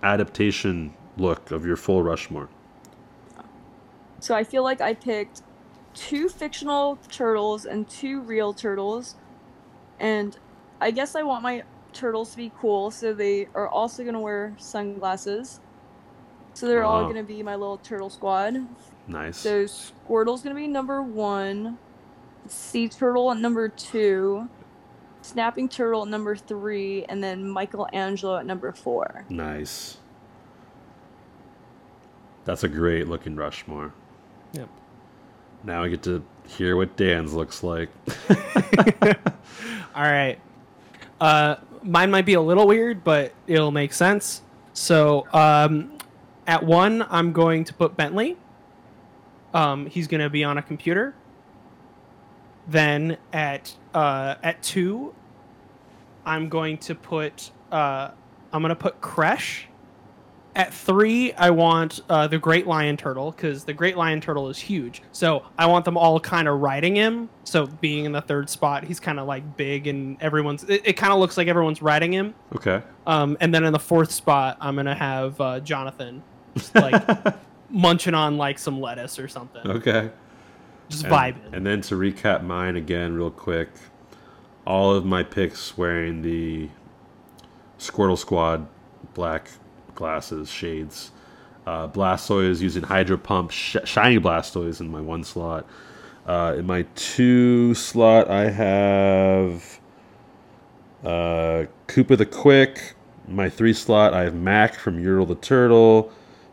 adaptation 0.04 0.94
look 1.18 1.50
of 1.50 1.66
your 1.66 1.76
full 1.76 2.04
Rushmore? 2.04 2.50
So 4.20 4.36
I 4.36 4.44
feel 4.44 4.62
like 4.62 4.80
I 4.80 4.94
picked 4.94 5.42
two 5.96 6.30
fictional 6.30 7.00
turtles 7.10 7.66
and 7.66 7.90
two 7.90 8.22
real 8.22 8.54
turtles. 8.54 9.16
And 10.00 10.38
I 10.80 10.92
guess 10.92 11.16
I 11.16 11.24
want 11.24 11.42
my 11.42 11.64
turtles 11.94 12.30
to 12.30 12.38
be 12.38 12.52
cool, 12.60 12.92
so 12.92 13.12
they 13.12 13.48
are 13.56 13.68
also 13.68 14.04
going 14.04 14.14
to 14.14 14.20
wear 14.20 14.54
sunglasses. 14.60 15.60
So 16.54 16.68
they're 16.68 16.84
all 16.84 17.04
going 17.04 17.16
to 17.16 17.24
be 17.24 17.42
my 17.44 17.56
little 17.56 17.78
turtle 17.78 18.10
squad. 18.10 18.68
Nice. 19.08 19.38
So 19.38 19.66
Squirtle's 19.66 20.42
going 20.42 20.56
to 20.56 20.62
be 20.62 20.68
number 20.68 21.02
one, 21.02 21.78
Sea 22.48 22.88
Turtle 22.88 23.32
at 23.32 23.38
number 23.38 23.68
two, 23.70 24.50
Snapping 25.22 25.70
Turtle 25.70 26.04
at 26.04 26.08
number 26.08 26.36
three, 26.36 27.06
and 27.06 27.24
then 27.24 27.50
Michelangelo 27.50 28.38
at 28.38 28.46
number 28.46 28.72
four. 28.72 29.26
Nice. 29.30 29.98
That's 32.46 32.64
a 32.64 32.68
great 32.68 33.08
looking 33.08 33.36
Rushmore. 33.36 33.94
Yep. 34.54 34.70
Now 35.64 35.84
I 35.84 35.90
get 35.90 36.04
to 36.04 36.24
hear 36.48 36.76
what 36.76 36.96
Dan's 36.98 37.34
looks 37.34 37.64
like. 37.64 37.90
All 39.96 40.04
right. 40.04 40.40
Uh, 41.20 41.56
mine 41.84 42.10
might 42.10 42.26
be 42.26 42.34
a 42.34 42.42
little 42.42 42.68
weird, 42.68 43.04
but 43.04 43.34
it'll 43.46 43.72
make 43.72 43.94
sense. 43.94 44.42
So, 44.74 45.28
um, 45.34 45.98
at 46.52 46.64
one, 46.64 47.06
I'm 47.10 47.32
going 47.32 47.64
to 47.64 47.74
put 47.74 47.96
Bentley. 47.96 48.36
Um, 49.54 49.86
he's 49.86 50.08
going 50.08 50.20
to 50.20 50.30
be 50.30 50.44
on 50.44 50.58
a 50.58 50.62
computer. 50.62 51.16
Then 52.68 53.18
at 53.32 53.74
uh, 53.94 54.36
at 54.44 54.62
two, 54.62 55.16
I'm 56.26 56.50
going 56.50 56.78
to 56.80 56.94
put 56.94 57.52
uh, 57.72 58.12
I'm 58.52 58.62
going 58.62 58.70
to 58.70 58.76
put 58.76 59.00
Kresh. 59.00 59.64
At 60.54 60.74
three, 60.74 61.32
I 61.32 61.52
want 61.52 62.02
uh, 62.10 62.28
the 62.28 62.38
Great 62.38 62.68
Lion 62.68 62.98
Turtle 62.98 63.32
because 63.32 63.64
the 63.64 63.72
Great 63.72 63.96
Lion 63.96 64.20
Turtle 64.20 64.50
is 64.50 64.60
huge. 64.60 65.02
So 65.14 65.46
I 65.58 65.68
want 65.68 65.86
them 65.86 65.96
all 65.96 66.20
kind 66.20 66.50
of 66.50 66.60
riding 66.60 66.98
him. 66.98 67.30
So 67.46 67.66
being 67.66 68.04
in 68.04 68.12
the 68.12 68.22
third 68.22 68.50
spot, 68.50 68.84
he's 68.84 69.00
kind 69.00 69.22
of 69.22 69.26
like 69.26 69.56
big 69.56 69.88
and 69.88 70.22
everyone's. 70.22 70.66
It, 70.66 70.82
it 70.84 70.94
kind 70.98 71.14
of 71.14 71.20
looks 71.20 71.38
like 71.38 71.48
everyone's 71.48 71.82
riding 71.82 72.12
him. 72.12 72.36
Okay. 72.54 72.82
Um, 73.08 73.38
and 73.40 73.56
then 73.56 73.64
in 73.64 73.72
the 73.72 73.80
fourth 73.80 74.12
spot, 74.12 74.58
I'm 74.60 74.76
gonna 74.76 74.94
have 74.94 75.40
uh, 75.40 75.62
Jonathan, 75.62 76.22
just 76.56 76.74
like 76.76 77.36
munching 77.70 78.14
on 78.14 78.38
like 78.38 78.60
some 78.60 78.80
lettuce 78.80 79.18
or 79.20 79.28
something, 79.28 79.62
Okay. 79.70 80.10
just 80.90 81.04
And, 81.06 81.14
vibing. 81.14 81.54
and 81.54 81.66
then 81.66 81.82
to 81.82 81.96
recap 81.96 82.44
mine 82.44 82.76
again, 82.76 83.14
real 83.14 83.32
quick, 83.32 83.70
all 84.66 84.94
of 84.94 85.06
my 85.06 85.24
picks 85.24 85.78
wearing 85.78 86.22
the 86.22 86.70
Squirtle 87.80 88.18
Squad 88.18 88.68
black 89.14 89.50
glasses, 89.96 90.50
shades. 90.50 91.12
Uh, 91.66 91.88
Blastoise 91.88 92.60
using 92.60 92.82
Hydro 92.84 93.18
Pump, 93.18 93.52
sh- 93.52 93.78
shiny 93.86 94.20
Blastoise 94.20 94.82
in 94.82 94.90
my 94.92 95.00
one 95.02 95.24
slot. 95.24 95.66
Uh, 96.26 96.56
in 96.58 96.66
my 96.66 96.84
two 96.96 97.74
slot, 97.76 98.30
I 98.30 98.50
have 98.50 99.80
uh, 101.04 101.66
Koopa 101.88 102.18
the 102.18 102.26
Quick. 102.26 102.96
My 103.28 103.50
three 103.50 103.74
slot, 103.74 104.14
I 104.14 104.24
have 104.24 104.34
Mac 104.36 104.74
from 104.76 105.02
Yertle 105.02 105.28
the 105.28 105.36
Turtle. 105.36 106.12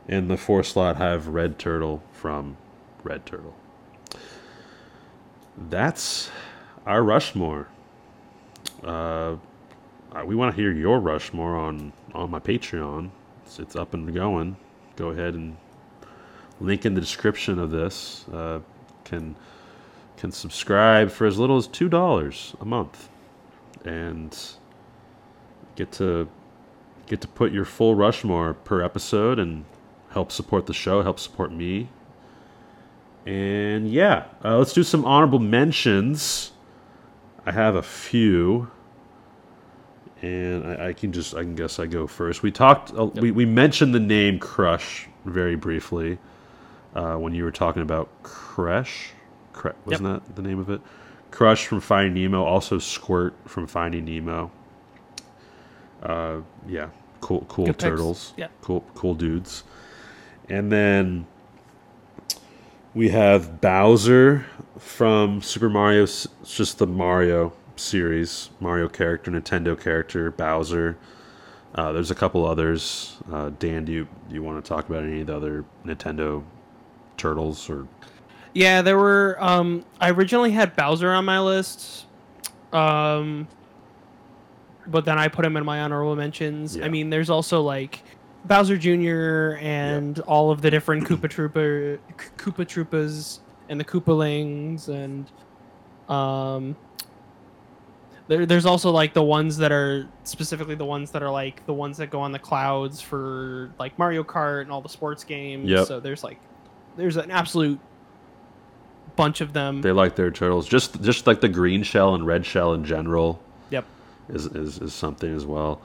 In 0.08 0.28
the 0.28 0.38
four 0.38 0.62
slot, 0.62 0.96
have 0.96 1.28
Red 1.28 1.58
Turtle 1.58 2.02
from 2.12 2.56
Red 3.04 3.26
Turtle. 3.26 3.54
That's 5.68 6.30
our 6.86 7.02
Rushmore. 7.02 7.68
Uh, 8.82 9.36
we 10.24 10.34
want 10.34 10.54
to 10.56 10.60
hear 10.60 10.72
your 10.72 10.98
Rushmore 10.98 11.56
on 11.56 11.92
on 12.14 12.30
my 12.30 12.40
Patreon. 12.40 13.10
It's, 13.44 13.58
it's 13.58 13.76
up 13.76 13.92
and 13.92 14.14
going. 14.14 14.56
Go 14.96 15.10
ahead 15.10 15.34
and 15.34 15.58
link 16.58 16.86
in 16.86 16.94
the 16.94 17.02
description 17.02 17.58
of 17.58 17.70
this. 17.70 18.26
Uh, 18.32 18.60
can 19.04 19.36
can 20.16 20.32
subscribe 20.32 21.10
for 21.10 21.26
as 21.26 21.38
little 21.38 21.58
as 21.58 21.66
two 21.66 21.90
dollars 21.90 22.56
a 22.62 22.64
month, 22.64 23.10
and 23.84 24.36
get 25.76 25.92
to 25.92 26.28
get 27.06 27.20
to 27.20 27.28
put 27.28 27.52
your 27.52 27.66
full 27.66 27.94
Rushmore 27.94 28.54
per 28.54 28.82
episode 28.82 29.38
and 29.38 29.66
help 30.10 30.32
support 30.32 30.66
the 30.66 30.74
show, 30.74 31.02
help 31.02 31.18
support 31.18 31.52
me. 31.52 31.88
And 33.26 33.90
yeah, 33.90 34.24
uh, 34.44 34.56
let's 34.58 34.72
do 34.72 34.82
some 34.82 35.04
honorable 35.04 35.38
mentions. 35.38 36.52
I 37.44 37.52
have 37.52 37.74
a 37.74 37.82
few, 37.82 38.70
and 40.22 40.66
I, 40.66 40.88
I 40.88 40.92
can 40.92 41.12
just 41.12 41.34
I 41.34 41.40
can 41.42 41.54
guess 41.54 41.78
I 41.78 41.86
go 41.86 42.06
first. 42.06 42.42
We 42.42 42.50
talked 42.50 42.92
uh, 42.94 43.06
we 43.06 43.30
we 43.30 43.44
mentioned 43.44 43.94
the 43.94 44.00
name 44.00 44.38
Crush 44.38 45.08
very 45.24 45.56
briefly 45.56 46.18
uh, 46.94 47.16
when 47.16 47.34
you 47.34 47.44
were 47.44 47.52
talking 47.52 47.82
about 47.82 48.08
Kresh. 48.22 49.08
Cre- 49.52 49.70
wasn't 49.84 50.24
that 50.24 50.36
the 50.36 50.42
name 50.42 50.58
of 50.58 50.70
it? 50.70 50.80
Crush 51.30 51.66
from 51.66 51.80
Finding 51.80 52.14
Nemo, 52.14 52.42
also 52.44 52.78
Squirt 52.78 53.34
from 53.46 53.66
Finding 53.66 54.06
Nemo. 54.06 54.50
Uh, 56.02 56.40
yeah, 56.66 56.88
cool, 57.20 57.44
cool 57.48 57.66
Good 57.66 57.74
picks. 57.78 57.84
turtles. 57.84 58.34
Yeah. 58.36 58.48
cool, 58.62 58.84
cool 58.94 59.14
dudes. 59.14 59.64
And 60.48 60.72
then 60.72 61.26
we 62.94 63.10
have 63.10 63.60
Bowser 63.60 64.46
from 64.78 65.42
Super 65.42 65.68
Mario. 65.68 66.04
It's 66.04 66.26
just 66.46 66.78
the 66.78 66.86
Mario 66.86 67.52
series, 67.76 68.50
Mario 68.60 68.88
character, 68.88 69.30
Nintendo 69.30 69.78
character, 69.78 70.30
Bowser. 70.30 70.96
Uh, 71.74 71.92
there's 71.92 72.10
a 72.10 72.14
couple 72.14 72.46
others. 72.46 73.18
Uh, 73.30 73.50
Dan, 73.58 73.84
do 73.84 73.92
you 73.92 74.08
do 74.28 74.34
you 74.34 74.42
want 74.42 74.62
to 74.62 74.68
talk 74.68 74.88
about 74.88 75.04
any 75.04 75.20
of 75.20 75.26
the 75.26 75.36
other 75.36 75.64
Nintendo 75.84 76.42
turtles 77.16 77.68
or? 77.68 77.86
Yeah, 78.54 78.82
there 78.82 78.96
were. 78.96 79.36
Um, 79.38 79.84
I 80.00 80.10
originally 80.10 80.50
had 80.50 80.74
Bowser 80.74 81.12
on 81.12 81.24
my 81.26 81.38
list, 81.38 82.06
um, 82.72 83.46
but 84.86 85.04
then 85.04 85.18
I 85.18 85.28
put 85.28 85.44
him 85.44 85.56
in 85.56 85.64
my 85.64 85.82
honorable 85.82 86.16
mentions. 86.16 86.76
Yeah. 86.76 86.86
I 86.86 86.88
mean, 86.88 87.10
there's 87.10 87.30
also 87.30 87.60
like 87.60 88.02
Bowser 88.44 88.76
Jr. 88.76 89.58
and 89.60 90.18
all 90.20 90.50
of 90.50 90.62
the 90.62 90.70
different 90.70 91.06
Koopa 91.06 91.28
Trooper, 91.28 91.98
Koopa 92.36 92.64
Troopas, 92.64 93.40
and 93.68 93.78
the 93.78 93.84
Koopalings, 93.84 94.88
and 94.88 95.30
um, 96.10 96.76
there, 98.28 98.46
there's 98.46 98.66
also 98.66 98.90
like 98.90 99.14
the 99.14 99.22
ones 99.22 99.56
that 99.56 99.72
are 99.72 100.06
specifically 100.24 100.74
the 100.74 100.84
ones 100.84 101.10
that 101.10 101.22
are 101.22 101.30
like 101.30 101.64
the 101.66 101.72
ones 101.72 101.96
that 101.96 102.10
go 102.10 102.20
on 102.20 102.30
the 102.30 102.38
clouds 102.38 103.00
for 103.00 103.72
like 103.78 103.98
Mario 103.98 104.22
Kart 104.22 104.62
and 104.62 104.70
all 104.70 104.80
the 104.80 104.88
sports 104.88 105.24
games. 105.24 105.68
Yep. 105.68 105.86
So 105.86 105.98
there's 105.98 106.22
like 106.22 106.38
there's 106.96 107.16
an 107.16 107.30
absolute 107.30 107.80
bunch 109.16 109.40
of 109.40 109.52
them. 109.52 109.80
They 109.80 109.92
like 109.92 110.14
their 110.14 110.30
turtles, 110.30 110.68
just 110.68 111.02
just 111.02 111.26
like 111.26 111.40
the 111.40 111.48
green 111.48 111.82
shell 111.82 112.14
and 112.14 112.26
red 112.26 112.44
shell 112.44 112.74
in 112.74 112.84
general. 112.84 113.42
Yep. 113.70 113.84
is, 114.28 114.46
is, 114.46 114.78
is 114.78 114.94
something 114.94 115.34
as 115.34 115.44
well. 115.46 115.80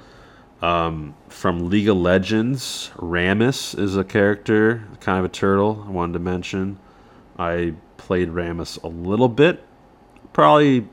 Um, 0.63 1.13
from 1.27 1.69
League 1.69 1.89
of 1.89 1.97
Legends, 1.97 2.89
Rammus 2.95 3.77
is 3.77 3.97
a 3.97 4.03
character, 4.05 4.87
kind 5.01 5.19
of 5.19 5.25
a 5.25 5.27
turtle. 5.27 5.83
I 5.85 5.91
wanted 5.91 6.13
to 6.13 6.19
mention. 6.19 6.79
I 7.37 7.73
played 7.97 8.29
Rammus 8.29 8.81
a 8.81 8.87
little 8.87 9.27
bit, 9.27 9.61
probably 10.31 10.87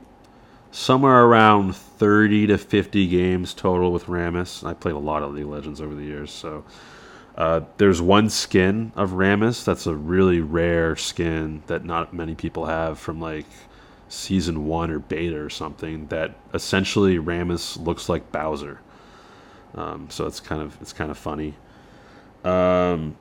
somewhere 0.71 1.23
around 1.23 1.73
30 1.73 2.47
to 2.47 2.57
50 2.57 3.07
games 3.07 3.53
total 3.53 3.93
with 3.93 4.07
Rammus. 4.07 4.67
I 4.67 4.73
played 4.73 4.95
a 4.95 4.99
lot 4.99 5.23
of 5.23 5.33
League 5.33 5.45
of 5.45 5.51
Legends 5.51 5.79
over 5.79 5.95
the 5.95 6.03
years, 6.03 6.31
so. 6.31 6.65
Uh, 7.37 7.61
there's 7.77 8.01
one 8.01 8.29
skin 8.29 8.91
of 8.97 9.11
Rammus 9.11 9.63
that's 9.63 9.87
a 9.87 9.95
really 9.95 10.41
rare 10.41 10.97
skin 10.97 11.63
that 11.67 11.85
not 11.85 12.13
many 12.13 12.35
people 12.35 12.65
have 12.65 12.99
from 12.99 13.21
like 13.21 13.45
season 14.09 14.65
one 14.65 14.91
or 14.91 14.99
beta 14.99 15.39
or 15.39 15.49
something 15.49 16.07
that 16.07 16.35
essentially 16.53 17.17
Rammus 17.19 17.81
looks 17.81 18.09
like 18.09 18.33
Bowser. 18.33 18.81
Um, 19.75 20.09
so 20.09 20.25
it's 20.27 20.39
kind 20.39 20.61
of 20.61 20.77
it's 20.81 20.93
kind 20.93 21.11
of 21.11 21.17
funny. 21.17 21.55
Um, 22.43 23.17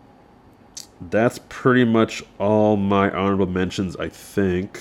that's 1.00 1.40
pretty 1.48 1.84
much 1.84 2.22
all 2.38 2.76
my 2.76 3.10
honorable 3.10 3.46
mentions, 3.46 3.96
I 3.96 4.08
think. 4.08 4.80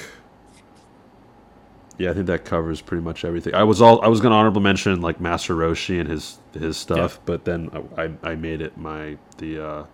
Yeah, 1.98 2.12
I 2.12 2.14
think 2.14 2.28
that 2.28 2.46
covers 2.46 2.80
pretty 2.82 3.04
much 3.04 3.26
everything. 3.26 3.54
I 3.54 3.64
was 3.64 3.82
all 3.82 4.02
I 4.02 4.08
was 4.08 4.22
gonna 4.22 4.36
honorable 4.36 4.62
mention 4.62 5.02
like 5.02 5.20
Master 5.20 5.54
Roshi 5.56 6.00
and 6.00 6.10
his 6.10 6.38
his 6.54 6.78
stuff, 6.78 7.20
but 7.26 7.46
then 7.46 7.70
I, 7.98 8.04
I 8.04 8.32
I 8.32 8.36
made 8.36 8.62
it 8.62 8.78
my 8.78 9.18
the 9.38 9.66
uh, 9.66 9.86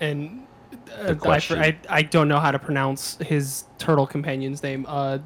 and 0.00 0.46
uh, 0.96 1.12
The 1.14 1.28
I. 1.50 1.66
I 1.66 1.78
I 1.88 2.02
don't 2.02 2.28
know 2.28 2.40
how 2.40 2.50
to 2.50 2.58
pronounce 2.58 3.16
his 3.18 3.64
turtle 3.78 4.06
companion's 4.06 4.62
name. 4.62 4.86
Uh, 4.88 5.18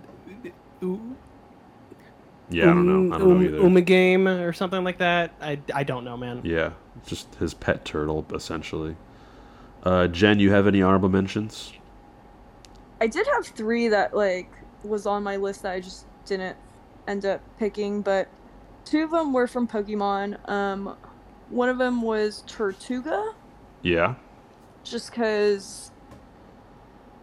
yeah 2.51 2.64
I 2.64 2.66
don't 2.66 2.86
know 2.86 3.14
I 3.14 3.18
don't 3.18 3.40
know 3.40 3.43
either. 3.47 3.59
Umigame 3.59 4.27
or 4.47 4.52
something 4.52 4.85
like 4.85 4.98
that. 4.98 5.32
I, 5.40 5.59
I 5.74 5.85
don't 5.85 6.05
know, 6.05 6.16
man. 6.16 6.40
Yeah, 6.44 6.70
just 7.06 7.35
his 7.36 7.55
pet 7.55 7.85
turtle, 7.85 8.24
essentially. 8.35 8.97
Uh, 9.82 10.06
Jen, 10.09 10.39
you 10.40 10.51
have 10.51 10.66
any 10.66 10.82
honorable 10.82 11.09
mentions? 11.09 11.73
I 13.01 13.06
did 13.06 13.27
have 13.27 13.47
three 13.47 13.89
that 13.89 14.14
like 14.16 14.51
was 14.82 15.06
on 15.06 15.23
my 15.23 15.36
list 15.36 15.62
that 15.62 15.73
I 15.73 15.81
just 15.81 16.06
didn't 16.24 16.56
end 17.06 17.24
up 17.24 17.40
picking, 17.59 18.02
but 18.02 18.28
two 18.85 19.05
of 19.05 19.10
them 19.10 19.32
were 19.32 19.47
from 19.47 19.66
Pokemon. 19.68 20.48
Um, 20.48 20.97
one 21.51 21.68
of 21.68 21.78
them 21.78 22.02
was 22.02 22.43
Tirtouga, 22.47 23.35
Yeah. 23.82 24.14
just 24.82 25.10
because 25.10 25.90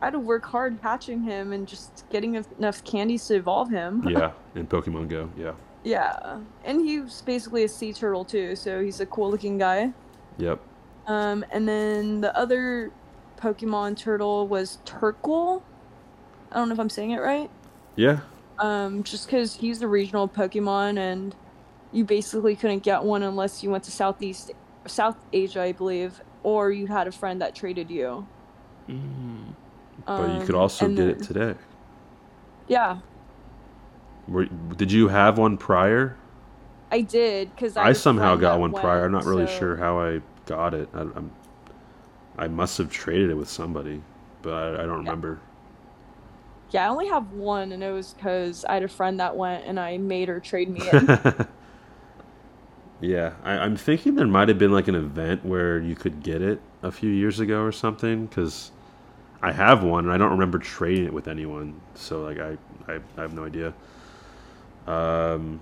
I 0.03 0.07
had 0.07 0.13
to 0.13 0.19
work 0.19 0.45
hard 0.45 0.79
hatching 0.81 1.21
him 1.21 1.53
and 1.53 1.65
just 1.65 2.03
getting 2.09 2.35
enough 2.35 2.83
candies 2.83 3.25
to 3.27 3.35
evolve 3.35 3.69
him. 3.69 4.05
Yeah, 4.09 4.33
in 4.53 4.67
Pokemon 4.67 5.07
Go. 5.07 5.29
Yeah. 5.37 5.53
Yeah, 5.85 6.39
and 6.65 6.81
he's 6.81 7.21
basically 7.21 7.63
a 7.63 7.69
sea 7.69 7.93
turtle 7.93 8.25
too, 8.25 8.57
so 8.57 8.83
he's 8.83 8.99
a 8.99 9.05
cool 9.05 9.31
looking 9.31 9.57
guy. 9.57 9.93
Yep. 10.39 10.59
Um, 11.07 11.45
and 11.51 11.65
then 11.65 12.19
the 12.19 12.37
other 12.37 12.91
Pokemon 13.37 13.95
turtle 13.95 14.45
was 14.45 14.79
Torkoal. 14.85 15.61
I 16.51 16.55
don't 16.55 16.67
know 16.67 16.73
if 16.73 16.81
I'm 16.81 16.89
saying 16.89 17.11
it 17.11 17.21
right. 17.21 17.49
Yeah. 17.95 18.19
Um, 18.59 19.03
just 19.03 19.27
because 19.27 19.55
he's 19.55 19.79
the 19.79 19.87
regional 19.87 20.27
Pokemon, 20.27 20.97
and 20.97 21.33
you 21.93 22.03
basically 22.03 22.57
couldn't 22.57 22.83
get 22.83 23.03
one 23.03 23.23
unless 23.23 23.63
you 23.63 23.69
went 23.69 23.85
to 23.85 23.91
Southeast 23.91 24.51
South 24.85 25.15
Asia, 25.31 25.61
I 25.61 25.71
believe, 25.71 26.21
or 26.43 26.71
you 26.71 26.87
had 26.87 27.07
a 27.07 27.11
friend 27.13 27.41
that 27.41 27.55
traded 27.55 27.89
you. 27.89 28.27
Mm. 28.89 29.53
But 30.15 30.31
you 30.31 30.41
could 30.41 30.55
Um, 30.55 30.61
also 30.61 30.89
get 30.89 31.09
it 31.09 31.21
today. 31.21 31.55
Yeah, 32.67 32.97
Were, 34.27 34.45
did 34.45 34.91
you 34.91 35.07
have 35.09 35.37
one 35.37 35.57
prior? 35.57 36.15
I 36.91 37.01
did 37.01 37.49
because 37.55 37.75
I, 37.77 37.93
somehow 37.93 38.35
got 38.35 38.59
one 38.59 38.73
prior. 38.73 39.05
I'm 39.05 39.11
not 39.11 39.25
really 39.25 39.47
sure 39.47 39.75
how 39.77 39.99
I 39.99 40.21
got 40.45 40.73
it. 40.73 40.89
I, 40.93 41.01
I'm, 41.01 41.31
I 42.37 42.47
must 42.47 42.77
have 42.77 42.89
traded 42.91 43.29
it 43.31 43.35
with 43.35 43.49
somebody, 43.49 44.01
but 44.41 44.53
I, 44.53 44.83
I 44.83 44.85
don't 44.85 44.99
remember. 44.99 45.39
Yeah, 46.71 46.85
I 46.85 46.89
only 46.89 47.07
have 47.07 47.31
one, 47.31 47.71
and 47.71 47.83
it 47.83 47.91
was 47.91 48.13
because 48.13 48.65
I 48.65 48.73
had 48.75 48.83
a 48.83 48.87
friend 48.89 49.19
that 49.19 49.35
went, 49.37 49.65
and 49.65 49.79
I 49.79 49.97
made 49.97 50.27
her 50.27 50.39
trade 50.39 50.69
me 50.69 50.89
in. 50.89 51.15
yeah, 53.01 53.33
I, 53.43 53.53
I'm 53.53 53.75
thinking 53.75 54.15
there 54.15 54.27
might 54.27 54.47
have 54.49 54.57
been 54.59 54.71
like 54.71 54.87
an 54.87 54.95
event 54.95 55.45
where 55.45 55.79
you 55.79 55.95
could 55.95 56.23
get 56.23 56.41
it 56.41 56.59
a 56.81 56.91
few 56.91 57.09
years 57.09 57.39
ago 57.39 57.61
or 57.63 57.71
something. 57.71 58.25
Because 58.25 58.71
I 59.43 59.51
have 59.51 59.83
one, 59.83 60.05
and 60.05 60.13
I 60.13 60.17
don't 60.17 60.31
remember 60.31 60.57
trading 60.57 61.05
it 61.05 61.13
with 61.13 61.27
anyone. 61.27 61.79
So 61.95 62.23
like 62.23 62.39
I, 62.39 62.57
I, 62.87 62.99
I 63.17 63.21
have 63.21 63.33
no 63.33 63.45
idea. 63.45 63.73
Um. 64.87 65.61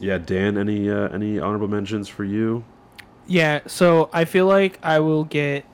Yeah, 0.00 0.18
Dan. 0.18 0.58
Any 0.58 0.90
uh, 0.90 1.08
any 1.08 1.38
honorable 1.38 1.68
mentions 1.68 2.08
for 2.08 2.24
you? 2.24 2.64
Yeah, 3.26 3.60
so 3.66 4.08
I 4.12 4.24
feel 4.24 4.46
like 4.46 4.78
I 4.82 5.00
will 5.00 5.24
get, 5.24 5.64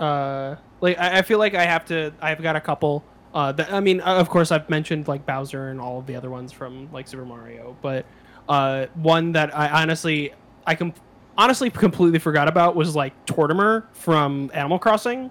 uh, 0.00 0.56
like 0.80 0.98
I, 0.98 1.18
I 1.18 1.22
feel 1.22 1.38
like 1.38 1.54
I 1.54 1.64
have 1.64 1.84
to. 1.86 2.12
I've 2.20 2.42
got 2.42 2.56
a 2.56 2.60
couple. 2.60 3.04
Uh, 3.34 3.52
that, 3.52 3.72
I 3.72 3.80
mean, 3.80 4.00
of 4.00 4.30
course, 4.30 4.50
I've 4.50 4.70
mentioned 4.70 5.08
like 5.08 5.26
Bowser 5.26 5.68
and 5.68 5.80
all 5.80 5.98
of 5.98 6.06
the 6.06 6.16
other 6.16 6.30
ones 6.30 6.52
from 6.52 6.90
like 6.92 7.06
Super 7.08 7.26
Mario, 7.26 7.76
but 7.82 8.06
uh, 8.48 8.86
one 8.94 9.32
that 9.32 9.56
I 9.56 9.82
honestly, 9.82 10.32
I 10.66 10.74
com- 10.74 10.94
honestly 11.36 11.68
completely 11.68 12.18
forgot 12.18 12.48
about 12.48 12.76
was 12.76 12.96
like 12.96 13.26
Tortimer 13.26 13.84
from 13.92 14.50
Animal 14.54 14.78
Crossing. 14.78 15.30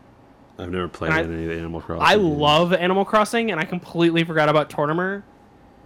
I've 0.58 0.70
never 0.72 0.88
played 0.88 1.12
I- 1.12 1.22
any 1.24 1.44
of 1.44 1.50
the 1.50 1.58
Animal 1.58 1.82
Crossing. 1.82 2.06
I 2.06 2.16
games. 2.16 2.38
love 2.38 2.74
Animal 2.74 3.06
Crossing, 3.06 3.52
and 3.52 3.60
I 3.60 3.66
completely 3.66 4.24
forgot 4.24 4.48
about 4.50 4.70
Tortimer. 4.70 5.24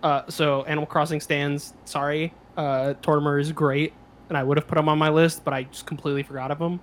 Uh, 0.04 0.22
so 0.30 0.64
Animal 0.64 0.86
Crossing 0.86 1.20
stands. 1.20 1.74
Sorry, 1.86 2.34
uh, 2.56 2.94
Tortimer 3.02 3.40
is 3.42 3.52
great, 3.52 3.94
and 4.30 4.38
I 4.38 4.44
would 4.44 4.58
have 4.58 4.68
put 4.68 4.78
him 4.78 4.88
on 4.88 4.98
my 4.98 5.10
list, 5.10 5.44
but 5.44 5.54
I 5.54 5.64
just 5.64 5.86
completely 5.86 6.24
forgot 6.24 6.52
of 6.52 6.60
him. 6.60 6.80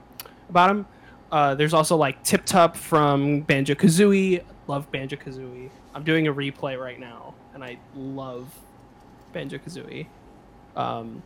About 0.51 0.71
him. 0.71 0.87
Uh, 1.33 1.55
there's 1.55 1.75
also 1.75 1.97
like 1.97 2.23
Tiptup 2.25 2.77
from 2.77 3.41
Banjo 3.43 3.75
Kazooie. 3.75 4.43
Love 4.69 4.91
Banjo 4.93 5.17
Kazooie. 5.17 5.71
I'm 5.95 6.03
doing 6.05 6.29
a 6.29 6.35
replay 6.35 6.79
right 6.81 6.99
now, 7.01 7.35
and 7.55 7.65
I 7.65 7.79
love 7.95 8.53
Banjo 9.33 9.59
Kazooie. 9.59 10.07
Um, 10.77 11.23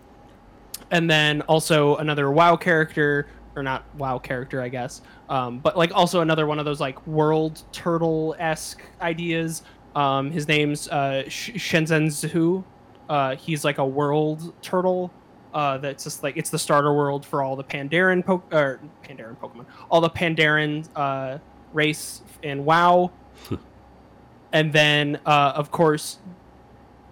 and 0.91 1.11
then 1.11 1.43
also 1.43 1.97
another 1.97 2.31
WoW 2.31 2.57
character, 2.57 3.27
or 3.57 3.63
not 3.63 3.85
WoW 3.97 4.19
character, 4.19 4.63
I 4.63 4.69
guess, 4.69 5.03
um, 5.29 5.59
but 5.59 5.77
like 5.77 5.93
also 5.95 6.21
another 6.21 6.47
one 6.47 6.59
of 6.59 6.65
those 6.65 6.81
like 6.81 7.05
world 7.07 7.63
turtle 7.73 8.37
esque 8.39 8.83
ideas. 9.01 9.63
Um, 9.95 10.31
his 10.31 10.47
name's 10.47 10.89
uh, 10.89 11.29
Sh- 11.29 11.53
Shen-zin 11.57 12.11
Su. 12.11 12.65
Uh, 13.09 13.35
he's 13.37 13.65
like 13.65 13.79
a 13.79 13.87
world 13.87 14.55
turtle. 14.63 15.13
Uh, 15.53 15.79
that's 15.79 16.05
just 16.05 16.23
like 16.23 16.37
it's 16.37 16.51
the 16.51 16.59
starter 16.59 16.95
world 16.95 17.27
for 17.27 17.43
all 17.43 17.57
the 17.57 17.65
Pandaren 17.65 18.25
po- 18.25 18.43
or 18.53 18.79
Pandaren 19.03 19.37
Pokemon, 19.37 19.67
all 19.91 20.01
the 20.01 20.11
Pandaren 20.11 20.87
uh, 20.95 21.39
race 21.73 22.23
in 22.43 22.65
WoW. 22.65 23.11
and 24.53 24.73
then, 24.73 25.19
uh, 25.27 25.53
of 25.57 25.73
course, 25.73 26.19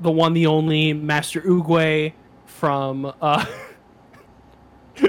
the 0.01 0.10
one, 0.10 0.35
the 0.35 0.47
only 0.47 0.93
Master 0.93 1.40
Oogway 1.40 2.12
from 2.47 3.12
uh, 3.20 3.44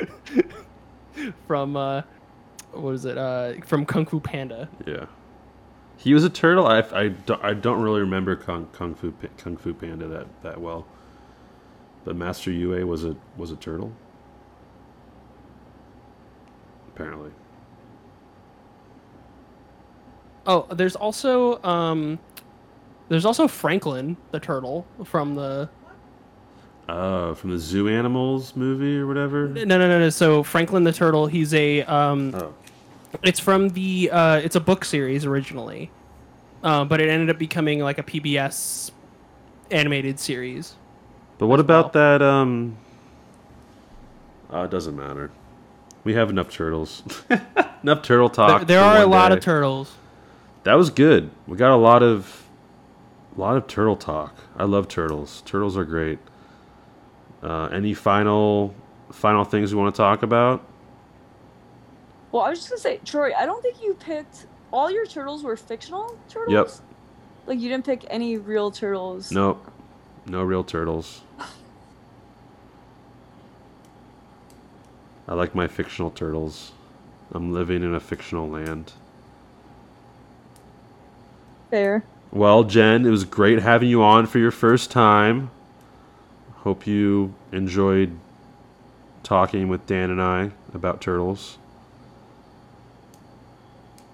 from 1.47 1.75
uh, 1.75 2.01
what 2.71 2.91
is 2.91 3.05
it? 3.05 3.17
Uh, 3.17 3.53
from 3.65 3.85
Kung 3.85 4.05
Fu 4.05 4.19
Panda. 4.19 4.69
Yeah. 4.85 5.05
He 5.97 6.13
was 6.13 6.23
a 6.23 6.29
turtle. 6.29 6.65
I, 6.65 6.79
I, 6.93 7.07
don't, 7.09 7.43
I 7.43 7.53
don't 7.53 7.81
really 7.81 7.99
remember 7.99 8.35
Kung, 8.35 8.67
Kung 8.67 8.95
Fu 8.95 9.13
Kung 9.37 9.57
Fu 9.57 9.73
Panda 9.73 10.07
that, 10.07 10.27
that 10.43 10.61
well. 10.61 10.85
But 12.05 12.15
Master 12.15 12.51
Yue 12.51 12.85
was 12.87 13.03
a 13.03 13.15
was 13.37 13.51
a 13.51 13.57
turtle. 13.57 13.91
Apparently. 16.87 17.31
Oh, 20.45 20.65
there's 20.71 20.95
also 20.95 21.61
um, 21.63 22.17
there's 23.09 23.25
also 23.25 23.47
Franklin 23.47 24.15
the 24.31 24.39
turtle 24.39 24.87
from 25.03 25.35
the 25.35 25.69
Oh, 26.91 27.35
from 27.35 27.51
the 27.51 27.59
Zoo 27.59 27.87
Animals 27.87 28.55
movie 28.55 28.97
or 28.97 29.05
whatever. 29.05 29.47
no 29.47 29.63
no 29.63 29.77
no 29.77 29.99
no. 29.99 30.09
So 30.09 30.41
Franklin 30.41 30.83
the 30.83 30.91
turtle, 30.91 31.27
he's 31.27 31.53
a 31.53 31.83
um, 31.83 32.33
Oh, 32.33 32.53
it's 33.23 33.39
from 33.39 33.69
the 33.69 34.09
uh, 34.11 34.37
it's 34.37 34.55
a 34.55 34.59
book 34.59 34.83
series 34.83 35.23
originally, 35.25 35.91
uh, 36.63 36.85
but 36.85 36.99
it 36.99 37.09
ended 37.09 37.29
up 37.29 37.37
becoming 37.37 37.79
like 37.79 37.99
a 37.99 38.03
PBS 38.03 38.91
animated 39.69 40.19
series. 40.19 40.75
but 41.37 41.47
what 41.47 41.59
about 41.59 41.93
that? 41.93 42.21
Um. 42.23 42.77
Oh, 44.49 44.63
it 44.63 44.71
doesn't 44.71 44.95
matter. 44.95 45.29
We 46.03 46.15
have 46.15 46.31
enough 46.31 46.49
turtles. 46.49 47.03
enough 47.83 48.01
turtle 48.01 48.29
talk. 48.29 48.65
There, 48.65 48.79
there 48.79 48.83
are 48.83 49.03
a 49.03 49.05
lot 49.05 49.29
day. 49.29 49.35
of 49.35 49.43
turtles. 49.43 49.93
That 50.63 50.73
was 50.73 50.89
good. 50.89 51.29
We 51.45 51.55
got 51.55 51.71
a 51.71 51.77
lot 51.77 52.01
of 52.01 52.45
a 53.37 53.39
lot 53.39 53.57
of 53.57 53.67
turtle 53.67 53.95
talk. 53.95 54.35
I 54.57 54.63
love 54.63 54.87
turtles. 54.87 55.43
Turtles 55.45 55.77
are 55.77 55.85
great. 55.85 56.17
Uh, 57.41 57.69
any 57.71 57.93
final 57.93 58.73
final 59.11 59.43
things 59.43 59.71
you 59.71 59.77
want 59.77 59.93
to 59.93 59.97
talk 59.97 60.23
about? 60.23 60.63
well, 62.31 62.43
I 62.43 62.49
was 62.49 62.59
just 62.59 62.69
gonna 62.69 62.79
say, 62.79 62.99
Troy, 63.03 63.31
I 63.35 63.45
don't 63.45 63.61
think 63.61 63.81
you 63.81 63.95
picked 63.95 64.45
all 64.71 64.91
your 64.91 65.05
turtles 65.05 65.43
were 65.43 65.57
fictional 65.57 66.17
turtles. 66.27 66.53
Yep. 66.53 66.69
Like 67.47 67.59
you 67.59 67.69
didn't 67.69 67.85
pick 67.85 68.05
any 68.09 68.37
real 68.37 68.71
turtles. 68.71 69.31
Nope. 69.31 69.71
No 70.27 70.43
real 70.43 70.63
turtles. 70.63 71.21
I 75.27 75.33
like 75.33 75.55
my 75.55 75.67
fictional 75.67 76.11
turtles. 76.11 76.71
I'm 77.31 77.51
living 77.53 77.83
in 77.83 77.93
a 77.93 77.99
fictional 77.99 78.47
land. 78.49 78.93
Fair. 81.69 82.03
Well, 82.31 82.63
Jen, 82.63 83.05
it 83.05 83.09
was 83.09 83.25
great 83.25 83.59
having 83.59 83.89
you 83.89 84.01
on 84.03 84.25
for 84.25 84.39
your 84.39 84.51
first 84.51 84.91
time. 84.91 85.51
Hope 86.63 86.85
you 86.85 87.33
enjoyed 87.51 88.17
talking 89.23 89.67
with 89.69 89.85
Dan 89.85 90.09
and 90.09 90.21
I 90.21 90.51
about 90.73 91.01
turtles. 91.01 91.57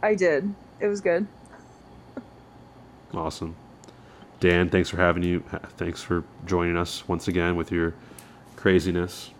I 0.04 0.16
did. 0.16 0.54
It 0.80 0.88
was 0.88 1.02
good. 1.02 1.28
Awesome. 3.14 3.56
Dan, 4.40 4.70
thanks 4.70 4.90
for 4.90 4.98
having 4.98 5.24
you. 5.24 5.40
Thanks 5.78 6.04
for 6.04 6.24
joining 6.46 6.78
us 6.78 7.08
once 7.08 7.28
again 7.28 7.56
with 7.56 7.72
your 7.72 7.94
craziness. 8.56 9.32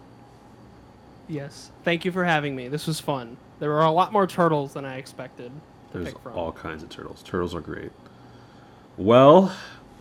Yes. 1.28 1.72
Thank 1.84 2.06
you 2.06 2.12
for 2.12 2.24
having 2.24 2.56
me. 2.56 2.68
This 2.70 2.88
was 2.88 3.00
fun. 3.00 3.38
There 3.60 3.70
were 3.70 3.82
a 3.84 3.92
lot 3.92 4.14
more 4.14 4.26
turtles 4.26 4.74
than 4.74 4.86
I 4.86 4.98
expected 4.98 5.52
to 5.92 5.98
There's 5.98 6.14
pick 6.14 6.20
from. 6.24 6.34
all 6.34 6.52
kinds 6.52 6.82
of 6.84 6.90
turtles. 6.90 7.22
Turtles 7.24 7.54
are 7.54 7.62
great. 7.62 7.92
Well, 8.98 9.54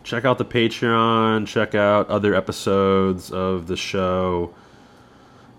check 0.05 0.25
out 0.25 0.39
the 0.39 0.45
Patreon. 0.45 1.47
Check 1.47 1.75
out 1.75 2.09
other 2.09 2.35
episodes 2.35 3.31
of 3.33 3.67
the 3.67 3.77
show. 3.77 4.55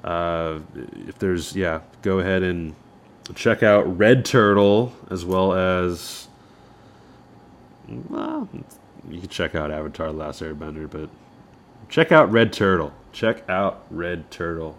Uh, 0.04 0.60
if 1.08 1.20
there's, 1.20 1.56
yeah, 1.56 1.82
go 2.02 2.20
ahead 2.20 2.44
and 2.44 2.76
check 3.34 3.64
out 3.64 3.98
Red 3.98 4.24
Turtle 4.24 4.94
as 5.10 5.26
well 5.26 5.54
as. 5.54 6.28
Well, 8.10 8.48
you 9.10 9.20
can 9.20 9.30
check 9.30 9.54
out 9.56 9.72
Avatar: 9.72 10.08
The 10.08 10.14
Last 10.14 10.42
Airbender, 10.42 10.90
but 10.90 11.10
check 11.90 12.12
out 12.12 12.32
Red 12.32 12.54
Turtle. 12.54 12.94
Check 13.12 13.48
out 13.50 13.86
Red 13.90 14.32
Turtle. 14.32 14.78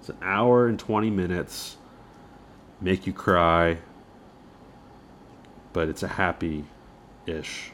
It's 0.00 0.08
an 0.08 0.16
hour 0.22 0.66
and 0.66 0.78
twenty 0.78 1.10
minutes. 1.10 1.76
Make 2.80 3.06
you 3.06 3.12
cry 3.12 3.78
but 5.72 5.88
it's 5.88 6.02
a 6.02 6.08
happy 6.08 6.64
ish. 7.26 7.70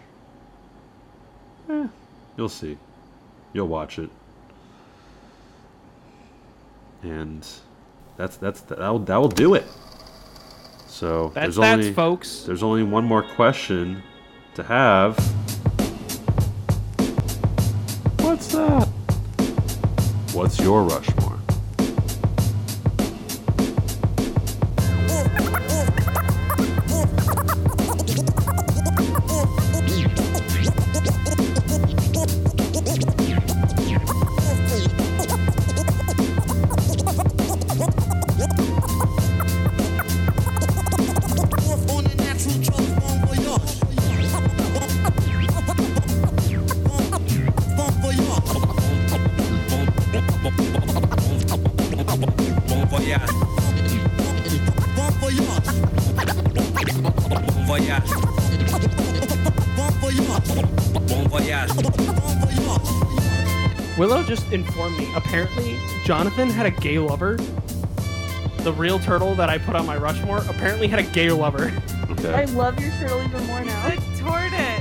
Eh, 1.68 1.86
you'll 2.36 2.48
see. 2.48 2.76
You'll 3.52 3.68
watch 3.68 3.98
it. 3.98 4.10
And 7.02 7.46
that's 8.16 8.36
that's 8.36 8.60
that 8.62 8.78
will, 8.78 8.98
that 9.00 9.16
will 9.16 9.28
do 9.28 9.54
it. 9.54 9.64
So 10.86 11.32
That's 11.34 11.44
there's 11.44 11.56
that's 11.56 11.72
only 11.80 11.92
folks. 11.92 12.42
there's 12.42 12.62
only 12.62 12.82
one 12.82 13.04
more 13.04 13.22
question 13.22 14.02
to 14.54 14.62
have. 14.62 15.18
What's 18.20 18.48
that? 18.48 18.88
What's 20.32 20.58
your 20.60 20.84
Rushmore? 20.84 21.23
Had 66.54 66.66
a 66.66 66.70
gay 66.70 66.98
lover. 66.98 67.36
The 68.58 68.72
real 68.72 68.98
turtle 68.98 69.34
that 69.34 69.50
I 69.50 69.58
put 69.58 69.76
on 69.76 69.84
my 69.84 69.96
Rushmore 69.98 70.38
apparently 70.48 70.88
had 70.88 70.98
a 70.98 71.02
gay 71.02 71.30
lover. 71.30 71.72
I 72.24 72.44
love 72.46 72.80
your 72.80 72.90
turtle 72.92 73.22
even 73.22 73.46
more 73.46 73.62
now. 73.64 73.86
A 73.88 73.96
tortoise. 74.18 74.80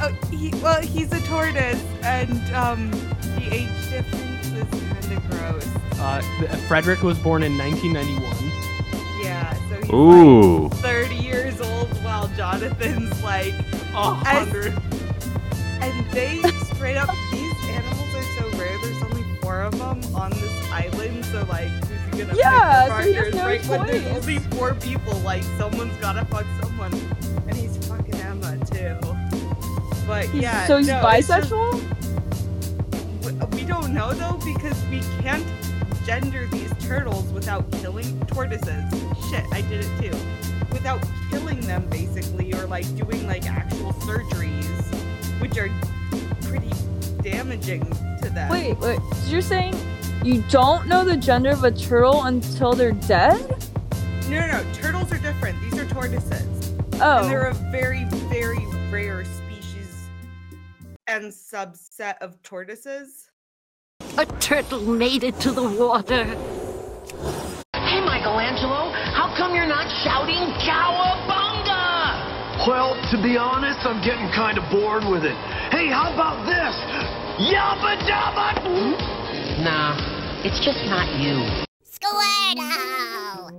Oh, 0.00 0.16
he, 0.30 0.50
well, 0.62 0.80
he's 0.80 1.12
a 1.12 1.20
tortoise, 1.26 1.82
and 2.02 2.32
um, 2.54 2.90
the 2.90 3.48
age 3.52 3.90
difference 3.90 4.46
is 4.46 4.80
kind 4.80 5.12
of 5.16 5.30
gross. 5.30 5.66
Uh, 6.00 6.20
Frederick 6.68 7.02
was 7.02 7.18
born 7.18 7.42
in 7.42 7.56
1991. 7.58 8.52
Yeah, 9.22 9.52
so 9.68 9.80
he's 9.80 9.90
Ooh. 9.92 10.68
like 10.68 10.72
30 10.80 11.14
years 11.16 11.60
old, 11.60 11.88
while 12.04 12.28
Jonathan's 12.36 13.20
like, 13.22 13.54
A 13.94 14.14
hundred. 14.14 14.72
and 15.80 16.10
they 16.12 16.40
on 20.18 20.30
this 20.30 20.70
island, 20.72 21.24
so 21.26 21.44
like, 21.48 21.68
who's 21.68 22.14
he 22.18 22.24
gonna 22.24 22.34
Yeah, 22.36 22.88
so 23.00 23.08
he 23.08 23.14
has 23.14 23.34
no 23.34 23.44
right? 23.46 23.64
When 23.66 23.86
there's 23.86 24.16
only 24.16 24.38
four 24.56 24.74
people, 24.74 25.14
like, 25.20 25.42
someone's 25.56 25.96
gotta 25.98 26.24
fuck 26.26 26.44
someone, 26.60 26.92
and 27.46 27.56
he's 27.56 27.76
fucking 27.86 28.14
Emma 28.16 28.56
too. 28.66 28.96
But 30.06 30.24
He's- 30.26 30.42
yeah, 30.42 30.66
so 30.66 30.78
he's 30.78 30.88
no, 30.88 31.06
it's 31.08 31.28
just- 31.28 31.50
bisexual? 31.50 31.82
we- 33.54 33.64
don't 33.68 33.92
know 33.92 34.12
though 34.14 34.38
because 34.44 34.82
we 34.86 35.00
can't 35.20 35.44
gender 36.06 36.46
these 36.50 36.72
turtles 36.80 37.30
without 37.32 37.70
killing 37.72 38.18
tortoises. 38.26 38.82
Shit, 39.30 39.44
I 39.52 39.60
did 39.60 39.84
it 39.84 40.00
too. 40.00 40.16
Without 40.72 41.00
killing 41.30 41.60
them 41.60 41.86
basically 41.90 42.54
or 42.54 42.66
like 42.66 42.86
doing 42.96 43.26
like 43.26 43.46
actual 43.48 43.92
surgeries 43.92 44.64
which 45.40 45.58
are 45.58 45.68
pretty 46.42 46.72
damaging 47.22 47.84
to 48.22 48.30
them. 48.30 48.48
Wait, 48.50 48.78
wait. 48.78 48.98
You're 49.26 49.42
saying 49.42 49.74
you 50.28 50.44
don't 50.50 50.86
know 50.86 51.04
the 51.04 51.16
gender 51.16 51.48
of 51.48 51.64
a 51.64 51.70
turtle 51.70 52.24
until 52.24 52.74
they're 52.74 52.92
dead? 52.92 53.40
No, 54.28 54.40
no, 54.40 54.46
no. 54.46 54.62
Turtles 54.74 55.10
are 55.10 55.18
different. 55.18 55.58
These 55.62 55.78
are 55.80 55.88
tortoises. 55.88 56.74
Oh. 57.00 57.22
And 57.22 57.30
they're 57.30 57.46
a 57.46 57.54
very, 57.72 58.04
very 58.28 58.66
rare 58.90 59.24
species 59.24 60.10
and 61.06 61.32
subset 61.32 62.18
of 62.20 62.42
tortoises. 62.42 63.30
A 64.18 64.26
turtle 64.38 64.80
made 64.80 65.24
it 65.24 65.40
to 65.40 65.50
the 65.50 65.62
water. 65.62 66.24
Hey, 67.72 68.02
Michelangelo, 68.04 68.92
how 69.16 69.34
come 69.38 69.54
you're 69.54 69.66
not 69.66 69.88
shouting 70.04 70.52
cowabunga? 70.60 72.68
Well, 72.68 73.00
to 73.12 73.22
be 73.22 73.38
honest, 73.38 73.78
I'm 73.86 74.04
getting 74.04 74.28
kind 74.36 74.58
of 74.58 74.64
bored 74.70 75.04
with 75.10 75.24
it. 75.24 75.36
Hey, 75.72 75.88
how 75.88 76.12
about 76.12 76.44
this? 76.44 76.76
Yabba 77.48 77.96
dabba! 78.04 78.60
Hmm? 78.60 78.92
Nah, 79.64 80.17
it's 80.44 80.64
just 80.64 80.84
not 80.86 81.08
you. 81.20 81.34
Squirtle! 81.84 83.58